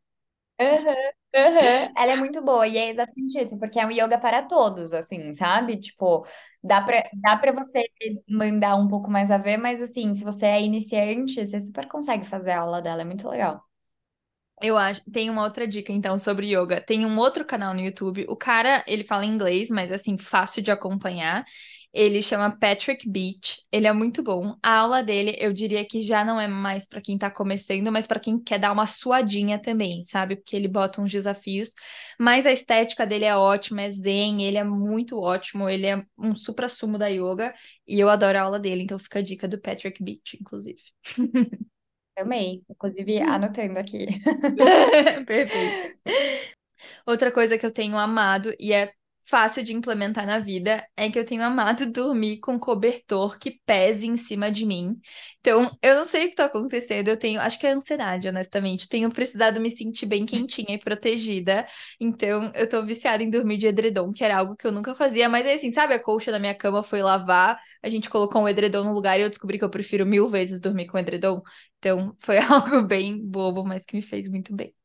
Aham, 0.60 0.96
aham. 1.36 1.90
Ela 1.98 2.14
é 2.14 2.16
muito 2.16 2.42
boa 2.44 2.68
e 2.68 2.78
é 2.78 2.90
exatamente 2.90 3.40
isso, 3.40 3.58
porque 3.60 3.80
é 3.80 3.86
um 3.86 3.92
yoga 3.92 4.20
para 4.20 4.44
todos, 4.44 4.94
assim, 4.94 5.36
sabe? 5.36 5.80
Tipo, 5.80 6.26
dá 6.64 6.82
pra, 6.82 7.04
dá 7.14 7.38
pra 7.38 7.52
você 7.52 7.84
mandar 8.30 8.76
um 8.76 8.88
pouco 8.88 9.10
mais 9.12 9.32
a 9.32 9.38
ver, 9.38 9.58
mas 9.58 9.82
assim, 9.82 10.16
se 10.16 10.24
você 10.24 10.46
é 10.48 10.62
iniciante, 10.64 11.46
você 11.48 11.60
super 11.62 11.88
consegue 11.88 12.26
fazer 12.26 12.52
a 12.52 12.62
aula 12.62 12.82
dela, 12.82 13.02
é 13.04 13.06
muito 13.06 13.28
legal. 13.30 13.67
Eu 14.60 14.76
acho, 14.76 15.02
tem 15.12 15.30
uma 15.30 15.44
outra 15.44 15.68
dica 15.68 15.92
então 15.92 16.18
sobre 16.18 16.48
yoga. 16.48 16.82
Tem 16.82 17.06
um 17.06 17.18
outro 17.20 17.46
canal 17.46 17.76
no 17.76 17.80
YouTube. 17.80 18.26
O 18.28 18.36
cara, 18.36 18.84
ele 18.88 19.04
fala 19.04 19.24
inglês, 19.26 19.70
mas 19.70 19.92
assim, 19.92 20.18
fácil 20.18 20.64
de 20.64 20.72
acompanhar. 20.72 21.46
Ele 21.94 22.22
chama 22.24 22.58
Patrick 22.58 23.08
Beach. 23.08 23.62
Ele 23.72 23.86
é 23.88 23.94
muito 23.94 24.24
bom. 24.24 24.56
A 24.64 24.80
aula 24.80 25.04
dele, 25.04 25.36
eu 25.40 25.54
diria 25.54 25.86
que 25.86 26.02
já 26.02 26.26
não 26.26 26.42
é 26.42 26.48
mais 26.48 26.88
para 26.88 27.02
quem 27.02 27.18
tá 27.20 27.30
começando, 27.30 27.92
mas 27.92 28.08
para 28.08 28.20
quem 28.20 28.40
quer 28.40 28.58
dar 28.60 28.72
uma 28.72 28.88
suadinha 28.88 29.60
também, 29.62 30.02
sabe? 30.04 30.36
Porque 30.36 30.56
ele 30.56 30.68
bota 30.68 31.02
uns 31.02 31.12
desafios. 31.12 31.74
Mas 32.20 32.46
a 32.48 32.52
estética 32.52 33.06
dele 33.06 33.26
é 33.26 33.36
ótima, 33.36 33.84
é 33.84 33.90
zen, 33.92 34.42
ele 34.44 34.58
é 34.58 34.64
muito 34.64 35.20
ótimo, 35.20 35.70
ele 35.70 35.86
é 35.86 36.04
um 36.18 36.34
suprassumo 36.34 36.98
da 36.98 37.08
yoga 37.08 37.54
e 37.88 38.00
eu 38.00 38.10
adoro 38.10 38.38
a 38.38 38.42
aula 38.42 38.60
dele, 38.60 38.82
então 38.84 38.98
fica 39.00 39.20
a 39.20 39.22
dica 39.22 39.48
do 39.48 39.60
Patrick 39.62 40.04
Beach, 40.04 40.36
inclusive. 40.42 40.82
Amei, 42.18 42.64
inclusive 42.70 43.20
anotando 43.22 43.78
aqui. 43.80 44.08
Perfeito. 45.26 45.80
Outra 47.06 47.32
coisa 47.32 47.58
que 47.58 47.66
eu 47.66 47.72
tenho 47.72 47.98
amado 47.98 48.54
e 48.60 48.74
é 48.74 48.94
fácil 49.30 49.64
de 49.64 49.74
implementar 49.74 50.26
na 50.26 50.40
vida 50.40 50.86
é 50.96 51.10
que 51.10 51.20
eu 51.20 51.26
tenho 51.26 51.44
amado 51.44 51.86
dormir 51.92 52.40
com 52.40 52.60
cobertor 52.60 53.38
que 53.40 53.60
pese 53.66 54.08
em 54.08 54.18
cima 54.18 54.52
de 54.52 54.66
mim. 54.66 55.00
Então, 55.40 55.70
eu 55.82 55.96
não 55.96 56.06
sei 56.06 56.26
o 56.26 56.30
que 56.30 56.36
tá 56.36 56.46
acontecendo, 56.46 57.08
eu 57.08 57.18
tenho, 57.18 57.40
acho 57.42 57.60
que 57.60 57.66
é 57.68 57.72
ansiedade, 57.72 58.28
honestamente. 58.28 58.88
Tenho 58.88 59.12
precisado 59.12 59.60
me 59.60 59.70
sentir 59.70 60.06
bem 60.06 60.26
quentinha 60.26 60.76
e 60.76 60.80
protegida. 60.80 61.68
Então, 62.00 62.52
eu 62.56 62.68
tô 62.70 62.84
viciada 62.86 63.24
em 63.24 63.30
dormir 63.30 63.58
de 63.58 63.68
edredom, 63.68 64.12
que 64.12 64.24
era 64.24 64.38
algo 64.38 64.56
que 64.56 64.66
eu 64.68 64.72
nunca 64.72 64.96
fazia, 64.96 65.30
mas 65.30 65.46
é 65.46 65.54
assim, 65.54 65.72
sabe, 65.72 65.94
a 65.94 66.04
colcha 66.04 66.32
da 66.32 66.40
minha 66.40 66.56
cama 66.56 66.84
foi 66.84 67.02
lavar, 67.02 67.60
a 67.84 67.90
gente 67.90 68.10
colocou 68.10 68.42
um 68.42 68.48
edredom 68.50 68.84
no 68.84 68.94
lugar 68.94 69.20
e 69.20 69.24
eu 69.24 69.30
descobri 69.30 69.58
que 69.58 69.66
eu 69.66 69.70
prefiro 69.70 70.06
mil 70.06 70.28
vezes 70.30 70.60
dormir 70.60 70.88
com 70.88 70.98
edredom. 70.98 71.42
Então, 71.80 72.16
foi 72.20 72.38
algo 72.40 72.82
bem 72.84 73.18
bobo, 73.26 73.64
mas 73.66 73.86
que 73.86 73.96
me 73.96 74.02
fez 74.02 74.28
muito 74.28 74.56
bem. 74.56 74.77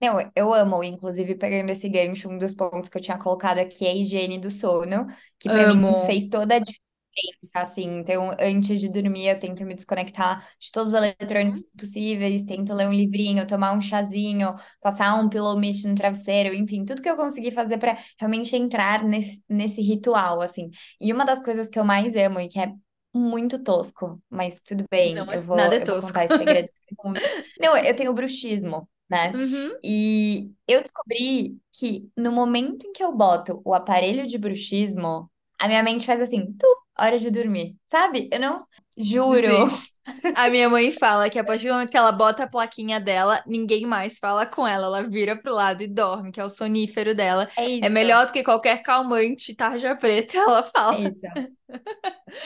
Não, 0.00 0.18
eu 0.34 0.52
amo, 0.54 0.82
inclusive 0.82 1.34
pegando 1.34 1.70
esse 1.70 1.86
gancho, 1.88 2.28
um 2.30 2.38
dos 2.38 2.54
pontos 2.54 2.88
que 2.88 2.96
eu 2.96 3.02
tinha 3.02 3.18
colocado 3.18 3.58
aqui 3.58 3.84
é 3.86 3.90
a 3.90 3.94
higiene 3.94 4.38
do 4.38 4.50
sono, 4.50 5.06
que 5.38 5.50
pra 5.50 5.66
mim 5.66 5.94
fez 5.94 6.26
toda 6.28 6.54
a 6.56 6.58
diferença, 6.58 7.50
assim. 7.56 7.98
Então, 7.98 8.34
antes 8.40 8.80
de 8.80 8.88
dormir, 8.88 9.26
eu 9.28 9.38
tento 9.38 9.62
me 9.66 9.74
desconectar 9.74 10.48
de 10.58 10.72
todos 10.72 10.94
os 10.94 10.98
eletrônicos 10.98 11.62
possíveis, 11.78 12.42
tento 12.44 12.72
ler 12.72 12.88
um 12.88 12.92
livrinho, 12.94 13.46
tomar 13.46 13.72
um 13.74 13.80
chazinho, 13.82 14.54
passar 14.80 15.14
um 15.16 15.28
pillow 15.28 15.58
mist 15.58 15.86
no 15.86 15.94
travesseiro, 15.94 16.54
enfim, 16.54 16.84
tudo 16.86 17.02
que 17.02 17.10
eu 17.10 17.16
conseguir 17.16 17.52
fazer 17.52 17.76
pra 17.76 17.98
realmente 18.18 18.56
entrar 18.56 19.04
nesse, 19.04 19.44
nesse 19.50 19.82
ritual, 19.82 20.40
assim. 20.40 20.70
E 20.98 21.12
uma 21.12 21.26
das 21.26 21.42
coisas 21.42 21.68
que 21.68 21.78
eu 21.78 21.84
mais 21.84 22.16
amo 22.16 22.40
e 22.40 22.48
que 22.48 22.58
é 22.58 22.72
muito 23.12 23.58
tosco, 23.62 24.22
mas 24.30 24.58
tudo 24.64 24.84
bem, 24.90 25.14
Não 25.16 25.32
eu 25.32 25.42
vou, 25.42 25.58
nada 25.58 25.76
é 25.76 25.82
eu 25.82 25.86
vou 25.86 25.98
contar 25.98 26.24
esse 26.24 26.36
segredo. 26.36 26.70
Não, 27.60 27.76
eu 27.76 27.94
tenho 27.94 28.14
bruxismo. 28.14 28.88
Né? 29.10 29.34
Uhum. 29.34 29.80
E 29.82 30.52
eu 30.68 30.82
descobri 30.82 31.58
que 31.72 32.10
no 32.16 32.30
momento 32.32 32.86
em 32.86 32.92
que 32.92 33.02
eu 33.02 33.12
boto 33.16 33.60
o 33.64 33.74
aparelho 33.74 34.26
de 34.26 34.38
bruxismo, 34.38 35.30
a 35.58 35.66
minha 35.68 35.82
mente 35.82 36.06
faz 36.06 36.20
assim, 36.22 36.52
tu, 36.58 36.66
hora 36.98 37.18
de 37.18 37.30
dormir, 37.30 37.76
sabe? 37.88 38.28
Eu 38.32 38.38
não 38.40 38.58
juro. 38.96 39.48
Sim. 39.48 39.68
A 40.34 40.48
minha 40.48 40.68
mãe 40.68 40.90
fala 40.92 41.28
que 41.30 41.38
a 41.38 41.44
partir 41.44 41.66
do 41.68 41.72
momento 41.74 41.90
que 41.90 41.96
ela 41.96 42.12
bota 42.12 42.44
a 42.44 42.48
plaquinha 42.48 43.00
dela, 43.00 43.42
ninguém 43.46 43.86
mais 43.86 44.18
fala 44.18 44.46
com 44.46 44.66
ela. 44.66 44.86
Ela 44.86 45.08
vira 45.08 45.36
pro 45.36 45.54
lado 45.54 45.82
e 45.82 45.88
dorme, 45.88 46.32
que 46.32 46.40
é 46.40 46.44
o 46.44 46.48
sonífero 46.50 47.14
dela. 47.14 47.48
É 47.56 47.64
É 47.80 47.88
melhor 47.88 48.26
do 48.26 48.32
que 48.32 48.42
qualquer 48.44 48.82
calmante, 48.82 49.54
tarja 49.54 49.94
preta, 49.96 50.36
ela 50.38 50.62
é 50.88 51.00
fala. 51.02 51.02
isso, 51.02 51.26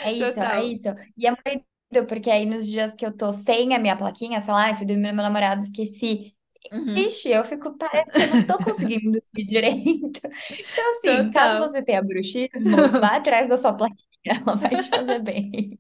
é 0.00 0.12
isso, 0.12 0.42
é 0.42 0.62
Total. 0.62 0.64
isso. 0.64 0.88
E 1.16 1.26
é 1.26 1.30
muito 1.30 1.64
porque 2.08 2.30
aí 2.30 2.44
nos 2.46 2.66
dias 2.66 2.92
que 2.94 3.06
eu 3.06 3.16
tô 3.16 3.32
sem 3.32 3.74
a 3.74 3.78
minha 3.78 3.96
plaquinha, 3.96 4.40
sei 4.40 4.52
lá, 4.52 4.70
eu 4.70 4.76
fui 4.76 4.84
dormir 4.86 5.08
no 5.08 5.14
meu 5.14 5.22
namorado, 5.24 5.62
esqueci. 5.62 6.34
Uhum. 6.72 6.94
Ixi, 6.96 7.30
eu 7.30 7.44
fico, 7.44 7.76
parece 7.76 8.14
que 8.14 8.22
eu 8.22 8.28
não 8.28 8.44
tô 8.46 8.60
conseguindo 8.62 9.12
dormir 9.12 9.46
direito. 9.46 10.20
Então, 10.70 10.92
assim, 10.92 11.30
caso 11.30 11.58
Total. 11.58 11.68
você 11.68 11.82
tenha 11.82 12.02
bruxismo, 12.02 12.90
vá 12.98 13.16
atrás 13.16 13.48
da 13.48 13.56
sua 13.56 13.72
plaquinha, 13.74 13.98
ela 14.24 14.54
vai 14.56 14.76
te 14.76 14.88
fazer 14.88 15.20
bem. 15.22 15.78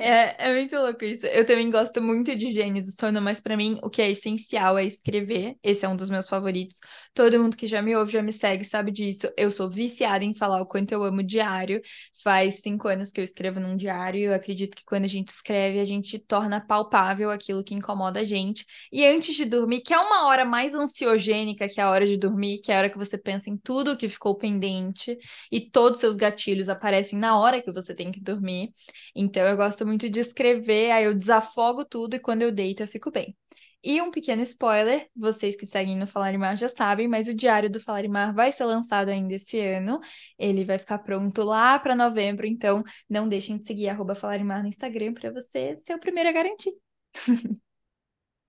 É, 0.00 0.48
é 0.48 0.54
muito 0.54 0.76
louco 0.76 1.04
isso. 1.04 1.26
Eu 1.26 1.44
também 1.46 1.70
gosto 1.70 2.00
muito 2.00 2.34
de 2.36 2.46
higiene 2.46 2.80
do 2.82 2.90
sono, 2.90 3.20
mas 3.20 3.40
pra 3.40 3.56
mim 3.56 3.78
o 3.82 3.90
que 3.90 4.00
é 4.02 4.10
essencial 4.10 4.78
é 4.78 4.84
escrever. 4.84 5.56
Esse 5.62 5.84
é 5.84 5.88
um 5.88 5.96
dos 5.96 6.10
meus 6.10 6.28
favoritos. 6.28 6.78
Todo 7.14 7.38
mundo 7.40 7.56
que 7.56 7.66
já 7.66 7.82
me 7.82 7.94
ouve, 7.96 8.12
já 8.12 8.22
me 8.22 8.32
segue, 8.32 8.64
sabe 8.64 8.90
disso. 8.90 9.28
Eu 9.36 9.50
sou 9.50 9.68
viciada 9.70 10.24
em 10.24 10.34
falar 10.34 10.60
o 10.60 10.66
quanto 10.66 10.92
eu 10.92 11.02
amo 11.02 11.22
diário. 11.22 11.80
Faz 12.22 12.60
cinco 12.60 12.88
anos 12.88 13.10
que 13.10 13.20
eu 13.20 13.24
escrevo 13.24 13.60
num 13.60 13.76
diário 13.76 14.20
eu 14.22 14.34
acredito 14.34 14.76
que 14.76 14.84
quando 14.84 15.04
a 15.04 15.08
gente 15.08 15.28
escreve, 15.28 15.80
a 15.80 15.84
gente 15.84 16.18
torna 16.18 16.60
palpável 16.60 17.30
aquilo 17.30 17.64
que 17.64 17.74
incomoda 17.74 18.20
a 18.20 18.24
gente. 18.24 18.64
E 18.92 19.04
antes 19.04 19.34
de 19.34 19.44
dormir, 19.44 19.80
que 19.82 19.92
é 19.92 19.98
uma 19.98 20.26
hora 20.26 20.44
mais 20.44 20.74
ansiogênica 20.74 21.68
que 21.68 21.80
a 21.80 21.90
hora 21.90 22.06
de 22.06 22.16
dormir, 22.16 22.58
que 22.60 22.70
é 22.70 22.76
a 22.76 22.78
hora 22.78 22.90
que 22.90 22.98
você 22.98 23.18
pensa 23.18 23.50
em 23.50 23.56
tudo 23.56 23.96
que 23.96 24.08
ficou 24.08 24.36
pendente 24.36 25.16
e 25.50 25.60
todos 25.70 25.96
os 25.96 26.00
seus 26.00 26.16
gatilhos 26.16 26.68
aparecem 26.68 27.18
na 27.18 27.38
hora 27.38 27.60
que 27.60 27.72
você 27.72 27.94
tem 27.94 28.10
que 28.12 28.20
dormir. 28.20 28.70
Então 29.14 29.31
eu 29.40 29.56
gosto 29.56 29.86
muito 29.86 30.08
de 30.08 30.20
escrever, 30.20 30.90
aí 30.90 31.04
eu 31.04 31.14
desafogo 31.14 31.84
tudo 31.84 32.14
e 32.16 32.18
quando 32.20 32.42
eu 32.42 32.52
deito 32.52 32.82
eu 32.82 32.88
fico 32.88 33.10
bem. 33.10 33.36
E 33.84 34.00
um 34.00 34.10
pequeno 34.12 34.42
spoiler, 34.42 35.08
vocês 35.16 35.56
que 35.56 35.66
seguem 35.66 35.96
no 35.96 36.06
Falarimar 36.06 36.56
já 36.56 36.68
sabem, 36.68 37.08
mas 37.08 37.26
o 37.26 37.34
Diário 37.34 37.68
do 37.68 37.80
Falarimar 37.80 38.32
vai 38.32 38.52
ser 38.52 38.64
lançado 38.64 39.08
ainda 39.08 39.34
esse 39.34 39.58
ano. 39.58 40.00
Ele 40.38 40.62
vai 40.64 40.78
ficar 40.78 40.98
pronto 41.00 41.42
lá 41.42 41.78
para 41.78 41.96
novembro, 41.96 42.46
então 42.46 42.84
não 43.10 43.28
deixem 43.28 43.58
de 43.58 43.66
seguir 43.66 43.88
arroba 43.88 44.14
Falarimar 44.14 44.62
no 44.62 44.68
Instagram 44.68 45.14
para 45.14 45.32
você 45.32 45.76
ser 45.78 45.94
o 45.94 46.00
primeiro 46.00 46.28
a 46.28 46.32
garantir. 46.32 46.72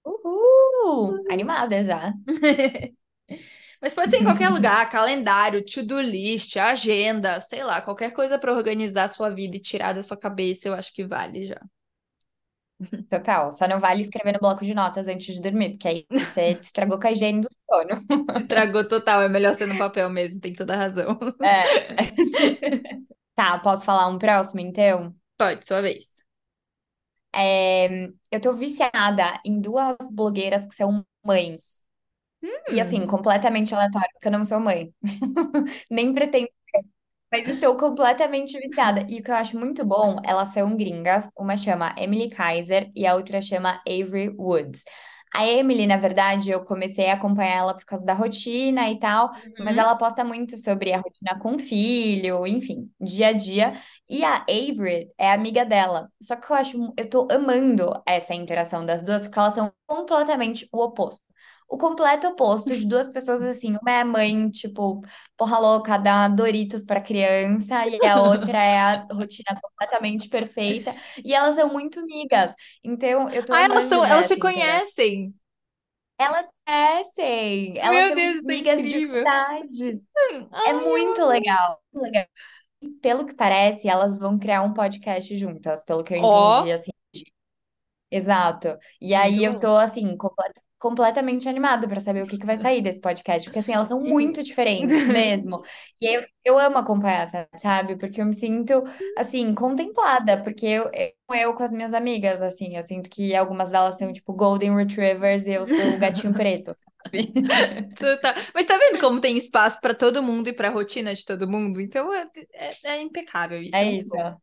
Uhul! 0.05 1.23
Animada 1.29 1.83
já. 1.83 2.13
Mas 3.83 3.93
pode 3.93 4.11
ser 4.11 4.21
em 4.21 4.23
qualquer 4.23 4.47
lugar, 4.47 4.89
calendário, 4.89 5.61
to-do 5.65 5.99
list, 5.99 6.55
agenda, 6.55 7.37
sei 7.41 7.65
lá, 7.65 7.81
qualquer 7.81 8.13
coisa 8.13 8.39
para 8.39 8.53
organizar 8.53 9.03
a 9.03 9.07
sua 9.09 9.29
vida 9.29 9.57
e 9.57 9.61
tirar 9.61 9.91
da 9.91 10.01
sua 10.01 10.15
cabeça, 10.15 10.69
eu 10.69 10.73
acho 10.73 10.93
que 10.93 11.05
vale 11.05 11.45
já. 11.47 11.59
Total. 13.09 13.51
Só 13.51 13.67
não 13.67 13.79
vale 13.79 14.01
escrever 14.01 14.31
no 14.33 14.39
bloco 14.39 14.63
de 14.63 14.73
notas 14.73 15.07
antes 15.07 15.35
de 15.35 15.41
dormir, 15.41 15.71
porque 15.71 15.87
aí 15.87 16.05
você 16.09 16.51
estragou 16.61 16.97
com 16.97 17.07
a 17.07 17.11
higiene 17.11 17.41
do 17.41 17.49
sono. 17.69 18.39
Estragou 18.39 18.87
total, 18.87 19.21
é 19.21 19.27
melhor 19.29 19.53
ser 19.55 19.67
no 19.67 19.77
papel 19.77 20.09
mesmo, 20.09 20.39
tem 20.39 20.53
toda 20.53 20.73
a 20.73 20.77
razão. 20.77 21.19
É. 21.41 23.03
Tá, 23.35 23.57
posso 23.57 23.81
falar 23.81 24.07
um 24.09 24.19
próximo, 24.19 24.59
então? 24.59 25.11
Pode, 25.39 25.65
sua 25.65 25.81
vez. 25.81 26.13
É, 27.35 27.87
eu 28.31 28.39
tô 28.39 28.53
viciada 28.53 29.41
em 29.43 29.59
duas 29.59 29.95
blogueiras 30.11 30.67
que 30.67 30.75
são 30.75 31.03
mães. 31.25 31.72
E 32.69 32.79
assim, 32.81 33.01
Hum, 33.01 33.07
completamente 33.07 33.73
aleatório, 33.73 34.09
porque 34.13 34.27
eu 34.27 34.31
não 34.31 34.45
sou 34.45 34.59
mãe. 34.59 34.93
Nem 35.89 36.13
pretendo 36.13 36.47
Mas 37.31 37.47
estou 37.49 37.75
completamente 37.77 38.57
viciada. 38.59 39.05
E 39.09 39.19
o 39.19 39.23
que 39.23 39.31
eu 39.31 39.35
acho 39.35 39.57
muito 39.59 39.83
bom, 39.85 40.17
elas 40.23 40.49
são 40.49 40.75
gringas. 40.77 41.27
Uma 41.37 41.57
chama 41.57 41.95
Emily 41.97 42.29
Kaiser 42.29 42.91
e 42.95 43.07
a 43.07 43.15
outra 43.15 43.41
chama 43.41 43.81
Avery 43.87 44.29
Woods. 44.37 44.83
A 45.33 45.47
Emily, 45.47 45.87
na 45.87 45.97
verdade, 45.97 46.51
eu 46.51 46.63
comecei 46.63 47.09
a 47.09 47.15
acompanhar 47.15 47.57
ela 47.57 47.73
por 47.73 47.85
causa 47.85 48.05
da 48.05 48.13
rotina 48.13 48.87
e 48.91 48.99
tal, 48.99 49.31
mas 49.63 49.75
uhum. 49.75 49.81
ela 49.81 49.95
posta 49.95 50.23
muito 50.23 50.59
sobre 50.59 50.93
a 50.93 50.99
rotina 50.99 51.39
com 51.39 51.55
o 51.55 51.59
filho, 51.59 52.45
enfim, 52.45 52.91
dia 53.01 53.29
a 53.29 53.33
dia. 53.33 53.73
E 54.07 54.23
a 54.23 54.43
Avery 54.43 55.11
é 55.17 55.31
amiga 55.31 55.65
dela. 55.65 56.07
Só 56.21 56.35
que 56.35 56.51
eu 56.51 56.55
acho, 56.55 56.93
eu 56.95 57.09
tô 57.09 57.27
amando 57.31 57.91
essa 58.05 58.35
interação 58.35 58.85
das 58.85 59.01
duas, 59.03 59.23
porque 59.23 59.39
elas 59.39 59.55
são 59.55 59.73
completamente 59.87 60.67
o 60.71 60.83
oposto. 60.83 61.25
O 61.73 61.77
completo 61.77 62.27
oposto 62.27 62.75
de 62.75 62.85
duas 62.87 63.07
pessoas 63.07 63.41
assim, 63.41 63.77
uma 63.81 63.91
é 63.91 64.01
a 64.01 64.05
mãe, 64.05 64.49
tipo, 64.51 65.01
porra 65.37 65.57
louca, 65.59 65.97
dá 65.97 66.27
Doritos 66.27 66.83
pra 66.85 67.01
criança, 67.01 67.87
e 67.87 68.05
a 68.05 68.21
outra 68.21 68.57
é 68.59 68.79
a 68.79 69.07
rotina 69.11 69.59
completamente 69.61 70.29
perfeita, 70.29 70.95
e 71.25 71.33
elas 71.33 71.55
são 71.55 71.69
muito 71.73 71.99
amigas. 71.99 72.53
Então, 72.83 73.29
eu 73.31 73.43
tô 73.45 73.53
Ah, 73.53 73.63
elas 73.63 73.85
são, 73.85 74.03
elas 74.05 74.25
se 74.27 74.37
interação. 74.37 74.39
conhecem. 74.39 75.33
Elas 76.17 76.47
crescem, 76.65 77.77
elas 77.79 78.05
Meu 78.05 78.07
são 78.07 78.15
Deus, 78.15 78.37
isso 78.37 78.49
é 78.51 78.55
amigas 78.55 78.87
de 78.87 79.05
verdade. 79.07 80.01
É 80.65 80.73
Ai, 80.73 80.75
eu 80.75 80.81
muito 80.83 81.25
legal, 81.25 81.81
muito 81.93 82.03
legal. 82.05 82.27
Pelo 83.01 83.25
que 83.25 83.33
parece, 83.35 83.87
elas 83.89 84.19
vão 84.19 84.39
criar 84.39 84.63
um 84.63 84.73
podcast 84.73 85.35
juntas, 85.37 85.83
pelo 85.85 86.03
que 86.03 86.13
eu 86.13 86.17
entendi, 86.19 86.71
Ó, 86.71 86.71
assim. 86.71 86.91
Exato. 88.11 88.77
E 89.01 89.13
muito 89.15 89.15
aí 89.15 89.43
eu 89.43 89.59
bom. 89.59 89.59
tô 89.59 89.75
assim, 89.77 90.15
comple- 90.17 90.45
completamente 90.83 91.47
animada 91.47 91.87
pra 91.87 91.99
saber 92.01 92.23
o 92.23 92.27
que 92.27 92.37
que 92.37 92.45
vai 92.45 92.57
sair 92.57 92.81
desse 92.81 92.99
podcast, 92.99 93.47
porque 93.47 93.59
assim, 93.59 93.71
elas 93.73 93.87
são 93.87 94.01
muito 94.01 94.43
diferentes 94.43 95.05
mesmo. 95.07 95.61
E 96.01 96.05
eu, 96.05 96.23
eu 96.43 96.59
amo 96.59 96.77
acompanhar, 96.77 97.29
sabe? 97.57 97.97
Porque 97.97 98.21
eu 98.21 98.25
me 98.25 98.33
sinto 98.35 98.83
assim 99.17 99.53
contemplada, 99.55 100.41
porque 100.43 100.65
eu, 100.67 100.89
eu, 100.93 101.11
eu 101.35 101.53
com 101.53 101.63
as 101.63 101.71
minhas 101.71 101.93
amigas, 101.93 102.41
assim, 102.41 102.75
eu 102.75 102.83
sinto 102.83 103.09
que 103.09 103.33
algumas 103.35 103.71
delas 103.71 103.97
são 103.97 104.11
tipo 104.11 104.33
Golden 104.33 104.75
Retrievers 104.75 105.45
e 105.47 105.51
eu 105.53 105.65
sou 105.67 105.93
o 105.93 105.97
gatinho 105.97 106.35
preto, 106.35 106.71
sabe? 106.75 107.33
Total. 107.97 108.33
Mas 108.53 108.65
tá 108.65 108.77
vendo 108.77 108.99
como 108.99 109.21
tem 109.21 109.37
espaço 109.37 109.79
pra 109.81 109.93
todo 109.95 110.21
mundo 110.23 110.47
e 110.49 110.53
pra 110.55 110.69
rotina 110.69 111.13
de 111.13 111.25
todo 111.25 111.49
mundo? 111.49 111.79
Então 111.81 112.13
é, 112.13 112.27
é- 112.53 112.77
é 112.83 113.01
impecável 113.01 113.61
isso, 113.61 113.83
É 113.83 113.83
é 113.83 113.91
isso, 113.97 114.07
bom. 114.07 114.39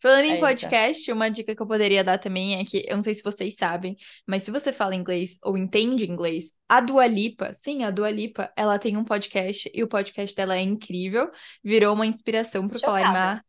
Falando 0.00 0.24
em 0.24 0.30
é 0.30 0.32
isso. 0.32 0.40
podcast, 0.40 1.12
uma 1.12 1.28
dica 1.28 1.54
que 1.54 1.62
eu 1.62 1.66
poderia 1.66 2.04
dar 2.04 2.18
também 2.18 2.58
é 2.58 2.64
que, 2.64 2.84
eu 2.86 2.96
não 2.96 3.02
sei 3.02 3.14
se 3.14 3.22
vocês 3.22 3.54
sabem, 3.56 3.96
mas 4.26 4.42
se 4.42 4.50
você 4.50 4.72
fala 4.72 4.94
inglês 4.94 5.38
ou 5.42 5.56
entende 5.56 6.08
inglês, 6.08 6.52
a 6.68 6.80
Dua 6.80 7.06
Lipa, 7.06 7.52
sim, 7.52 7.82
a 7.84 7.90
Dua 7.90 8.10
Lipa, 8.10 8.52
ela 8.56 8.78
tem 8.78 8.96
um 8.96 9.04
podcast 9.04 9.70
e 9.72 9.82
o 9.82 9.88
podcast 9.88 10.34
dela 10.34 10.56
é 10.56 10.62
incrível, 10.62 11.30
virou 11.62 11.94
uma 11.94 12.06
inspiração 12.06 12.68
para 12.68 12.78
Falar. 12.78 13.12
Mar. 13.12 13.44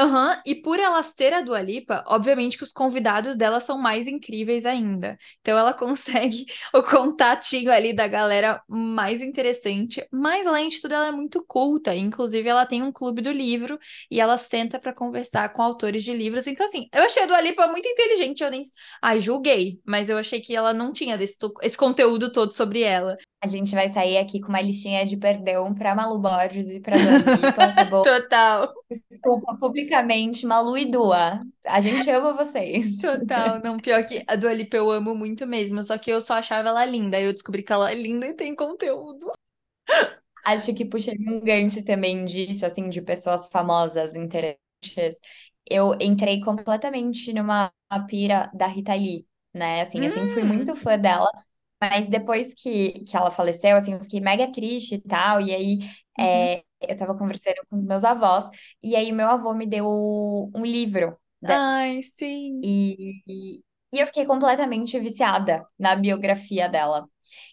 Aham, 0.00 0.40
e 0.46 0.54
por 0.54 0.78
ela 0.78 1.02
ser 1.02 1.32
a 1.34 1.40
Dua 1.40 1.60
Lipa, 1.60 2.04
obviamente 2.06 2.56
que 2.56 2.62
os 2.62 2.70
convidados 2.70 3.34
dela 3.36 3.58
são 3.58 3.76
mais 3.76 4.06
incríveis 4.06 4.64
ainda. 4.64 5.18
Então 5.40 5.58
ela 5.58 5.74
consegue 5.74 6.46
o 6.72 6.80
contatinho 6.84 7.72
ali 7.72 7.92
da 7.92 8.06
galera 8.06 8.62
mais 8.68 9.20
interessante. 9.20 10.06
Mas 10.12 10.46
além 10.46 10.68
de 10.68 10.80
tudo, 10.80 10.94
ela 10.94 11.08
é 11.08 11.10
muito 11.10 11.44
culta. 11.44 11.96
Inclusive, 11.96 12.48
ela 12.48 12.64
tem 12.64 12.80
um 12.80 12.92
clube 12.92 13.20
do 13.20 13.32
livro 13.32 13.76
e 14.08 14.20
ela 14.20 14.38
senta 14.38 14.78
pra 14.78 14.94
conversar 14.94 15.52
com 15.52 15.62
autores 15.62 16.04
de 16.04 16.12
livros. 16.14 16.46
Então, 16.46 16.64
assim, 16.66 16.88
eu 16.92 17.02
achei 17.02 17.24
a 17.24 17.26
Dua 17.26 17.40
Lipa 17.40 17.66
muito 17.66 17.88
inteligente. 17.88 18.44
Eu 18.44 18.50
nem. 18.52 18.62
Ai, 19.02 19.18
julguei, 19.18 19.80
mas 19.84 20.08
eu 20.08 20.16
achei 20.16 20.40
que 20.40 20.54
ela 20.54 20.72
não 20.72 20.92
tinha 20.92 21.18
desse 21.18 21.36
esse 21.62 21.76
conteúdo 21.76 22.30
todo 22.30 22.52
sobre 22.54 22.82
ela. 22.82 23.16
A 23.40 23.46
gente 23.46 23.72
vai 23.74 23.88
sair 23.88 24.18
aqui 24.18 24.40
com 24.40 24.48
uma 24.48 24.60
listinha 24.60 25.04
de 25.06 25.16
perdão 25.16 25.74
pra 25.74 25.94
Malu 25.94 26.18
Borges 26.18 26.68
e 26.68 26.80
tá 26.80 26.96
bom? 27.84 28.02
Total. 28.02 28.74
Desculpa 29.10 29.56
publicamente, 29.58 30.46
Malu 30.46 30.76
e 30.78 30.90
Dua. 30.90 31.42
A 31.66 31.80
gente 31.80 32.10
ama 32.10 32.32
vocês. 32.34 32.96
Total, 33.00 33.60
não, 33.62 33.78
pior 33.80 34.04
que 34.06 34.24
a 34.26 34.34
Dua 34.36 34.52
Lipa 34.52 34.76
eu 34.76 34.90
amo 34.90 35.14
muito 35.14 35.46
mesmo, 35.46 35.82
só 35.84 35.96
que 35.98 36.10
eu 36.10 36.20
só 36.20 36.34
achava 36.34 36.68
ela 36.68 36.84
linda, 36.84 37.16
aí 37.16 37.24
eu 37.24 37.32
descobri 37.32 37.62
que 37.62 37.72
ela 37.72 37.90
é 37.90 37.94
linda 37.94 38.26
e 38.26 38.34
tem 38.34 38.54
conteúdo. 38.54 39.32
Acho 40.44 40.74
que 40.74 40.84
puxando 40.84 41.20
um 41.28 41.40
gancho 41.40 41.84
também 41.84 42.24
disso, 42.24 42.64
assim, 42.66 42.88
de 42.88 43.02
pessoas 43.02 43.46
famosas, 43.48 44.14
interessantes. 44.14 44.58
Eu 45.70 45.94
entrei 46.00 46.40
completamente 46.40 47.32
numa 47.32 47.72
pira 48.08 48.50
da 48.54 48.66
Rita 48.66 48.94
Lee, 48.94 49.26
né? 49.52 49.82
Assim, 49.82 50.04
eu 50.04 50.10
sempre 50.10 50.32
fui 50.32 50.44
Hum, 50.44 50.44
muito 50.44 50.74
fã 50.76 50.98
dela, 50.98 51.26
mas 51.80 52.08
depois 52.08 52.52
que, 52.54 53.04
que 53.04 53.16
ela 53.16 53.30
faleceu, 53.30 53.76
assim, 53.76 53.92
eu 53.94 54.00
fiquei 54.00 54.20
mega 54.20 54.50
triste 54.52 54.96
e 54.96 55.00
tal. 55.02 55.40
E 55.40 55.54
aí, 55.54 55.78
uhum. 56.18 56.24
é, 56.24 56.62
eu 56.80 56.96
tava 56.96 57.16
conversando 57.16 57.56
com 57.68 57.76
os 57.76 57.84
meus 57.84 58.04
avós, 58.04 58.48
e 58.82 58.96
aí 58.96 59.12
meu 59.12 59.28
avô 59.28 59.54
me 59.54 59.66
deu 59.66 59.86
um 60.54 60.64
livro 60.64 61.16
Ai, 61.44 62.02
sim, 62.02 62.60
E, 62.62 63.22
e 63.92 63.98
eu 64.00 64.06
fiquei 64.06 64.26
completamente 64.26 64.98
viciada 65.00 65.66
na 65.78 65.94
biografia 65.96 66.68
dela. 66.68 67.08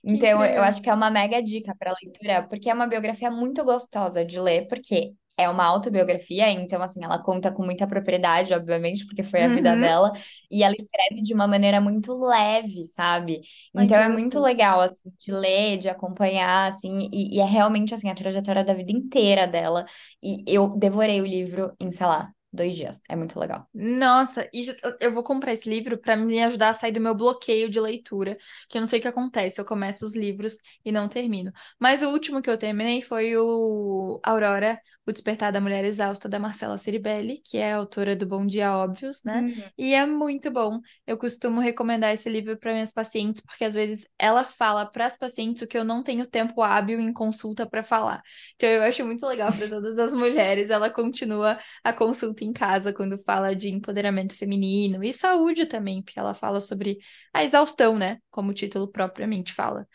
que 0.07 0.15
Então, 0.15 0.43
eu 0.43 0.63
acho 0.63 0.81
que 0.81 0.89
é 0.89 0.93
uma 0.93 1.11
mega 1.11 1.41
dica 1.41 1.75
para 1.77 1.93
leitura, 2.01 2.47
porque 2.47 2.69
é 2.69 2.73
uma 2.73 2.87
biografia 2.87 3.29
muito 3.31 3.63
gostosa 3.63 4.25
de 4.25 4.39
ler, 4.39 4.67
porque 4.67 5.13
é 5.37 5.49
uma 5.49 5.65
autobiografia, 5.65 6.49
então, 6.51 6.81
assim, 6.81 7.03
ela 7.03 7.21
conta 7.21 7.51
com 7.51 7.63
muita 7.65 7.85
propriedade, 7.87 8.53
obviamente, 8.53 9.05
porque 9.05 9.23
foi 9.23 9.43
a 9.43 9.49
vida 9.49 9.75
Uhum. 9.75 9.77
dela, 9.77 10.11
e 10.49 10.63
ela 10.63 10.73
escreve 10.73 11.21
de 11.21 11.33
uma 11.33 11.47
maneira 11.47 11.81
muito 11.81 12.13
leve, 12.17 12.85
sabe? 12.85 13.41
Ai, 13.75 13.87
Então, 13.87 13.97
é 13.97 14.07
muito 14.09 14.39
gostoso. 14.39 14.41
legal, 14.41 14.79
assim, 14.81 15.11
de 15.19 15.31
ler, 15.31 15.77
de 15.77 15.89
acompanhar, 15.89 16.67
assim, 16.69 17.09
e, 17.11 17.35
e 17.37 17.39
é 17.41 17.45
realmente, 17.45 17.93
assim, 17.93 18.09
a 18.09 18.15
trajetória 18.15 18.63
da 18.63 18.73
vida 18.73 18.91
inteira 18.91 19.45
dela. 19.47 19.85
E 20.23 20.43
eu 20.47 20.69
devorei 20.77 21.21
o 21.21 21.25
livro 21.25 21.73
em, 21.79 21.91
sei 21.91 22.05
lá, 22.07 22.31
dois 22.55 22.75
dias. 22.75 22.99
É 23.09 23.15
muito 23.15 23.39
legal. 23.39 23.67
Nossa, 23.73 24.49
isso, 24.53 24.73
eu, 24.99 25.13
vou 25.13 25.23
comprar 25.23 25.53
esse 25.53 25.69
livro 25.69 25.97
para 25.97 26.15
me 26.15 26.41
ajudar 26.43 26.69
a 26.69 26.73
sair 26.73 26.91
do 26.91 26.99
meu 26.99 27.13
bloqueio 27.13 27.69
de 27.69 27.79
leitura, 27.79 28.37
que 28.69 28.77
eu 28.77 28.81
não 28.81 28.87
sei 28.87 28.99
o 28.99 29.01
que 29.01 29.07
acontece, 29.07 29.59
eu 29.59 29.65
começo 29.65 30.05
os 30.05 30.15
livros 30.15 30.57
e 30.83 30.91
não 30.91 31.07
termino. 31.07 31.51
Mas 31.79 32.01
o 32.01 32.09
último 32.09 32.41
que 32.41 32.49
eu 32.49 32.57
terminei 32.57 33.01
foi 33.01 33.35
o 33.37 34.19
Aurora, 34.23 34.79
O 35.05 35.11
Despertar 35.11 35.51
da 35.51 35.61
Mulher 35.61 35.83
Exausta, 35.85 36.29
da 36.29 36.39
Marcela 36.39 36.77
Ceribelli, 36.77 37.41
que 37.43 37.57
é 37.57 37.73
autora 37.73 38.15
do 38.15 38.25
Bom 38.25 38.45
Dia 38.45 38.75
Óbvios, 38.75 39.23
né? 39.23 39.41
Uhum. 39.41 39.63
E 39.77 39.93
é 39.93 40.05
muito 40.05 40.49
bom. 40.49 40.79
Eu 41.05 41.17
costumo 41.17 41.59
recomendar 41.59 42.13
esse 42.13 42.29
livro 42.29 42.57
para 42.57 42.73
minhas 42.73 42.91
pacientes, 42.91 43.41
porque 43.41 43.65
às 43.65 43.73
vezes 43.73 44.07
ela 44.17 44.43
fala 44.43 44.85
para 44.85 45.05
as 45.05 45.17
pacientes 45.17 45.61
o 45.61 45.67
que 45.67 45.77
eu 45.77 45.83
não 45.83 46.01
tenho 46.01 46.25
tempo 46.25 46.61
hábil 46.61 46.99
em 46.99 47.13
consulta 47.13 47.65
para 47.65 47.83
falar. 47.83 48.21
Então 48.55 48.69
eu 48.69 48.83
acho 48.83 49.05
muito 49.05 49.25
legal 49.25 49.51
para 49.51 49.67
todas 49.69 49.99
as 49.99 50.13
mulheres, 50.13 50.69
ela 50.69 50.89
continua 50.89 51.59
a 51.83 51.93
consulta 51.93 52.44
em 52.45 52.53
casa 52.53 52.93
quando 52.93 53.17
fala 53.23 53.55
de 53.55 53.69
empoderamento 53.69 54.35
feminino 54.37 55.03
e 55.03 55.13
saúde 55.13 55.65
também, 55.65 56.01
porque 56.03 56.19
ela 56.19 56.33
fala 56.33 56.59
sobre 56.61 56.97
a 57.33 57.43
exaustão, 57.43 57.97
né? 57.97 58.19
Como 58.29 58.51
o 58.51 58.53
título 58.53 58.87
propriamente 58.87 59.53
fala, 59.53 59.87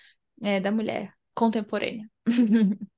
é, 0.43 0.60
da 0.60 0.70
mulher 0.72 1.12
contemporânea. 1.35 2.09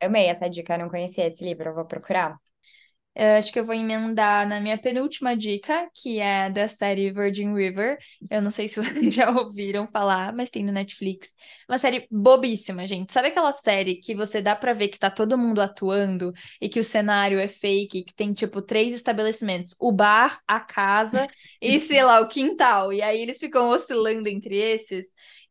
Amei 0.00 0.26
essa 0.28 0.48
dica, 0.48 0.74
eu 0.74 0.78
não 0.78 0.88
conhecia 0.88 1.26
esse 1.26 1.42
livro, 1.44 1.68
eu 1.70 1.74
vou 1.74 1.84
procurar. 1.86 2.38
Eu 3.16 3.38
acho 3.38 3.50
que 3.50 3.58
eu 3.58 3.64
vou 3.64 3.74
emendar 3.74 4.46
na 4.46 4.60
minha 4.60 4.76
penúltima 4.76 5.34
dica, 5.34 5.88
que 5.94 6.18
é 6.18 6.50
da 6.50 6.68
série 6.68 7.10
Virgin 7.10 7.54
River. 7.54 7.96
Eu 8.30 8.42
não 8.42 8.50
sei 8.50 8.68
se 8.68 8.76
vocês 8.82 9.14
já 9.14 9.30
ouviram 9.30 9.86
falar, 9.86 10.34
mas 10.34 10.50
tem 10.50 10.62
no 10.62 10.70
Netflix. 10.70 11.32
Uma 11.66 11.78
série 11.78 12.06
bobíssima, 12.10 12.86
gente. 12.86 13.14
Sabe 13.14 13.28
aquela 13.28 13.52
série 13.52 13.96
que 13.96 14.14
você 14.14 14.42
dá 14.42 14.54
pra 14.54 14.74
ver 14.74 14.88
que 14.88 14.98
tá 14.98 15.10
todo 15.10 15.38
mundo 15.38 15.62
atuando 15.62 16.30
e 16.60 16.68
que 16.68 16.78
o 16.78 16.84
cenário 16.84 17.38
é 17.38 17.48
fake, 17.48 18.04
que 18.04 18.14
tem 18.14 18.34
tipo 18.34 18.60
três 18.60 18.92
estabelecimentos: 18.92 19.74
o 19.80 19.90
bar, 19.90 20.38
a 20.46 20.60
casa 20.60 21.26
e 21.60 21.78
sei 21.78 22.04
lá, 22.04 22.20
o 22.20 22.28
quintal. 22.28 22.92
E 22.92 23.00
aí 23.00 23.22
eles 23.22 23.38
ficam 23.38 23.70
oscilando 23.70 24.28
entre 24.28 24.56
esses. 24.56 25.06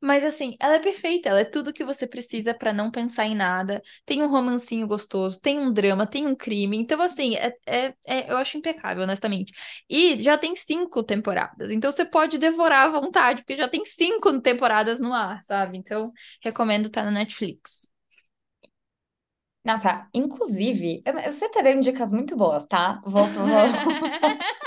Mas 0.06 0.23
assim, 0.23 0.56
ela 0.61 0.76
é 0.76 0.80
perfeita, 0.80 1.30
ela 1.30 1.40
é 1.40 1.45
tudo 1.45 1.73
que 1.73 1.84
você 1.84 2.06
precisa 2.06 2.53
para 2.53 2.72
não 2.72 2.91
pensar 2.91 3.26
em 3.26 3.34
nada. 3.34 3.82
Tem 4.06 4.22
um 4.22 4.27
romancinho 4.30 4.88
gostoso, 4.88 5.41
tem 5.41 5.57
um 5.60 5.73
drama, 5.73 6.06
tem 6.06 6.27
um 6.27 6.36
crime. 6.36 6.77
Então, 6.77 7.02
assim, 7.02 7.36
é, 7.36 7.52
é, 7.65 7.94
é, 8.06 8.32
eu 8.32 8.38
acho 8.38 8.56
impecável, 8.56 9.02
honestamente. 9.02 9.52
E 9.90 10.22
já 10.22 10.38
tem 10.38 10.56
cinco 10.56 11.02
temporadas, 11.03 11.72
então 11.72 11.91
você 11.91 12.06
pode 12.06 12.38
devorar 12.38 12.86
à 12.88 12.99
vontade, 13.02 13.41
porque 13.41 13.57
já 13.57 13.68
tem 13.68 13.84
cinco 13.84 14.40
temporadas 14.41 14.99
no 14.99 15.11
ar, 15.11 15.41
sabe? 15.41 15.76
Então, 15.80 16.11
recomendo 16.40 16.86
estar 16.86 17.02
tá 17.03 17.10
no 17.10 17.14
Netflix. 17.18 17.90
Nossa, 19.64 20.07
inclusive, 20.14 21.02
você 21.26 21.49
tá 21.49 21.64
dando 21.64 21.82
dicas 21.82 22.11
muito 22.11 22.36
boas, 22.38 22.64
tá? 22.68 23.02
Vou, 23.03 23.26
vou... 23.26 23.48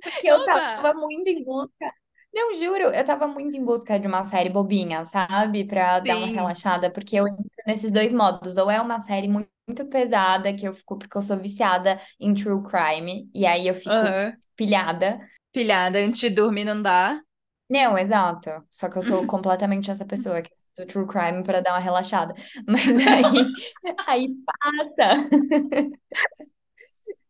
Eu 0.24 0.44
tava 0.44 0.94
muito 0.94 1.28
em 1.28 1.44
busca 1.44 1.92
não, 2.32 2.54
juro, 2.54 2.84
eu 2.94 3.04
tava 3.04 3.26
muito 3.28 3.56
em 3.56 3.64
busca 3.64 3.98
de 3.98 4.06
uma 4.06 4.24
série 4.24 4.48
bobinha, 4.50 5.04
sabe? 5.06 5.64
Pra 5.66 5.98
dar 6.00 6.18
uma 6.18 6.26
Sim. 6.26 6.32
relaxada, 6.32 6.90
porque 6.90 7.16
eu 7.16 7.26
entro 7.26 7.44
nesses 7.66 7.90
dois 7.90 8.12
modos. 8.12 8.56
Ou 8.56 8.70
é 8.70 8.80
uma 8.80 8.98
série 8.98 9.28
muito, 9.28 9.50
muito 9.66 9.86
pesada, 9.86 10.54
que 10.54 10.66
eu 10.66 10.74
fico, 10.74 10.96
porque 10.98 11.16
eu 11.16 11.22
sou 11.22 11.36
viciada 11.38 11.98
em 12.20 12.34
true 12.34 12.62
crime, 12.62 13.30
e 13.34 13.46
aí 13.46 13.66
eu 13.66 13.74
fico 13.74 14.06
Aham. 14.06 14.38
pilhada. 14.56 15.20
Pilhada, 15.52 15.98
antes 15.98 16.20
de 16.20 16.30
dormir 16.30 16.64
não 16.64 16.80
dá. 16.80 17.20
Não, 17.68 17.98
exato. 17.98 18.50
Só 18.70 18.88
que 18.88 18.96
eu 18.98 19.02
sou 19.02 19.26
completamente 19.26 19.90
essa 19.90 20.04
pessoa 20.06 20.40
que 20.42 20.50
do 20.76 20.86
true 20.86 21.06
crime 21.06 21.42
pra 21.42 21.60
dar 21.60 21.72
uma 21.72 21.78
relaxada. 21.80 22.34
Mas 22.66 22.98
aí, 23.06 23.52
aí 24.06 24.28
passa. 24.46 25.28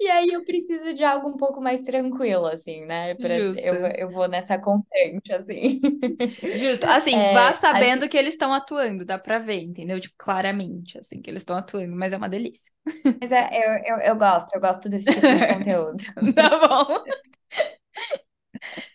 E 0.00 0.08
aí 0.08 0.28
eu 0.32 0.44
preciso 0.44 0.94
de 0.94 1.02
algo 1.02 1.28
um 1.28 1.36
pouco 1.36 1.60
mais 1.60 1.80
tranquilo, 1.82 2.46
assim, 2.46 2.84
né? 2.86 3.14
Pra, 3.16 3.34
eu, 3.36 3.52
eu 3.96 4.10
vou 4.10 4.28
nessa 4.28 4.58
constante, 4.58 5.32
assim. 5.32 5.80
Justo. 6.56 6.84
Assim, 6.86 7.28
vá 7.32 7.40
É, 7.48 7.48
acho 7.48 7.60
sabendo 7.60 8.08
que 8.08 8.16
eles 8.16 8.34
estão 8.34 8.52
atuando, 8.52 9.04
dá 9.04 9.18
pra 9.18 9.38
ver, 9.38 9.60
entendeu? 9.62 10.00
Tipo, 10.00 10.14
claramente, 10.16 10.98
assim, 10.98 11.20
que 11.20 11.28
eles 11.30 11.42
estão 11.42 11.56
atuando, 11.56 11.96
mas 11.96 12.12
é 12.12 12.16
uma 12.16 12.28
delícia. 12.28 12.72
Mas 13.20 13.32
é, 13.32 13.48
eu, 13.52 13.96
eu, 13.96 14.02
eu 14.02 14.16
gosto, 14.16 14.48
eu 14.54 14.60
gosto 14.60 14.88
desse 14.88 15.10
tipo 15.10 15.34
de 15.34 15.44
conteúdo. 15.48 15.96
Tá 16.34 16.68
bom. 16.68 17.04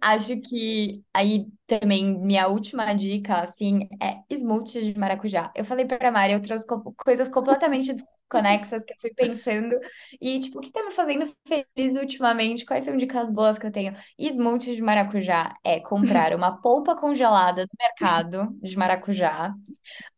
Acho 0.00 0.40
que 0.40 1.02
aí 1.14 1.46
também 1.66 2.18
minha 2.18 2.48
última 2.48 2.92
dica, 2.94 3.40
assim, 3.42 3.88
é 4.02 4.22
smoothie 4.34 4.92
de 4.92 4.98
maracujá. 4.98 5.52
Eu 5.54 5.64
falei 5.64 5.84
pra 5.86 6.10
Mari, 6.10 6.32
eu 6.32 6.42
trouxe 6.42 6.66
co- 6.66 6.92
coisas 7.04 7.28
completamente 7.28 7.94
desconexas 7.94 8.84
que 8.84 8.92
eu 8.92 8.96
fui 9.00 9.12
pensando 9.14 9.78
e, 10.20 10.40
tipo, 10.40 10.58
o 10.58 10.60
que 10.62 10.70
tá 10.72 10.82
me 10.84 10.90
fazendo 10.90 11.26
feliz 11.46 11.94
ultimamente? 11.96 12.64
Quais 12.64 12.84
são 12.84 12.96
dicas 12.96 13.30
boas 13.30 13.58
que 13.58 13.66
eu 13.66 13.72
tenho? 13.72 13.94
Smoothie 14.18 14.74
de 14.76 14.82
maracujá 14.82 15.54
é 15.64 15.80
comprar 15.80 16.34
uma 16.34 16.60
polpa 16.60 16.96
congelada 16.96 17.66
do 17.66 17.72
mercado 17.80 18.48
de 18.62 18.76
maracujá 18.76 19.54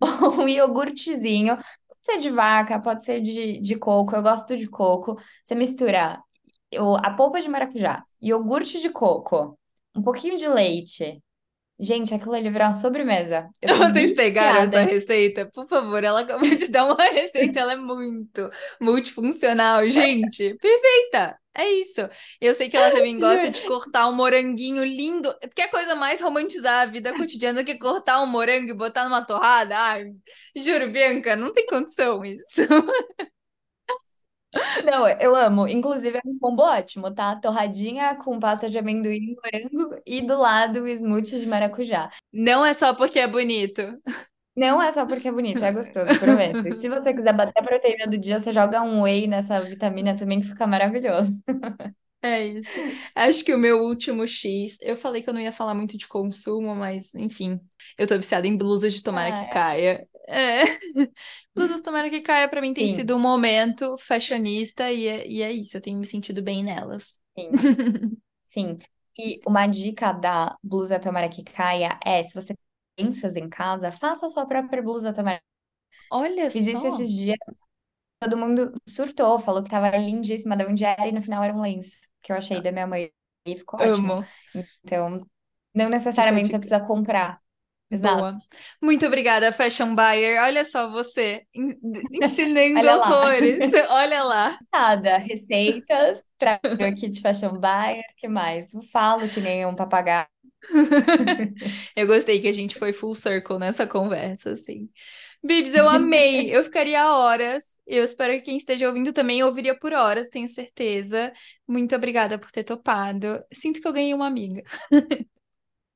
um 0.39 0.49
iogurtezinho. 0.49 1.57
Pode 1.57 2.01
ser 2.03 2.19
de 2.21 2.31
vaca, 2.31 2.81
pode 2.81 3.05
ser 3.05 3.21
de, 3.21 3.61
de 3.61 3.77
coco, 3.77 4.15
eu 4.17 4.23
gosto 4.23 4.57
de 4.57 4.69
coco. 4.69 5.17
Você 5.45 5.55
mistura 5.55 6.23
o- 6.79 6.97
a 6.97 7.11
polpa 7.15 7.41
de 7.41 7.49
maracujá, 7.49 8.05
iogurte 8.21 8.81
de 8.81 8.91
coco, 8.91 9.59
um 9.95 10.03
pouquinho 10.03 10.37
de 10.37 10.49
leite. 10.49 11.23
Gente, 11.79 12.13
aquilo 12.13 12.35
ali 12.35 12.51
virou 12.51 12.69
uma 12.69 12.75
sobremesa. 12.75 13.49
Vocês 13.63 14.13
pegaram 14.13 14.61
essa 14.61 14.83
receita? 14.83 15.47
Por 15.47 15.67
favor, 15.67 16.05
ela 16.05 16.21
acabou 16.21 16.49
de 16.51 16.69
dar 16.69 16.85
uma 16.85 16.95
receita, 17.11 17.59
ela 17.59 17.73
é 17.73 17.77
muito 17.77 18.51
multifuncional, 18.79 19.89
gente. 19.89 20.55
Perfeita! 20.59 21.39
É 21.55 21.69
isso. 21.69 22.01
Eu 22.41 22.55
sei 22.55 22.69
que 22.69 22.77
ela 22.77 22.91
também 22.91 23.19
gosta 23.19 23.51
de 23.51 23.61
cortar 23.63 24.09
um 24.09 24.15
moranguinho 24.15 24.85
lindo. 24.85 25.35
Que 25.55 25.67
coisa 25.69 25.95
mais 25.95 26.21
romantizar 26.21 26.83
a 26.83 26.87
vida 26.87 27.17
cotidiana 27.17 27.63
do 27.63 27.67
que 27.67 27.79
cortar 27.79 28.23
um 28.23 28.27
morango 28.27 28.71
e 28.71 28.77
botar 28.77 29.05
numa 29.05 29.25
torrada? 29.25 29.77
Ai, 29.77 30.13
juro, 30.55 30.91
Bianca, 30.91 31.35
não 31.35 31.53
tem 31.53 31.67
condição 31.67 32.25
isso. 32.25 32.61
Não, 34.85 35.09
eu 35.09 35.35
amo. 35.37 35.69
Inclusive, 35.69 36.19
é 36.19 36.21
um 36.25 36.39
combo 36.39 36.63
ótimo, 36.63 37.13
tá? 37.15 37.37
Torradinha 37.37 38.15
com 38.17 38.39
pasta 38.39 38.69
de 38.69 38.79
amendoim, 38.79 39.37
morango 39.43 40.01
e 40.07 40.21
do 40.21 40.37
lado 40.39 40.83
o 40.83 40.89
smoothie 40.89 41.39
de 41.41 41.47
maracujá. 41.47 42.11
Não 42.33 42.65
é 42.65 42.75
só 42.75 42.95
porque 42.95 43.19
é 43.19 43.27
bonito. 43.29 43.83
Não 44.57 44.83
é 44.83 44.93
só 44.93 45.07
porque 45.07 45.29
é 45.29 45.33
bonito, 45.33 45.65
é 45.65 45.73
gostoso, 45.73 46.17
prometo. 46.19 46.67
E 46.67 46.73
se 46.73 46.89
você 46.89 47.15
quiser 47.15 47.33
bater 47.33 47.53
a 47.57 47.63
proteína 47.63 48.07
do 48.07 48.19
dia, 48.19 48.39
você 48.39 48.53
joga 48.53 48.83
um 48.83 49.03
whey 49.03 49.27
nessa 49.27 49.61
vitamina 49.61 50.17
também, 50.17 50.41
que 50.41 50.49
fica 50.49 50.67
maravilhoso. 50.67 51.41
É 52.23 52.45
isso. 52.47 52.85
Acho 53.15 53.43
que 53.45 53.55
o 53.55 53.59
meu 53.59 53.79
último 53.85 54.27
X, 54.27 54.77
eu 54.83 54.95
falei 54.97 55.23
que 55.23 55.31
eu 55.31 55.35
não 55.35 55.41
ia 55.41 55.53
falar 55.53 55.75
muito 55.75 55.97
de 55.97 56.07
consumo, 56.07 56.75
mas 56.75 57.15
enfim, 57.15 57.59
eu 57.97 58.07
tô 58.07 58.17
viciada 58.19 58.47
em 58.47 58.57
blusas 58.59 58.93
de 58.93 59.03
tomara 59.03 59.31
Ah, 59.31 59.45
que 59.45 59.45
é. 59.47 59.49
caia. 59.49 60.09
É. 60.31 60.79
Blusas 61.55 61.81
tomara 61.81 62.09
que 62.11 62.21
caia 62.21 62.49
pra 62.49 62.61
mim 62.61 62.73
tem 62.75 62.89
sido 62.89 63.05
Sim, 63.05 63.17
um 63.17 63.19
momento 63.19 63.97
fashionista 63.99 64.91
e 64.93 65.07
é, 65.07 65.27
e 65.29 65.43
é 65.43 65.53
isso, 65.53 65.77
eu 65.77 65.81
tenho 65.81 65.99
me 65.99 66.07
sentido 66.07 66.43
bem 66.43 66.63
nelas. 66.65 67.21
sim, 67.37 67.61
sim. 68.47 68.79
E 69.19 69.41
uma 69.47 69.67
dica 69.67 70.13
da 70.13 70.57
blusa 70.63 70.99
Tomara 71.01 71.29
que 71.29 71.45
caia 71.45 71.99
é, 72.05 72.23
se 72.23 72.35
você 72.35 72.55
tem 72.55 72.59
crianças 73.07 73.37
em 73.37 73.49
casa, 73.49 73.93
faça 73.93 74.27
a 74.27 74.31
sua 74.31 74.47
própria 74.47 74.83
blusa 74.83 75.13
Tomara. 75.15 75.43
Olha 76.11 76.51
Fiz 76.53 76.67
isso 76.67 76.87
só, 76.87 76.87
esses 76.87 77.13
dias, 77.13 77.39
todo 78.21 78.39
mundo 78.39 78.73
surtou, 78.89 79.41
falou 79.41 79.63
que 79.65 79.71
tava 79.71 79.91
lindíssima, 79.97 80.57
de 80.57 80.67
onde 80.67 80.85
era, 80.85 81.09
e 81.09 81.13
no 81.13 81.23
final 81.23 81.43
era 81.45 81.55
um 81.55 81.63
lenço 81.63 81.97
que 82.23 82.33
eu 82.33 82.37
achei 82.37 82.63
da 82.63 82.73
minha 82.73 82.87
mãe. 82.87 83.13
E 83.47 83.57
ficou 83.57 83.81
ótimo. 83.81 84.15
amo. 84.15 84.29
Então, 84.85 85.27
não 85.75 85.89
necessariamente 85.91 86.51
você 86.51 86.59
precisa 86.59 86.81
comprar. 86.87 87.41
Exato. 87.91 88.23
Boa. 88.23 88.39
Muito 88.83 89.07
obrigada, 89.07 89.53
Fashion 89.53 89.95
Buyer. 89.95 90.41
Olha 90.43 90.65
só 90.65 90.89
você 90.91 91.45
en- 91.55 91.79
ensinando 92.13 92.79
Olha 92.79 92.95
horrores. 92.97 93.59
Olha 93.91 94.23
lá. 94.23 94.59
Nada, 94.73 95.19
receitas, 95.19 96.25
trago 96.39 96.85
aqui 96.85 97.09
de 97.09 97.21
fashion 97.21 97.53
buyer, 97.59 98.05
que 98.17 98.29
mais? 98.29 98.73
Eu 98.73 98.83
falo 98.83 99.29
que 99.29 99.41
nem 99.41 99.67
um 99.67 99.75
papagaio. 99.75 100.29
Eu 101.97 102.07
gostei 102.07 102.41
que 102.41 102.49
a 102.49 102.53
gente 102.53 102.79
foi 102.79 102.93
full 102.93 103.15
circle 103.15 103.59
nessa 103.59 103.87
conversa, 103.87 104.53
assim. 104.53 104.89
Bibs, 105.43 105.75
eu 105.75 105.89
amei. 105.89 106.51
Eu 106.55 106.63
ficaria 106.65 107.13
horas. 107.15 107.65
Eu 107.87 108.05
espero 108.05 108.35
que 108.35 108.43
quem 108.43 108.57
esteja 108.57 108.87
ouvindo 108.89 109.13
também 109.13 109.43
ouviria 109.43 109.77
por 109.79 109.93
horas, 109.93 110.29
tenho 110.29 110.49
certeza. 110.49 111.33
Muito 111.67 111.95
obrigada 111.97 112.39
por 112.39 112.51
ter 112.53 112.65
topado. 112.65 113.43
Sinto 113.53 113.81
que 113.81 113.89
eu 113.89 113.93
ganhei 113.93 114.15
uma 114.15 114.27
amiga. 114.27 114.63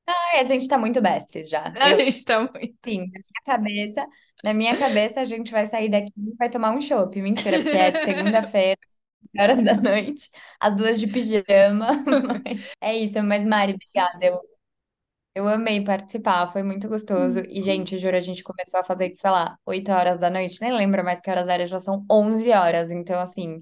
Ai, 0.07 0.39
a 0.39 0.43
gente 0.43 0.67
tá 0.67 0.77
muito 0.77 1.01
besties 1.01 1.49
já. 1.49 1.73
A 1.79 1.93
Eu, 1.93 1.99
gente 1.99 2.23
tá 2.25 2.39
muito. 2.41 2.77
sim, 2.85 3.13
na 3.13 3.19
minha 3.21 3.43
cabeça, 3.45 4.07
na 4.43 4.53
minha 4.53 4.77
cabeça 4.77 5.21
a 5.21 5.25
gente 5.25 5.51
vai 5.51 5.65
sair 5.67 5.89
daqui 5.89 6.11
e 6.17 6.35
vai 6.37 6.49
tomar 6.49 6.71
um 6.71 6.81
chopp. 6.81 7.21
Mentira, 7.21 7.59
porque 7.61 7.77
é 7.77 7.91
de 7.91 8.01
segunda-feira, 8.03 8.79
horas 9.39 9.63
da 9.63 9.75
noite, 9.75 10.29
as 10.61 10.75
duas 10.75 10.99
de 10.99 11.07
pijama. 11.07 11.89
Mas 12.45 12.75
é 12.81 12.95
isso, 12.97 13.21
mas 13.23 13.45
Mari, 13.45 13.73
obrigada. 13.75 14.25
Eu 14.25 14.41
Eu 15.35 15.47
amei 15.49 15.83
participar, 15.83 16.47
foi 16.47 16.63
muito 16.63 16.87
gostoso. 16.87 17.39
E, 17.49 17.61
gente, 17.61 17.97
juro, 17.97 18.15
a 18.15 18.21
gente 18.21 18.41
começou 18.43 18.79
a 18.79 18.83
fazer 18.83 19.07
isso, 19.07 19.21
sei 19.21 19.29
lá, 19.31 19.57
8 19.65 19.91
horas 19.91 20.17
da 20.19 20.29
noite, 20.29 20.61
nem 20.61 20.71
lembro 20.73 21.03
mais 21.03 21.19
que 21.21 21.29
horas 21.29 21.47
era, 21.49 21.65
já 21.67 21.79
são 21.79 22.05
11 22.09 22.51
horas. 22.51 22.89
Então, 22.91 23.19
assim, 23.19 23.61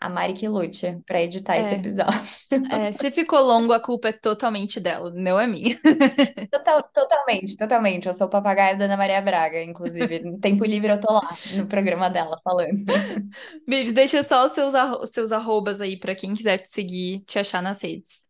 a 0.00 0.08
Mari 0.08 0.34
que 0.34 0.48
lute 0.48 1.00
pra 1.06 1.20
editar 1.22 1.58
esse 1.58 1.74
É, 1.74 1.74
episódio. 1.74 2.12
é, 2.68 2.92
se 2.92 3.10
ficou 3.10 3.40
longo, 3.42 3.72
a 3.72 3.82
culpa 3.82 4.08
é 4.10 4.12
totalmente 4.12 4.80
dela, 4.80 5.12
não 5.14 5.40
é 5.40 5.46
minha. 5.46 5.80
Total, 6.50 6.82
totalmente, 6.94 7.56
totalmente. 7.56 8.06
Eu 8.08 8.14
sou 8.14 8.26
o 8.26 8.30
papagaio 8.30 8.78
da 8.78 8.86
Ana 8.86 8.96
Maria 8.96 9.20
Braga, 9.20 9.62
inclusive. 9.62 10.20
No 10.20 10.38
tempo 10.40 10.64
livre 10.64 10.90
eu 10.92 11.00
tô 11.00 11.12
lá, 11.12 11.38
no 11.52 11.66
programa 11.68 12.08
dela, 12.08 12.40
falando. 12.42 12.84
Bibs, 13.66 13.92
deixa 13.92 14.22
só 14.22 14.44
os 14.46 14.52
seus, 14.52 14.74
arro- 14.74 15.02
os 15.02 15.10
seus 15.10 15.32
arrobas 15.32 15.80
aí 15.80 15.98
pra 15.98 16.14
quem 16.14 16.34
quiser 16.34 16.58
te 16.58 16.68
seguir, 16.68 17.20
te 17.24 17.38
achar 17.38 17.62
nas 17.62 17.80
redes. 17.82 18.28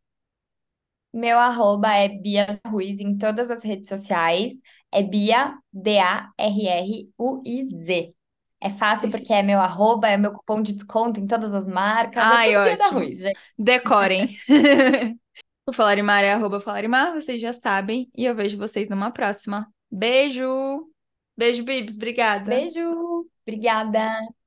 Meu 1.13 1.39
arroba 1.39 1.93
é 1.95 2.09
Bia 2.09 2.61
Ruiz 2.67 3.01
em 3.01 3.17
todas 3.17 3.51
as 3.51 3.63
redes 3.63 3.89
sociais. 3.89 4.53
É 4.93 5.03
Bia, 5.03 5.57
D-A-R-R-U-I-Z. 5.73 6.35
É 8.61 8.69
fácil 8.69 9.11
porque 9.11 9.33
é 9.33 9.43
meu 9.43 9.61
arroba, 9.61 10.09
é 10.09 10.17
meu 10.17 10.33
cupom 10.33 10.61
de 10.61 10.73
desconto 10.73 11.21
em 11.21 11.27
todas 11.27 11.55
as 11.55 11.67
marcas. 11.67 12.23
É 12.23 12.27
Ai, 12.27 12.53
da 12.77 12.85
ótimo. 12.85 13.01
Ruiz, 13.01 13.19
gente. 13.21 13.39
Decorem. 13.57 14.29
O 15.69 15.73
Falarimar 15.73 16.25
é 16.25 16.33
arroba 16.33 16.61
Falarimar, 16.61 17.13
vocês 17.13 17.39
já 17.39 17.53
sabem. 17.53 18.11
E 18.17 18.25
eu 18.25 18.35
vejo 18.35 18.57
vocês 18.57 18.89
numa 18.89 19.11
próxima. 19.11 19.71
Beijo! 19.91 20.89
Beijo, 21.37 21.63
Bibs. 21.63 21.95
Obrigada. 21.95 22.49
Beijo! 22.49 23.29
Obrigada! 23.47 24.38